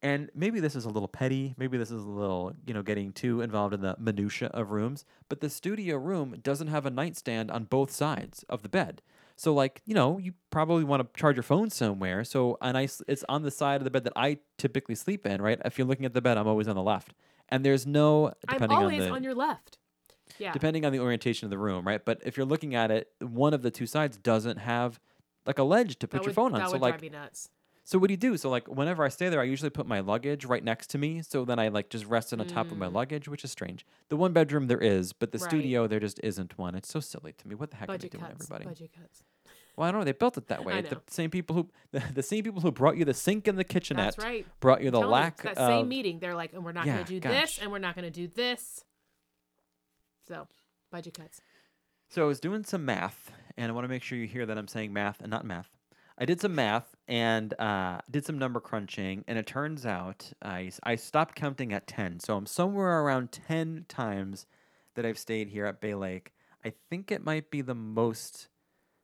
And 0.02 0.30
maybe 0.34 0.60
this 0.60 0.76
is 0.76 0.86
a 0.86 0.90
little 0.90 1.10
petty, 1.10 1.56
maybe 1.58 1.78
this 1.78 1.92
is 1.92 2.04
a 2.04 2.08
little, 2.08 2.54
you 2.66 2.74
know, 2.74 2.82
getting 2.82 3.12
too 3.12 3.42
involved 3.42 3.74
in 3.74 3.82
the 3.82 3.98
minutia 4.00 4.48
of 4.48 4.72
rooms, 4.72 5.04
but 5.28 5.42
the 5.42 5.50
studio 5.50 5.98
room 5.98 6.36
doesn't 6.42 6.68
have 6.68 6.86
a 6.86 6.90
nightstand 6.90 7.52
on 7.52 7.66
both 7.66 7.92
sides 7.92 8.46
of 8.48 8.62
the 8.62 8.70
bed. 8.70 9.02
So 9.40 9.54
like, 9.54 9.82
you 9.86 9.94
know, 9.96 10.18
you 10.18 10.34
probably 10.50 10.84
want 10.84 11.02
to 11.02 11.20
charge 11.20 11.38
your 11.38 11.44
phone 11.44 11.70
somewhere. 11.70 12.26
So 12.26 12.58
a 12.62 12.74
nice 12.74 13.02
it's 13.08 13.24
on 13.30 13.44
the 13.44 13.52
side 13.52 13.78
of 13.78 13.86
the 13.86 13.90
bed 13.90 14.04
that 14.04 14.14
I 14.16 14.40
typically 14.58 14.96
sleep 14.96 15.26
in, 15.26 15.42
right? 15.42 15.60
If 15.64 15.78
you're 15.78 15.88
looking 15.88 16.06
at 16.06 16.14
the 16.14 16.22
bed, 16.22 16.38
I'm 16.38 16.48
always 16.48 16.68
on 16.68 16.76
the 16.76 16.84
left. 16.84 17.14
And 17.48 17.66
there's 17.66 17.88
no 17.88 18.28
I'm 18.28 18.34
depending 18.56 18.78
always 18.78 19.02
on 19.02 19.08
the 19.08 19.14
on 19.14 19.24
your 19.24 19.36
left. 19.36 19.78
Yeah. 20.38 20.52
depending 20.52 20.86
on 20.86 20.92
the 20.92 21.00
orientation 21.00 21.46
of 21.48 21.50
the 21.50 21.58
room, 21.58 21.88
right? 21.88 22.04
But 22.04 22.22
if 22.24 22.38
you're 22.38 22.46
looking 22.46 22.76
at 22.76 22.92
it, 22.92 23.10
one 23.20 23.54
of 23.54 23.62
the 23.62 23.72
two 23.72 23.88
sides 23.88 24.18
doesn't 24.18 24.58
have 24.58 25.00
like 25.46 25.58
a 25.58 25.64
ledge 25.64 25.98
to 26.00 26.08
put 26.08 26.24
your 26.26 26.34
phone 26.34 26.54
on. 26.54 26.60
That 26.60 26.68
So 26.68 26.74
would 26.74 26.82
like 26.82 26.94
drive 26.96 27.02
me 27.02 27.10
nuts. 27.10 27.50
So 27.90 27.98
what 27.98 28.08
do 28.08 28.14
you 28.14 28.18
do? 28.18 28.38
So 28.38 28.52
like 28.52 28.68
whenever 28.68 29.04
I 29.04 29.10
stay 29.10 29.30
there, 29.30 29.42
I 29.42 29.46
usually 29.46 29.72
put 29.72 29.88
my 29.88 30.00
luggage 30.00 30.46
right 30.46 30.64
next 30.64 30.92
to 30.92 31.00
me. 31.00 31.24
So 31.24 31.44
then 31.44 31.58
I 31.58 31.70
like 31.70 31.90
just 31.90 32.06
rest 32.06 32.32
on 32.32 32.38
the 32.38 32.46
top 32.46 32.72
of 32.72 32.78
my 32.78 32.86
Mm. 32.86 32.94
luggage, 32.94 33.28
which 33.28 33.44
is 33.44 33.52
strange. 33.52 33.84
The 34.10 34.16
one 34.16 34.32
bedroom 34.32 34.68
there 34.68 34.78
is, 34.78 35.12
but 35.12 35.32
the 35.32 35.40
Right. 35.40 35.50
studio 35.50 35.88
there 35.88 36.00
just 36.00 36.20
isn't 36.24 36.56
one. 36.56 36.76
It's 36.76 36.88
so 36.90 37.00
silly 37.00 37.34
to 37.34 37.48
me. 37.48 37.56
What 37.56 37.72
the 37.72 37.78
heck 37.78 37.88
Budget 37.88 38.14
are 38.14 38.18
they 38.18 38.18
doing, 38.20 38.30
cuts. 38.32 38.44
everybody? 38.44 38.66
Budget 38.66 38.92
cuts. 38.94 39.24
Well, 39.76 39.88
I 39.88 39.92
don't 39.92 40.02
know. 40.02 40.06
They 40.06 40.12
built 40.12 40.38
it 40.38 40.48
that 40.50 40.64
way. 40.66 40.74
I 40.76 40.82
The 40.82 40.96
know. 40.96 41.02
same 41.08 41.32
people 41.32 41.56
who 41.56 41.70
the, 41.92 42.00
the 42.14 42.22
same 42.22 42.44
people 42.44 42.62
who 42.62 42.72
brought 42.72 42.96
you 42.96 43.06
the 43.06 43.14
sink 43.16 43.48
and 43.48 43.58
the 43.58 43.64
kitchenette 43.64 44.18
That's 44.18 44.24
right. 44.24 44.46
brought 44.60 44.84
you 44.84 44.92
the 44.92 45.00
lack 45.02 45.34
it's 45.44 45.44
that 45.44 45.58
of 45.58 45.68
same 45.68 45.88
meeting. 45.90 46.20
They're 46.20 46.36
like, 46.36 46.54
and 46.54 46.64
we're 46.64 46.74
not 46.74 46.86
Yeah, 46.86 46.94
going 46.94 47.06
to 47.08 47.14
do 47.14 47.20
gosh. 47.20 47.32
this, 47.34 47.60
and 47.60 47.72
we're 47.72 47.80
not 47.80 47.96
going 47.96 48.06
to 48.06 48.12
do 48.12 48.28
this. 48.28 48.86
So, 50.28 50.48
budget 50.92 51.16
cuts. 51.16 51.42
So 52.10 52.22
I 52.24 52.28
was 52.28 52.40
doing 52.40 52.64
some 52.66 52.86
math, 52.86 53.32
and 53.58 53.72
I 53.72 53.74
want 53.74 53.86
to 53.86 53.90
make 53.90 54.04
sure 54.04 54.16
you 54.16 54.28
hear 54.28 54.46
that 54.46 54.60
I'm 54.60 54.68
saying 54.68 54.94
math 54.94 55.22
and 55.22 55.32
not 55.32 55.44
math. 55.44 55.70
I 56.20 56.26
did 56.26 56.42
some 56.42 56.54
math 56.54 56.96
and 57.08 57.58
uh, 57.60 58.00
did 58.12 58.26
some 58.26 58.38
number 58.38 58.60
crunching, 58.60 59.24
and 59.28 59.40
it 59.40 59.48
turns 59.48 59.86
out 59.86 60.32
I, 60.42 60.70
I 60.84 60.96
stopped 60.96 61.34
counting 61.36 61.72
at 61.72 61.88
10. 61.88 62.20
So 62.20 62.36
I'm 62.36 62.46
somewhere 62.46 63.02
around 63.02 63.32
10 63.32 63.86
times 63.88 64.46
that 64.96 65.06
I've 65.06 65.18
stayed 65.18 65.48
here 65.48 65.66
at 65.66 65.80
Bay 65.80 65.96
Lake. 65.96 66.34
I 66.64 66.74
think 66.90 67.10
it 67.10 67.24
might 67.24 67.50
be 67.50 67.62
the 67.62 67.74
most, 67.74 68.50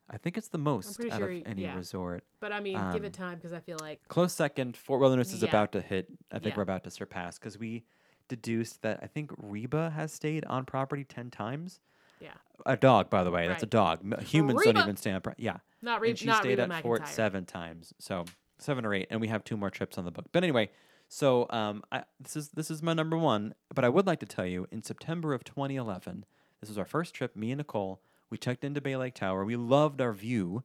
I 0.10 0.18
think 0.18 0.38
it's 0.38 0.50
the 0.50 0.58
most 0.58 1.00
out 1.10 1.18
sure 1.18 1.32
of 1.32 1.44
any 1.46 1.62
yeah. 1.64 1.76
resort. 1.78 2.26
But 2.42 2.52
I 2.52 2.60
mean, 2.60 2.76
give 2.92 3.02
Um, 3.02 3.06
it 3.06 3.14
time 3.14 3.36
because 3.36 3.54
I 3.54 3.62
feel 3.62 3.78
like 3.80 4.06
Close 4.10 4.34
second, 4.34 4.76
Fort 4.76 5.00
Wilderness 5.00 5.32
is 5.32 5.42
Yeah. 5.42 5.50
about 5.50 5.72
to 5.72 5.82
hit. 5.82 6.08
I 6.32 6.40
think 6.40 6.48
Yeah. 6.54 6.58
we're 6.58 6.64
about 6.64 6.84
to 6.84 6.92
surpass 6.92 7.40
because 7.40 7.58
we 7.58 7.86
deduced 8.28 8.82
that 8.82 9.00
I 9.02 9.08
think 9.08 9.32
Reba 9.38 9.92
has 9.92 10.12
stayed 10.12 10.44
on 10.46 10.66
property 10.66 11.06
10 11.06 11.32
times. 11.32 11.80
Yeah. 12.20 12.32
A 12.66 12.78
dog, 12.78 13.10
by 13.10 13.24
the 13.24 13.32
way. 13.32 13.48
That's 13.48 13.64
a 13.64 13.66
Right. 13.66 13.70
dog. 13.72 14.00
M- 14.04 14.24
Humans 14.24 14.62
don't 14.64 14.76
Reba. 14.76 14.84
even 14.86 14.98
stand. 14.98 15.24
Pro- 15.24 15.34
yeah. 15.38 15.58
not 15.82 16.02
Re- 16.02 16.10
and 16.12 16.20
she 16.20 16.26
not 16.26 16.42
stayed 16.44 16.58
Reba 16.60 16.74
at 16.76 16.82
Fort 16.84 17.08
seven 17.08 17.46
times, 17.46 17.94
so 18.00 18.26
seven 18.58 18.86
or 18.86 18.94
eight, 18.94 19.08
and 19.10 19.20
we 19.22 19.28
have 19.28 19.44
two 19.44 19.58
more 19.58 19.70
trips 19.70 19.98
on 19.98 20.06
the 20.06 20.12
book. 20.12 20.26
But 20.32 20.44
anyway, 20.44 20.70
so 21.10 21.46
um, 21.50 21.84
I, 21.92 22.04
this 22.20 22.36
is 22.36 22.50
this 22.50 22.72
is 22.72 22.82
my 22.82 22.94
number 22.94 23.18
one. 23.18 23.54
But 23.74 23.84
I 23.86 23.90
would 23.90 24.08
like 24.08 24.20
to 24.22 24.26
tell 24.26 24.46
you, 24.46 24.68
in 24.72 24.82
September 24.82 25.34
of 25.34 25.44
2011, 25.44 26.26
this 26.62 26.70
was 26.70 26.78
our 26.78 26.86
first 26.86 27.14
trip. 27.14 27.36
Me 27.36 27.52
and 27.52 27.58
Nicole, 27.60 28.02
we 28.30 28.38
checked 28.38 28.64
into 28.64 28.82
Bay 28.82 28.96
Lake 28.96 29.14
Tower. 29.16 29.44
We 29.46 29.56
loved 29.58 30.02
our 30.02 30.14
view 30.14 30.64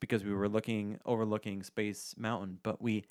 because 0.00 0.22
we 0.24 0.32
were 0.34 0.48
looking 0.48 0.98
overlooking 1.06 1.62
Space 1.62 2.14
Mountain, 2.18 2.58
but 2.62 2.80
we 2.82 3.04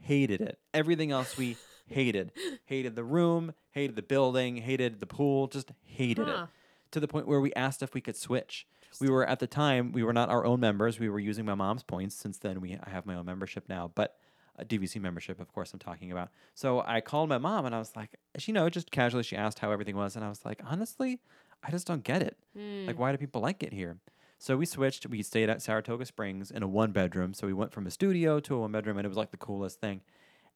hated 0.00 0.40
it. 0.40 0.58
Everything 0.72 1.12
else 1.12 1.36
we 1.36 1.56
hated. 1.86 2.32
hated 2.64 2.96
the 2.96 3.04
room, 3.04 3.52
hated 3.72 3.94
the 3.96 4.02
building, 4.02 4.56
hated 4.56 5.00
the 5.00 5.06
pool, 5.06 5.46
just 5.46 5.70
hated 5.84 6.26
Huh. 6.26 6.44
it. 6.44 6.48
To 6.92 7.00
the 7.00 7.08
point 7.08 7.26
where 7.26 7.40
we 7.40 7.52
asked 7.54 7.82
if 7.82 7.94
we 7.94 8.00
could 8.00 8.16
switch. 8.16 8.66
We 9.00 9.10
were 9.10 9.26
at 9.26 9.38
the 9.38 9.46
time 9.46 9.92
we 9.92 10.02
were 10.02 10.14
not 10.14 10.30
our 10.30 10.46
own 10.46 10.60
members. 10.60 10.98
We 10.98 11.10
were 11.10 11.20
using 11.20 11.44
my 11.44 11.54
mom's 11.54 11.82
points. 11.82 12.14
Since 12.14 12.38
then, 12.38 12.60
we 12.60 12.78
I 12.82 12.90
have 12.90 13.04
my 13.04 13.14
own 13.14 13.26
membership 13.26 13.68
now, 13.68 13.90
but 13.94 14.16
a 14.58 14.64
DVC 14.64 15.00
membership, 15.00 15.40
of 15.40 15.52
course, 15.52 15.72
I'm 15.72 15.78
talking 15.78 16.10
about. 16.10 16.30
So 16.54 16.82
I 16.84 17.00
called 17.00 17.28
my 17.28 17.38
mom 17.38 17.64
and 17.64 17.74
I 17.74 17.78
was 17.78 17.94
like, 17.94 18.10
she 18.38 18.50
know, 18.50 18.68
just 18.68 18.90
casually, 18.90 19.22
she 19.22 19.36
asked 19.36 19.60
how 19.60 19.70
everything 19.70 19.96
was, 19.96 20.16
and 20.16 20.24
I 20.24 20.28
was 20.28 20.44
like, 20.44 20.60
honestly, 20.64 21.20
I 21.62 21.70
just 21.70 21.86
don't 21.86 22.02
get 22.02 22.22
it. 22.22 22.36
Mm. 22.56 22.86
Like, 22.86 22.98
why 22.98 23.12
do 23.12 23.18
people 23.18 23.40
like 23.40 23.62
it 23.62 23.72
here? 23.72 23.98
So 24.38 24.56
we 24.56 24.66
switched. 24.66 25.06
We 25.06 25.22
stayed 25.22 25.48
at 25.48 25.62
Saratoga 25.62 26.06
Springs 26.06 26.50
in 26.50 26.62
a 26.62 26.68
one 26.68 26.92
bedroom. 26.92 27.34
So 27.34 27.46
we 27.46 27.52
went 27.52 27.72
from 27.72 27.86
a 27.86 27.90
studio 27.90 28.38
to 28.40 28.54
a 28.54 28.60
one 28.60 28.72
bedroom, 28.72 28.96
and 28.96 29.04
it 29.04 29.08
was 29.08 29.16
like 29.16 29.32
the 29.32 29.36
coolest 29.36 29.80
thing. 29.80 30.00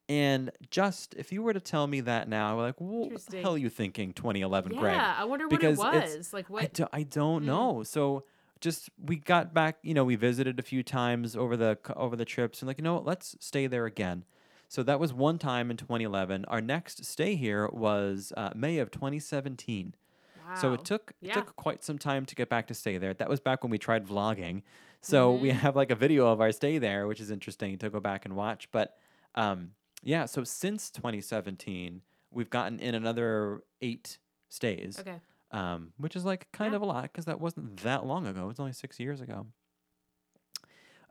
And 0.08 0.50
just 0.70 1.14
if 1.16 1.32
you 1.32 1.42
were 1.42 1.52
to 1.52 1.60
tell 1.60 1.86
me 1.86 2.00
that 2.02 2.28
now, 2.28 2.52
I'm 2.52 2.58
like, 2.58 2.80
what 2.80 3.24
the 3.26 3.38
hell 3.40 3.54
are 3.54 3.58
you 3.58 3.70
thinking, 3.70 4.12
2011, 4.12 4.72
yeah, 4.72 4.78
Greg? 4.78 5.00
I 5.16 5.24
wonder 5.24 5.48
what 5.48 5.60
because 5.60 5.78
it 5.78 5.92
was. 5.94 6.32
Like 6.32 6.46
I, 6.48 6.52
what? 6.52 6.72
do, 6.74 6.86
I 6.92 7.02
don't 7.04 7.42
Mm. 7.42 7.46
know. 7.46 7.82
So 7.82 8.24
just 8.60 8.90
we 9.02 9.16
got 9.16 9.54
back, 9.54 9.78
you 9.82 9.94
know, 9.94 10.04
we 10.04 10.16
visited 10.16 10.58
a 10.58 10.62
few 10.62 10.82
times 10.82 11.34
over 11.36 11.56
the 11.56 11.78
over 11.96 12.16
the 12.16 12.24
trips 12.24 12.60
and 12.60 12.66
like, 12.68 12.78
you 12.78 12.84
know 12.84 12.94
what, 12.94 13.04
let's 13.06 13.36
stay 13.40 13.66
there 13.66 13.86
again. 13.86 14.24
So 14.68 14.82
that 14.82 14.98
was 15.00 15.12
one 15.12 15.38
time 15.38 15.70
in 15.70 15.76
2011. 15.76 16.44
Our 16.46 16.60
next 16.60 17.04
stay 17.04 17.34
here 17.34 17.68
was 17.68 18.32
uh, 18.36 18.50
May 18.54 18.78
of 18.78 18.90
2017. 18.90 19.94
Wow. 20.36 20.54
So 20.54 20.72
it 20.72 20.84
took 20.84 21.12
it 21.22 21.32
took 21.32 21.56
quite 21.56 21.82
some 21.84 21.98
time 21.98 22.24
to 22.26 22.34
get 22.34 22.48
back 22.48 22.66
to 22.68 22.74
stay 22.74 22.98
there. 22.98 23.14
That 23.14 23.28
was 23.28 23.40
back 23.40 23.62
when 23.62 23.70
we 23.70 23.78
tried 23.78 24.06
vlogging. 24.06 24.62
So 25.00 25.34
we 25.34 25.50
Mhm. 25.50 25.56
have 25.56 25.76
like 25.76 25.90
a 25.90 25.94
video 25.96 26.26
of 26.28 26.40
our 26.40 26.52
stay 26.52 26.78
there, 26.78 27.06
which 27.06 27.20
is 27.20 27.30
interesting 27.30 27.78
to 27.78 27.90
go 27.90 28.00
back 28.00 28.24
and 28.24 28.34
watch. 28.36 28.68
But 28.72 28.96
um, 29.34 29.70
yeah, 30.02 30.26
so 30.26 30.44
since 30.44 30.90
2017, 30.90 32.02
we've 32.30 32.50
gotten 32.50 32.78
in 32.80 32.94
another 32.94 33.62
eight 33.80 34.18
stays 34.48 34.98
Okay. 35.00 35.20
um, 35.50 35.92
which 35.96 36.14
is 36.16 36.24
like 36.24 36.50
kind 36.52 36.72
Yeah. 36.72 36.76
of 36.76 36.82
a 36.82 36.86
lot 36.86 37.04
because 37.04 37.24
that 37.26 37.40
wasn't 37.40 37.78
that 37.82 38.04
long 38.06 38.26
ago. 38.26 38.48
It's 38.50 38.60
only 38.60 38.72
six 38.72 38.98
years 39.00 39.20
ago. 39.20 39.46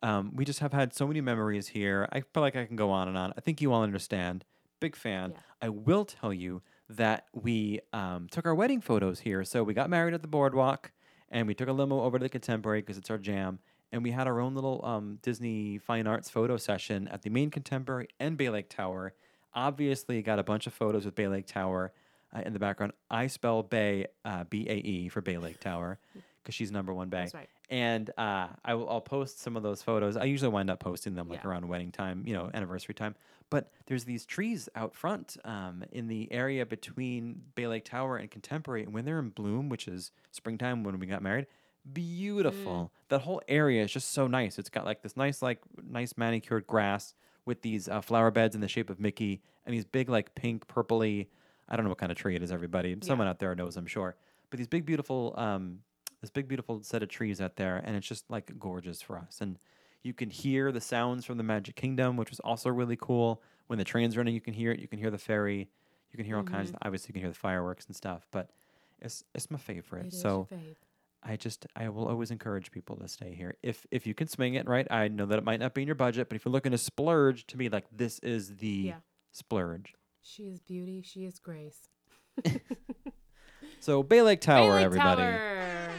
Um, 0.03 0.31
we 0.35 0.45
just 0.45 0.59
have 0.59 0.73
had 0.73 0.93
so 0.93 1.05
many 1.07 1.21
memories 1.21 1.67
here. 1.69 2.07
I 2.11 2.21
feel 2.21 2.41
like 2.41 2.55
I 2.55 2.65
can 2.65 2.75
go 2.75 2.89
on 2.89 3.07
and 3.07 3.17
on. 3.17 3.33
I 3.37 3.41
think 3.41 3.61
you 3.61 3.71
all 3.71 3.83
understand. 3.83 4.45
Big 4.79 4.95
fan. 4.95 5.31
Yeah. 5.35 5.37
I 5.61 5.69
will 5.69 6.05
tell 6.05 6.33
you 6.33 6.63
that 6.89 7.27
we 7.33 7.81
um, 7.93 8.27
took 8.31 8.45
our 8.47 8.55
wedding 8.55 8.81
photos 8.81 9.19
here. 9.19 9.43
So 9.43 9.63
we 9.63 9.73
got 9.75 9.89
married 9.89 10.13
at 10.15 10.23
the 10.23 10.27
boardwalk 10.27 10.91
and 11.29 11.47
we 11.47 11.53
took 11.53 11.69
a 11.69 11.71
limo 11.73 12.01
over 12.01 12.17
to 12.17 12.23
the 12.23 12.29
Contemporary 12.29 12.81
because 12.81 12.97
it's 12.97 13.11
our 13.11 13.19
jam. 13.19 13.59
And 13.91 14.03
we 14.03 14.11
had 14.11 14.27
our 14.27 14.39
own 14.39 14.55
little 14.55 14.79
um, 14.85 15.19
Disney 15.21 15.77
Fine 15.77 16.07
Arts 16.07 16.29
photo 16.29 16.57
session 16.57 17.07
at 17.09 17.23
the 17.23 17.29
main 17.29 17.49
Contemporary 17.49 18.07
and 18.19 18.37
Bay 18.37 18.49
Lake 18.49 18.69
Tower. 18.69 19.13
Obviously, 19.53 20.21
got 20.21 20.39
a 20.39 20.43
bunch 20.43 20.65
of 20.67 20.73
photos 20.73 21.03
with 21.05 21.15
Bay 21.15 21.27
Lake 21.27 21.45
Tower 21.45 21.91
uh, 22.33 22.41
in 22.45 22.53
the 22.53 22.59
background. 22.59 22.93
I 23.09 23.27
spell 23.27 23.63
Bay 23.63 24.07
uh, 24.23 24.45
B 24.45 24.65
A 24.69 24.75
E 24.75 25.09
for 25.09 25.19
Bay 25.21 25.37
Lake 25.37 25.59
Tower 25.59 25.99
because 26.41 26.55
she's 26.55 26.71
number 26.71 26.93
one 26.93 27.09
Bay. 27.09 27.23
That's 27.23 27.33
right. 27.33 27.49
And 27.69 28.09
uh, 28.17 28.47
I 28.65 28.73
will, 28.75 28.89
I'll 28.89 29.01
post 29.01 29.39
some 29.39 29.55
of 29.57 29.63
those 29.63 29.81
photos. 29.81 30.17
I 30.17 30.25
usually 30.25 30.49
wind 30.51 30.69
up 30.69 30.79
posting 30.79 31.15
them 31.15 31.29
like 31.29 31.43
Yeah. 31.43 31.49
around 31.49 31.67
wedding 31.69 31.91
time, 31.91 32.23
you 32.25 32.33
know, 32.33 32.49
anniversary 32.53 32.93
time. 32.93 33.15
But 33.49 33.71
there's 33.87 34.03
these 34.05 34.25
trees 34.25 34.67
out 34.75 34.93
front 34.95 35.35
um, 35.45 35.83
in 35.91 36.07
the 36.07 36.29
area 36.31 36.65
between 36.65 37.41
Bay 37.55 37.67
Lake 37.67 37.85
Tower 37.85 38.17
and 38.17 38.29
Contemporary. 38.31 38.83
And 38.83 38.93
when 38.93 39.03
they're 39.05 39.19
in 39.19 39.29
bloom, 39.29 39.67
which 39.69 39.87
is 39.87 40.11
springtime 40.31 40.83
when 40.83 40.99
we 40.99 41.05
got 41.07 41.21
married, 41.21 41.47
beautiful. 41.93 42.91
That 43.09 43.21
whole 43.21 43.41
area 43.47 43.83
is 43.83 43.91
just 43.91 44.11
so 44.11 44.27
nice. 44.27 44.59
It's 44.59 44.69
got 44.69 44.85
like 44.85 45.01
this 45.01 45.17
nice, 45.17 45.41
like 45.41 45.59
nice 45.81 46.13
manicured 46.17 46.67
grass 46.67 47.13
with 47.45 47.61
these 47.61 47.87
uh, 47.87 48.01
flower 48.01 48.31
beds 48.31 48.55
in 48.55 48.61
the 48.61 48.67
shape 48.67 48.89
of 48.89 48.99
Mickey 48.99 49.41
and 49.65 49.73
these 49.73 49.85
big, 49.85 50.09
like 50.09 50.35
pink, 50.35 50.67
purpley. 50.67 51.27
I 51.67 51.75
don't 51.75 51.85
know 51.85 51.89
what 51.89 51.97
kind 51.97 52.11
of 52.11 52.17
tree 52.17 52.35
it 52.35 52.43
is. 52.43 52.51
Everybody, 52.51 52.97
someone 53.01 53.27
out 53.27 53.39
there 53.39 53.55
knows, 53.55 53.77
I'm 53.77 53.85
sure. 53.85 54.15
But 54.49 54.57
these 54.57 54.67
big, 54.67 54.85
beautiful, 54.85 55.33
um, 55.37 55.79
this 56.19 56.29
big, 56.29 56.47
beautiful 56.47 56.83
set 56.83 57.01
of 57.01 57.09
trees 57.09 57.41
out 57.41 57.55
there, 57.55 57.81
and 57.83 57.95
it's 57.95 58.07
just 58.07 58.29
like 58.29 58.51
gorgeous 58.59 59.01
for 59.01 59.17
us. 59.17 59.39
And 59.41 59.57
you 60.03 60.13
can 60.13 60.29
hear 60.29 60.71
the 60.71 60.81
sounds 60.81 61.25
from 61.25 61.37
the 61.37 61.43
Magic 61.43 61.75
Kingdom, 61.75 62.17
which 62.17 62.29
was 62.29 62.39
also 62.41 62.69
really 62.69 62.97
cool. 62.97 63.41
When 63.67 63.79
the 63.79 63.85
train's 63.85 64.17
running, 64.17 64.33
you 64.33 64.41
can 64.41 64.53
hear 64.53 64.71
it. 64.71 64.79
You 64.79 64.87
can 64.87 64.99
hear 64.99 65.09
the 65.09 65.17
ferry. 65.17 65.69
You 66.11 66.17
can 66.17 66.25
hear 66.25 66.35
all 66.37 66.43
kinds. 66.43 66.69
Of, 66.71 66.77
obviously, 66.81 67.07
you 67.09 67.13
can 67.13 67.21
hear 67.21 67.31
the 67.31 67.37
fireworks 67.37 67.85
and 67.85 67.95
stuff. 67.95 68.27
But 68.31 68.49
it's 68.99 69.23
it's 69.33 69.49
my 69.49 69.57
favorite. 69.57 70.07
It 70.07 70.13
is 70.13 70.21
so. 70.21 70.47
I 71.23 71.35
just 71.35 71.67
I 71.75 71.89
will 71.89 72.07
always 72.07 72.31
encourage 72.31 72.71
people 72.71 72.95
to 72.97 73.07
stay 73.07 73.33
here 73.35 73.55
if 73.61 73.85
if 73.91 74.07
you 74.07 74.13
can 74.15 74.27
swing 74.27 74.55
it 74.55 74.67
right. 74.67 74.87
I 74.91 75.07
know 75.07 75.25
that 75.27 75.37
it 75.37 75.43
might 75.43 75.59
not 75.59 75.73
be 75.75 75.81
in 75.83 75.87
your 75.87 75.95
budget, 75.95 76.29
but 76.29 76.35
if 76.35 76.45
you're 76.45 76.51
looking 76.51 76.71
to 76.71 76.77
splurge, 76.79 77.45
to 77.47 77.57
me 77.57 77.69
like 77.69 77.85
this 77.95 78.17
is 78.19 78.55
the 78.57 78.67
Yeah. 78.67 78.95
splurge. 79.31 79.93
She 80.23 80.43
is 80.43 80.59
beauty. 80.59 81.01
She 81.03 81.25
is 81.25 81.37
grace. 81.39 81.89
So 83.79 84.03
Bay 84.03 84.21
Lake 84.21 84.41
Tower, 84.41 84.67
Bay 84.69 84.73
Lake 84.75 84.85
everybody. 84.85 85.21
Tower. 85.21 85.89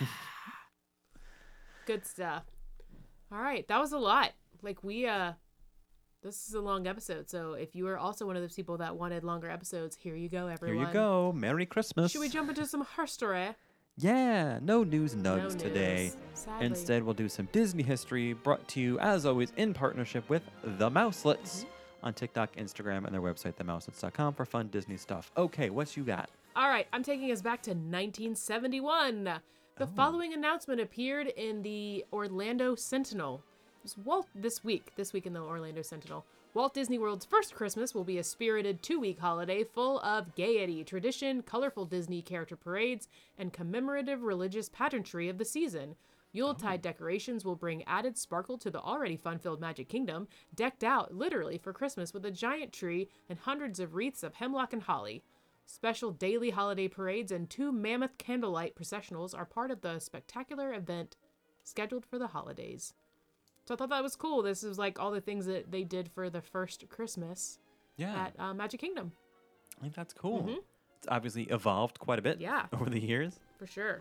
Good 1.86 2.06
stuff. 2.06 2.44
All 3.32 3.38
right, 3.40 3.66
that 3.68 3.78
was 3.80 3.92
a 3.92 3.98
lot. 3.98 4.32
Like 4.62 4.82
we 4.82 5.06
uh 5.06 5.32
this 6.24 6.48
is 6.48 6.54
a 6.54 6.60
long 6.60 6.86
episode, 6.86 7.28
so 7.30 7.52
if 7.52 7.76
you 7.76 7.86
are 7.86 7.98
also 7.98 8.26
one 8.26 8.34
of 8.34 8.42
those 8.42 8.54
people 8.54 8.78
that 8.78 8.96
wanted 8.96 9.22
longer 9.24 9.48
episodes, 9.50 9.94
here 9.94 10.16
you 10.16 10.28
go, 10.28 10.46
everyone. 10.48 10.78
Here 10.78 10.86
you 10.88 10.92
go. 10.92 11.32
Merry 11.36 11.66
Christmas. 11.66 12.10
Should 12.10 12.20
we 12.22 12.28
jump 12.30 12.48
into 12.48 12.66
some 12.66 12.84
history? 12.98 13.50
Yeah, 13.96 14.58
no 14.62 14.82
news 14.82 15.14
No 15.14 15.36
nugs 15.38 15.56
today. 15.56 16.04
news, 16.12 16.16
sadly. 16.34 16.66
Instead, 16.66 17.02
we'll 17.04 17.14
do 17.14 17.28
some 17.28 17.48
Disney 17.52 17.82
history 17.84 18.32
brought 18.32 18.66
to 18.68 18.80
you, 18.80 18.98
as 18.98 19.24
always, 19.26 19.52
in 19.56 19.72
partnership 19.74 20.28
with 20.28 20.42
The 20.64 20.90
Mouselets 20.90 21.64
Mm-hmm. 21.64 22.06
on 22.06 22.14
TikTok, 22.14 22.56
Instagram, 22.56 23.04
and 23.04 23.14
their 23.14 23.22
website, 23.22 23.54
themouselets.com, 23.54 24.34
for 24.34 24.44
fun 24.44 24.68
Disney 24.68 24.96
stuff. 24.96 25.30
Okay, 25.36 25.70
what 25.70 25.96
you 25.96 26.02
got? 26.04 26.28
All 26.56 26.68
right, 26.68 26.86
I'm 26.92 27.02
taking 27.02 27.30
us 27.32 27.40
back 27.42 27.62
to 27.62 27.70
1971. 27.70 29.40
The 29.76 29.86
following 29.88 30.32
announcement 30.32 30.80
appeared 30.80 31.26
in 31.28 31.62
the 31.62 32.04
Orlando 32.12 32.74
Sentinel. 32.74 33.42
Was 33.84 33.98
Walt 33.98 34.28
this 34.34 34.64
week, 34.64 34.92
this 34.96 35.12
week 35.12 35.26
in 35.26 35.34
the 35.34 35.42
Orlando 35.42 35.82
Sentinel. 35.82 36.24
Walt 36.54 36.72
Disney 36.72 36.98
World's 36.98 37.26
first 37.26 37.54
Christmas 37.54 37.94
will 37.94 38.02
be 38.02 38.16
a 38.16 38.24
spirited 38.24 38.82
two-week 38.82 39.18
holiday 39.18 39.62
full 39.62 40.00
of 40.00 40.34
gaiety, 40.34 40.82
tradition, 40.84 41.42
colorful 41.42 41.84
Disney 41.84 42.22
character 42.22 42.56
parades, 42.56 43.10
and 43.36 43.52
commemorative 43.52 44.22
religious 44.22 44.70
pageantry 44.70 45.28
of 45.28 45.36
the 45.36 45.44
season. 45.44 45.96
Yuletide 46.32 46.80
oh. 46.80 46.82
decorations 46.82 47.44
will 47.44 47.56
bring 47.56 47.84
added 47.84 48.16
sparkle 48.16 48.56
to 48.56 48.70
the 48.70 48.80
already 48.80 49.18
fun-filled 49.18 49.60
Magic 49.60 49.90
Kingdom, 49.90 50.28
decked 50.54 50.82
out 50.82 51.14
literally 51.14 51.58
for 51.58 51.74
Christmas 51.74 52.14
with 52.14 52.24
a 52.24 52.30
giant 52.30 52.72
tree 52.72 53.10
and 53.28 53.40
hundreds 53.40 53.78
of 53.80 53.94
wreaths 53.94 54.22
of 54.22 54.36
hemlock 54.36 54.72
and 54.72 54.84
holly. 54.84 55.22
Special 55.66 56.10
daily 56.10 56.48
holiday 56.48 56.88
parades 56.88 57.30
and 57.30 57.50
two 57.50 57.70
mammoth 57.70 58.16
candlelight 58.16 58.76
processionals 58.76 59.36
are 59.36 59.44
part 59.44 59.70
of 59.70 59.82
the 59.82 59.98
spectacular 59.98 60.72
event 60.72 61.16
scheduled 61.64 62.06
for 62.06 62.18
the 62.18 62.28
holidays. 62.28 62.94
So 63.66 63.74
I 63.74 63.76
thought 63.76 63.90
that 63.90 64.02
was 64.02 64.14
cool. 64.16 64.42
This 64.42 64.62
is 64.62 64.78
like 64.78 64.98
all 65.00 65.10
the 65.10 65.20
things 65.20 65.46
that 65.46 65.70
they 65.70 65.84
did 65.84 66.10
for 66.10 66.28
the 66.28 66.40
first 66.42 66.88
Christmas 66.90 67.58
Yeah, 67.96 68.26
at 68.26 68.34
uh, 68.38 68.52
Magic 68.54 68.80
Kingdom, 68.80 69.12
I 69.78 69.82
think 69.82 69.94
that's 69.94 70.12
cool. 70.12 70.46
It's 70.98 71.08
obviously 71.08 71.44
evolved 71.44 71.98
quite 71.98 72.18
a 72.18 72.22
bit 72.22 72.38
Mm-hmm. 72.38 72.42
Yeah. 72.42 72.66
over 72.72 72.90
the 72.90 73.00
years. 73.00 73.38
for 73.58 73.66
sure. 73.66 74.00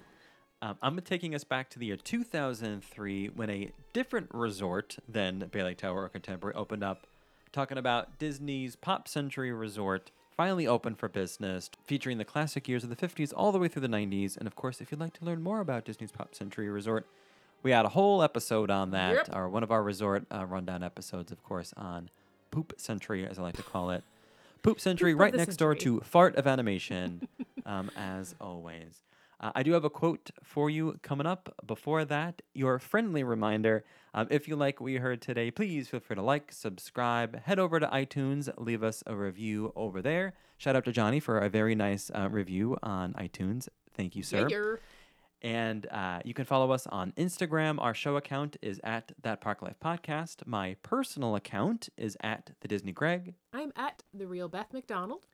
Um, 0.62 0.78
I'm 0.82 0.98
taking 1.02 1.36
us 1.36 1.44
back 1.44 1.70
to 1.72 1.80
the 1.80 1.88
year 1.88 1.98
2003 1.98 3.28
when 3.36 3.50
a 3.50 3.70
different 3.92 4.30
resort 4.34 4.98
than 5.10 5.40
Bay 5.52 5.62
Lake 5.64 5.78
Tower 5.78 6.04
or 6.04 6.10
Contemporary 6.10 6.56
opened 6.56 6.84
up. 6.84 7.06
Talking 7.52 7.78
about 7.78 8.18
Disney's 8.18 8.76
Pop 8.78 9.08
Century 9.08 9.52
Resort 9.52 10.12
finally 10.36 10.66
open 10.66 10.96
for 10.96 11.08
business, 11.10 11.70
featuring 11.86 12.18
the 12.18 12.26
classic 12.26 12.68
years 12.68 12.84
of 12.84 12.90
the 12.90 12.96
50s 12.96 13.32
all 13.36 13.52
the 13.52 13.60
way 13.60 13.68
through 13.68 13.82
the 13.84 13.88
90s. 13.88 14.36
And 14.38 14.48
of 14.48 14.56
course, 14.56 14.82
if 14.82 14.90
you'd 14.92 15.00
like 15.00 15.14
to 15.20 15.26
learn 15.26 15.44
more 15.44 15.60
about 15.60 15.86
Disney's 15.86 16.12
Pop 16.12 16.34
Century 16.34 16.70
Resort, 16.70 17.06
we 17.64 17.72
had 17.72 17.86
a 17.86 17.90
whole 17.90 18.22
episode 18.22 18.70
on 18.70 18.92
that, 18.92 19.14
Yep. 19.16 19.36
or 19.36 19.50
one 19.50 19.64
of 19.64 19.72
our 19.72 19.82
resort 19.82 20.26
uh, 20.32 20.46
rundown 20.46 20.84
episodes, 20.84 21.32
of 21.32 21.42
course, 21.44 21.74
on 21.78 22.10
Poop 22.52 22.74
Century, 22.78 23.26
as 23.26 23.40
I 23.40 23.42
like 23.44 23.56
to 23.58 23.64
call 23.64 23.90
it. 23.92 24.04
Poop 24.62 24.80
Century, 24.80 25.14
Poop 25.14 25.22
right 25.22 25.34
next 25.34 25.58
door 25.58 25.76
to 25.76 26.00
Fart 26.02 26.36
of 26.36 26.46
Animation, 26.48 27.28
um, 27.66 27.90
as 27.98 28.36
always. 28.40 29.04
Uh, 29.40 29.52
I 29.56 29.64
do 29.64 29.74
have 29.74 29.84
a 29.84 29.90
quote 29.90 30.32
for 30.42 30.70
you 30.70 31.00
coming 31.02 31.26
up. 31.28 31.54
Before 31.66 32.06
that, 32.06 32.42
your 32.54 32.80
friendly 32.80 33.24
reminder 33.24 33.84
um, 34.14 34.28
if 34.30 34.48
you 34.48 34.56
like 34.56 34.80
what 34.80 34.92
you 34.92 35.00
heard 35.00 35.22
today, 35.22 35.50
please 35.52 35.90
feel 35.90 36.00
free 36.00 36.16
to 36.16 36.22
like, 36.22 36.52
subscribe, 36.52 37.42
head 37.44 37.60
over 37.60 37.80
to 37.80 37.88
iTunes, 37.88 38.48
leave 38.58 38.84
us 38.84 39.04
a 39.08 39.16
review 39.16 39.74
over 39.76 40.02
there. 40.02 40.34
Shout 40.58 40.76
out 40.76 40.86
to 40.86 40.92
Johnny 40.92 41.20
for 41.20 41.40
a 41.40 41.50
very 41.50 41.76
nice 41.76 42.12
uh, 42.16 42.30
review 42.30 42.78
on 42.84 43.14
iTunes. 43.14 43.68
Thank 43.96 44.16
you, 44.16 44.24
sir. 44.24 44.48
Yeah, 44.50 44.76
And 45.44 45.86
uh, 45.92 46.22
you 46.24 46.34
can 46.34 46.46
follow 46.46 46.72
us 46.72 46.88
on 46.88 47.12
Instagram. 47.18 47.76
Our 47.80 47.94
show 47.94 48.16
account 48.16 48.56
is 48.62 48.80
at 48.84 49.12
That 49.22 49.42
Park 49.42 49.62
Life 49.62 49.76
Podcast. 49.84 50.48
My 50.48 50.78
personal 50.84 51.36
account 51.36 51.90
is 51.98 52.16
at 52.22 52.52
The 52.62 52.70
Disney 52.70 52.94
Greg. 52.94 53.36
I'm 53.52 53.74
at 53.76 54.04
the 54.14 54.26
real 54.26 54.48
Beth 54.48 54.72
McDonald. 54.72 55.28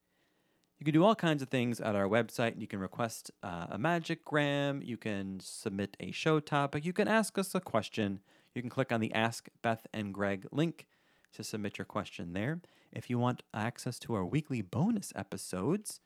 You 0.80 0.86
can 0.86 0.94
do 0.94 1.04
all 1.04 1.14
kinds 1.14 1.42
of 1.44 1.50
things 1.50 1.80
at 1.80 1.96
our 1.96 2.08
website. 2.08 2.60
You 2.60 2.66
can 2.66 2.80
request 2.80 3.32
uh, 3.44 3.68
a 3.70 3.78
magic 3.78 4.26
gram. 4.26 4.82
You 4.84 4.98
can 4.98 5.40
submit 5.42 5.96
a 6.00 6.12
show 6.12 6.40
topic. 6.40 6.86
You 6.86 6.94
can 6.94 7.08
ask 7.08 7.38
us 7.38 7.54
a 7.54 7.60
question. 7.60 8.22
You 8.56 8.62
can 8.62 8.70
click 8.70 8.92
on 8.92 9.02
the 9.02 9.14
Ask 9.14 9.50
Beth 9.62 9.86
and 9.94 10.14
Greg 10.14 10.48
link 10.52 10.88
to 11.34 11.44
submit 11.44 11.78
your 11.78 11.86
question 11.86 12.34
there. 12.34 12.60
If 12.92 13.10
you 13.10 13.20
want 13.20 13.44
access 13.54 14.00
to 14.00 14.16
our 14.16 14.26
weekly 14.26 14.62
bonus 14.62 15.14
episodes, 15.16 16.00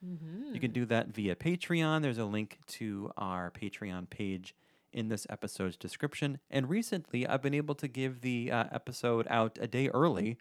you 0.52 0.60
can 0.60 0.72
do 0.72 0.86
that 0.88 1.08
via 1.10 1.36
Patreon. 1.36 2.02
There's 2.02 2.18
a 2.18 2.26
link 2.26 2.60
to 2.68 3.12
our 3.18 3.52
Patreon 3.52 4.10
page 4.10 4.54
in 4.92 5.08
this 5.08 5.26
episode's 5.30 5.78
description. 5.78 6.40
And 6.52 6.70
recently, 6.70 7.26
I've 7.26 7.42
been 7.42 7.54
able 7.54 7.76
to 7.76 7.88
give 7.88 8.22
the 8.22 8.52
uh, 8.52 8.66
episode 8.72 9.26
out 9.30 9.58
a 9.62 9.66
day 9.68 9.88
early 9.90 10.38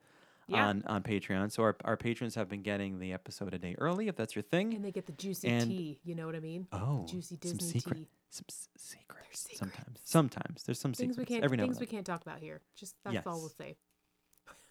Yeah. 0.48 0.66
on, 0.66 0.82
on 0.86 1.02
Patreon. 1.04 1.52
So 1.52 1.62
our, 1.62 1.76
our 1.84 1.96
patrons 1.96 2.34
have 2.34 2.48
been 2.48 2.62
getting 2.62 2.98
the 2.98 3.12
episode 3.12 3.54
a 3.54 3.58
day 3.58 3.76
early, 3.78 4.08
if 4.08 4.16
that's 4.16 4.34
your 4.34 4.42
thing. 4.42 4.74
And 4.74 4.84
they 4.84 4.90
get 4.90 5.06
the 5.06 5.12
juicy 5.12 5.48
And- 5.48 5.70
tea. 5.70 6.00
You 6.04 6.16
know 6.16 6.26
what 6.26 6.34
I 6.34 6.40
mean? 6.40 6.66
Oh, 6.72 7.04
the 7.06 7.12
juicy 7.12 7.38
some 7.40 7.56
Disney 7.56 7.80
secret, 7.80 7.96
tea. 7.98 8.08
some 8.30 8.44
s- 8.50 8.68
secrets. 8.76 9.38
secrets. 9.40 9.58
Sometimes, 9.58 10.00
sometimes 10.02 10.62
there's 10.64 10.80
some 10.80 10.92
Things 10.92 11.12
secrets. 11.12 11.18
we 11.30 11.34
can't. 11.36 11.44
every 11.44 11.56
now 11.56 11.62
Things 11.62 11.78
we 11.80 11.86
can't 11.86 12.04
talk 12.04 12.20
about 12.22 12.40
here. 12.40 12.60
Just 12.76 12.96
that's 13.04 13.26
all 13.28 13.38
we'll 13.40 13.48
say. 13.48 13.76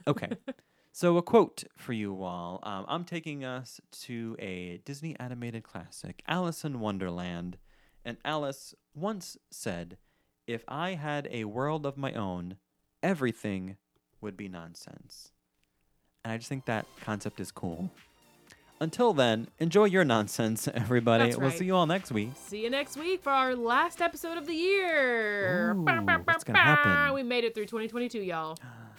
Okay, 0.08 0.30
so 0.92 1.18
a 1.18 1.22
quote 1.22 1.64
for 1.78 1.94
you 1.94 2.24
all. 2.24 2.60
Um, 2.64 2.86
I'm 2.88 3.04
taking 3.04 3.44
us 3.44 3.80
to 4.04 4.36
a 4.40 4.82
Disney 4.84 5.16
animated 5.20 5.64
classic, 5.64 6.24
Alice 6.28 6.66
in 6.66 6.80
Wonderland, 6.80 7.58
and 8.04 8.18
Alice 8.26 8.74
once 8.96 9.38
said, 9.52 9.98
"If 10.48 10.64
I 10.68 10.96
had 10.96 11.28
a 11.32 11.46
world 11.46 11.86
of 11.86 11.98
my 11.98 12.14
own, 12.14 12.58
everything 13.04 13.78
would 14.22 14.36
be 14.36 14.48
nonsense." 14.48 15.32
And 16.24 16.34
I 16.34 16.38
just 16.38 16.50
think 16.50 16.66
that 16.66 16.86
concept 17.00 17.40
is 17.40 17.52
cool. 17.52 17.92
Until 18.80 19.14
then, 19.14 19.48
enjoy 19.60 19.86
your 19.86 20.04
nonsense, 20.04 20.68
everybody. 20.74 21.26
That's 21.26 21.38
We'll 21.38 21.50
right. 21.50 21.60
see 21.60 21.66
you 21.66 21.76
all 21.76 21.86
next 21.86 22.12
week. 22.12 22.32
See 22.36 22.64
you 22.64 22.70
next 22.72 22.98
week 22.98 23.22
for 23.22 23.30
our 23.30 23.56
last 23.56 24.02
episode 24.02 24.40
of 24.40 24.48
the 24.48 24.56
year. 24.56 25.74
Ooh, 25.74 25.84
what's 25.84 26.44
gonna 26.44 26.58
happen? 26.58 27.14
We 27.14 27.22
made 27.22 27.44
it 27.44 27.54
through 27.54 27.66
2022, 27.66 28.22
y'all. 28.24 28.58